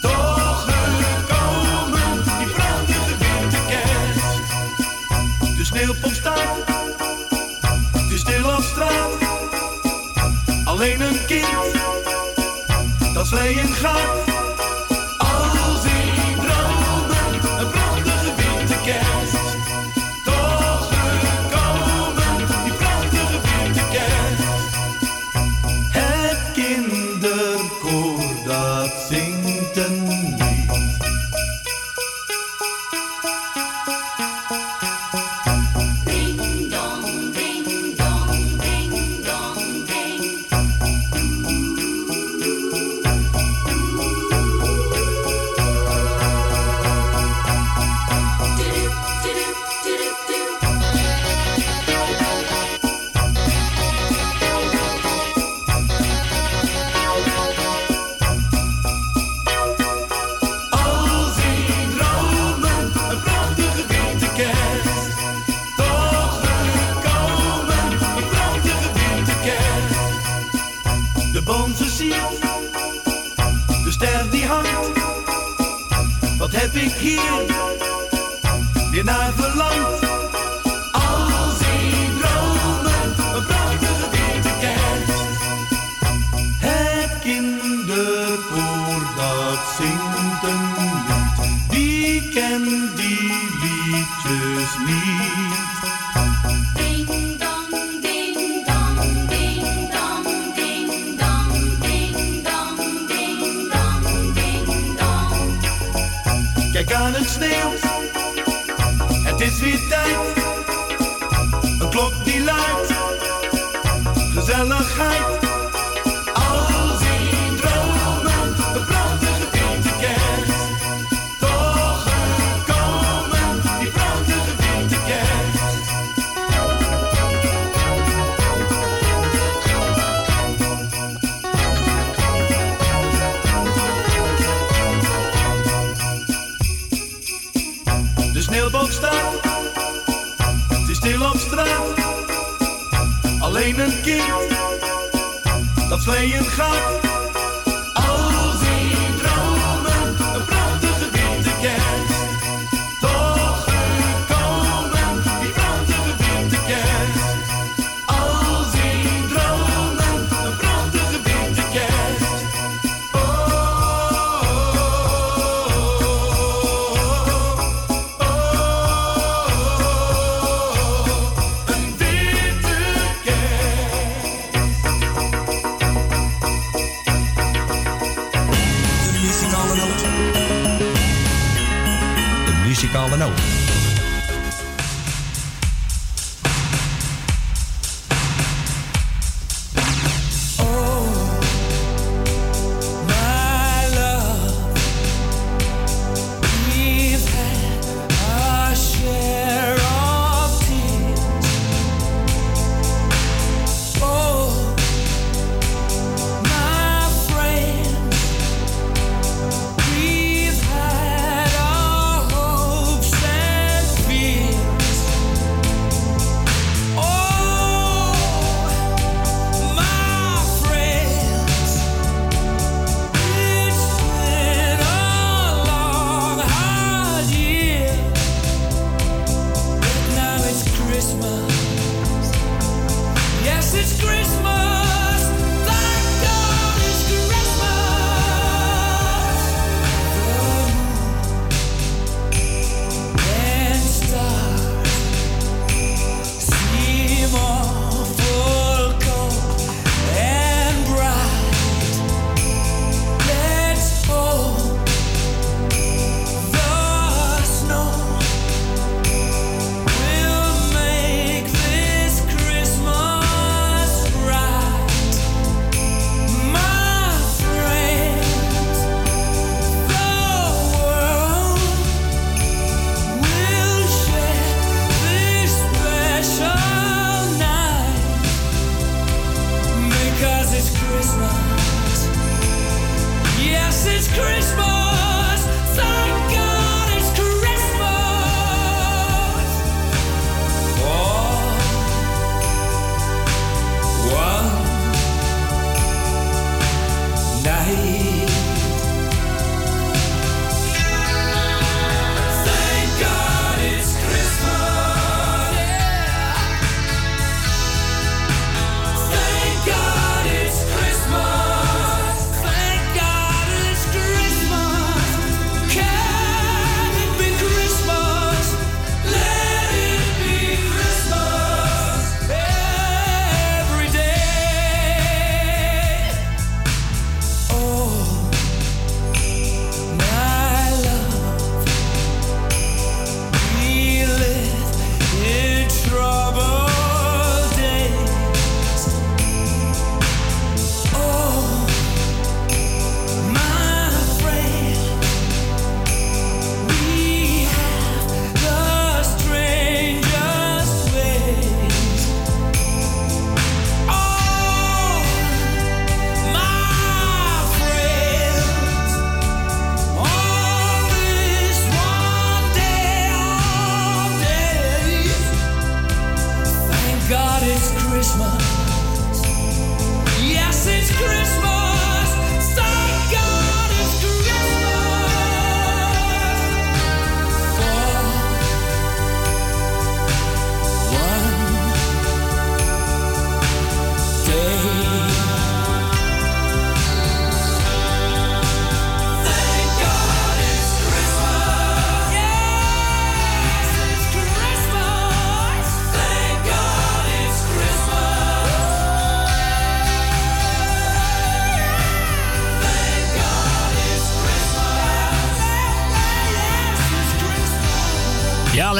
Toch 0.00 0.68
gekomen, 0.68 2.24
die 2.38 2.46
prachtige 2.46 3.16
witte 3.18 3.58
kerst. 3.68 4.36
De 5.56 5.64
sneeuwpop 5.64 6.12
staat, 6.12 6.66
de 8.08 8.18
stil 8.18 8.44
op 8.44 8.62
straat. 8.62 9.12
Alleen 10.64 11.00
een 11.00 11.26
kind, 11.26 11.72
dat 13.14 13.26
sleeën 13.26 13.68
gaat. 13.68 14.31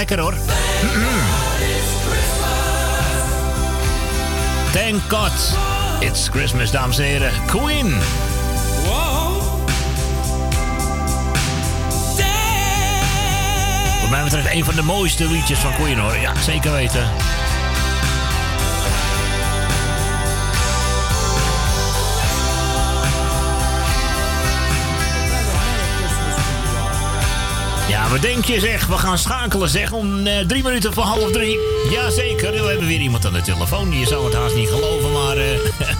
Lekker 0.08 0.20
hoor. 0.20 0.34
Thank 4.72 5.02
God. 5.08 5.32
It's 6.00 6.28
Christmas, 6.28 6.70
dames 6.70 6.98
en 6.98 7.04
heren. 7.04 7.32
Queen. 7.46 7.94
Wat 14.00 14.10
mij 14.10 14.22
betreft 14.22 14.50
een 14.50 14.64
van 14.64 14.74
de 14.74 14.82
mooiste 14.82 15.28
liedjes 15.28 15.58
van 15.58 15.74
Queen 15.74 15.98
hoor. 15.98 16.16
Ja, 16.16 16.34
zeker 16.34 16.72
weten. 16.72 17.11
Wat 28.12 28.20
denk 28.22 28.44
je 28.44 28.60
zeg? 28.60 28.86
We 28.86 28.98
gaan 28.98 29.18
schakelen 29.18 29.68
zeg 29.68 29.92
om 29.92 30.26
eh, 30.26 30.38
drie 30.46 30.62
minuten 30.62 30.92
voor 30.92 31.02
half 31.02 31.30
drie. 31.32 31.58
Jazeker, 31.90 32.50
we 32.52 32.68
hebben 32.68 32.86
weer 32.86 33.00
iemand 33.00 33.26
aan 33.26 33.32
de 33.32 33.40
telefoon. 33.42 33.92
Je 33.98 34.06
zou 34.06 34.24
het 34.24 34.34
haast 34.34 34.54
niet 34.54 34.68
geloven, 34.68 35.12
maar... 35.12 35.36
eh, 35.36 35.90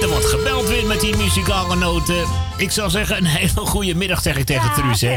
er 0.02 0.08
wordt 0.08 0.26
gebeld 0.26 0.68
weer 0.68 0.86
met 0.86 1.00
die 1.00 1.16
muzikale 1.16 1.76
noten. 1.76 2.26
Ik 2.56 2.70
zou 2.70 2.90
zeggen, 2.90 3.16
een 3.16 3.24
hele 3.24 3.66
goede 3.66 3.94
middag 3.94 4.22
zeg 4.22 4.36
ik 4.36 4.44
tegen 4.46 4.64
Ja, 4.68 4.72
Truus, 4.74 5.00
hè? 5.00 5.08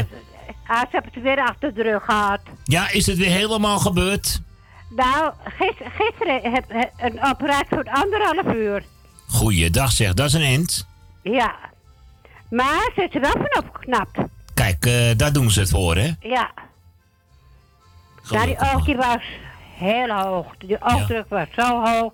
Ze 0.66 0.86
hebben 0.90 1.10
het 1.14 1.22
weer 1.22 1.38
achter 1.38 1.74
de 1.74 1.82
rug 1.82 2.04
gehad. 2.04 2.40
Ja, 2.64 2.90
is 2.90 3.06
het 3.06 3.16
weer 3.16 3.30
helemaal 3.30 3.78
gebeurd? 3.78 4.40
Nou, 4.90 5.32
gis- 5.44 5.88
gisteren 5.96 6.52
heb 6.52 6.64
heb 6.68 6.90
een 6.98 7.24
operatie 7.24 7.68
van 7.68 7.88
anderhalf 7.88 8.54
uur. 8.54 8.84
Goeiedag 9.28 9.92
zeg, 9.92 10.14
dat 10.14 10.26
is 10.26 10.32
een 10.32 10.42
end. 10.42 10.86
Ja. 11.22 11.54
Maar 12.50 12.90
ze 12.94 13.02
is 13.08 13.14
er 13.14 13.20
wel 13.20 13.30
van 13.32 13.64
opgeknapt. 13.64 14.18
Kijk, 14.56 14.86
eh, 14.86 15.10
daar 15.16 15.32
doen 15.32 15.50
ze 15.50 15.60
het 15.60 15.70
voor, 15.70 15.96
hè? 15.96 16.10
Ja. 16.20 16.50
Nou, 18.30 18.46
die 18.46 18.58
oog 18.74 18.84
die 18.84 18.96
was 18.96 19.22
heel 19.78 20.08
hoog. 20.10 20.46
Die 20.58 20.76
oogdruk 20.82 21.28
was 21.28 21.46
zo 21.56 21.84
hoog. 21.84 22.12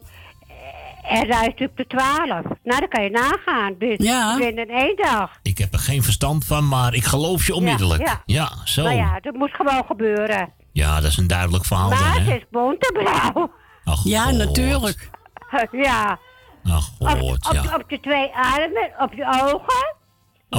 En 1.02 1.18
hij 1.30 1.40
is 1.40 1.46
natuurlijk 1.46 1.76
de 1.76 1.86
12. 1.86 2.26
Nou, 2.62 2.80
dan 2.80 2.88
kan 2.88 3.02
je 3.02 3.10
nagaan. 3.10 3.74
Dus 3.78 3.94
Ja. 3.98 4.36
binnen 4.36 4.68
één 4.68 4.96
dag. 4.96 5.30
Ik 5.42 5.58
heb 5.58 5.72
er 5.72 5.78
geen 5.78 6.02
verstand 6.02 6.44
van, 6.44 6.68
maar 6.68 6.94
ik 6.94 7.04
geloof 7.04 7.46
je 7.46 7.54
onmiddellijk. 7.54 8.06
Ja, 8.06 8.22
Ja, 8.26 8.50
zo. 8.64 8.82
Nou 8.82 8.96
ja, 8.96 9.20
dat 9.20 9.34
moet 9.34 9.50
gewoon 9.54 9.84
gebeuren. 9.86 10.52
Ja, 10.72 10.94
dat 11.00 11.10
is 11.10 11.16
een 11.16 11.26
duidelijk 11.26 11.64
verhaal 11.64 11.88
dan, 11.90 11.98
maar 12.00 12.18
hè? 12.18 12.24
ze 12.24 12.36
is 12.36 12.44
bontebrouw. 12.50 13.50
Ach, 13.84 14.00
Ja, 14.04 14.22
God. 14.24 14.36
natuurlijk. 14.38 15.10
ja. 15.72 16.18
Ach, 16.64 16.90
God, 16.98 17.46
Op, 17.48 17.52
ja. 17.52 17.74
op 17.74 17.90
je 17.90 18.00
twee 18.00 18.30
armen, 18.34 18.90
op 18.98 19.12
je 19.12 19.24
ogen. 19.42 19.94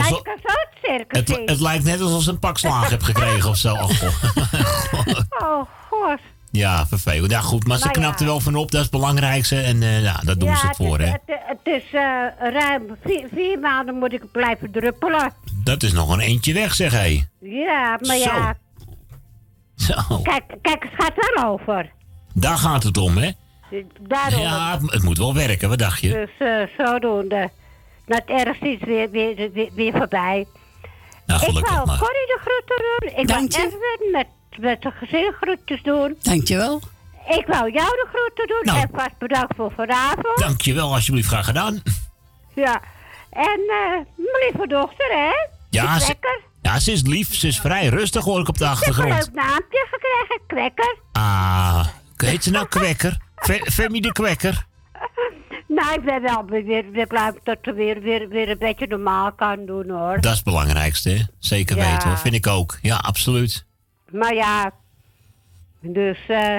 Alsof- 0.01 0.21
het 0.23 0.67
circus 0.81 1.19
Het, 1.19 1.49
het 1.49 1.59
lijkt 1.59 1.83
net 1.83 2.01
alsof 2.01 2.21
ze 2.23 2.29
een 2.29 2.39
pak 2.39 2.57
slaag 2.57 2.89
hebt 2.89 3.03
gekregen 3.03 3.49
of 3.49 3.57
zo. 3.57 3.75
God. 3.75 5.25
Oh, 5.43 5.61
god. 5.89 6.19
Ja, 6.51 6.87
vervelend. 6.87 7.31
Ja, 7.31 7.39
goed, 7.41 7.67
maar 7.67 7.77
ze 7.77 7.89
knapt 7.91 8.19
er 8.19 8.25
wel 8.25 8.39
van 8.39 8.55
op. 8.55 8.71
Dat 8.71 8.79
is 8.79 8.87
het 8.87 8.91
belangrijkste. 8.95 9.59
En 9.61 9.83
eh, 9.83 10.03
ja, 10.03 10.19
daar 10.23 10.37
doen 10.37 10.49
ja, 10.49 10.55
ze 10.55 10.67
het 10.67 10.75
voor, 10.75 10.99
hè? 10.99 11.05
Het, 11.05 11.21
het 11.25 11.59
is 11.63 11.83
eh, 11.91 12.51
ruim 12.53 12.81
vier, 13.03 13.27
vier 13.33 13.59
maanden 13.59 13.95
moet 13.95 14.13
ik 14.13 14.31
blijven 14.31 14.71
druppelen. 14.71 15.33
Dat 15.63 15.83
is 15.83 15.93
nog 15.93 16.09
een 16.13 16.19
eentje 16.19 16.53
weg, 16.53 16.73
zeg 16.73 16.91
hé. 16.91 17.23
Ja, 17.39 17.97
maar 18.01 18.17
Zo. 18.17 18.23
ja, 18.23 18.55
Zo, 19.75 19.93
kijk, 20.23 20.43
kijk, 20.61 20.83
het 20.83 20.91
gaat 20.97 21.13
wel 21.15 21.45
over. 21.49 21.91
daar 22.33 22.57
gaat 22.57 22.83
het 22.83 22.97
om, 22.97 23.17
hè? 23.17 23.31
Daarom. 24.01 24.41
Ja, 24.41 24.71
het, 24.79 24.91
het 24.91 25.03
moet 25.03 25.17
wel 25.17 25.33
werken, 25.33 25.69
wat 25.69 25.79
dacht 25.79 26.01
je? 26.01 26.09
Dus 26.09 26.47
eh, 26.47 26.85
zodoende. 26.85 27.49
Nou, 28.05 28.21
het 28.25 28.45
ergste 28.45 28.67
is 28.69 28.79
weer, 28.79 29.09
weer, 29.09 29.51
weer, 29.53 29.69
weer 29.73 29.91
voorbij. 29.91 30.45
Nou, 31.25 31.41
ik 31.45 31.65
wou 31.67 31.85
maar. 31.85 31.97
Corrie 31.97 32.27
de 32.27 32.39
groeten 32.41 32.75
doen. 32.99 33.19
Ik 33.21 33.27
Dank 33.27 33.51
wou 33.51 33.65
Edwin 33.65 34.11
met, 34.11 34.27
met 34.59 34.81
de 34.81 34.91
gezin 34.91 35.33
groetjes 35.41 35.81
doen. 35.83 36.17
Dankjewel. 36.21 36.81
Ik 37.27 37.45
wou 37.47 37.71
jou 37.71 37.87
de 37.89 38.07
groeten 38.13 38.47
doen. 38.47 38.61
Nou. 38.63 38.79
En 38.79 38.89
vast 38.93 39.17
bedankt 39.17 39.55
voor 39.55 39.71
vanavond. 39.75 40.37
Dankjewel, 40.37 40.93
alsjeblieft, 40.93 41.27
graag 41.27 41.45
gedaan. 41.45 41.81
Ja. 42.55 42.81
En 43.29 43.59
eh 43.69 43.89
mijn 44.15 44.43
lieve 44.51 44.67
dochter, 44.67 45.05
hè? 45.11 45.31
Ja, 45.69 45.99
ze, 45.99 46.05
Kwekker. 46.05 46.39
ja, 46.61 46.79
ze 46.79 46.91
is 46.91 47.01
lief. 47.01 47.35
Ze 47.35 47.47
is 47.47 47.59
vrij 47.59 47.87
rustig, 47.87 48.23
hoor 48.23 48.39
ik 48.39 48.47
op 48.47 48.57
de 48.57 48.63
Ze 48.63 48.69
heeft 48.69 48.81
een 48.81 48.87
achtergrond. 48.89 49.25
leuk 49.25 49.33
naampje 49.43 49.87
gekregen, 49.91 50.41
Kwekker. 50.47 50.95
Ah, 51.11 51.87
heet 52.17 52.43
ze 52.43 52.51
nou 52.51 52.67
Kwekker? 52.67 53.17
Fe- 53.35 53.71
Femi 53.71 53.99
de 53.99 54.11
Kwekker? 54.11 54.65
Nou, 55.67 55.93
ik 55.93 56.03
ben 56.05 56.21
wel 56.21 56.45
weer, 56.45 56.91
weer 56.91 57.07
blij 57.07 57.31
dat 57.43 57.57
ze 57.61 57.73
weer, 57.73 58.01
weer, 58.01 58.29
weer 58.29 58.49
een 58.49 58.57
beetje 58.57 58.87
normaal 58.87 59.31
kan 59.31 59.65
doen, 59.65 59.89
hoor. 59.89 60.15
Dat 60.21 60.31
is 60.31 60.37
het 60.37 60.43
belangrijkste, 60.43 61.09
hè? 61.09 61.21
Zeker 61.39 61.77
Ja. 61.77 61.91
weten, 61.91 62.09
hoor. 62.09 62.17
Vind 62.17 62.33
ik 62.35 62.47
ook. 62.47 62.77
Ja, 62.81 62.95
absoluut. 62.95 63.65
Maar 64.11 64.33
ja, 64.33 64.71
dus, 65.81 66.17
eh 66.27 66.57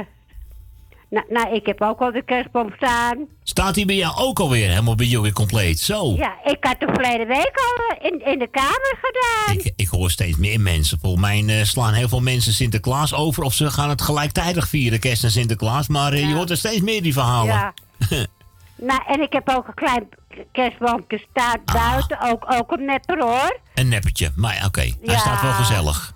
nou, 1.11 1.27
nou, 1.29 1.55
ik 1.55 1.67
heb 1.67 1.83
ook 1.83 2.01
al 2.01 2.13
de 2.13 2.23
kerstboom 2.25 2.73
staan. 2.77 3.27
Staat 3.43 3.75
hij 3.75 3.85
bij 3.85 3.95
jou 3.97 4.17
ook 4.17 4.39
alweer 4.41 4.69
helemaal 4.69 4.95
bij 4.95 5.07
jullie 5.07 5.33
compleet? 5.33 5.79
Zo. 5.79 6.15
Ja, 6.17 6.35
ik 6.45 6.57
had 6.61 6.81
de 6.81 6.89
verleden 6.93 7.27
week 7.27 7.53
al 7.55 7.97
eh, 7.97 8.11
in, 8.13 8.27
in 8.27 8.39
de 8.39 8.49
kamer 8.51 8.99
gedaan. 9.03 9.57
Ik, 9.59 9.73
ik 9.77 9.89
hoor 9.89 10.11
steeds 10.11 10.37
meer 10.37 10.61
mensen. 10.61 10.99
Volgens 11.01 11.23
mij 11.23 11.45
eh, 11.47 11.65
slaan 11.65 11.93
heel 11.93 12.09
veel 12.09 12.21
mensen 12.21 12.53
Sinterklaas 12.53 13.15
over. 13.15 13.43
Of 13.43 13.55
ze 13.55 13.71
gaan 13.71 13.89
het 13.89 14.03
gelijktijdig 14.03 14.69
vieren, 14.69 15.01
kerst 15.01 15.25
en 15.25 15.31
Sinterklaas. 15.31 15.89
Maar 15.89 16.13
eh, 16.13 16.29
je 16.29 16.35
hoort 16.35 16.51
er 16.51 16.57
steeds 16.57 16.81
meer 16.81 17.03
die 17.03 17.13
verhalen. 17.13 17.55
Ja. 17.55 17.75
Nou, 18.77 19.01
en 19.07 19.21
ik 19.21 19.33
heb 19.33 19.49
ook 19.49 19.69
een 19.69 19.75
klein 19.75 20.09
kerstboompje 20.53 21.25
staan 21.31 21.61
Ah. 21.65 21.75
buiten. 21.75 22.21
Ook, 22.21 22.53
ook 22.53 22.73
een 22.73 22.85
nepper, 22.85 23.23
hoor. 23.23 23.59
Een 23.75 23.89
neppertje. 23.89 24.31
Maar 24.37 24.63
oké, 24.67 24.81
hij 24.81 24.95
Ja. 25.03 25.17
staat 25.19 25.43
wel 25.43 25.51
gezellig. 25.53 26.13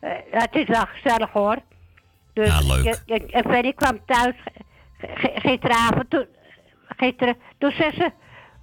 Eh, 0.00 0.10
het 0.30 0.54
is 0.54 0.66
wel 0.66 0.84
gezellig, 0.86 1.30
hoor. 1.30 1.56
Dus 2.32 2.48
Ja, 2.48 2.60
leuk. 2.74 2.84
ik- 2.84 3.02
ik- 3.22 3.30
En 3.30 3.42
Fanny 3.52 3.72
kwam 3.72 4.00
thuis 4.06 4.34
gisteravond. 5.34 6.10
Toen, 6.10 6.26
gisteren, 6.88 7.36
toen 7.58 7.70
zei 7.70 7.90
ze... 7.94 8.10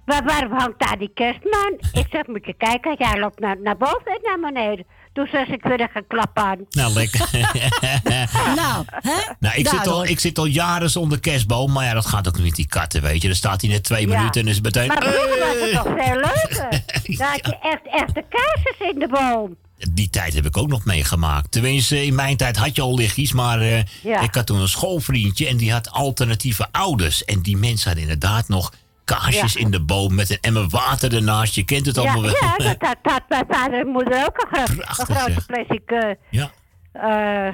Waar, 0.04 0.48
hangt 0.50 0.78
daar 0.78 0.98
die 0.98 1.10
kerstman? 1.14 1.72
Ik 2.02 2.06
zeg, 2.10 2.26
moet 2.26 2.46
je 2.46 2.54
kijken. 2.54 2.94
Jij 2.98 3.18
loopt 3.20 3.38
naar, 3.40 3.60
naar 3.60 3.76
boven 3.76 4.06
en 4.06 4.20
naar 4.22 4.52
beneden. 4.52 4.86
Toen 5.18 5.28
zei 5.30 5.44
ze, 5.44 5.52
ik 5.52 5.62
wil 5.62 5.76
er 5.76 5.88
geen 5.92 6.06
klap 6.06 6.38
aan. 6.38 6.58
Nou, 6.70 6.92
lekker. 6.92 7.20
nou, 8.56 8.84
hè? 8.88 9.32
Nou, 9.40 9.56
ik 9.56 9.68
zit, 9.68 9.86
al, 9.86 10.04
ik 10.04 10.20
zit 10.20 10.38
al 10.38 10.44
jaren 10.44 10.90
zonder 10.90 11.20
kerstboom. 11.20 11.72
Maar 11.72 11.84
ja, 11.84 11.92
dat 11.94 12.06
gaat 12.06 12.28
ook 12.28 12.34
niet 12.36 12.44
met 12.44 12.54
die 12.54 12.66
katten, 12.66 13.02
weet 13.02 13.22
je. 13.22 13.28
Dan 13.28 13.36
staat 13.36 13.60
hij 13.60 13.70
net 13.70 13.84
twee 13.84 14.08
Ja. 14.08 14.16
minuten 14.16 14.40
en 14.42 14.48
is 14.48 14.54
het 14.54 14.64
meteen... 14.64 14.86
Maar 14.88 15.02
vroeger 15.02 15.38
was 15.38 15.56
het 15.60 15.72
toch 15.72 16.04
veel 16.04 16.14
leuker. 16.14 16.82
Dan 17.18 17.26
had 17.26 17.46
je 17.46 17.58
echt 17.62 17.80
echte 17.90 18.24
kaarsjes 18.28 18.92
in 18.92 18.98
de 18.98 19.08
boom. 19.08 19.56
Die 19.92 20.10
tijd 20.10 20.34
heb 20.34 20.46
ik 20.46 20.56
ook 20.56 20.68
nog 20.68 20.84
meegemaakt. 20.84 21.50
Tenminste, 21.50 22.04
in 22.04 22.14
mijn 22.14 22.36
tijd 22.36 22.56
had 22.56 22.76
je 22.76 22.82
al 22.82 22.94
lichtjes, 22.94 23.32
maar 23.32 23.60
eh, 23.60 23.82
Ja. 24.02 24.20
ik 24.20 24.34
had 24.34 24.46
toen 24.46 24.60
een 24.60 24.68
schoolvriendje 24.68 25.46
en 25.46 25.56
die 25.56 25.72
had 25.72 25.90
alternatieve 25.90 26.68
ouders. 26.70 27.24
En 27.24 27.40
die 27.42 27.56
mensen 27.56 27.86
hadden 27.86 28.02
inderdaad 28.10 28.48
nog 28.48 28.72
kaarsjes 29.16 29.52
Ja. 29.52 29.60
in 29.60 29.70
de 29.70 29.80
boom 29.80 30.14
met 30.14 30.30
een 30.30 30.38
emmer 30.40 30.68
water 30.68 31.14
ernaast. 31.14 31.54
Je 31.54 31.62
kent 31.64 31.86
het 31.86 31.94
Ja, 31.96 32.02
allemaal 32.02 32.22
wel. 32.22 32.30
ja 32.40 32.56
dat 32.78 32.96
had, 33.02 33.22
mijn 33.28 33.44
vader 33.50 33.80
en 33.80 33.86
moeder 33.86 34.26
ook 34.26 34.46
een, 34.50 34.66
gro- 34.66 34.74
een 34.74 35.16
grote 35.16 35.44
plastic 35.46 35.82
eh 35.90 36.14
Ja. 36.30 36.50
eh, 36.92 37.02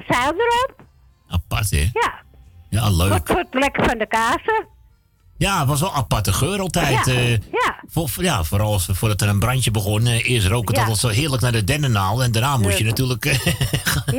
zeil 0.07 0.31
erop. 0.33 0.73
Apart, 1.29 1.69
hè? 1.69 1.89
Ja, 1.93 2.13
Ja, 2.69 2.81
wat 2.81 2.95
leuk. 3.09 3.27
voor 3.27 3.37
het 3.37 3.47
lekker 3.51 3.85
van 3.85 3.97
de 3.97 4.07
kaarsen. 4.07 4.67
Ja, 5.37 5.59
het 5.59 5.67
was 5.67 5.79
wel 5.79 5.89
een 5.89 5.95
aparte 5.95 6.33
geur 6.33 6.59
altijd. 6.59 7.05
Ja, 7.05 7.13
eh, 7.13 7.29
ja. 7.31 7.75
voor- 7.87 8.09
ja, 8.23 8.43
vooral 8.43 8.71
als, 8.73 8.87
voordat 8.91 9.21
er 9.21 9.27
een 9.29 9.39
brandje 9.39 9.71
begon. 9.71 10.07
eerst 10.07 10.47
rook 10.47 10.67
het 10.67 10.75
Ja. 10.77 10.81
altijd 10.81 10.99
zo 10.99 11.07
heerlijk 11.07 11.41
naar 11.41 11.51
de 11.51 11.63
dennennaal. 11.63 12.23
En 12.23 12.31
daarna 12.31 12.57
moest 12.57 12.77
je 12.77 12.83
Ja. 12.83 12.89
natuurlijk 12.89 13.23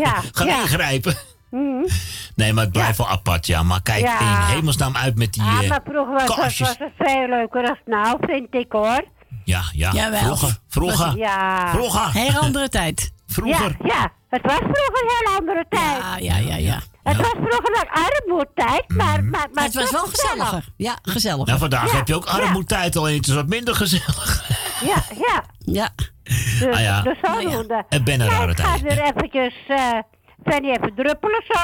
Ja, 0.04 0.22
gaan 0.32 0.46
ja. 0.46 0.60
ingrijpen. 0.60 1.14
Mhm. 1.50 1.86
Nee, 2.34 2.52
maar 2.52 2.64
het 2.64 2.72
blijft 2.72 2.98
wel 2.98 3.08
apart, 3.08 3.46
ja. 3.46 3.62
Maar 3.62 3.82
kijk, 3.82 4.00
Ja. 4.00 4.18
in 4.18 4.54
hemelsnaam 4.54 4.96
uit 4.96 5.16
met 5.18 5.32
die 5.32 5.42
Ah, 5.42 5.62
eh, 5.62 5.68
maar 5.68 5.80
vroeger 5.84 6.12
was, 6.36 6.58
het 6.58 6.78
veel 6.98 7.28
leuker 7.28 7.62
dan 7.62 7.76
nou, 7.84 8.16
vind 8.20 8.54
ik 8.54 8.72
hoor. 8.72 9.04
Ja, 9.44 9.62
ja. 9.72 9.90
Jawel. 9.92 10.18
Vroeger, 10.20 10.58
vroeger, 10.68 11.16
Ja. 11.16 11.68
vroeger. 11.70 12.12
Heel 12.12 12.40
andere 12.40 12.68
tijd. 12.68 13.12
Vroeger. 13.26 13.76
Ja, 13.78 13.86
ja, 13.94 14.12
het 14.28 14.42
was 14.42 14.56
vroeger 14.58 15.02
een 15.02 15.10
heel 15.26 15.38
andere 15.38 15.64
tijd. 15.68 16.02
Ja, 16.02 16.16
ja, 16.16 16.36
ja, 16.36 16.56
ja. 16.56 16.80
Het 17.02 17.16
was 17.16 17.26
vroeger 17.30 17.72
wel 17.72 18.04
armoedtijd, 18.04 18.84
maar, 18.88 19.24
maar, 19.24 19.46
maar 19.52 19.64
het 19.64 19.74
was 19.74 19.90
wel 19.90 20.04
gezelliger. 20.06 20.64
Ja, 20.76 20.98
gezelliger. 21.02 21.46
Nou, 21.46 21.58
vandaag 21.58 21.90
Ja, 21.90 21.96
heb 21.96 22.08
je 22.08 22.14
ook 22.14 22.24
armoedtijd, 22.26 22.96
alleen 22.96 23.16
het 23.16 23.26
is 23.26 23.34
wat 23.34 23.46
minder 23.46 23.74
gezellig. 23.74 24.44
Ja, 24.84 25.02
ja. 25.26 25.44
Ja. 25.58 25.88
Dus, 26.24 26.74
Ah, 26.74 26.80
ja. 26.80 27.02
dus 27.02 27.16
zodoende. 27.22 27.84
Het 27.88 28.04
ben 28.04 28.20
een 28.20 28.26
Ja, 28.26 28.32
rare 28.38 28.50
ik 28.50 28.58
ga 28.60 28.64
tijd. 28.64 28.82
weer 28.82 29.00
eventjes, 29.02 29.54
eh 29.68 29.98
Fanny 30.48 30.70
even 30.70 30.94
druppelen 30.94 31.42
zo. 31.48 31.58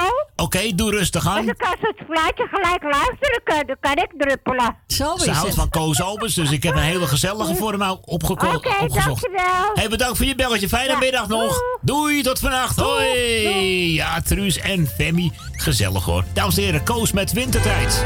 Oké, 0.45 0.75
doe 0.75 0.91
rustig 0.91 1.25
En 1.25 1.31
aan. 1.31 1.47
dan 1.47 1.57
kan 1.57 1.77
ze 1.81 1.95
het 1.97 2.07
fluitje 2.07 2.49
gelijk 2.51 2.83
luisteren, 2.83 3.41
kan, 3.45 3.63
dan 3.67 3.77
kan 3.81 3.97
ik 3.97 4.11
druppelen. 4.19 4.77
Zo 4.87 5.17
Ze 5.17 5.31
houdt 5.31 5.55
van 5.55 5.69
Koos 5.69 6.03
Albers, 6.03 6.35
dus 6.35 6.51
ik 6.51 6.63
heb 6.63 6.75
een 6.75 6.83
hele 6.83 7.07
gezellige 7.07 7.55
voor 7.55 7.73
hem 7.73 7.99
opgeko- 8.05 8.47
Oké, 8.55 8.69
opgezocht. 8.69 9.05
dankjewel. 9.07 9.71
Hey, 9.75 9.89
bedankt 9.89 10.17
voor 10.17 10.27
je 10.27 10.35
belletje. 10.35 10.69
Fijne 10.69 10.93
Ja, 10.93 10.99
middag 10.99 11.29
nog. 11.29 11.61
Doei, 11.81 12.23
tot 12.23 12.39
vannacht. 12.39 12.77
Hoi. 12.77 13.95
Ja, 13.95 14.21
Truus 14.21 14.59
en 14.59 14.87
Femi. 14.97 15.33
Gezellig 15.53 16.05
hoor. 16.05 16.25
Dames 16.33 16.57
en 16.57 16.63
heren, 16.63 16.85
Koos 16.85 17.13
met 17.13 17.33
wintertijd. 17.33 18.05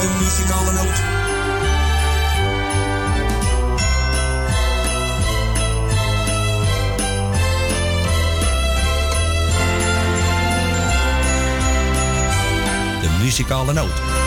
De 0.00 0.16
muzikale 0.20 0.72
noot. 0.72 1.25
muzikale 13.26 13.72
noot. 13.72 14.25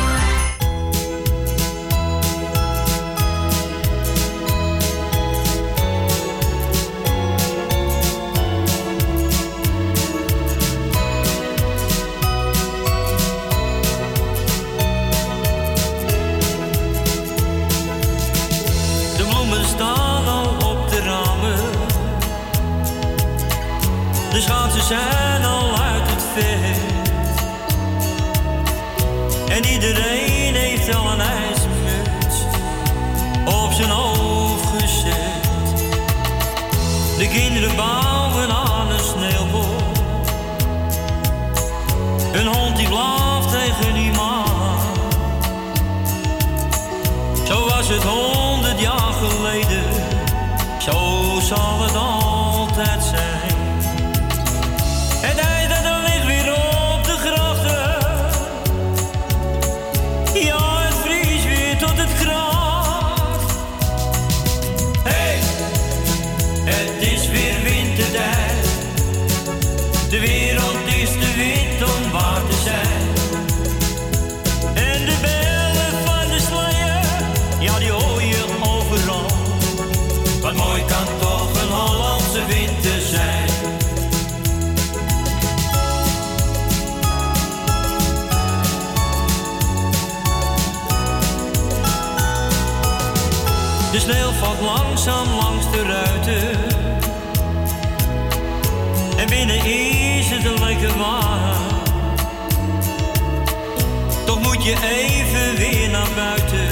Toch 104.25 104.41
moet 104.41 104.63
je 104.63 104.75
even 104.83 105.55
weer 105.55 105.89
naar 105.89 106.07
buiten. 106.15 106.67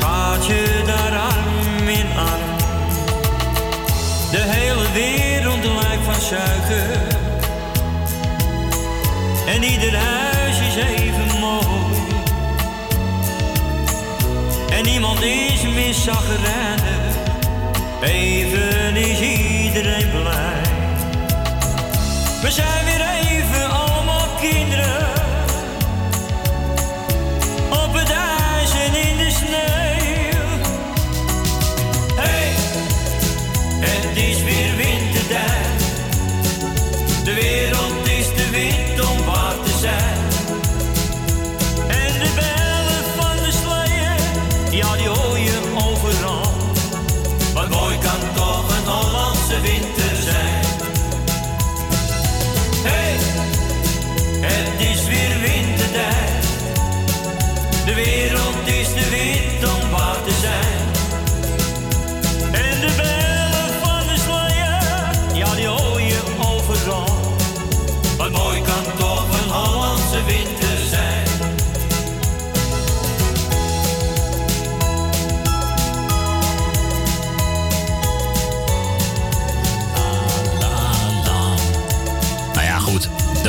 Gaat 0.00 0.46
je 0.46 0.82
daar 0.86 1.18
arm 1.18 1.88
in 1.88 2.06
arm. 2.16 2.56
De 4.30 4.42
hele 4.42 4.92
wereld 4.92 5.64
lijkt 5.64 6.04
van 6.04 6.20
suiker. 6.20 7.16
En 9.46 9.62
ieder 9.62 9.96
huis 9.96 10.58
is 10.60 10.76
even 10.76 11.40
mooi. 11.40 12.02
En 14.70 14.84
niemand 14.84 15.22
is 15.22 15.62
meer 15.62 15.94
zagrijnig. 15.94 17.16
Even 18.02 18.96
is 18.96 19.20
iedereen 19.20 20.10
blij. 20.10 20.62
We 22.42 22.50
zijn 22.50 22.83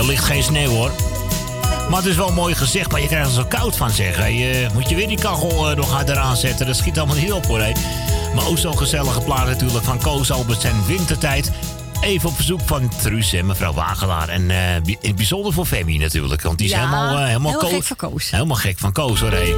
Er 0.05 0.11
ligt 0.11 0.23
geen 0.25 0.43
sneeuw 0.43 0.69
hoor. 0.69 0.91
Maar 1.89 1.97
het 1.99 2.05
is 2.05 2.15
wel 2.15 2.31
mooi 2.31 2.55
gezegd, 2.55 2.91
maar 2.91 3.01
je 3.01 3.07
krijgt 3.07 3.27
er 3.27 3.33
zo 3.33 3.45
koud 3.45 3.75
van 3.77 3.89
zeg. 3.89 4.15
hè. 4.15 4.25
Je, 4.25 4.67
moet 4.73 4.89
je 4.89 4.95
weer 4.95 5.07
die 5.07 5.17
kachel 5.19 5.69
eh, 5.69 5.75
nog 5.77 5.91
harder 5.91 6.17
aanzetten. 6.17 6.65
Dat 6.65 6.75
schiet 6.75 6.97
allemaal 6.97 7.15
niet 7.15 7.31
op 7.31 7.45
hoor. 7.45 7.59
hè. 7.61 7.71
Maar 8.35 8.47
ook 8.47 8.57
zo'n 8.57 8.77
gezellige 8.77 9.21
plaat 9.21 9.45
natuurlijk 9.47 9.85
van 9.85 9.99
Koos 9.99 10.31
Albers 10.31 10.63
en 10.63 10.85
Wintertijd. 10.87 11.51
Even 12.01 12.29
op 12.29 12.35
verzoek 12.35 12.59
van 12.65 12.91
Truus 13.01 13.33
en 13.33 13.45
mevrouw 13.45 13.73
Wagelaar. 13.73 14.29
En 14.29 14.51
eh, 14.51 14.75
in 14.75 14.97
het 15.01 15.15
bijzonder 15.15 15.53
voor 15.53 15.65
Femi 15.65 15.97
natuurlijk. 15.97 16.41
Want 16.41 16.57
die 16.57 16.67
is 16.67 16.73
Ja, 16.73 16.79
helemaal, 16.79 17.17
eh, 17.17 17.25
helemaal, 17.25 17.51
gek 17.59 17.83
van 17.83 17.95
Koos. 17.95 18.29
Helemaal 18.29 18.55
gek 18.57 18.79
van 18.79 18.91
Koos 18.91 19.19
hoor. 19.19 19.31
hè. 19.31 19.53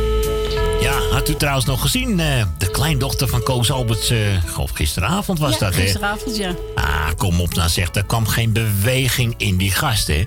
Ja, 0.82 0.94
had 1.12 1.30
u 1.30 1.36
trouwens 1.36 1.66
nog 1.66 1.82
gezien? 1.82 2.20
eh, 2.20 2.28
de 2.58 2.72
kleindochter 2.72 3.28
van 3.28 3.44
Koos 3.44 3.72
Alberts. 3.72 4.10
eh, 4.10 4.18
geloof 4.46 4.72
gisteravond 4.74 5.40
was 5.40 5.52
ja, 5.54 5.58
dat 5.60 5.76
hè? 5.76 5.82
gisteravond, 5.82 6.38
ja. 6.38 6.52
Kom 7.18 7.42
op 7.42 7.54
nou 7.56 7.70
zegt. 7.70 7.96
Er 7.96 8.06
kwam 8.06 8.28
geen 8.28 8.54
beweging 8.54 9.34
in 9.38 9.58
die 9.58 9.72
gast 9.72 10.08
hè. 10.08 10.24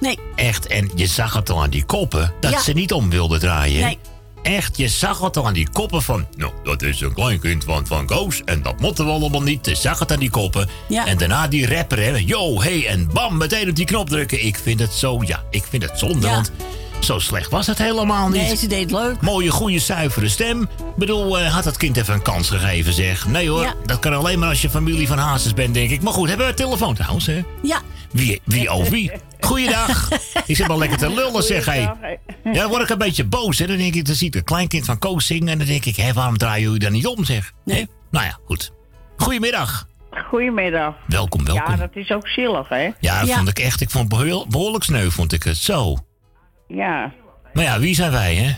Nee. 0.00 0.18
Echt, 0.34 0.66
en 0.66 0.90
je 0.94 1.06
zag 1.06 1.34
het 1.34 1.50
al 1.50 1.62
aan 1.62 1.70
die 1.70 1.84
koppen 1.84 2.32
dat 2.40 2.50
Ja. 2.52 2.60
ze 2.60 2.72
niet 2.72 2.92
om 2.92 3.10
wilden 3.10 3.40
draaien. 3.40 3.80
Nee. 3.84 3.98
Echt, 4.42 4.76
je 4.76 4.88
zag 4.88 5.20
het 5.20 5.36
al 5.36 5.46
aan 5.46 5.52
die 5.52 5.68
koppen 5.72 6.02
van... 6.02 6.26
Nou, 6.36 6.52
dat 6.64 6.82
is 6.82 7.00
een 7.00 7.14
kleinkind 7.14 7.64
van 7.64 7.86
Van 7.86 8.06
Koos 8.06 8.42
en 8.44 8.62
dat 8.62 8.80
moeten 8.80 9.04
we 9.04 9.10
allemaal 9.10 9.42
niet. 9.42 9.66
Je 9.66 9.74
zag 9.74 9.98
het 9.98 10.12
aan 10.12 10.18
die 10.18 10.30
koppen. 10.30 10.68
Ja. 10.88 11.06
En 11.06 11.18
daarna 11.18 11.48
die 11.48 11.74
rapper, 11.76 11.98
hè. 11.98 12.16
Yo, 12.16 12.60
hey, 12.62 12.86
en 12.86 13.10
bam, 13.12 13.36
meteen 13.36 13.68
op 13.68 13.76
die 13.76 13.84
knop 13.84 14.08
drukken. 14.08 14.44
Ik 14.44 14.56
vind 14.56 14.80
het 14.80 14.92
zo, 14.92 15.22
ja, 15.26 15.42
ik 15.50 15.64
vind 15.70 15.82
het 15.82 15.98
zonde, 15.98 16.26
Ja. 16.26 16.32
want... 16.34 16.50
Zo 17.04 17.18
slecht 17.18 17.50
was 17.50 17.66
het 17.66 17.78
helemaal 17.78 18.28
niet. 18.28 18.42
Nee, 18.42 18.56
ze 18.56 18.66
deed 18.66 18.90
leuk. 18.90 19.20
Mooie, 19.20 19.50
goede, 19.50 19.78
zuivere 19.78 20.28
stem. 20.28 20.62
Ik 20.62 20.68
bedoel, 20.96 21.38
eh, 21.38 21.54
had 21.54 21.64
dat 21.64 21.76
kind 21.76 21.96
even 21.96 22.14
een 22.14 22.22
kans 22.22 22.50
gegeven, 22.50 22.92
zeg. 22.92 23.26
Nee 23.26 23.48
hoor, 23.48 23.62
Ja. 23.62 23.74
dat 23.86 23.98
kan 23.98 24.12
alleen 24.14 24.38
maar 24.38 24.48
als 24.48 24.62
je 24.62 24.70
familie 24.70 25.06
van 25.06 25.18
Hazes 25.18 25.54
bent, 25.54 25.74
denk 25.74 25.90
ik. 25.90 26.02
Maar 26.02 26.12
goed, 26.12 26.28
hebben 26.28 26.46
we 26.46 26.52
een 26.52 26.58
telefoon 26.58 26.94
trouwens, 26.94 27.26
hè? 27.26 27.42
Ja. 27.62 27.80
Wie, 28.12 28.40
wie, 28.44 28.72
oh 28.72 28.84
wie? 28.88 29.12
Goeiedag. 29.40 30.08
Ik 30.46 30.56
zit 30.56 30.66
wel 30.66 30.78
lekker 30.78 30.98
te 30.98 31.14
lullen, 31.14 31.42
zeg 31.42 31.64
hé. 31.64 31.80
Ja, 31.80 31.96
dan 32.52 32.68
word 32.68 32.82
ik 32.82 32.88
een 32.88 32.98
beetje 32.98 33.24
boos, 33.24 33.58
hè. 33.58 33.66
Dan 33.66 33.76
denk 33.76 33.94
ik, 33.94 34.06
dan 34.06 34.14
zie 34.14 34.26
ik 34.26 34.34
een 34.34 34.44
kleinkind 34.44 34.84
van 34.84 34.98
Koos 34.98 35.26
zingen... 35.26 35.48
en 35.48 35.58
dan 35.58 35.66
denk 35.66 35.84
ik, 35.84 35.96
hé, 35.96 36.12
waarom 36.12 36.38
draaien 36.38 36.62
jullie 36.62 36.78
dan 36.78 36.92
niet 36.92 37.06
om, 37.06 37.24
zeg? 37.24 37.52
Nee. 37.64 37.88
Nou 38.10 38.24
ja, 38.26 38.38
goed. 38.44 38.72
Goedemiddag. 39.16 39.86
Goedemiddag. 40.28 40.94
Welkom, 41.06 41.44
welkom. 41.44 41.72
Ja, 41.72 41.76
dat 41.76 41.90
is 41.96 42.10
ook 42.10 42.28
zielig, 42.28 42.68
hè? 42.68 42.90
Ja, 43.00 43.20
dat 43.20 43.30
vond 43.30 43.48
ik 43.48 43.58
echt, 43.58 43.80
ik 43.80 43.90
vond 43.90 44.12
het 44.16 44.48
behoorlijk 44.48 44.84
sneu, 44.84 45.10
vond 45.10 45.32
ik 45.32 45.42
het. 45.42 45.56
Zo. 45.56 45.96
Ja, 46.68 47.12
Maar 47.52 47.64
ja, 47.64 47.78
wie 47.78 47.94
zijn 47.94 48.10
wij, 48.10 48.34
hè? 48.34 48.52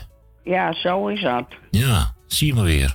ja, 0.51 0.73
zo 0.73 1.07
is 1.09 1.23
dat. 1.23 1.47
Ja, 1.71 2.15
zie 2.27 2.47
je 2.47 2.55
maar 2.55 2.65
weer. 2.65 2.95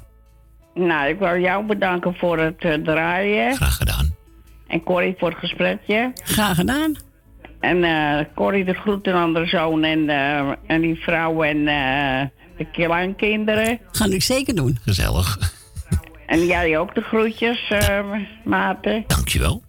Nou, 0.74 1.10
ik 1.10 1.20
wil 1.20 1.38
jou 1.40 1.66
bedanken 1.66 2.16
voor 2.16 2.40
het 2.40 2.58
eh, 2.60 2.74
draaien. 2.74 3.56
Graag 3.56 3.76
gedaan. 3.76 4.16
En 4.68 4.84
Corrie 4.84 5.16
voor 5.18 5.30
het 5.30 5.38
gesprekje. 5.38 6.12
Graag 6.24 6.56
gedaan. 6.56 6.96
En 7.60 7.84
eh 7.84 8.26
Corrie 8.36 8.66
de 8.66 8.74
groeten 8.74 9.14
aan 9.14 9.34
de 9.34 9.46
zoon 9.46 9.84
en, 9.84 10.10
eh, 10.10 10.52
en 10.68 10.82
die 10.82 10.96
vrouw 10.96 11.44
en 11.44 11.68
eh, 11.68 12.22
de 12.58 12.66
kleinkinderen. 12.72 13.80
Ga 13.92 14.06
ik 14.06 14.22
zeker 14.22 14.56
doen. 14.56 14.80
Gezellig. 14.82 15.54
En 16.26 16.46
jij 16.46 16.78
ook 16.78 16.96
de 16.96 17.02
groetjes, 17.02 17.70
eh 17.70 18.00
Maarten. 18.44 19.04
Dankjewel. 19.08 19.62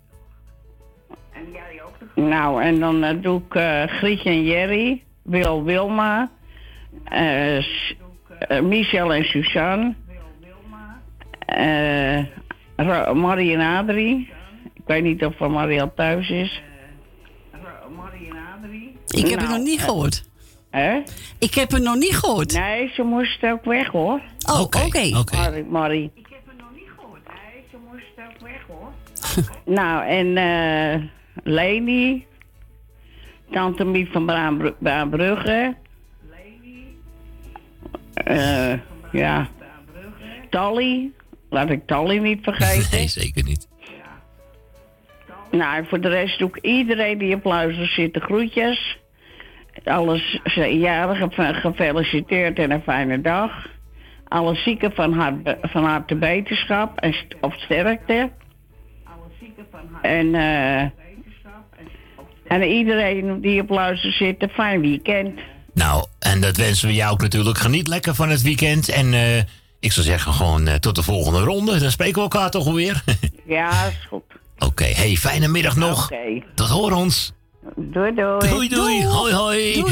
Nou, 2.15 2.63
en 2.63 2.81
dan 2.81 3.21
doe 3.21 3.43
ik 3.49 3.55
eh 3.55 3.83
Grietje 3.87 4.31
en 4.31 4.45
Jerry. 4.45 5.03
Wil 5.23 5.65
Wilma. 5.65 6.31
eh, 7.05 7.57
eh, 7.59 7.65
Michel 8.63 9.15
en 9.15 9.25
Suzanne. 9.25 9.95
eh 11.47 12.25
Ro- 12.77 13.15
Marie 13.15 13.53
en 13.57 13.61
Adrie. 13.77 14.31
Ik 14.75 14.83
weet 14.87 15.03
niet 15.03 15.25
of 15.25 15.37
van 15.37 15.51
Marie 15.53 15.81
al 15.83 15.93
thuis 15.95 16.31
is. 16.31 16.63
Ik 19.07 19.29
heb 19.29 19.39
het 19.41 19.49
Nou, 19.49 19.59
nog 19.59 19.67
niet 19.69 19.79
eh, 19.79 19.85
gehoord. 19.85 20.25
Hè? 20.71 21.03
Ik 21.39 21.55
heb 21.55 21.71
het 21.71 21.83
nog 21.83 21.95
niet 21.97 22.17
gehoord. 22.17 22.53
Nee, 22.53 22.91
ze 22.95 23.03
moest 23.03 23.45
ook 23.45 23.65
weg 23.65 23.87
hoor. 23.89 24.21
Oh, 24.51 24.61
oké. 24.61 24.79
Marie, 25.37 25.65
Marie. 25.65 26.11
Ik 26.15 26.27
heb 26.31 26.41
het 26.47 26.57
nog 26.59 26.69
niet 26.75 26.89
gehoord. 26.97 27.21
Nee, 27.27 27.65
ze 27.71 27.77
moest 27.91 28.29
ook 28.29 28.49
weg 28.49 28.67
hoor. 28.67 28.93
nou, 29.79 30.07
en 30.07 30.37
eh 30.37 31.03
Leni. 31.45 32.27
Tante 33.53 33.85
Miep 33.85 34.13
van 34.13 34.27
Braanbru- 34.27 34.75
Braanbrugge. 34.79 35.75
Eh 38.15 38.73
ja. 39.13 39.49
Tally. 40.51 41.11
Laat 41.51 41.71
ik 41.71 41.87
Tally 41.87 42.19
niet 42.19 42.43
vergeten. 42.43 42.91
Nee, 42.99 43.09
zeker 43.09 43.45
niet. 43.45 43.69
Nou, 45.51 45.87
voor 45.87 46.01
de 46.01 46.09
rest 46.09 46.39
doe 46.39 46.49
ik 46.49 46.57
iedereen 46.65 47.19
die 47.19 47.35
op 47.35 47.45
luister 47.45 47.87
zit 47.87 48.15
de 48.15 48.21
groetjes. 48.21 48.99
Alles 49.85 50.41
jarigen 50.71 51.33
van 51.33 51.55
gefeliciteerd 51.55 52.59
en 52.59 52.71
een 52.71 52.83
fijne 52.83 53.21
dag. 53.21 53.67
Alle 54.29 54.55
zieken 54.55 54.93
van, 54.93 55.13
hart, 55.13 55.57
van 55.63 55.85
harte 55.85 56.15
beterschap 56.17 56.99
en 57.01 57.13
st- 57.13 57.37
of 57.41 57.55
sterkte. 57.55 58.31
En, 60.03 60.35
eh 60.35 61.02
en 62.53 62.63
iedereen 62.63 63.41
die 63.41 63.61
op 63.61 63.71
luister 63.71 64.13
zit, 64.13 64.43
een 64.43 64.49
fijn 64.49 64.81
weekend. 64.81 65.41
Nou, 65.75 66.07
en 66.19 66.41
dat 66.41 66.57
wensen 66.57 66.89
we 66.89 66.95
jou 66.95 67.13
ook 67.13 67.21
natuurlijk. 67.21 67.59
Geniet 67.59 67.89
lekker 67.89 68.15
van 68.15 68.29
het 68.31 68.43
weekend. 68.43 68.89
En 68.89 69.15
eh, 69.15 69.39
ik 69.81 69.93
zou 69.93 70.07
zeggen 70.07 70.33
gewoon 70.33 70.67
eh, 70.67 70.75
tot 70.75 70.95
de 70.95 71.03
volgende 71.03 71.41
ronde. 71.41 71.79
Dan 71.79 71.91
spreken 71.91 72.15
we 72.15 72.21
elkaar 72.21 72.51
toch 72.51 72.67
alweer. 72.67 73.03
Ja, 73.47 73.87
is 73.87 74.07
goed. 74.09 74.23
Oké, 74.59 74.85
hey, 74.85 75.17
fijne 75.17 75.49
middag 75.49 75.77
nog. 75.77 76.05
Oké. 76.05 76.43
Tot 76.55 76.69
hoor 76.69 76.93
ons. 76.93 77.33
Doei, 77.77 78.15
doei. 78.15 78.49
Doei, 78.49 78.69
doei. 78.69 79.05
Hoi, 79.07 79.33
hoi. 79.33 79.85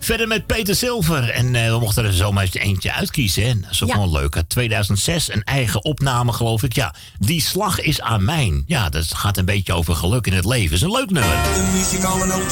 Verder 0.00 0.26
met 0.28 0.46
Peter 0.46 0.74
Silver. 0.76 1.30
En 1.30 1.54
eh, 1.54 1.70
we 1.72 1.78
mochten 1.78 2.04
er 2.04 2.12
zomaar 2.12 2.42
eens 2.42 2.54
eentje 2.54 2.92
uitkiezen. 2.92 3.42
Hè? 3.46 3.60
Dat 3.60 3.70
is 3.70 3.82
ook 3.82 3.88
Ja. 3.88 3.96
wel 3.98 4.10
leuk. 4.10 4.36
Uit 4.36 4.48
2006, 4.48 5.32
een 5.32 5.42
eigen 5.42 5.84
opname 5.84 6.32
geloof 6.32 6.62
ik. 6.62 6.72
Ja, 6.74 6.94
die 7.18 7.40
slag 7.40 7.80
is 7.80 8.00
aan 8.00 8.24
mijn. 8.24 8.64
Ja, 8.66 8.88
dat 8.88 9.14
gaat 9.14 9.36
een 9.36 9.44
beetje 9.44 9.72
over 9.72 9.94
geluk 9.94 10.26
in 10.26 10.32
het 10.32 10.44
leven. 10.44 10.76
is 10.76 10.82
een 10.82 10.90
leuk 10.90 11.10
nummer. 11.10 11.32
De 11.42 11.70
muzikale 11.74 12.26
noot. 12.26 12.50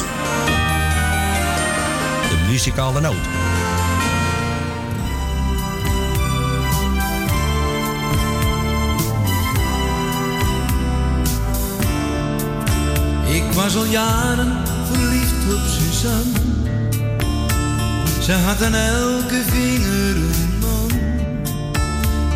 De 2.31 2.47
muzikale 2.51 3.01
noot. 3.01 3.17
Ik 13.53 13.59
was 13.59 13.77
al 13.77 13.85
jaren 13.85 14.53
verliefd 14.93 15.55
op 15.55 15.61
Suzanne. 15.67 16.39
Ze 18.23 18.33
had 18.33 18.63
aan 18.63 18.75
elke 18.75 19.43
vinger 19.47 20.17
een 20.17 20.59
man. 20.61 20.91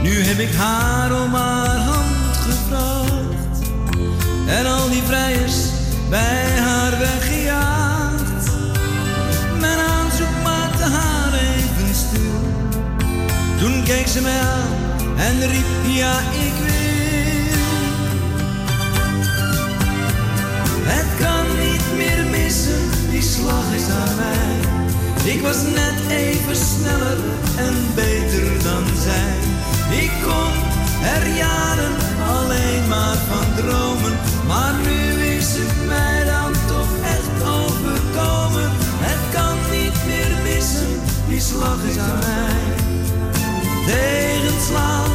Nu 0.02 0.22
heb 0.22 0.38
ik 0.38 0.54
haar 0.54 1.22
om 1.24 1.34
haar 1.34 1.76
hand 1.76 2.36
gevraagd. 2.36 3.58
En 4.46 4.66
al 4.66 4.88
die 4.90 5.02
vrijers 5.02 5.56
bij 6.10 6.58
haar 6.58 6.98
weggejaagd. 6.98 8.50
Mijn 9.60 9.78
aanzoek 9.78 10.42
maakte 10.42 10.84
haar 10.84 11.32
even 11.32 11.94
stil. 11.94 12.40
Toen 13.58 13.82
keek 13.82 14.06
ze 14.06 14.20
mij 14.20 14.40
aan 14.40 15.18
en 15.18 15.48
riep 15.48 15.94
ja 15.94 16.18
ik 16.18 16.65
Het 20.94 21.08
kan 21.24 21.46
niet 21.64 21.86
meer 21.96 22.24
missen, 22.38 22.82
die 23.10 23.22
slag 23.22 23.66
is 23.74 23.88
aan 24.00 24.16
mij. 24.16 24.54
Ik 25.32 25.40
was 25.42 25.62
net 25.62 25.98
even 26.10 26.56
sneller 26.56 27.18
en 27.56 27.74
beter 27.94 28.62
dan 28.62 28.84
zij. 29.06 29.34
Ik 30.02 30.12
kon 30.26 30.52
er 31.14 31.36
jaren 31.36 31.94
alleen 32.36 32.88
maar 32.88 33.16
van 33.30 33.48
dromen. 33.64 34.14
Maar 34.46 34.74
nu 34.86 35.24
is 35.36 35.48
het 35.58 35.86
mij 35.86 36.24
dan 36.24 36.52
toch 36.66 36.92
echt 37.14 37.36
overkomen. 37.58 38.70
Het 39.08 39.22
kan 39.34 39.56
niet 39.70 39.98
meer 40.06 40.32
missen, 40.42 41.00
die 41.28 41.40
slag 41.40 41.78
is 41.90 41.98
aan 41.98 42.18
mij. 42.18 42.84
Tegenslag 43.86 45.06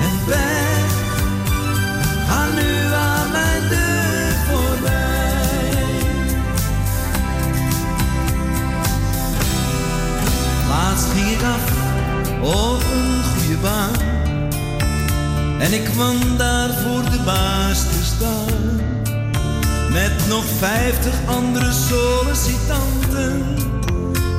en 0.00 0.14
pech 0.26 0.98
gaan 2.28 2.54
nu 2.54 2.94
aan 2.94 3.19
Laatst 10.90 11.12
ging 11.12 11.30
ik 11.30 11.42
af 11.42 11.64
op 12.42 12.82
een 12.92 13.22
goede 13.24 13.56
baan. 13.62 13.94
En 15.58 15.72
ik 15.72 15.84
kwam 15.84 16.36
daar 16.36 16.68
voor 16.68 17.10
de 17.10 17.18
baas 17.24 17.78
te 17.78 18.04
staan. 18.04 18.80
Met 19.90 20.28
nog 20.28 20.44
vijftig 20.58 21.14
andere 21.26 21.72
sollicitanten. 21.72 23.44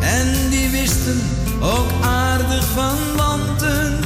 En 0.01 0.49
die 0.49 0.69
wisten 0.69 1.21
ook 1.61 1.91
aardig 2.03 2.65
van 2.65 2.97
wanten. 3.15 3.99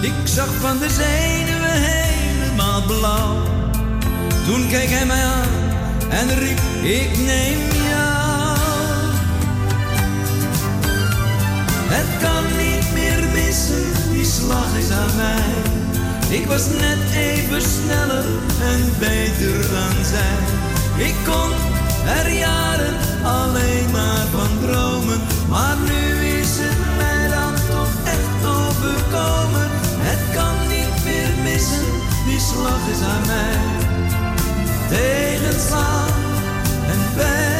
Ik 0.00 0.14
zag 0.24 0.48
van 0.60 0.78
de 0.78 0.90
zenuwen 0.90 1.82
helemaal 1.82 2.82
blauw. 2.82 3.42
Toen 4.46 4.68
keek 4.68 4.88
hij 4.88 5.06
mij 5.06 5.24
aan 5.24 5.54
en 6.10 6.38
riep: 6.38 6.60
Ik 6.82 7.16
neem 7.16 7.58
jou. 7.88 7.95
Het 11.98 12.10
kan 12.22 12.44
niet 12.56 12.86
meer 12.92 13.22
missen, 13.32 13.86
die 14.12 14.24
slag 14.24 14.70
is 14.78 14.90
aan 14.90 15.16
mij. 15.16 15.52
Ik 16.38 16.46
was 16.46 16.66
net 16.66 16.98
even 17.14 17.62
sneller 17.62 18.26
en 18.72 18.82
beter 18.98 19.60
dan 19.74 20.04
zij. 20.12 20.38
Ik 21.06 21.14
kon 21.24 21.50
er 22.18 22.28
jaren 22.32 22.96
alleen 23.22 23.90
maar 23.90 24.26
van 24.36 24.52
dromen. 24.64 25.20
Maar 25.48 25.76
nu 25.76 26.26
is 26.40 26.52
het 26.58 26.80
mij 26.96 27.28
dan 27.28 27.54
toch 27.70 27.92
echt 28.14 28.40
overkomen. 28.58 29.68
Het 30.08 30.22
kan 30.36 30.56
niet 30.68 31.04
meer 31.04 31.32
missen, 31.42 31.86
die 32.26 32.40
slag 32.40 32.82
is 32.94 33.02
aan 33.12 33.26
mij. 33.26 33.58
Tegenslag 34.88 36.08
en 36.92 37.00
pech 37.16 37.55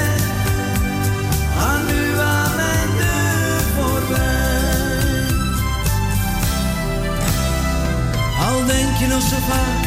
Denk 8.67 8.97
je 8.97 9.07
nog 9.07 9.23
zo 9.23 9.37
vaak, 9.49 9.83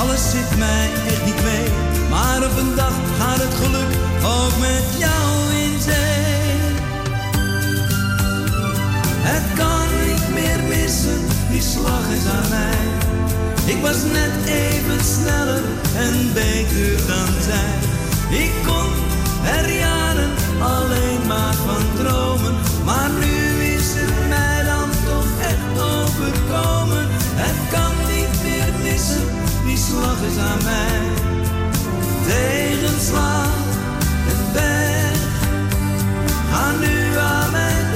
alles 0.00 0.30
zit 0.30 0.58
mij 0.58 0.90
echt 1.06 1.24
niet 1.24 1.42
mee. 1.42 1.68
Maar 2.10 2.36
op 2.36 2.56
een 2.56 2.74
dag 2.74 2.94
gaat 3.18 3.40
het 3.42 3.54
geluk 3.54 3.92
ook 4.24 4.54
met 4.60 4.84
jou 4.98 5.52
in 5.64 5.80
zee. 5.80 6.22
Het 9.28 9.46
kan 9.58 9.86
niet 10.06 10.26
meer 10.38 10.60
missen, 10.68 11.20
die 11.50 11.62
slag 11.62 12.04
is 12.16 12.26
aan 12.36 12.48
mij. 12.48 12.82
Ik 13.64 13.80
was 13.82 14.02
net 14.02 14.34
even 14.46 15.04
sneller 15.04 15.62
en 15.96 16.32
beter 16.34 17.06
dan 17.06 17.28
zij. 17.48 17.74
Ik 18.44 18.52
kon 18.66 18.90
er 19.56 19.72
jaren 19.72 20.30
alleen 20.60 21.26
maar 21.26 21.54
van 21.54 22.04
dromen. 22.04 22.54
Maar 22.84 23.10
nu 23.10 23.64
is 23.76 23.88
het 23.94 24.28
mij 24.28 24.62
dan 24.64 24.88
toch 25.04 25.30
echt 25.40 25.82
overkomen. 25.82 27.06
Het 27.34 27.58
kan 27.70 28.01
die 29.66 29.76
slag 29.76 30.16
is 30.30 30.38
aan 30.38 30.62
mij. 30.62 31.00
Tegenslag 32.26 33.54
en 34.28 34.52
pech 34.52 35.20
gaan 36.50 36.80
nu 36.80 37.16
aan 37.18 37.50
mijn 37.50 37.91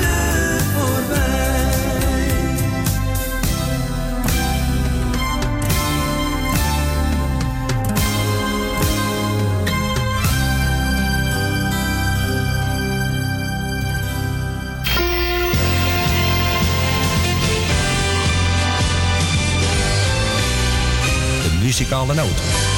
muzikale 21.86 22.14
noot. 22.14 22.75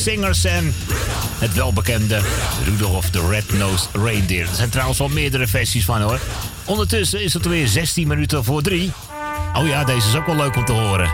Singers 0.00 0.44
en 0.44 0.74
het 1.38 1.54
welbekende 1.54 2.20
Rudolf 2.64 3.10
de 3.10 3.26
Red-Nosed 3.28 3.88
Reindeer. 3.92 4.48
Er 4.48 4.54
zijn 4.54 4.68
trouwens 4.68 4.98
wel 4.98 5.08
meerdere 5.08 5.46
versies 5.46 5.84
van 5.84 6.00
hoor. 6.00 6.20
Ondertussen 6.64 7.22
is 7.22 7.34
het 7.34 7.46
weer 7.46 7.68
16 7.68 8.08
minuten 8.08 8.44
voor 8.44 8.62
3. 8.62 8.92
Oh 9.54 9.66
ja, 9.66 9.84
deze 9.84 10.08
is 10.08 10.14
ook 10.14 10.26
wel 10.26 10.36
leuk 10.36 10.56
om 10.56 10.64
te 10.64 10.72
horen. 10.72 11.10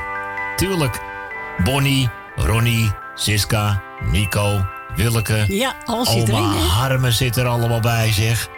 Tuurlijk. 0.57 1.01
Bonnie, 1.65 2.09
Ronnie, 2.37 2.91
Siska, 3.15 3.83
Nico, 4.11 4.67
Willeke. 4.97 5.45
Ja, 5.49 5.77
als 5.85 6.09
Oma 6.09 6.23
erin, 6.23 6.67
Harmen 6.69 7.13
zit 7.13 7.37
er 7.37 7.47
allemaal 7.47 7.81
bij, 7.81 8.13
zeg. 8.13 8.49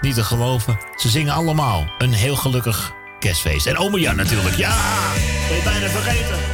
Niet 0.00 0.14
te 0.14 0.24
geloven. 0.24 0.78
Ze 0.96 1.08
zingen 1.08 1.34
allemaal 1.34 1.86
een 1.98 2.12
heel 2.12 2.36
gelukkig 2.36 2.92
kerstfeest. 3.18 3.66
En 3.66 3.76
oma 3.76 3.98
Jan 3.98 4.16
natuurlijk, 4.16 4.56
ja! 4.56 4.76
Ben 5.48 5.56
je 5.56 5.62
bijna 5.62 5.88
vergeten. 5.88 6.45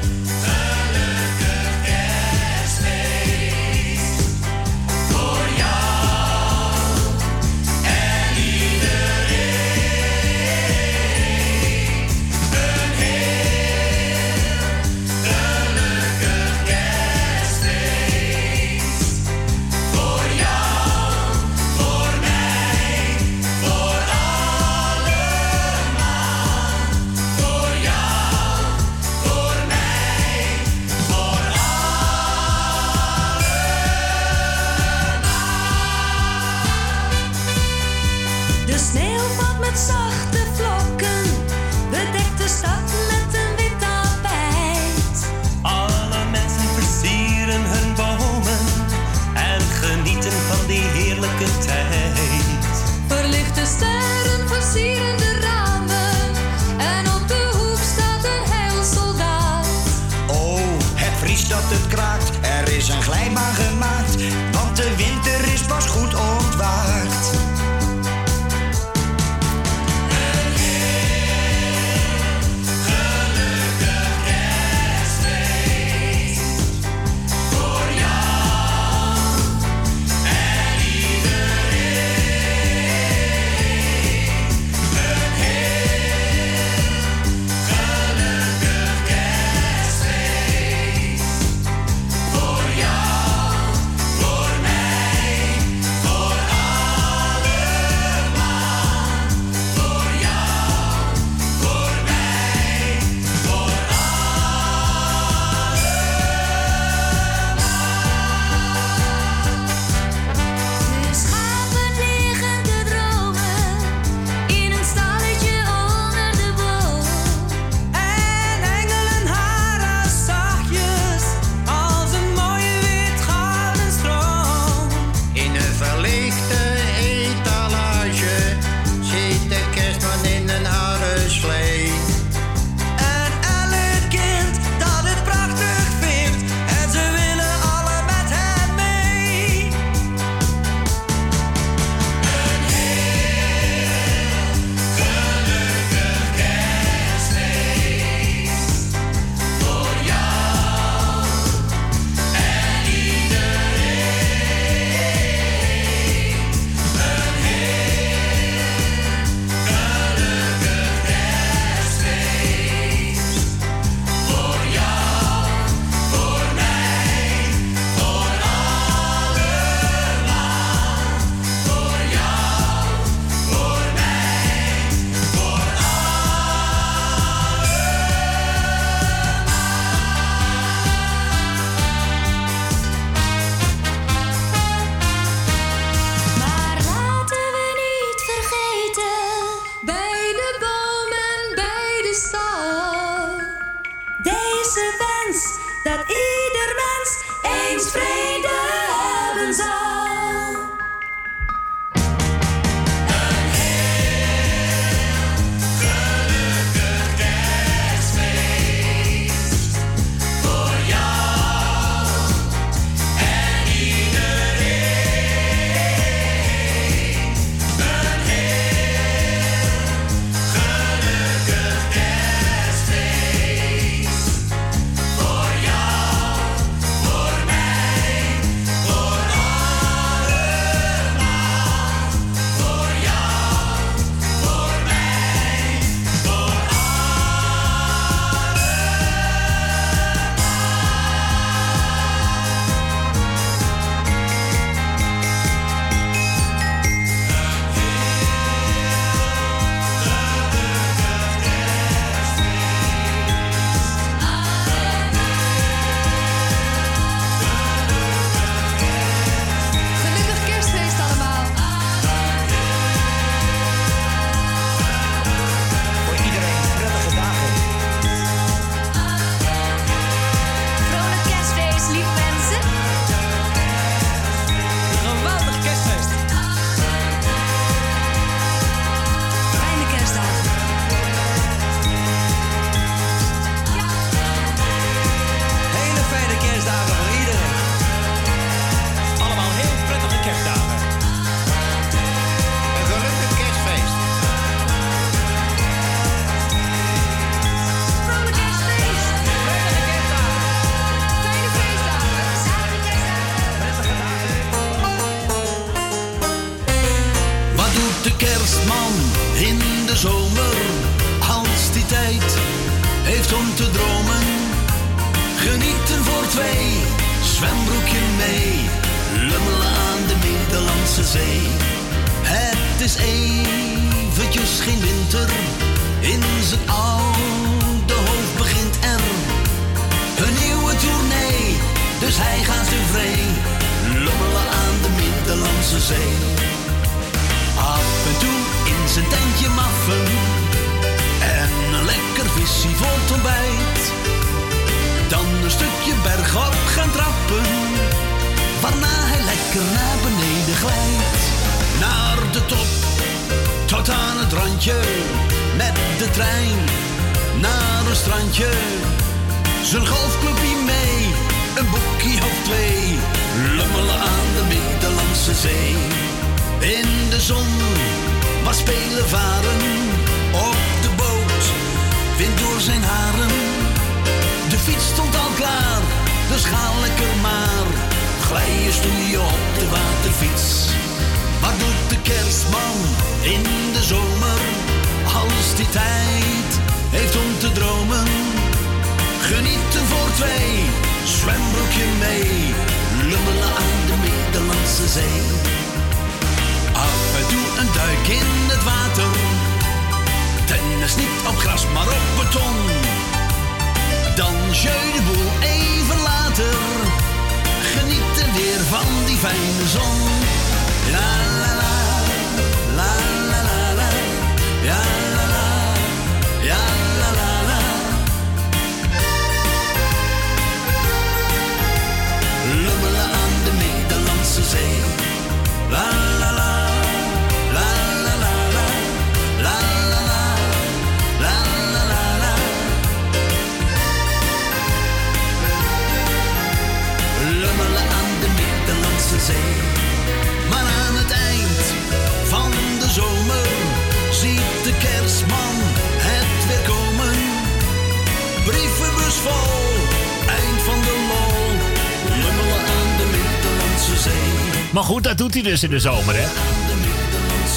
dus 455.52 455.62
in 455.62 455.70
de 455.70 455.78
zomer, 455.78 456.14
hè? 456.16 456.26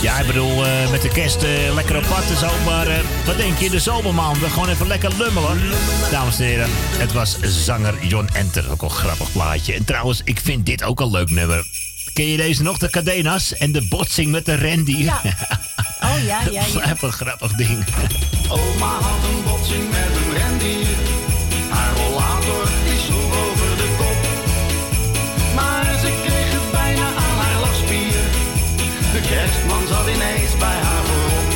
Ja, 0.01 0.19
ik 0.19 0.27
bedoel, 0.27 0.65
eh, 0.65 0.91
met 0.91 1.01
de 1.01 1.07
kerst 1.07 1.43
uh, 1.43 1.73
lekker 1.73 1.97
op 1.97 2.03
en 2.29 2.37
zo. 2.37 2.49
Maar 2.65 2.87
eh, 2.87 2.97
wat 3.25 3.37
denk 3.37 3.57
je, 3.57 3.65
in 3.65 3.71
de 3.71 3.79
zomermaanden 3.79 4.49
gewoon 4.49 4.69
even 4.69 4.87
lekker 4.87 5.11
lummelen. 5.17 5.59
Dames 6.11 6.39
en 6.39 6.45
heren, 6.45 6.69
het 6.97 7.13
was 7.13 7.39
zanger 7.41 8.05
John 8.07 8.29
Enter. 8.33 8.71
Ook 8.71 8.81
een 8.81 8.89
grappig 8.89 9.31
plaatje. 9.31 9.73
En 9.73 9.85
trouwens, 9.85 10.21
ik 10.23 10.39
vind 10.39 10.65
dit 10.65 10.83
ook 10.83 10.99
een 10.99 11.11
leuk 11.11 11.29
nummer. 11.29 11.65
Ken 12.13 12.27
je 12.27 12.37
deze 12.37 12.63
nog? 12.63 12.77
De 12.77 12.89
cadenas 12.89 13.53
en 13.53 13.71
de 13.71 13.85
botsing 13.89 14.31
met 14.31 14.45
de 14.45 14.57
Randy. 14.57 14.95
Ja. 14.95 15.21
Oh 15.99 16.23
ja, 16.25 16.39
ja, 16.51 16.63
ja. 16.73 16.95
Een 17.01 17.11
grappig 17.11 17.51
ding. 17.53 17.85
Oma 18.49 18.99
had 18.99 19.29
een 19.29 19.43
botsing 19.43 19.89
met 19.89 20.09
een 20.15 20.41
Randy. 20.41 20.85
Haar 21.69 21.95
rollator 21.95 22.67
is 22.93 23.24
kerstman 29.29 29.87
zat 29.87 30.07
ineens 30.07 30.57
bij 30.57 30.77
haar 30.87 31.03
voorop. 31.03 31.53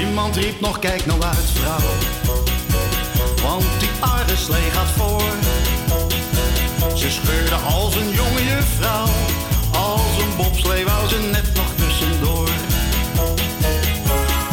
Iemand 0.00 0.36
riep 0.36 0.60
nog, 0.60 0.78
kijk 0.78 1.06
nou 1.06 1.22
uit 1.22 1.50
vrouw, 1.54 1.88
want 3.42 3.64
die 3.78 3.88
arreslee 4.00 4.70
gaat 4.70 4.90
voor. 4.96 5.22
Ze 6.94 7.10
scheurde 7.10 7.54
als 7.54 7.94
een 7.94 8.10
jonge 8.10 8.62
vrouw, 8.78 9.08
als 9.72 10.22
een 10.22 10.36
bobslee 10.36 10.84
wou 10.84 11.08
ze 11.08 11.18
net 11.32 11.54
nog 11.54 11.68
tussendoor. 11.76 12.48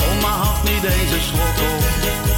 Oma 0.09 0.33
had 0.43 0.63
niet 0.63 0.81
deze 0.81 1.21
een 1.21 1.59
op. 2.27 2.32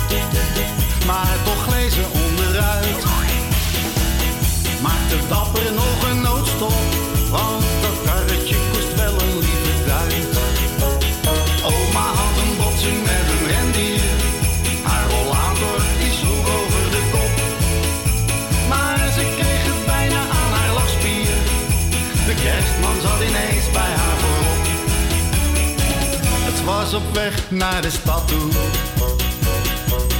was 26.91 26.93
op 26.93 27.13
weg 27.13 27.51
naar 27.51 27.81
de 27.81 27.89
stad 27.89 28.27
toe. 28.27 28.51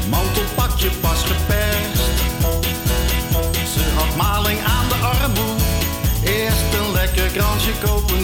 Mantelpakje 0.10 0.90
pas 1.02 1.24
geperst. 1.24 2.04
Ze 3.74 3.84
had 3.96 4.16
maling 4.16 4.60
aan 4.60 4.88
de 4.90 4.96
armoede. 4.96 5.64
Eerst 6.24 6.74
een 6.80 6.92
lekker 6.92 7.28
kransje 7.28 7.72
kopen 7.86 8.15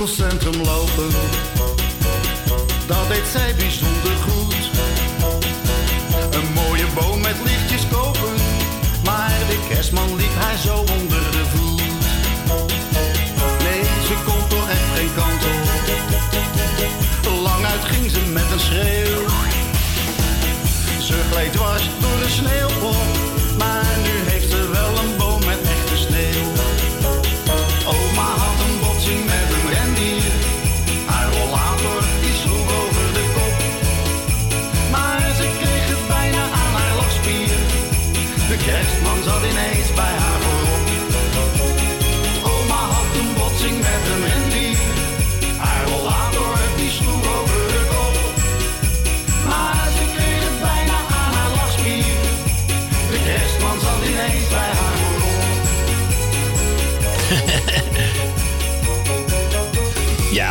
winkelcentrum 0.00 0.62
lopen. 0.62 1.10
Dat 2.86 3.08
deed 3.08 3.26
zij 3.32 3.54
bij 3.54 3.69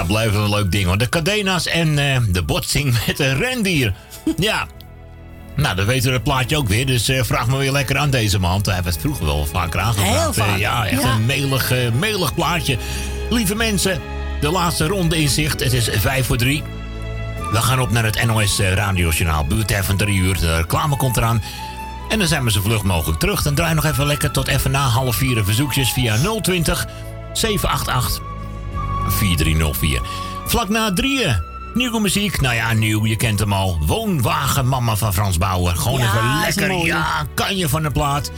blijft 0.10 0.36
een 0.36 0.50
leuk 0.50 0.72
ding 0.72 0.86
hoor. 0.86 0.98
De 0.98 1.10
cadena's 1.10 1.66
en 1.68 2.00
eh, 2.14 2.22
de 2.30 2.44
botsing 2.44 2.94
met 3.08 3.20
een 3.20 3.38
rendier. 3.38 3.94
Ja. 4.38 4.68
Nou, 5.56 5.76
dan 5.76 5.86
weten 5.86 6.08
we 6.08 6.14
het 6.14 6.24
plaatje 6.24 6.58
ook 6.58 6.68
weer. 6.68 6.86
Dus 6.86 7.08
eh, 7.10 7.24
vraag 7.24 7.48
me 7.48 7.58
weer 7.58 7.72
lekker 7.72 7.98
aan 7.98 8.10
deze 8.10 8.40
man. 8.40 8.62
Hij 8.64 8.74
heeft 8.74 8.86
het 8.86 8.98
vroeger 9.00 9.26
wel 9.26 9.46
vaker 9.46 9.80
aangevraagd. 9.80 10.20
Heel 10.22 10.34
vaak. 10.34 10.58
Ja, 10.58 10.86
echt 10.88 11.02
Ja. 11.02 11.14
een 11.14 11.26
melig, 11.26 11.72
eh, 11.72 11.92
melig 11.92 12.34
plaatje. 12.34 12.78
Lieve 13.30 13.56
mensen, 13.56 14.02
de 14.42 14.52
laatste 14.52 14.88
ronde 14.88 15.22
in 15.22 15.30
zicht. 15.30 15.60
Het 15.64 15.74
is 15.74 15.90
vijf 15.92 16.26
voor 16.26 16.38
drie. 16.38 16.64
We 17.52 17.58
gaan 17.62 17.80
op 17.80 17.92
naar 17.92 18.04
het 18.04 18.26
NOS 18.26 18.60
radiojournaal. 18.60 19.46
Buurt 19.46 19.72
even 19.72 19.98
drie 19.98 20.18
uur. 20.18 20.40
De 20.40 20.56
reclame 20.56 20.98
komt 20.98 21.18
eraan. 21.18 21.44
En 22.10 22.20
dan 22.20 22.28
zijn 22.28 22.44
we 22.44 22.52
zo 22.52 22.62
vlug 22.62 22.84
mogelijk 22.84 23.20
terug. 23.20 23.42
Dan 23.42 23.54
draai 23.56 23.74
nog 23.74 23.86
even 23.86 24.06
lekker 24.06 24.32
tot 24.32 24.48
even 24.48 24.72
na 24.72 24.80
half 24.88 25.16
vier 25.16 25.44
verzoekjes 25.44 25.92
via 25.92 26.16
020 26.42 26.88
788 27.34 28.20
4304. 29.20 30.02
Vlak 30.46 30.70
na 30.70 30.94
drieën. 30.94 31.42
Nieuwe 31.74 32.00
muziek. 32.00 32.42
Nou 32.42 32.56
ja, 32.56 32.74
nieuw. 32.74 33.06
Je 33.06 33.16
kent 33.16 33.40
hem 33.40 33.54
al. 33.54 33.78
Woonwagen 33.86 34.68
Mama 34.68 34.96
van 34.96 35.14
Frans 35.14 35.38
Bauer. 35.38 35.76
Gewoon 35.76 36.00
Ja, 36.00 36.48
even 36.48 36.68
lekker. 36.68 36.86
Ja, 36.86 37.28
kan 37.34 37.58
je 37.58 37.70
van 37.70 37.84
de 37.84 37.92
plaat. 37.92 38.32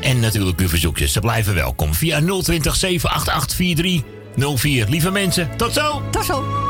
En 0.00 0.20
natuurlijk 0.20 0.60
uw 0.60 0.68
verzoekjes. 0.68 1.12
Ze 1.12 1.20
blijven 1.20 1.54
welkom. 1.54 1.94
Via 1.94 2.20
020 2.20 2.76
788 2.76 3.56
4304. 3.56 4.88
Lieve 4.88 5.10
mensen, 5.10 5.50
tot 5.56 5.72
zo. 5.72 6.02
Tot 6.10 6.24
zo. 6.24 6.67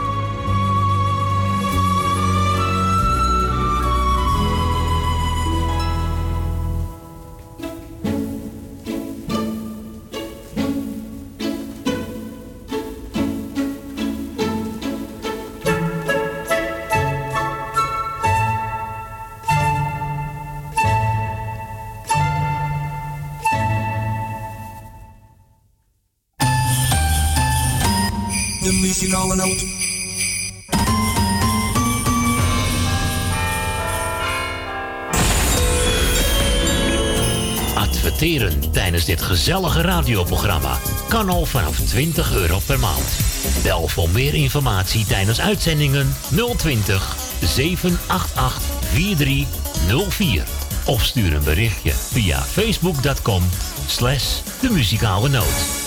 Adverteren 37.74 38.72
tijdens 38.72 39.04
dit 39.04 39.22
gezellige 39.22 39.80
radioprogramma 39.80 40.78
kan 41.08 41.28
al 41.28 41.44
vanaf 41.44 41.80
20 41.80 42.34
euro 42.34 42.58
per 42.66 42.78
maand. 42.78 43.18
Bel 43.62 43.88
voor 43.88 44.08
meer 44.10 44.34
informatie 44.34 45.06
tijdens 45.06 45.40
uitzendingen 45.40 46.14
020 46.56 47.16
788 47.40 48.62
4304. 48.92 50.44
Of 50.86 51.04
stuur 51.04 51.34
een 51.34 51.44
berichtje 51.44 51.92
via 51.92 52.42
facebook.com 52.42 53.42
slash 53.86 54.40
de 54.60 54.70
muzikale 54.70 55.28
noot. 55.28 55.78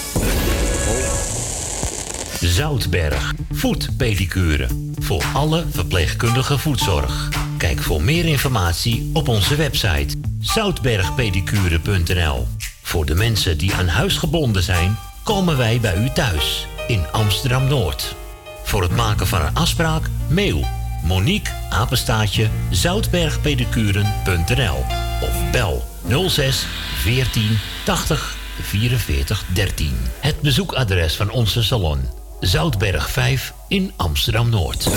Zoutberg, 2.42 3.34
voetpedicure. 3.52 4.68
Voor 5.00 5.24
alle 5.34 5.66
verpleegkundige 5.70 6.58
voetzorg. 6.58 7.30
Kijk 7.58 7.82
voor 7.82 8.02
meer 8.02 8.26
informatie 8.26 9.10
op 9.14 9.28
onze 9.28 9.56
website 9.56 10.18
zoutbergpedicure.nl. 10.40 12.48
Voor 12.82 13.06
de 13.06 13.16
mensen 13.16 13.58
die 13.58 13.74
aan 13.74 13.88
huis 13.88 14.18
gebonden 14.18 14.64
zijn, 14.64 14.98
komen 15.24 15.58
wij 15.58 15.80
bij 15.80 15.98
u 15.98 16.10
thuis 16.10 16.68
in 16.88 17.06
Amsterdam 17.12 17.68
Noord. 17.68 18.16
Voor 18.64 18.82
het 18.82 18.96
maken 18.96 19.28
van 19.28 19.42
een 19.42 19.56
afspraak, 19.56 20.10
mail 20.30 20.66
Monique 21.04 21.54
Apenstaatje 21.70 22.50
zoutbergpedicuren.nl 22.70 24.86
of 25.22 25.52
bel 25.52 25.84
06 26.30 26.66
14 26.96 27.58
80 27.86 28.36
44 28.62 29.44
13. 29.54 29.98
Het 30.20 30.42
bezoekadres 30.42 31.16
van 31.16 31.30
onze 31.30 31.64
salon 31.64 32.21
Zoutberg 32.42 33.12
5 33.12 33.54
in 33.68 33.92
Amsterdam 33.98 34.50
Noord. 34.50 34.88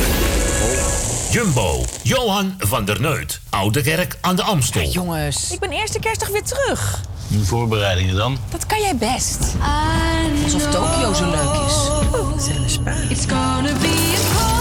Jumbo, 1.30 1.84
Johan 2.02 2.54
van 2.58 2.84
der 2.84 3.00
Neut, 3.00 3.40
Oude 3.50 3.82
Kerk 3.82 4.18
aan 4.20 4.36
de 4.36 4.42
Amstel. 4.42 4.88
Jongens. 4.88 5.50
Ik 5.50 5.60
ben 5.60 5.70
eerste 5.70 5.98
kerstdag 5.98 6.28
weer 6.28 6.42
terug. 6.42 7.00
Voorbereidingen 7.42 8.16
dan? 8.16 8.38
Dat 8.50 8.66
kan 8.66 8.80
jij 8.80 8.96
best. 8.96 9.38
Alsof 10.44 10.70
Tokio 10.70 11.12
zo 11.12 11.30
leuk 11.30 11.66
is. 11.66 12.78
It's 13.10 13.26
gonna 13.26 13.72
be 13.80 14.53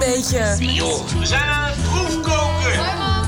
beetje? 0.00 0.56
joh, 0.74 1.06
we 1.18 1.26
zijn 1.26 1.42
aan 1.42 1.70
het 1.70 1.82
proefkoken. 1.82 2.80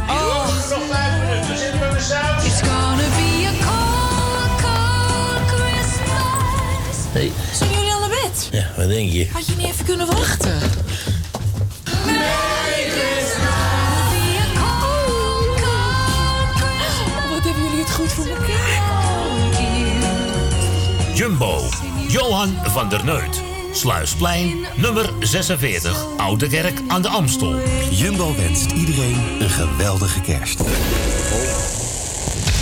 Oh. 0.08 0.46
Nog 0.70 0.80
vijf 0.90 1.28
minuten, 1.28 1.58
zitten 1.58 1.80
we 1.80 1.88
met 1.92 2.02
saus. 2.02 2.44
It's 2.44 2.60
gonna 2.60 3.08
be 3.16 3.46
a 3.46 3.54
cold, 3.66 4.60
cold 4.62 5.48
Christmas. 5.50 6.96
Hey. 7.12 7.32
Zijn 7.52 7.70
jullie 7.70 7.92
al 7.92 8.00
naar 8.00 8.08
bed? 8.08 8.48
Ja, 8.52 8.66
wat 8.76 8.88
denk 8.88 9.10
je? 9.10 9.28
Had 9.32 9.46
je 9.46 9.56
niet 9.56 9.66
even 9.66 9.84
kunnen 9.84 10.06
wachten? 10.06 10.60
Wat 17.30 17.44
hebben 17.44 17.62
jullie 17.62 17.84
het 17.84 17.90
goed 17.90 18.12
voor 18.12 18.26
elkaar? 18.26 18.80
Jumbo, 21.14 21.60
Johan 22.08 22.54
van 22.64 22.88
der 22.88 23.04
Neut. 23.04 23.42
Sluisplein, 23.72 24.66
nummer 24.76 25.10
46, 25.20 26.06
Oude 26.16 26.48
Kerk 26.48 26.80
aan 26.88 27.02
de 27.02 27.08
Amstel. 27.08 27.60
Jumbo 27.90 28.34
wenst 28.36 28.70
iedereen 28.70 29.40
een 29.40 29.50
geweldige 29.50 30.20
kerst. 30.20 30.60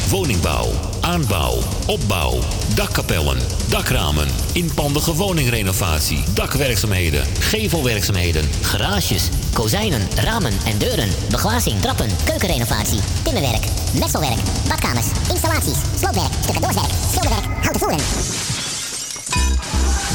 Woningbouw, 0.08 0.70
aanbouw, 1.00 1.58
opbouw, 1.86 2.38
dakkapellen, 2.74 3.38
dakramen, 3.68 4.28
inpandige 4.52 5.14
woningrenovatie, 5.14 6.24
dakwerkzaamheden, 6.34 7.26
gevelwerkzaamheden, 7.40 8.48
Garages, 8.62 9.28
kozijnen, 9.52 10.08
ramen 10.16 10.52
en 10.64 10.78
deuren, 10.78 11.10
beglazing, 11.30 11.80
trappen, 11.80 12.08
keukenrenovatie, 12.24 13.00
timmerwerk, 13.22 13.64
messelwerk, 13.98 14.40
badkamers, 14.68 15.06
installaties, 15.28 15.78
sloopwerk, 15.98 16.32
stucadoorswerk, 16.42 16.92
schilderwerk, 17.10 17.44
houten 17.62 17.80
voeren. 17.80 18.59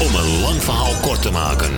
Om 0.00 0.14
een 0.14 0.40
lang 0.40 0.62
verhaal 0.62 0.94
kort 1.00 1.22
te 1.22 1.30
maken. 1.30 1.70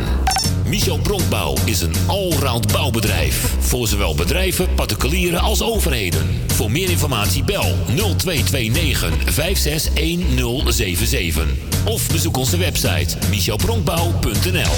Michel 0.64 0.98
Bronkbouw 0.98 1.54
is 1.64 1.80
een 1.80 1.94
allround 2.06 2.72
bouwbedrijf. 2.72 3.54
Voor 3.58 3.88
zowel 3.88 4.14
bedrijven, 4.14 4.74
particulieren 4.74 5.40
als 5.40 5.62
overheden. 5.62 6.40
Voor 6.46 6.70
meer 6.70 6.90
informatie 6.90 7.44
bel 7.44 7.74
0229 7.86 9.34
561077. 9.34 11.46
Of 11.84 12.08
bezoek 12.08 12.36
onze 12.36 12.56
website 12.56 13.16
michelbronkbouw.nl 13.30 14.74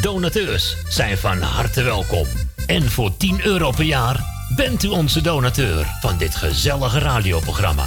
Donateurs 0.00 0.76
zijn 0.88 1.18
van 1.18 1.42
harte 1.42 1.82
welkom. 1.82 2.26
En 2.66 2.90
voor 2.90 3.16
10 3.16 3.46
euro 3.46 3.70
per 3.70 3.84
jaar 3.84 4.24
bent 4.56 4.82
u 4.82 4.88
onze 4.88 5.20
donateur 5.20 5.86
van 6.00 6.18
dit 6.18 6.34
gezellige 6.34 6.98
radioprogramma. 6.98 7.86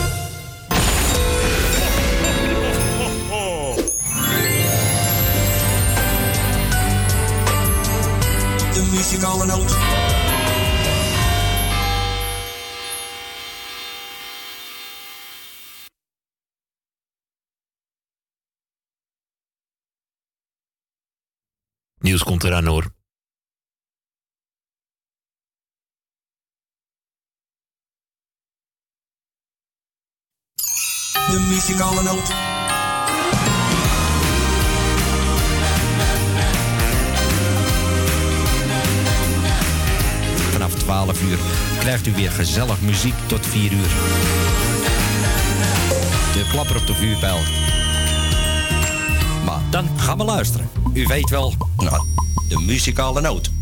Muzikale 8.91 9.45
noot. 9.45 9.71
Nieuws 21.99 22.23
komt 22.23 22.43
eraan 22.43 22.65
hoor. 22.65 22.93
De 31.13 31.45
muzikale 31.49 32.03
noot. 32.03 32.29
Vanaf 32.29 32.60
12 40.91 41.21
uur 41.21 41.39
krijgt 41.79 42.07
u 42.07 42.13
weer 42.13 42.31
gezellig 42.31 42.81
muziek 42.81 43.13
tot 43.25 43.45
4 43.45 43.71
uur. 43.71 43.89
De 46.33 46.47
klapper 46.51 46.75
op 46.75 46.87
de 46.87 46.93
vuurpijl. 46.93 47.37
Maar 49.45 49.61
dan 49.69 49.87
gaan 49.97 50.17
we 50.17 50.23
luisteren. 50.23 50.69
U 50.93 51.05
weet 51.07 51.29
wel, 51.29 51.53
nou, 51.77 52.05
de 52.47 52.59
muzikale 52.59 53.21
noot. 53.21 53.60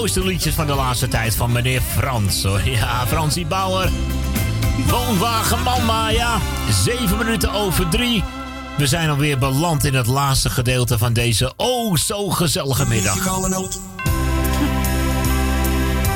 Mooiste, 0.00 0.18
mooiste 0.18 0.32
liedjes 0.32 0.54
van 0.54 0.66
de 0.66 0.82
laatste 0.82 1.08
tijd 1.08 1.36
van 1.36 1.52
meneer 1.52 1.80
Frans. 1.80 2.42
Hoor. 2.42 2.68
Ja, 2.68 3.06
Fransie 3.06 3.46
Bauer. 3.46 3.90
Woonwagen 4.86 5.62
Mama, 5.62 6.08
ja. 6.08 6.38
Zeven 6.84 7.18
minuten 7.18 7.52
over 7.52 7.88
drie. 7.88 8.24
We 8.76 8.86
zijn 8.86 9.10
alweer 9.10 9.38
beland 9.38 9.84
in 9.84 9.94
het 9.94 10.06
laatste 10.06 10.50
gedeelte 10.50 10.98
van 10.98 11.12
deze 11.12 11.52
oh 11.56 11.96
zo 11.96 12.28
gezellige 12.28 12.86
middag. 12.86 13.16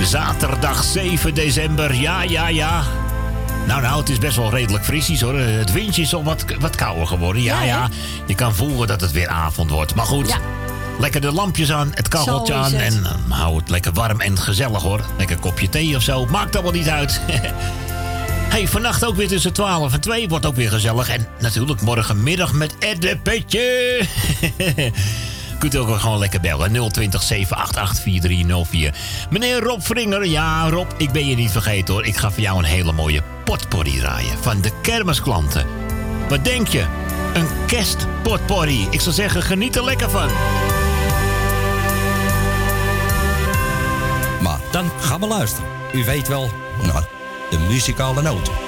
Zaterdag 0.02 0.84
7 0.84 1.34
december, 1.34 1.94
ja, 1.94 2.22
ja, 2.22 2.48
ja. 2.48 2.82
Nou, 3.66 3.82
nou, 3.82 3.98
het 4.00 4.08
is 4.08 4.18
best 4.18 4.36
wel 4.36 4.50
redelijk 4.50 4.84
frisjes 4.84 5.20
hoor. 5.20 5.38
Het 5.38 5.72
windje 5.72 6.02
is 6.02 6.14
al 6.14 6.24
wat, 6.24 6.44
wat 6.58 6.76
kouder 6.76 7.06
geworden. 7.06 7.42
Ja, 7.42 7.62
Ja? 7.62 7.88
Je 8.26 8.34
kan 8.34 8.54
voelen 8.54 8.86
dat 8.86 9.00
het 9.00 9.12
weer 9.12 9.28
avond 9.28 9.70
wordt. 9.70 9.94
Maar 9.94 10.06
goed, 10.06 10.28
Ja. 10.28 10.53
Lekker 10.98 11.20
de 11.20 11.32
lampjes 11.32 11.73
aan, 11.73 11.90
het 11.94 12.08
kacheltje 12.08 12.55
aan. 12.55 12.73
het. 12.73 12.94
En 12.94 13.05
eh, 13.05 13.39
hou 13.39 13.56
het 13.56 13.70
lekker 13.70 13.92
warm 13.92 14.20
en 14.20 14.39
gezellig 14.39 14.82
hoor. 14.82 15.00
Lekker 15.18 15.39
kopje 15.39 15.68
thee 15.68 15.97
of 15.97 16.02
zo. 16.02 16.26
Maakt 16.26 16.55
allemaal 16.55 16.73
niet 16.73 16.89
uit. 16.89 17.20
hey, 18.55 18.68
vannacht 18.68 19.05
ook 19.05 19.16
weer 19.16 19.28
tussen 19.28 19.52
12 19.52 19.92
en 19.92 20.00
2. 20.00 20.28
Wordt 20.28 20.47
ook 20.47 20.56
weer 20.56 20.70
gezellig. 20.70 21.08
En 21.08 21.26
natuurlijk 21.39 21.81
morgenmiddag 21.81 22.52
met 22.52 22.78
Ed 22.78 23.02
de 23.02 23.18
Petje. 23.23 24.00
Kunt 25.58 25.74
u 25.74 25.78
ook 25.78 25.98
gewoon 26.00 26.18
lekker 26.18 26.40
bellen. 26.40 26.90
020 26.90 27.23
788 27.23 28.02
4304. 28.02 28.94
Meneer 29.31 29.60
Rob 29.60 29.81
Vringer. 29.81 30.26
Ja, 30.26 30.68
Rob, 30.68 30.90
ik 30.97 31.12
ben 31.12 31.26
je 31.26 31.36
niet 31.36 31.50
vergeten 31.50 31.94
hoor. 31.94 32.05
Ik 32.05 32.16
ga 32.16 32.31
voor 32.31 32.42
jou 32.42 32.58
een 32.58 32.64
hele 32.64 32.92
mooie 32.92 33.23
potpourri 33.44 33.98
draaien. 33.98 34.39
Van 34.40 34.60
de 34.60 34.70
kermisklanten. 34.82 35.66
Wat 36.28 36.44
denk 36.44 36.68
je? 36.68 36.84
Een 37.34 37.47
kerstpotpourri. 37.66 38.86
Ik 38.90 39.00
zou 39.00 39.14
zeggen, 39.14 39.42
geniet 39.42 39.76
er 39.76 39.84
lekker 39.84 40.10
van. 40.10 40.28
Dan 44.74 44.90
gaan 45.00 45.20
we 45.20 45.26
luisteren. 45.26 45.68
U 45.92 46.04
weet 46.04 46.28
wel, 46.28 46.50
nou, 46.82 47.04
de 47.50 47.58
muzikale 47.58 48.22
noten. 48.22 48.64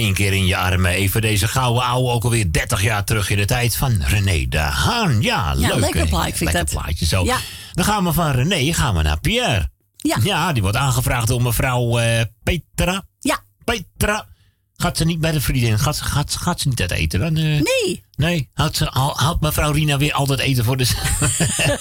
Één 0.00 0.14
keer 0.14 0.32
in 0.32 0.46
je 0.46 0.56
armen. 0.56 0.90
Even 0.90 1.20
deze 1.20 1.48
gouden 1.48 1.82
ouwe, 1.84 2.10
ook 2.10 2.24
alweer 2.24 2.52
30 2.52 2.82
jaar 2.82 3.04
terug 3.04 3.30
in 3.30 3.36
de 3.36 3.44
tijd 3.44 3.76
van 3.76 4.02
René 4.02 4.46
de 4.48 4.58
Haan. 4.58 5.22
Ja, 5.22 5.54
leuk. 5.54 5.78
lekker 5.80 6.06
plaatje 6.08 6.34
vind 6.36 6.52
Lekker 6.52 6.74
dat. 6.74 6.82
plaatje 6.82 7.06
zo. 7.06 7.24
Ja. 7.24 7.36
Dan 7.72 7.84
gaan 7.84 8.04
we 8.04 8.12
van 8.12 8.30
René 8.30 8.72
gaan 8.72 8.94
we 8.96 9.02
naar 9.02 9.20
Pierre. 9.20 9.70
Ja. 9.96 10.16
Ja, 10.22 10.52
die 10.52 10.62
wordt 10.62 10.76
aangevraagd 10.76 11.26
door 11.28 11.42
mevrouw 11.42 11.98
eh, 11.98 12.20
Petra. 12.42 13.02
Ja. 13.20 13.38
Petra. 13.64 14.28
Gaat 14.76 14.96
ze 14.96 15.04
niet 15.04 15.20
bij 15.20 15.32
de 15.32 15.40
vriendin? 15.40 15.78
Gaat, 15.78 15.96
ze- 15.96 16.04
gaat, 16.04 16.36
gaat 16.36 16.60
ze 16.60 16.68
niet 16.68 16.80
uit 16.80 16.90
eten 16.90 17.20
dan? 17.20 17.36
eh? 17.36 17.42
Nee. 17.44 18.04
Nee, 18.16 18.48
houdt, 18.54 18.76
ze, 18.76 18.84
hou- 18.90 19.12
houdt 19.18 19.40
mevrouw 19.40 19.72
Rina 19.72 19.96
weer 19.98 20.12
altijd 20.12 20.38
eten 20.40 20.64
voor 20.64 20.76
de... 20.76 20.86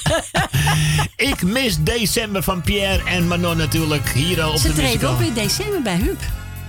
ik 1.32 1.44
mis 1.44 1.78
december 1.80 2.44
van 2.44 2.62
Pierre 2.62 3.04
en 3.04 3.28
Manon 3.28 3.58
natuurlijk 3.58 4.10
hier 4.10 4.48
op 4.48 4.58
Ze 4.58 4.68
de 4.68 4.74
treden 4.74 4.84
muzikaal. 4.92 5.14
op 5.14 5.22
in 5.22 5.34
december 5.34 5.82
bij 5.82 5.96
Huub. 5.96 6.20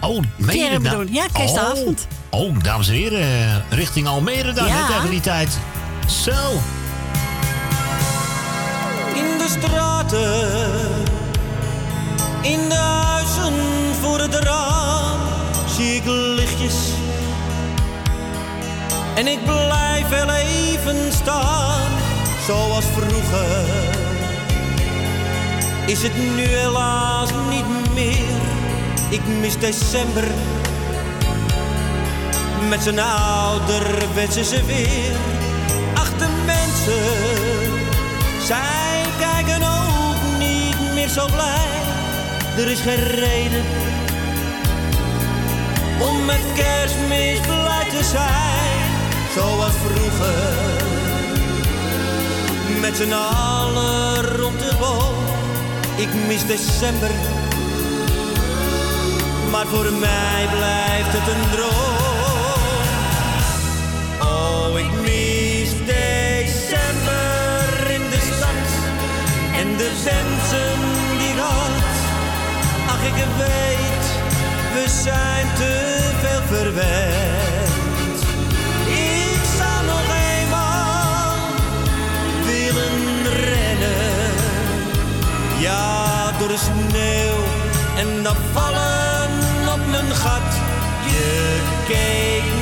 Oh, 0.01 0.23
meen 0.37 0.83
bedoel- 0.83 1.07
ja, 1.11 1.27
kerstavond. 1.33 2.07
Oh, 2.31 2.41
oh, 2.41 2.55
dames 2.63 2.89
en 2.89 2.95
heren, 2.95 3.65
richting 3.71 4.07
Almere 4.07 4.53
dan, 4.53 4.67
Ja. 4.67 4.87
tegen 4.87 5.11
die 5.11 5.21
tijd. 5.21 5.59
Zo. 6.23 6.31
In 9.15 9.39
de 9.39 9.47
straten, 9.59 10.51
in 12.43 12.69
de 12.69 12.75
huizen 12.75 13.55
voor 14.01 14.21
het 14.21 14.35
raam, 14.35 15.19
zie 15.77 15.95
ik 15.95 16.03
lichtjes. 16.37 16.75
En 19.15 19.27
ik 19.27 19.45
blijf 19.45 20.09
wel 20.09 20.31
even 20.31 21.13
staan, 21.13 21.81
zoals 22.47 22.85
vroeger. 22.85 23.65
Is 25.87 26.03
het 26.03 26.17
nu 26.17 26.43
helaas 26.43 27.29
niet 27.51 27.93
meer, 27.95 28.30
ik 29.11 29.27
mis 29.41 29.59
december. 29.59 30.25
Met 32.69 32.83
zijn 32.83 32.99
ouderwetse 32.99 34.65
weer. 34.65 35.13
Ach, 35.95 36.11
de 36.19 36.29
mensen 36.47 37.03
zij 38.45 39.03
kijken 39.19 39.63
ook 39.63 40.39
niet 40.39 40.95
meer 40.95 41.09
zo 41.09 41.27
blij. 41.27 41.69
Er 42.57 42.71
is 42.71 42.81
geen 42.81 43.05
reden 43.05 43.65
om 46.01 46.25
met 46.25 46.41
kerstmis 46.55 47.41
blij 47.41 47.87
te 47.91 48.05
zijn. 48.05 48.91
Zoals 49.35 49.73
vroeger. 49.85 50.79
Met 52.81 52.97
z'n 52.97 53.13
allen 53.13 54.37
rond 54.37 54.59
de 54.59 54.73
boom. 54.79 55.15
Ik 55.97 56.09
mis 56.29 56.47
december. 56.47 57.11
Maar 59.51 59.67
voor 59.67 59.93
mij 59.93 60.47
blijft 60.57 61.13
het 61.13 61.35
een 61.35 61.51
droom. 61.51 61.69
Oh, 64.21 64.79
ik 64.79 64.93
mis 65.01 65.71
december 65.87 67.91
in 67.91 68.11
de 68.11 68.21
stad 68.33 68.69
en 69.61 69.77
de 69.77 69.91
wensen 70.05 70.79
die 71.19 71.35
ik. 71.35 71.95
Ach, 72.89 73.03
ik 73.05 73.15
weet, 73.37 74.05
we 74.75 74.85
zijn 75.03 75.47
te 75.55 75.99
veel 76.21 76.43
verwend. 76.57 78.23
Ik 78.87 79.41
zou 79.59 79.87
nog 79.87 80.03
eenmaal 80.39 81.35
willen 82.45 83.23
rennen. 83.45 84.33
Ja, 85.59 86.33
door 86.39 86.49
de 86.49 86.59
sneeuw 86.59 87.39
en 87.97 88.23
dan 88.23 88.37
vallen 88.53 88.90
gat. 90.23 90.53
Je 91.07 91.61
keek 91.89 92.60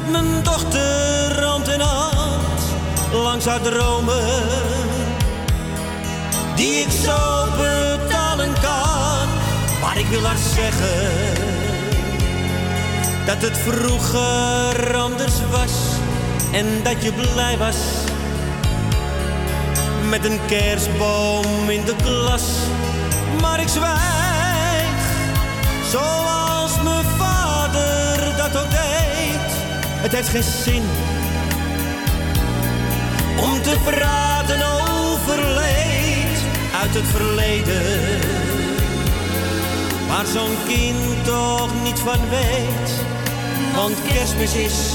met 0.00 0.10
mijn 0.10 0.42
dochter 0.42 1.44
hand 1.44 1.68
in 1.68 1.80
hand 1.80 2.60
langs 3.12 3.44
haar 3.44 3.60
dromen, 3.60 4.42
die 6.54 6.74
ik 6.74 6.90
zo 7.04 7.46
betalen 7.56 8.52
kan. 8.62 9.28
Maar 9.80 9.98
ik 9.98 10.06
wil 10.06 10.22
haar 10.22 10.42
zeggen 10.54 11.34
dat 13.26 13.42
het 13.42 13.58
vroeger 13.58 14.96
anders 14.96 15.34
was 15.50 15.72
en 16.52 16.66
dat 16.82 17.02
je 17.02 17.12
blij 17.12 17.58
was 17.58 17.76
met 20.08 20.24
een 20.24 20.40
kerstboom 20.46 21.68
in 21.68 21.84
de 21.84 21.94
klas. 22.02 22.42
Maar 23.40 23.60
ik 23.60 23.68
zwijg, 23.68 25.00
zoals 25.90 26.82
mijn 26.82 27.04
vader 27.18 28.36
dat 28.36 28.62
ook 28.62 28.70
deed. 28.70 29.43
Het 30.04 30.12
heeft 30.12 30.28
geen 30.28 30.42
zin 30.42 30.82
om 33.36 33.62
te 33.62 33.76
praten 33.84 34.62
over 34.62 35.48
leed 35.48 36.38
uit 36.80 36.94
het 36.94 37.06
verleden. 37.06 38.20
Waar 40.08 40.26
zo'n 40.26 40.56
kind 40.66 41.24
toch 41.24 41.70
niet 41.82 41.98
van 41.98 42.18
weet, 42.30 42.90
want 43.74 44.02
kerstmis 44.12 44.54
is 44.54 44.92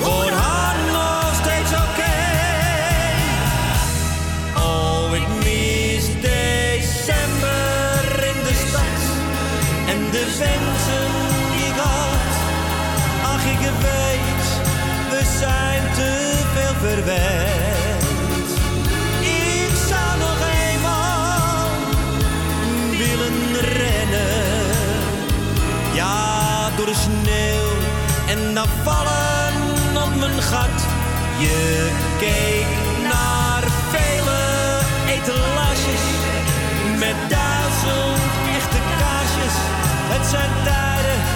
voor 0.00 0.30
haar 0.30 0.76
nog 0.92 1.34
steeds 1.34 1.72
oké. 1.72 2.14
Oh, 4.56 5.14
ik 5.14 5.28
mis 5.44 6.04
december 6.20 8.04
in 8.24 8.42
de 8.42 8.64
stad 8.66 9.00
en 9.86 10.10
de 10.10 10.36
wensen 10.38 10.75
zijn 15.38 15.82
te 15.94 16.32
veel 16.54 16.74
verwend. 16.88 18.48
Ik 19.20 19.72
zou 19.88 20.18
nog 20.18 20.38
eenmaal 20.70 21.68
willen 22.90 23.60
rennen. 23.60 24.66
Ja, 25.94 26.70
door 26.76 26.86
de 26.86 26.94
sneeuw 26.94 27.70
en 28.26 28.54
dan 28.54 28.66
vallen 28.82 29.54
op 30.04 30.14
mijn 30.18 30.42
gat. 30.42 30.78
Je 31.38 31.90
keek 32.18 32.66
naar 33.08 33.62
vele 33.90 34.42
etalages 35.08 36.04
met 36.98 37.16
duizend 37.28 38.22
echte 38.56 38.80
kaarsjes. 38.98 39.56
Het 40.12 40.26
zijn 40.26 40.50
tijden 40.64 41.35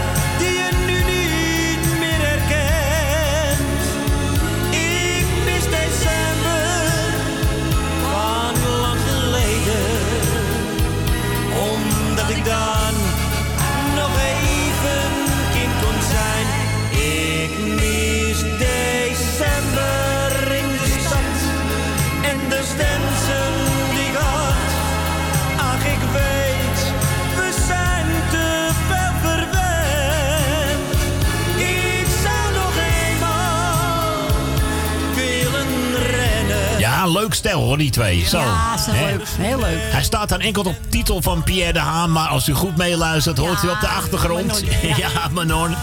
leuk 37.30 37.38
stel 37.38 37.60
hoor, 37.60 37.78
die 37.78 37.90
twee. 37.90 38.24
Zo. 38.28 38.38
Ja, 38.38 38.74
is 38.74 38.86
hè? 38.86 39.06
leuk. 39.06 39.26
Heel 39.38 39.58
leuk. 39.58 39.78
Hij 39.92 40.02
staat 40.02 40.28
dan 40.28 40.40
enkel 40.40 40.62
op 40.62 40.76
titel 40.88 41.22
van 41.22 41.42
Pierre 41.42 41.72
de 41.72 41.78
Haan, 41.78 42.12
maar 42.12 42.28
als 42.28 42.48
u 42.48 42.52
goed 42.52 42.76
meeluistert, 42.76 43.38
hoort 43.38 43.62
u 43.62 43.68
op 43.68 43.80
de 43.80 43.88
achtergrond. 43.88 44.46
Manon, 44.46 44.96
Ja, 44.96 45.28
Manon. 45.32 45.74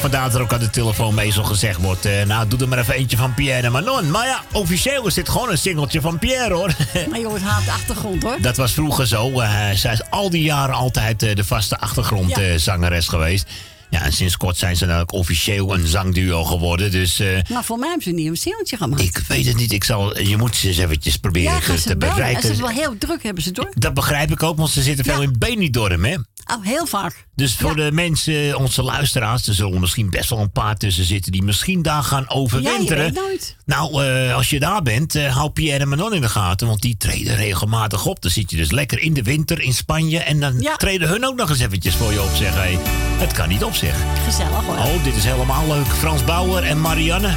Vandaar 0.00 0.24
dat 0.24 0.34
er 0.34 0.40
ook 0.40 0.52
aan 0.52 0.58
de 0.58 0.70
telefoon 0.70 1.14
meestal 1.14 1.44
gezegd 1.44 1.80
wordt: 1.80 2.04
eh, 2.04 2.22
Nou, 2.22 2.48
doe 2.48 2.60
er 2.60 2.68
maar 2.68 2.78
even 2.78 2.94
eentje 2.94 3.16
van 3.16 3.34
Pierre 3.34 3.66
en 3.66 3.72
Manon. 3.72 4.10
Maar 4.10 4.26
ja, 4.26 4.42
officieel 4.52 5.06
is 5.06 5.14
dit 5.14 5.28
gewoon 5.28 5.50
een 5.50 5.58
singeltje 5.58 6.00
van 6.00 6.18
Pierre 6.18 6.54
hoor. 6.54 6.74
Maar 7.10 7.18
je 7.18 7.26
hoort 7.26 7.42
haar 7.42 7.58
op 7.58 7.64
de 7.64 7.70
achtergrond 7.72 8.22
hoor. 8.22 8.36
Dat 8.40 8.56
was 8.56 8.72
vroeger 8.72 9.06
zo. 9.06 9.40
Eh, 9.40 9.70
zij 9.74 9.92
is 9.92 10.10
al 10.10 10.30
die 10.30 10.42
jaren 10.42 10.74
altijd 10.74 11.22
eh, 11.22 11.34
de 11.34 11.44
vaste 11.44 11.78
achtergrondzangeres 11.78 13.08
geweest. 13.08 13.46
Ja, 13.92 14.02
en 14.04 14.12
sinds 14.12 14.36
kort 14.36 14.56
zijn 14.56 14.76
ze 14.76 14.92
ook 14.92 15.12
officieel 15.12 15.74
een 15.74 15.86
zangduo 15.86 16.44
geworden. 16.44 16.90
Dus 16.90 17.20
eh, 17.20 17.38
Maar 17.48 17.64
voor 17.64 17.78
mij 17.78 17.88
hebben 17.88 18.06
ze 18.06 18.12
niet 18.12 18.28
een 18.28 18.36
singeltje 18.36 18.76
gemaakt. 18.76 19.02
ik 19.02 19.18
weet 19.28 19.46
het 19.46 19.56
niet. 19.56 19.72
Ik 19.72 19.84
zal, 19.84 20.18
je 20.20 20.36
moet 20.36 20.56
ze 20.56 20.68
eens 20.68 20.78
eventjes 20.78 21.16
proberen 21.16 21.52
ja, 21.52 21.60
te, 21.60 21.78
ze 21.78 21.88
te 21.88 21.96
bereiken. 21.96 22.42
Ze 22.42 22.50
is 22.50 22.58
wel 22.58 22.68
heel 22.68 22.98
druk, 22.98 23.22
hebben 23.22 23.42
ze 23.42 23.50
door. 23.50 23.72
Dat 23.74 23.94
begrijp 23.94 24.30
ik 24.30 24.42
ook, 24.42 24.56
want 24.56 24.70
ze 24.70 24.82
zitten 24.82 25.04
veel 25.04 25.22
in 25.22 25.34
Benidorm, 25.38 26.04
hè? 26.04 26.16
Oh, 26.44 26.64
heel 26.64 26.86
vaak. 26.86 27.26
Dus 27.34 27.56
voor 27.56 27.76
de 27.76 27.92
mensen, 27.92 28.58
onze 28.58 28.82
luisteraars, 28.82 29.46
er 29.46 29.54
zullen 29.54 29.80
misschien 29.80 30.10
best 30.10 30.30
wel 30.30 30.38
een 30.38 30.52
paar 30.52 30.76
tussen 30.76 31.04
zitten 31.04 31.32
die 31.32 31.42
misschien 31.42 31.82
daar 31.82 32.02
gaan 32.02 32.30
overwinteren. 32.30 32.98
Ja, 32.98 33.04
je 33.04 33.12
weet 33.12 33.22
nooit. 33.22 33.56
Nou, 33.64 34.04
eh, 34.04 34.34
als 34.34 34.50
je 34.50 34.60
daar 34.60 34.82
bent, 34.82 35.14
eh, 35.14 35.36
hou 35.36 35.50
Pierre 35.50 35.80
en 35.80 35.88
Manon 35.88 36.14
in 36.14 36.20
de 36.20 36.28
gaten, 36.28 36.66
want 36.66 36.80
die 36.80 36.96
treden 36.96 37.36
regelmatig 37.36 38.06
op. 38.06 38.22
Dan 38.22 38.30
zit 38.30 38.50
je 38.50 38.56
dus 38.56 38.70
lekker 38.70 38.98
in 38.98 39.12
de 39.12 39.22
winter 39.22 39.60
in 39.60 39.74
Spanje 39.74 40.18
en 40.18 40.40
dan 40.40 40.66
treden 40.76 41.08
hun 41.08 41.26
ook 41.26 41.36
nog 41.36 41.48
eens 41.50 41.60
eventjes 41.60 41.94
voor 41.94 42.12
je 42.12 42.22
op, 42.22 42.34
zeg. 42.34 42.54
Hey, 42.54 42.78
het 43.18 43.32
kan 43.32 43.48
niet 43.48 43.64
op, 43.64 43.74
zeg. 43.74 43.96
Gezellig 44.24 44.64
hoor. 44.64 44.76
Oh, 44.76 45.04
dit 45.04 45.16
is 45.16 45.24
helemaal 45.24 45.66
leuk. 45.66 45.86
Frans 45.86 46.24
Bauer 46.24 46.62
en 46.62 46.80
Marianne. 46.80 47.34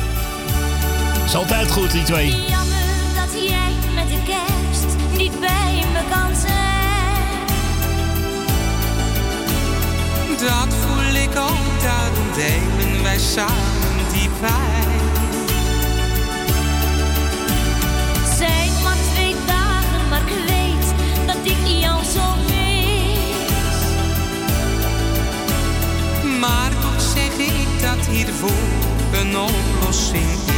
Is 1.25 1.35
altijd 1.35 1.71
goed, 1.71 1.91
die 1.91 2.03
twee. 2.03 2.29
Jammer 2.29 2.85
dat 3.15 3.43
jij 3.47 3.71
met 3.95 4.07
de 4.07 4.23
kerst 4.25 5.17
niet 5.17 5.39
Dat 10.45 10.75
voel 10.75 11.21
ik 11.21 11.37
ook, 11.37 11.81
daarom 11.81 12.33
delen 12.35 13.03
wij 13.03 13.19
samen 13.19 14.11
die 14.13 14.29
pijn. 14.39 14.99
Zijn 18.37 18.71
maar 18.83 18.97
twee 19.13 19.35
dagen, 19.45 20.09
maar 20.09 20.21
ik 20.21 20.47
weet 20.47 20.93
dat 21.27 21.37
ik 21.43 21.67
jou 21.81 22.03
zo 22.03 22.35
mis. 22.47 23.79
Maar 26.39 26.71
toch 26.81 27.01
zeg 27.01 27.37
ik 27.37 27.81
dat 27.81 28.05
hiervoor 28.05 28.51
een 29.13 29.37
oplossing 29.37 30.31
is. 30.47 30.54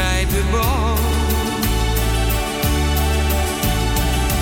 De 0.00 0.42
boom. 0.50 0.98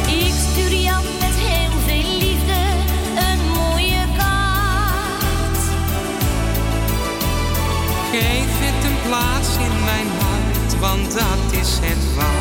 Ik 0.06 0.32
stuur 0.50 0.70
met 1.18 1.34
heel 1.36 1.80
veel 1.86 2.18
liefde 2.18 2.60
een 3.16 3.50
mooie 3.52 4.04
kaart. 4.16 5.58
Geef 8.10 8.52
het 8.58 8.84
een 8.84 9.08
plaats 9.08 9.56
in 9.56 9.84
mijn 9.84 10.08
hart, 10.18 10.78
want 10.78 11.12
dat 11.12 11.60
is 11.60 11.78
het 11.80 12.14
waard. 12.16 12.37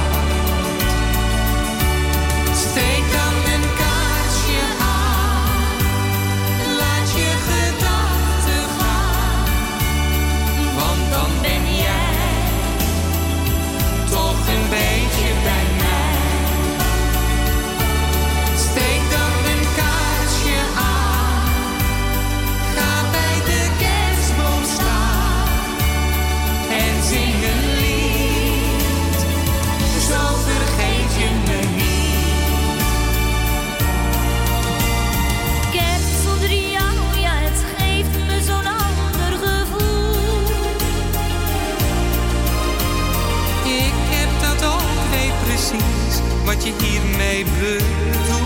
Hiermee 46.81 47.45
bedoelt. 47.45 48.45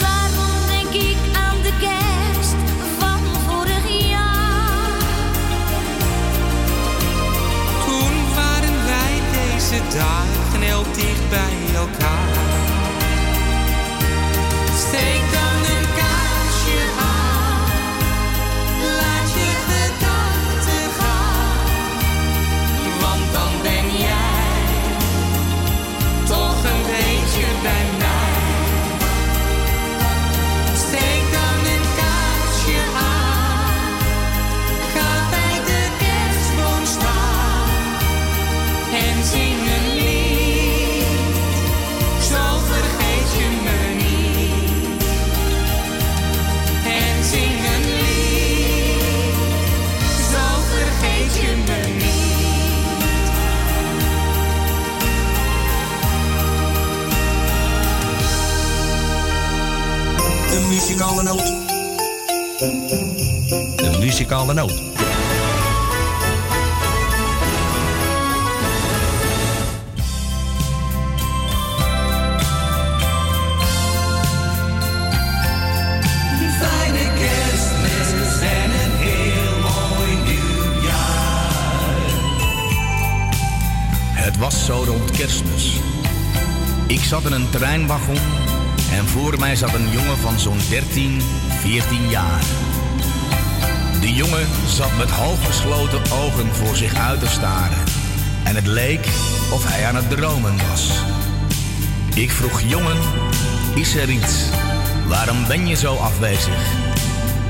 Daarom 0.00 0.66
denk 0.68 1.02
ik 1.02 1.16
aan 1.32 1.62
de 1.62 1.72
kerst 1.80 2.54
van 2.98 3.20
vorig 3.46 4.08
jaar. 4.10 4.98
Toen 7.86 8.34
waren 8.34 8.84
wij 8.84 9.14
deze 9.32 9.82
dagen 9.96 10.60
heel 10.60 10.84
dicht 10.92 11.28
bij 11.30 11.74
elkaar. 11.74 12.17
Nieuwjaar. 80.24 81.54
Het 84.12 84.36
was 84.36 84.64
zo 84.64 84.82
rond 84.86 85.10
kerstmis. 85.10 85.80
Ik 86.86 87.00
zat 87.00 87.24
in 87.24 87.32
een 87.32 87.50
treinwagon 87.50 88.18
en 88.92 89.06
voor 89.06 89.38
mij 89.38 89.56
zat 89.56 89.74
een 89.74 89.90
jongen 89.90 90.18
van 90.18 90.38
zo'n 90.38 90.60
13, 90.68 91.20
14 91.60 92.08
jaar. 92.08 92.67
De 94.00 94.12
jongen 94.12 94.46
zat 94.66 94.96
met 94.96 95.10
halfgesloten 95.10 96.00
ogen 96.12 96.54
voor 96.54 96.76
zich 96.76 96.94
uit 96.94 97.20
te 97.20 97.26
staren. 97.26 97.78
En 98.44 98.54
het 98.54 98.66
leek 98.66 99.06
of 99.52 99.64
hij 99.64 99.86
aan 99.86 99.96
het 99.96 100.10
dromen 100.10 100.56
was. 100.68 100.90
Ik 102.14 102.30
vroeg, 102.30 102.60
jongen, 102.60 102.96
is 103.74 103.94
er 103.94 104.08
iets? 104.10 104.44
Waarom 105.06 105.46
ben 105.46 105.66
je 105.66 105.76
zo 105.76 105.94
afwezig? 105.94 106.86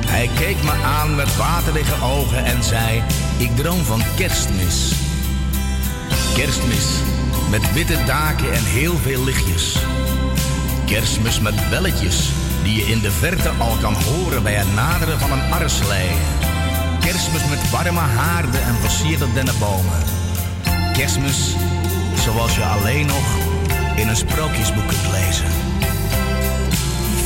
Hij 0.07 0.31
keek 0.39 0.63
me 0.63 0.73
aan 0.85 1.15
met 1.15 1.37
waterige 1.37 2.05
ogen 2.05 2.45
en 2.45 2.65
zei: 2.65 3.03
Ik 3.37 3.57
droom 3.57 3.85
van 3.85 4.03
kerstmis. 4.17 4.93
Kerstmis 6.35 6.87
met 7.51 7.73
witte 7.73 8.05
daken 8.07 8.53
en 8.53 8.65
heel 8.65 8.97
veel 8.97 9.25
lichtjes. 9.25 9.77
Kerstmis 10.87 11.41
met 11.41 11.69
belletjes 11.71 12.31
die 12.63 12.75
je 12.75 12.93
in 12.93 13.01
de 13.01 13.11
verte 13.11 13.49
al 13.49 13.77
kan 13.81 13.95
horen 13.95 14.43
bij 14.43 14.55
het 14.55 14.75
naderen 14.75 15.19
van 15.19 15.33
een 15.33 15.53
arreslee. 15.53 16.11
Kerstmis 17.09 17.49
met 17.49 17.71
warme 17.71 18.01
haarden 18.01 18.63
en 18.63 18.75
versierde 18.75 19.33
dennenbomen. 19.33 19.99
Kerstmis 20.93 21.55
zoals 22.25 22.55
je 22.55 22.65
alleen 22.65 23.07
nog 23.07 23.25
in 23.97 24.09
een 24.09 24.17
sprookjesboek 24.17 24.87
kunt 24.89 25.09
lezen. 25.13 25.47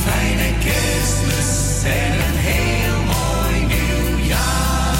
Fijne 0.03 0.53
kerstmis 0.63 1.83
en 1.83 2.13
een 2.13 2.37
heel 2.37 2.97
mooi 3.03 3.75
nieuwjaar. 3.75 4.95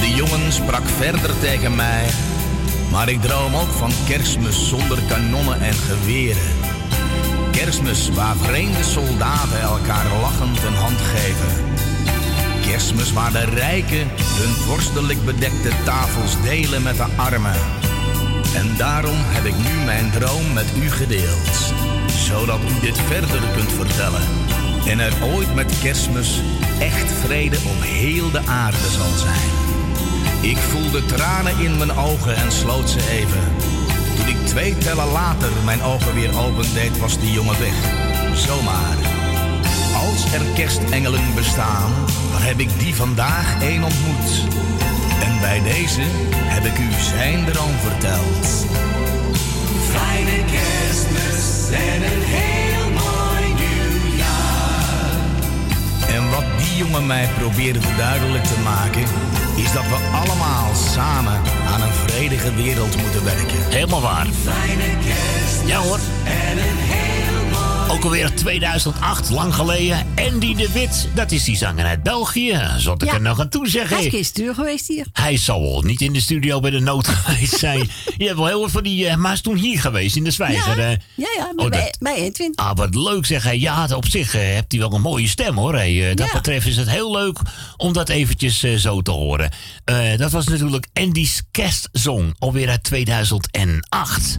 De 0.00 0.14
jongen 0.14 0.52
sprak 0.52 0.88
verder 0.96 1.38
tegen 1.40 1.74
mij, 1.74 2.08
maar 2.90 3.08
ik 3.08 3.22
droom 3.22 3.54
ook 3.54 3.72
van 3.72 3.90
kerstmis 4.08 4.68
zonder 4.68 4.98
kanonnen 5.08 5.60
en 5.60 5.74
geweren. 5.74 6.61
Kerstmis 7.62 8.08
waar 8.08 8.36
vreemde 8.36 8.82
soldaten 8.82 9.60
elkaar 9.60 10.06
lachend 10.20 10.62
een 10.62 10.74
hand 10.74 11.00
geven. 11.00 11.64
Kerstmis 12.66 13.12
waar 13.12 13.32
de 13.32 13.44
rijken 13.44 14.08
hun 14.16 14.54
vorstelijk 14.54 15.24
bedekte 15.24 15.70
tafels 15.84 16.42
delen 16.42 16.82
met 16.82 16.96
de 16.96 17.06
armen. 17.16 17.60
En 18.54 18.76
daarom 18.76 19.16
heb 19.16 19.44
ik 19.44 19.54
nu 19.56 19.84
mijn 19.84 20.10
droom 20.10 20.52
met 20.52 20.66
u 20.82 20.90
gedeeld, 20.90 21.74
zodat 22.06 22.58
u 22.60 22.80
dit 22.80 22.98
verder 22.98 23.40
kunt 23.54 23.72
vertellen. 23.72 24.22
En 24.86 25.00
er 25.00 25.14
ooit 25.34 25.54
met 25.54 25.78
kerstmis 25.82 26.40
echt 26.80 27.12
vrede 27.12 27.56
op 27.56 27.82
heel 27.82 28.30
de 28.30 28.46
aarde 28.46 28.88
zal 28.90 29.16
zijn. 29.16 29.50
Ik 30.40 30.56
voelde 30.56 31.04
tranen 31.04 31.58
in 31.58 31.78
mijn 31.78 31.92
ogen 31.92 32.36
en 32.36 32.52
sloot 32.52 32.90
ze 32.90 33.10
even. 33.10 33.81
Toen 34.22 34.30
ik 34.30 34.46
twee 34.46 34.78
tellen 34.78 35.12
later 35.12 35.50
mijn 35.64 35.82
ogen 35.82 36.14
weer 36.14 36.38
opendeed, 36.38 36.98
was 36.98 37.18
die 37.18 37.32
jongen 37.32 37.58
weg. 37.58 37.74
Zomaar. 38.34 38.96
Als 39.94 40.32
er 40.32 40.40
kerstengelen 40.54 41.34
bestaan, 41.34 41.92
dan 42.32 42.42
heb 42.42 42.58
ik 42.58 42.78
die 42.78 42.94
vandaag 42.94 43.62
één 43.62 43.82
ontmoet. 43.82 44.30
En 45.22 45.40
bij 45.40 45.62
deze 45.62 46.00
heb 46.54 46.64
ik 46.64 46.78
u 46.78 46.92
zijn 47.00 47.44
droom 47.44 47.74
verteld. 47.78 48.66
Fijne 49.90 50.44
kerstmis 50.52 51.70
en 51.70 52.02
een 52.02 52.22
heel 52.36 52.90
mooi 52.90 53.46
nieuwjaar. 53.62 54.94
En 56.16 56.30
wat 56.30 56.44
die 56.58 56.76
jongen 56.76 57.06
mij 57.06 57.28
probeerde 57.38 57.80
duidelijk 57.96 58.44
te 58.44 58.60
maken, 58.64 59.04
is 59.56 59.72
dat 59.72 59.84
we 59.84 59.98
allemaal 60.12 60.74
samen 60.74 61.40
aan 61.72 61.82
een 61.82 61.94
vredige 62.06 62.54
wereld 62.54 62.96
moeten 62.96 63.24
werken. 63.24 63.58
Helemaal 63.70 64.00
waar. 64.00 64.26
Fijne 64.42 64.98
kerstmis 65.04 65.70
Ja 65.70 65.78
hoor. 65.78 65.98
en 66.24 66.58
een 66.58 66.91
Ook 67.92 68.04
alweer 68.04 68.34
2008, 68.34 69.30
lang 69.30 69.54
geleden. 69.54 70.06
Andy 70.16 70.54
de 70.54 70.72
Wit, 70.72 71.08
dat 71.14 71.30
is 71.32 71.44
die 71.44 71.56
zanger 71.56 71.84
uit 71.84 72.02
België. 72.02 72.60
Zal 72.78 72.94
ik 72.94 73.04
Ja. 73.04 73.12
er 73.14 73.20
nog 73.20 73.40
aan 73.40 73.48
toezeggen? 73.48 73.96
Hij 73.96 74.06
is 74.06 74.32
geweest 74.54 74.88
hier. 74.88 75.06
Hij 75.12 75.36
zal 75.36 75.62
wel 75.62 75.82
niet 75.82 76.00
in 76.00 76.12
de 76.12 76.20
studio 76.20 76.60
bij 76.60 76.70
de 76.70 76.78
nood 76.80 77.08
geweest 77.14 77.58
zijn. 77.58 77.90
Je 78.16 78.24
hebt 78.24 78.36
wel 78.36 78.46
heel 78.46 78.60
wat 78.60 78.70
van 78.70 78.82
die... 78.82 79.06
eh, 79.06 79.14
maar 79.16 79.24
hij 79.24 79.32
is 79.32 79.40
toen 79.40 79.56
hier 79.56 79.80
geweest, 79.80 80.16
in 80.16 80.24
de 80.24 80.30
Zwijger. 80.30 80.78
Ja, 80.78 80.84
eh. 80.90 80.96
ja, 81.14 81.26
ja 81.36 81.52
Oh, 81.56 81.68
bij, 81.68 81.80
dat- 81.84 81.96
bij 82.00 82.14
Edwin. 82.14 82.52
Ah, 82.54 82.76
wat 82.76 82.94
leuk 82.94 83.26
zeg. 83.26 83.42
Hij. 83.42 83.58
Ja, 83.58 83.86
op 83.94 84.06
zich 84.06 84.34
eh, 84.34 84.54
hebt 84.54 84.72
hij 84.72 84.80
wel 84.80 84.92
een 84.94 85.00
mooie 85.00 85.28
stem 85.28 85.56
hoor. 85.56 85.74
Hey, 85.74 86.14
dat 86.14 86.26
Ja. 86.26 86.32
betreft 86.32 86.66
is 86.66 86.76
het 86.76 86.90
heel 86.90 87.12
leuk 87.12 87.38
om 87.76 87.92
dat 87.92 88.08
eventjes 88.08 88.58
zo 88.76 89.02
te 89.02 89.10
horen. 89.10 89.50
Dat 90.16 90.30
was 90.30 90.46
natuurlijk 90.46 90.86
Andy's 90.92 91.42
Kerstsong, 91.50 92.34
alweer 92.38 92.68
uit 92.68 92.82
2008. 92.82 94.38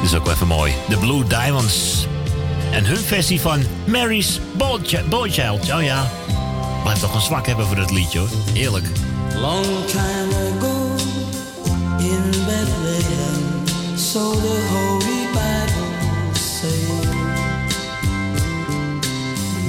Dat 0.00 0.10
is 0.10 0.14
ook 0.14 0.28
even 0.28 0.46
mooi. 0.46 0.72
The 0.88 0.96
Blue 0.96 1.24
Diamonds. 1.26 2.06
En 2.72 2.84
hun 2.84 2.96
versie 2.96 3.40
van 3.40 3.60
Mary's 3.86 4.40
Boychi- 4.56 5.02
Boychild. 5.08 5.72
Oh 5.72 5.82
ja, 5.82 6.10
blijft 6.82 7.00
toch 7.00 7.14
een 7.14 7.20
zwak 7.20 7.46
hebben 7.46 7.66
voor 7.66 7.76
dat 7.76 7.90
liedje 7.90 8.18
hoor. 8.18 8.28
Heerlijk. 8.52 8.86
Long 9.34 9.64
time 9.86 10.34
ago 10.58 10.94
in 11.98 12.30
Bethlehem, 12.30 13.64
so 13.96 14.30
the 14.30 14.66
Holy 14.70 15.26
Bible 15.32 16.34
says. 16.34 17.06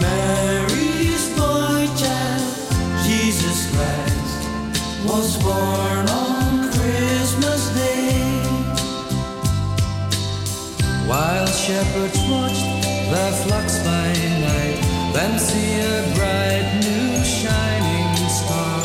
Mary's 0.01 1.27
boy 1.35 1.88
child, 1.95 2.43
Jesus 3.08 3.67
Christ, 3.72 4.48
was 5.06 5.38
born 5.38 6.08
While 11.09 11.47
shepherds 11.47 12.19
watched 12.29 12.69
their 13.09 13.31
flocks 13.41 13.79
by 13.79 14.13
night, 14.45 14.77
then 15.11 15.39
see 15.39 15.79
a 15.79 16.03
bright 16.13 16.69
new 16.85 17.23
shining 17.25 18.29
star. 18.29 18.83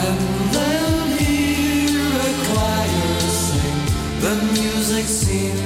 And 0.00 0.18
then 0.54 1.18
hear 1.18 2.08
a 2.08 2.32
choir 2.46 3.20
sing. 3.44 3.80
The 4.24 4.34
music 4.58 5.04
seemed 5.04 5.63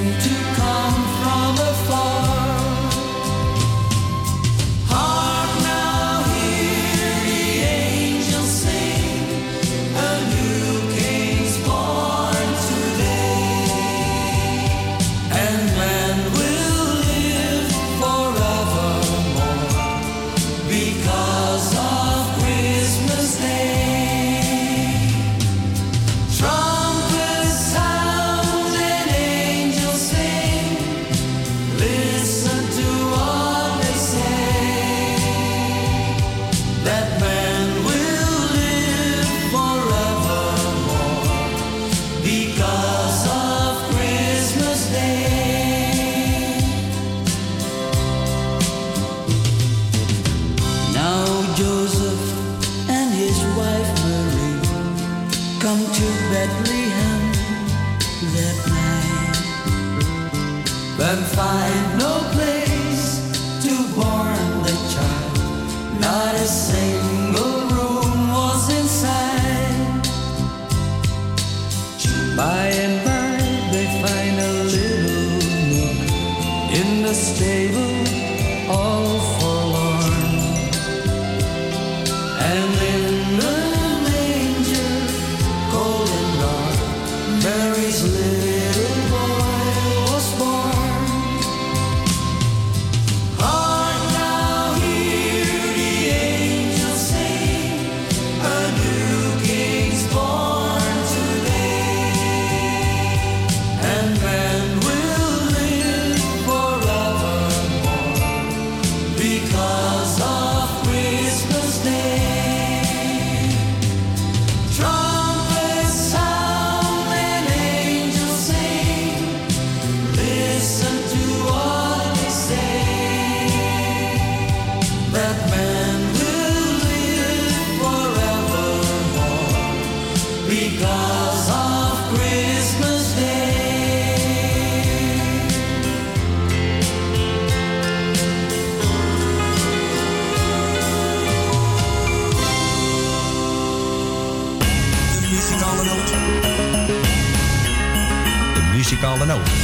muzikale 148.99 149.25
noot. 149.25 149.58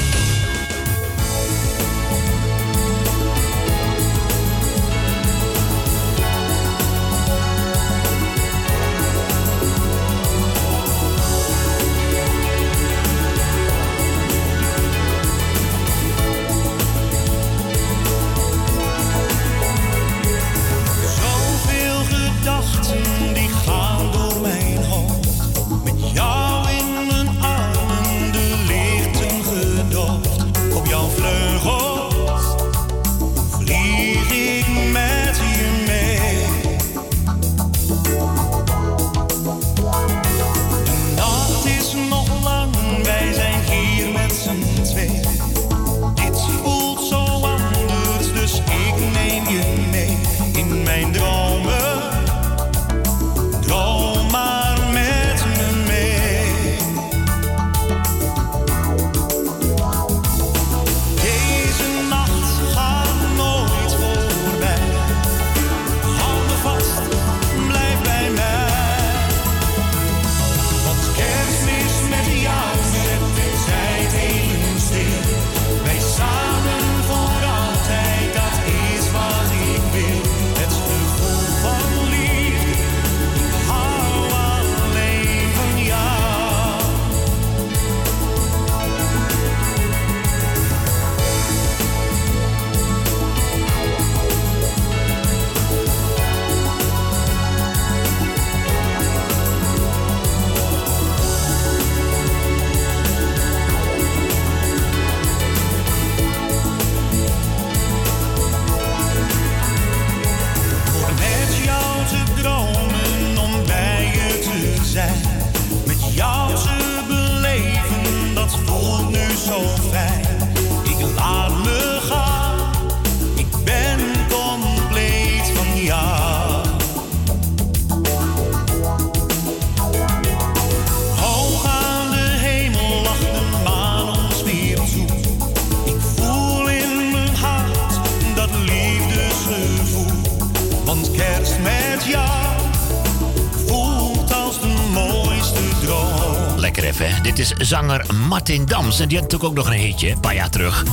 Martin 148.36 148.66
Dams. 148.66 149.00
En 149.00 149.08
die 149.08 149.18
had 149.18 149.32
natuurlijk 149.32 149.60
ook 149.60 149.66
nog 149.66 149.74
een 149.74 149.80
hitje, 149.80 150.12
een 150.12 150.20
paar 150.20 150.36
jaar 150.36 150.50
terug. 150.50 150.84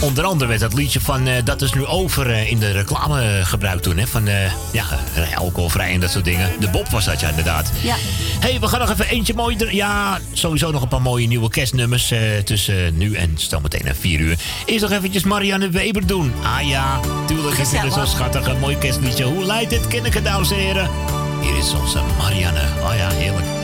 Onder 0.00 0.24
andere 0.24 0.48
werd 0.48 0.60
dat 0.60 0.74
liedje 0.74 1.00
van 1.00 1.26
eh, 1.26 1.44
Dat 1.44 1.62
is 1.62 1.72
nu 1.72 1.86
over 1.86 2.30
eh, 2.30 2.50
in 2.50 2.58
de 2.58 2.70
reclame 2.70 3.40
gebruikt 3.44 3.82
toen. 3.82 3.96
Hè? 3.96 4.06
Van 4.06 4.28
eh, 4.28 4.52
ja, 4.72 4.84
alcoholvrij 5.34 5.92
en 5.92 6.00
dat 6.00 6.10
soort 6.10 6.24
dingen. 6.24 6.50
De 6.60 6.70
Bob 6.70 6.88
was 6.88 7.04
dat 7.04 7.20
ja, 7.20 7.28
inderdaad. 7.28 7.70
Ja. 7.80 7.94
hey, 8.40 8.60
we 8.60 8.68
gaan 8.68 8.78
nog 8.78 8.90
even 8.90 9.08
eentje 9.08 9.34
mooi... 9.34 9.56
Ja, 9.70 10.18
sowieso 10.32 10.70
nog 10.70 10.82
een 10.82 10.88
paar 10.88 11.02
mooie 11.02 11.26
nieuwe 11.26 11.50
kerstnummers 11.50 12.12
tussen 12.44 12.98
nu 12.98 13.14
en 13.14 13.34
zometeen 13.36 13.84
naar 13.84 13.94
vier 13.94 14.20
uur. 14.20 14.38
Eerst 14.64 14.82
nog 14.82 14.90
eventjes 14.90 15.22
Marianne 15.22 15.68
Weber 15.70 16.06
doen. 16.06 16.32
Ah 16.42 16.68
ja, 16.68 17.00
tuurlijk 17.26 17.58
is 17.58 17.72
het 17.72 17.92
zo 17.92 18.04
schattig. 18.04 18.46
Een 18.46 18.58
mooi 18.58 18.78
kerstliedje. 18.78 19.24
Hoe 19.24 19.44
leidt 19.44 19.72
het, 19.72 19.86
kinderen, 19.86 20.24
dames 20.24 20.50
en 20.50 20.58
heren? 20.58 20.90
Hier 21.40 21.56
is 21.56 21.72
onze 21.72 22.00
Marianne. 22.18 22.62
Oh 22.82 22.96
ja, 22.96 23.10
heerlijk. 23.10 23.61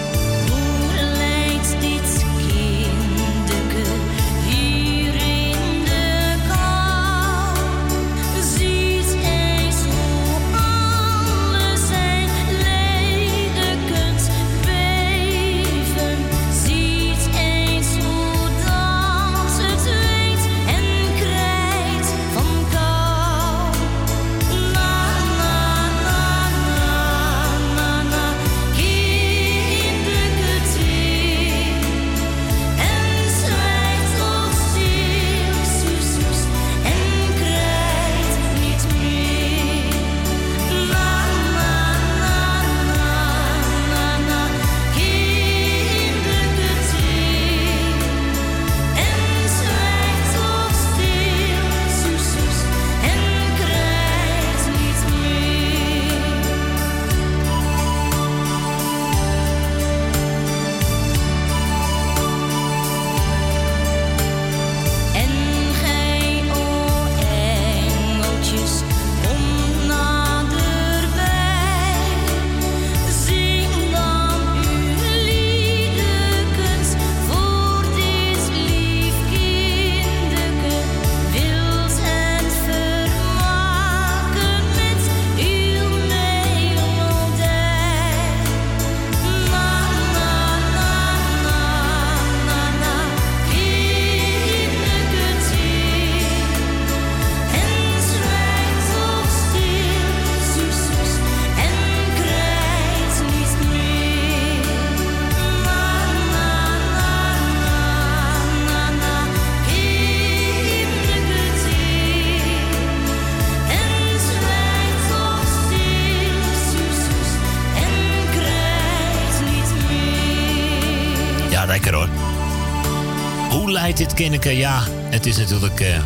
Ja, 124.19 124.83
het 125.11 125.27
is 125.27 125.37
natuurlijk 125.37 125.81
eh, 125.81 125.97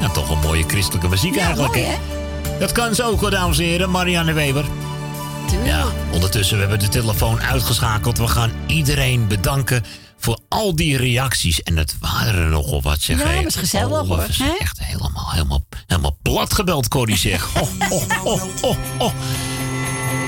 ja, 0.00 0.08
toch 0.12 0.30
een 0.30 0.38
mooie 0.38 0.64
christelijke 0.66 1.08
muziek 1.08 1.36
eigenlijk. 1.36 1.74
mooi, 1.74 1.86
hè? 1.86 1.96
Dat 2.58 2.72
kan 2.72 2.94
zo 2.94 3.10
ook, 3.10 3.20
hoor, 3.20 3.30
dames 3.30 3.58
en 3.58 3.64
heren. 3.64 3.90
Marianne 3.90 4.32
Weber. 4.32 4.64
Ja, 5.64 5.84
ondertussen 6.12 6.54
we 6.54 6.60
hebben 6.60 6.78
de 6.78 6.88
telefoon 6.88 7.42
uitgeschakeld. 7.42 8.18
We 8.18 8.28
gaan 8.28 8.52
iedereen 8.66 9.28
bedanken 9.28 9.84
voor 10.18 10.38
al 10.48 10.76
die 10.76 10.96
reacties. 10.96 11.62
En 11.62 11.76
het 11.76 11.96
waren 12.00 12.34
er 12.34 12.48
nogal 12.48 12.82
wat, 12.82 13.00
zeg. 13.00 13.18
Ja, 13.18 13.26
hé. 13.26 13.34
dat 13.34 13.44
was 13.44 13.56
gezellig, 13.56 14.00
Oh, 14.00 14.08
hoor, 14.08 14.26
zijn 14.30 14.48
hè? 14.48 14.56
Echt 14.58 14.78
helemaal, 14.82 15.30
helemaal, 15.30 15.64
helemaal 15.86 16.16
plat 16.22 16.54
gebeld, 16.54 16.88
Corrie, 16.88 17.16
zeg. 17.16 17.48
Oh, 17.60 17.68
oh, 17.90 18.24
oh, 18.24 18.42
oh, 18.62 18.76
oh. 18.98 19.12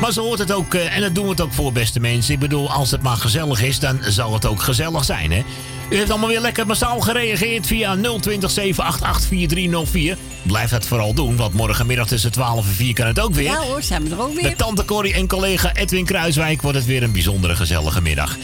Maar 0.01 0.13
zo 0.13 0.23
hoort 0.23 0.39
het 0.39 0.53
ook, 0.53 0.75
eh, 0.75 0.97
en 0.97 1.01
dat 1.01 1.15
doen 1.15 1.25
we 1.25 1.31
het 1.31 1.41
ook 1.41 1.53
voor, 1.53 1.73
beste 1.73 2.01
mensen. 2.01 2.35
Ik 2.35 2.41
bedoel, 2.41 2.71
als 2.71 2.91
het 2.91 3.03
maar 3.03 3.17
gezellig 3.17 3.63
is, 3.63 3.79
dan 3.79 3.99
zal 4.03 4.33
het 4.33 4.47
ook 4.47 4.63
gezellig 4.63 5.05
zijn, 5.05 5.33
hè? 5.33 5.45
U 5.91 5.97
heeft 5.97 6.11
allemaal 6.11 6.29
weer 6.29 6.41
lekker 6.41 6.67
massaal 6.67 7.01
gereageerd 7.01 7.67
via 7.67 7.97
020 8.21 8.51
788 8.51 9.29
4304. 9.29 10.17
Blijf 10.43 10.71
dat 10.71 10.87
vooral 10.87 11.15
doen, 11.15 11.37
want 11.37 11.55
morgenmiddag 11.55 12.07
tussen 12.07 12.33
12 12.33 12.67
en 12.67 12.73
4 12.73 12.95
kan 12.95 13.07
het 13.07 13.21
ook 13.21 13.35
weer. 13.35 13.45
Ja 13.45 13.57
hoor, 13.61 13.83
zijn 13.83 14.05
we 14.05 14.11
er 14.15 14.23
ook 14.23 14.35
weer. 14.35 14.43
Met 14.43 14.59
tante 14.59 14.85
Corrie 14.85 15.15
en 15.15 15.27
collega 15.27 15.75
Edwin 15.75 16.05
Kruiswijk 16.05 16.63
wordt 16.63 16.79
het 16.79 16.87
weer 16.87 17.03
een 17.03 17.13
bijzondere 17.13 17.57
gezellige 17.57 18.03
middag. 18.03 18.37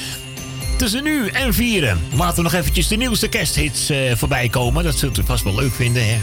Tussen 0.77 1.03
nu 1.03 1.29
en 1.29 1.55
vieren 1.55 2.01
laten 2.15 2.37
we 2.37 2.43
nog 2.43 2.53
eventjes 2.53 2.89
de 2.89 2.97
nieuwste 2.97 3.29
kersthits 3.29 3.91
eh, 3.91 4.17
voorbij 4.17 4.49
komen. 4.49 4.85
Dat 4.85 4.99
zult 4.99 5.19
u 5.19 5.23
vast 5.25 5.45
wel 5.45 5.55
leuk 5.55 5.73
vinden. 5.73 6.09
Hè? 6.09 6.19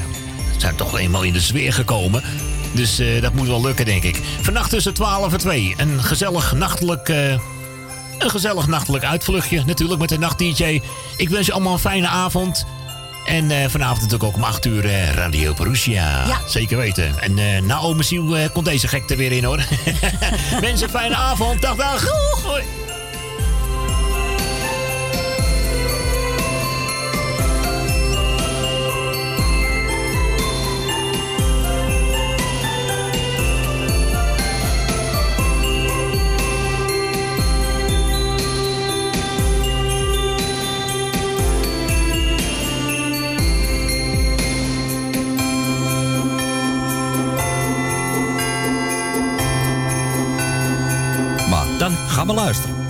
We 0.53 0.59
zijn 0.59 0.75
toch 0.75 0.97
eenmaal 0.97 1.23
in 1.23 1.33
de 1.33 1.41
sfeer 1.41 1.73
gekomen. 1.73 2.23
Dus 2.71 2.99
eh, 2.99 3.21
dat 3.21 3.33
moet 3.33 3.47
wel 3.47 3.61
lukken, 3.61 3.85
denk 3.85 4.03
ik. 4.03 4.21
Vannacht 4.41 4.69
tussen 4.69 4.93
12 4.93 5.33
en 5.33 5.39
2. 5.39 5.73
Een 5.77 6.03
gezellig 6.03 6.53
nachtelijk... 6.53 7.09
eh, 7.09 7.39
een 8.17 8.29
gezellig 8.29 8.67
nachtelijk 8.67 9.03
uitvluchtje. 9.03 9.63
Natuurlijk 9.65 9.99
met 9.99 10.09
de 10.09 10.17
nacht-dj. 10.17 10.81
Ik 11.17 11.29
wens 11.29 11.45
je 11.45 11.53
allemaal 11.53 11.73
een 11.73 11.79
fijne 11.79 12.07
avond. 12.07 12.65
En 13.25 13.51
eh, 13.51 13.69
vanavond 13.69 14.01
natuurlijk 14.01 14.29
ook 14.29 14.35
om 14.35 14.43
8 14.43 14.65
uur 14.65 14.85
eh, 14.85 15.13
Radio 15.13 15.53
Perusia. 15.53 16.27
Ja. 16.27 16.37
Zeker 16.47 16.77
weten. 16.77 17.19
En 17.19 17.65
na 17.65 17.77
ome 17.79 18.03
Siel 18.03 18.37
eh, 18.37 18.49
komt 18.53 18.65
deze 18.65 18.87
gekte 18.87 19.15
weer 19.15 19.31
in 19.31 19.43
hoor. 19.43 19.59
Mensen, 20.61 20.89
fijne 20.89 21.15
avond. 21.15 21.61
Dag, 21.61 21.75
dag. 21.75 22.05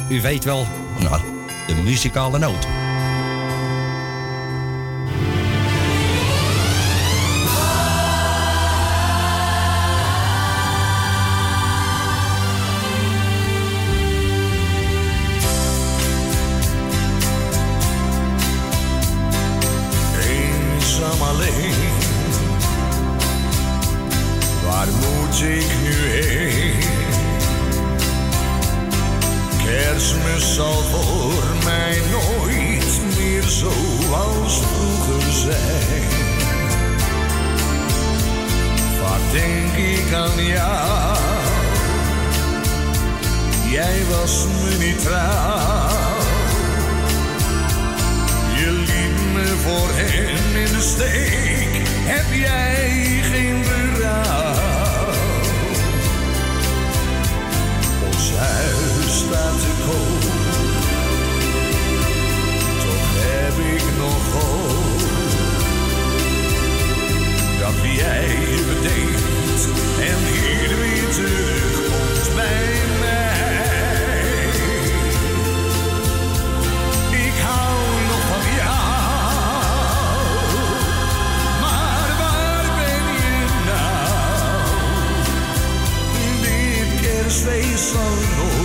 U 0.10 0.22
weet 0.22 0.44
wel, 0.44 0.68
naar 1.00 1.22
de 1.68 1.76
muzikale 1.84 2.40
noot. 2.40 2.77
Kerstfeest 87.88 88.57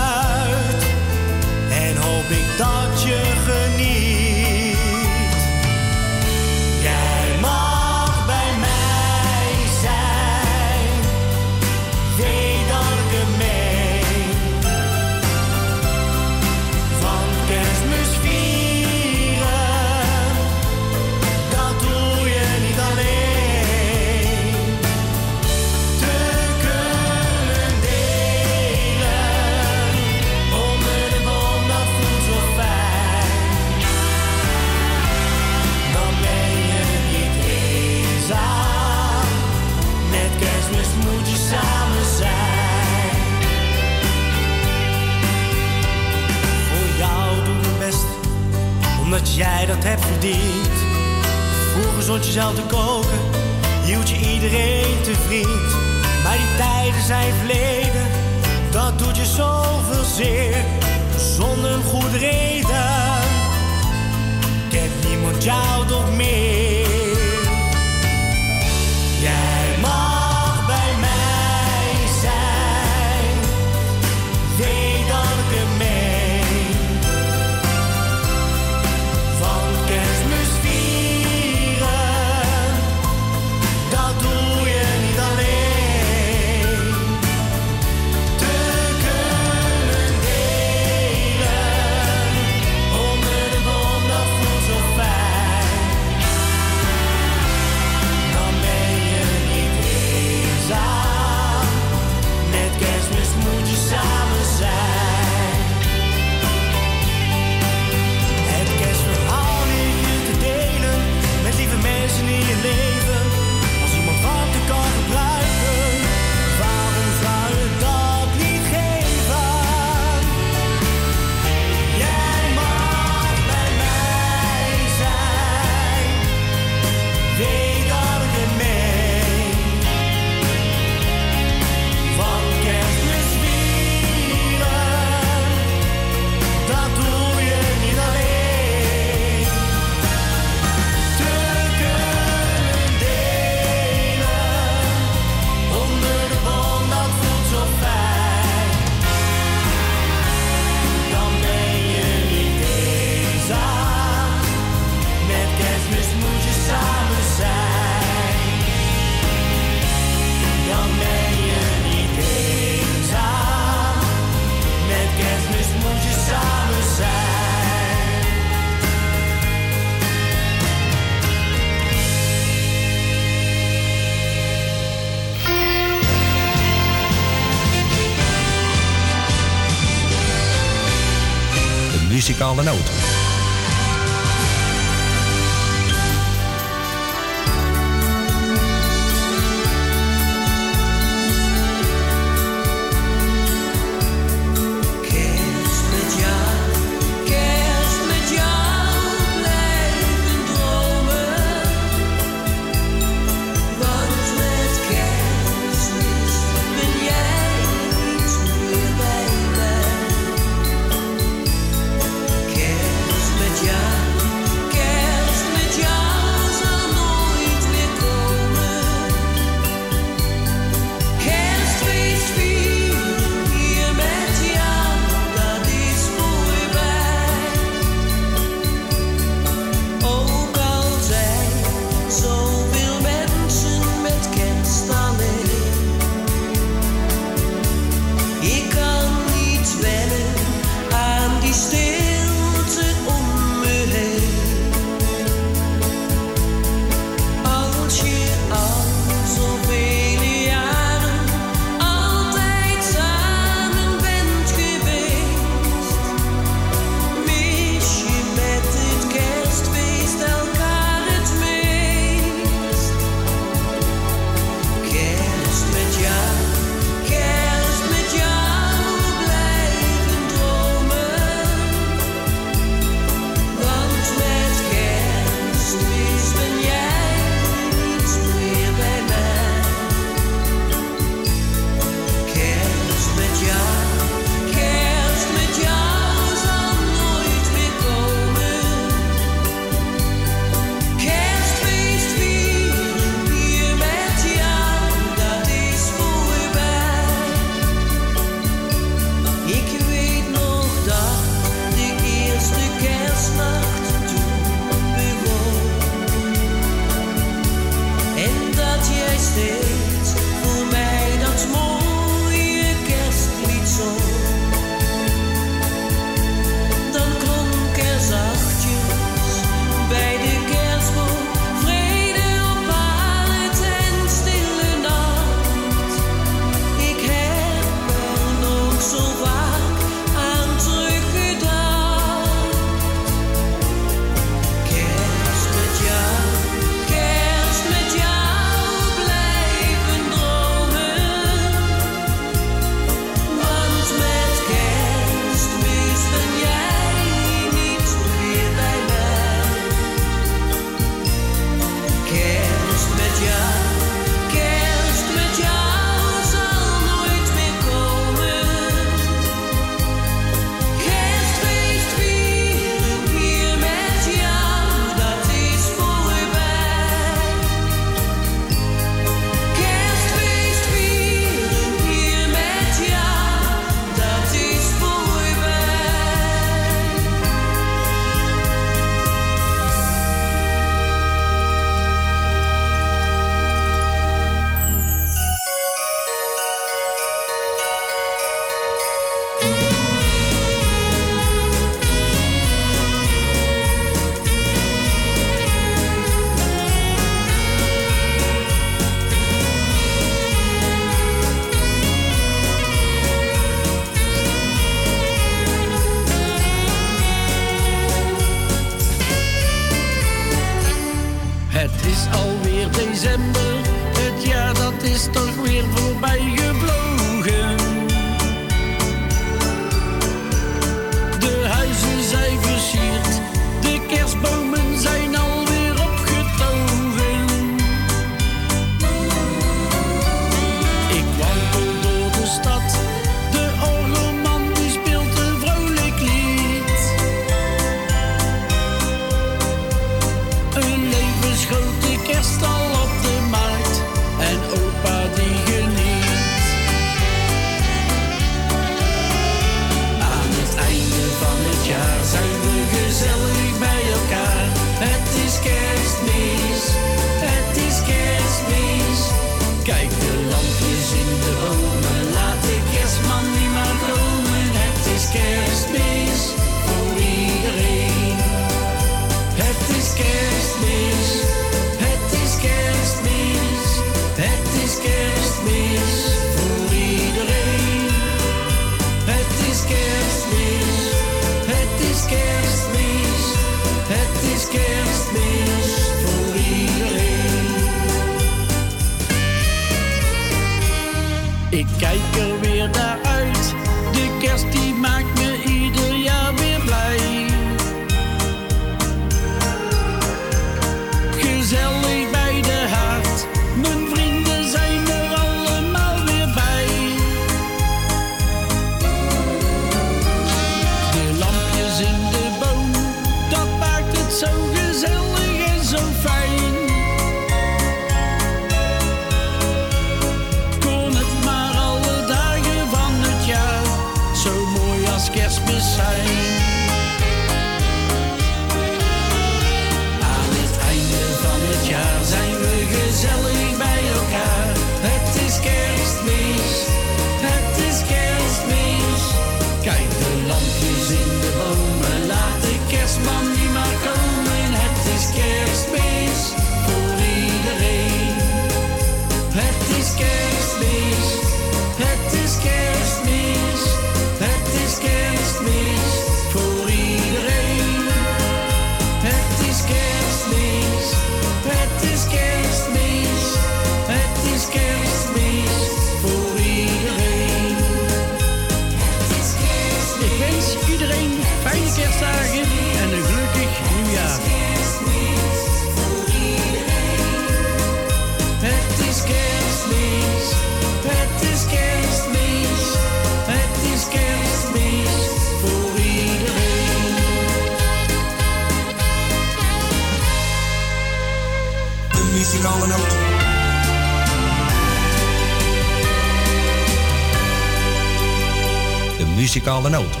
muzikale 599.51 599.69
noot. 599.69 600.00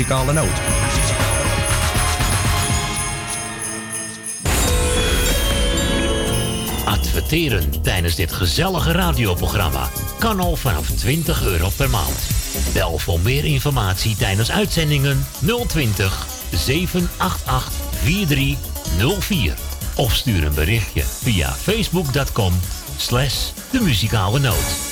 Muzikale 0.00 0.32
noot. 0.32 0.60
Adverteren 6.84 7.82
tijdens 7.82 8.14
dit 8.14 8.32
gezellige 8.32 8.92
radioprogramma 8.92 9.88
kan 10.18 10.40
al 10.40 10.56
vanaf 10.56 10.90
20 10.90 11.44
euro 11.44 11.68
per 11.76 11.90
maand. 11.90 12.26
Bel 12.72 12.98
voor 12.98 13.20
meer 13.20 13.44
informatie 13.44 14.16
tijdens 14.16 14.50
uitzendingen 14.50 15.26
020 15.66 16.26
788 16.50 17.72
4304. 18.02 19.54
Of 19.96 20.14
stuur 20.14 20.44
een 20.44 20.54
berichtje 20.54 21.02
via 21.02 21.52
facebook.com 21.52 22.52
slash 22.96 23.50
de 23.70 23.80
muzikale 23.80 24.38
noot. 24.38 24.88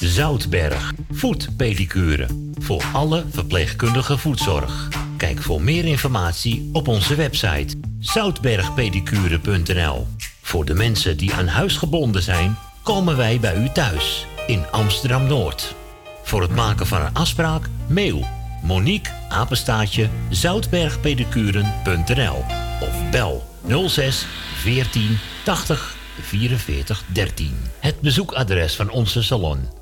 Zoutberg, 0.00 0.92
voetpedicure. 1.10 2.41
Voor 2.62 2.84
alle 2.92 3.24
verpleegkundige 3.30 4.18
voetzorg. 4.18 4.88
Kijk 5.16 5.42
voor 5.42 5.62
meer 5.62 5.84
informatie 5.84 6.70
op 6.72 6.88
onze 6.88 7.14
website 7.14 7.76
zoutbergpedicure.nl. 7.98 10.06
Voor 10.42 10.64
de 10.64 10.74
mensen 10.74 11.16
die 11.16 11.34
aan 11.34 11.46
huis 11.46 11.76
gebonden 11.76 12.22
zijn, 12.22 12.56
komen 12.82 13.16
wij 13.16 13.40
bij 13.40 13.56
u 13.56 13.68
thuis 13.68 14.26
in 14.46 14.64
Amsterdam 14.70 15.26
Noord. 15.26 15.74
Voor 16.22 16.42
het 16.42 16.54
maken 16.54 16.86
van 16.86 17.00
een 17.00 17.14
afspraak, 17.14 17.68
mail 17.88 18.26
Monique 18.62 19.12
apenstaatje 19.28 20.08
zoutbergpedicuren.nl 20.30 22.44
of 22.80 23.10
bel 23.10 23.46
06 23.88 24.26
14 24.56 25.18
80 25.44 25.96
44 26.20 27.04
13. 27.06 27.56
Het 27.78 28.00
bezoekadres 28.00 28.76
van 28.76 28.90
onze 28.90 29.22
salon 29.22 29.81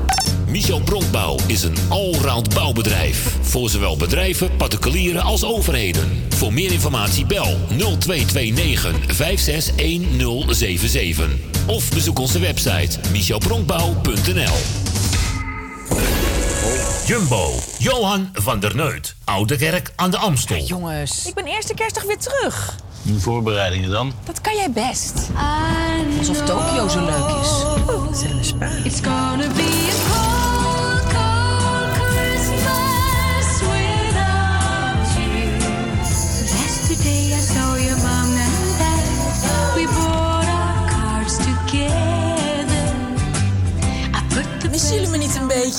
Michel 0.51 0.81
Bronkbouw 0.81 1.37
is 1.47 1.63
een 1.63 1.75
allround 1.89 2.53
bouwbedrijf. 2.53 3.37
Voor 3.41 3.69
zowel 3.69 3.97
bedrijven, 3.97 4.55
particulieren 4.55 5.21
als 5.21 5.43
overheden. 5.43 6.23
Voor 6.29 6.53
meer 6.53 6.71
informatie 6.71 7.25
bel 7.25 7.57
0229 7.67 9.15
561077. 9.15 11.29
Of 11.67 11.89
bezoek 11.89 12.19
onze 12.19 12.39
website 12.39 12.99
michelbronkbouw.nl 13.11 14.55
Jumbo, 17.05 17.53
Johan 17.77 18.29
van 18.33 18.59
der 18.59 18.75
Neut, 18.75 19.15
Oude 19.23 19.57
Kerk 19.57 19.91
aan 19.95 20.11
de 20.11 20.17
Amstel. 20.17 20.63
Jongens. 20.63 21.25
Ik 21.25 21.33
ben 21.33 21.45
eerste 21.45 21.73
kerstdag 21.73 22.03
weer 22.03 22.17
terug. 22.17 22.75
Die 23.01 23.19
voorbereidingen 23.19 23.89
dan? 23.89 24.13
Dat 24.23 24.41
kan 24.41 24.55
jij 24.55 24.71
best. 24.71 25.13
Alsof 26.17 26.45
Tokio 26.45 26.87
zo 26.87 27.05
leuk 27.05 27.29
is. 27.41 27.49
Zelfde 28.19 28.43
Spaan. 28.43 28.85
It's 28.85 28.99
gonna 29.01 29.47
be 29.55 29.87
a 29.89 30.30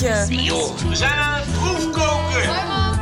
joh, 0.03 0.77
we 0.89 0.97
zijn 0.97 1.13
aan 1.13 1.41
het 1.41 1.53
proefkoken. 1.53 2.51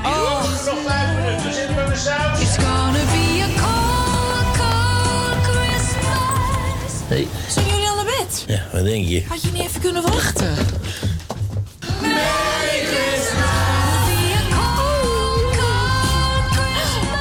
Oh. 0.04 0.42
Nog 0.64 0.78
vijf 0.86 1.16
minuten, 1.16 1.54
zitten 1.54 1.76
we 1.76 1.84
met 1.88 1.98
saus. 1.98 2.40
It's 2.40 2.56
gonna 2.56 3.04
be 3.12 3.42
a 3.42 3.48
cold, 3.62 4.56
cold 4.56 5.42
Christmas. 5.46 6.92
Hey. 7.08 7.28
Zijn 7.48 7.66
jullie 7.66 7.88
al 7.88 7.94
naar 7.94 8.04
bed? 8.04 8.44
Ja, 8.46 8.62
wat 8.72 8.84
denk 8.84 9.06
je? 9.06 9.24
Had 9.28 9.42
je 9.42 9.52
niet 9.52 9.62
even 9.62 9.80
kunnen 9.80 10.02
wachten? 10.02 10.56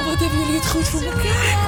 Wat 0.06 0.18
hebben 0.18 0.38
jullie 0.38 0.54
het 0.60 0.66
goed 0.66 0.88
voor 0.88 1.02
elkaar? 1.02 1.58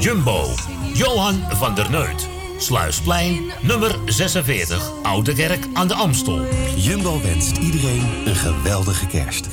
Jumbo, 0.00 0.48
Johan 0.92 1.44
van 1.50 1.74
der 1.74 1.90
Neut. 1.90 2.29
Sluisplein, 2.70 3.50
nummer 3.60 3.98
46, 4.06 4.90
Oude 5.02 5.34
Kerk 5.34 5.66
aan 5.72 5.88
de 5.88 5.94
Amstel. 5.94 6.46
Jumbo 6.76 7.20
wenst 7.22 7.56
iedereen 7.56 8.26
een 8.26 8.36
geweldige 8.36 9.06
kerst. 9.06 9.48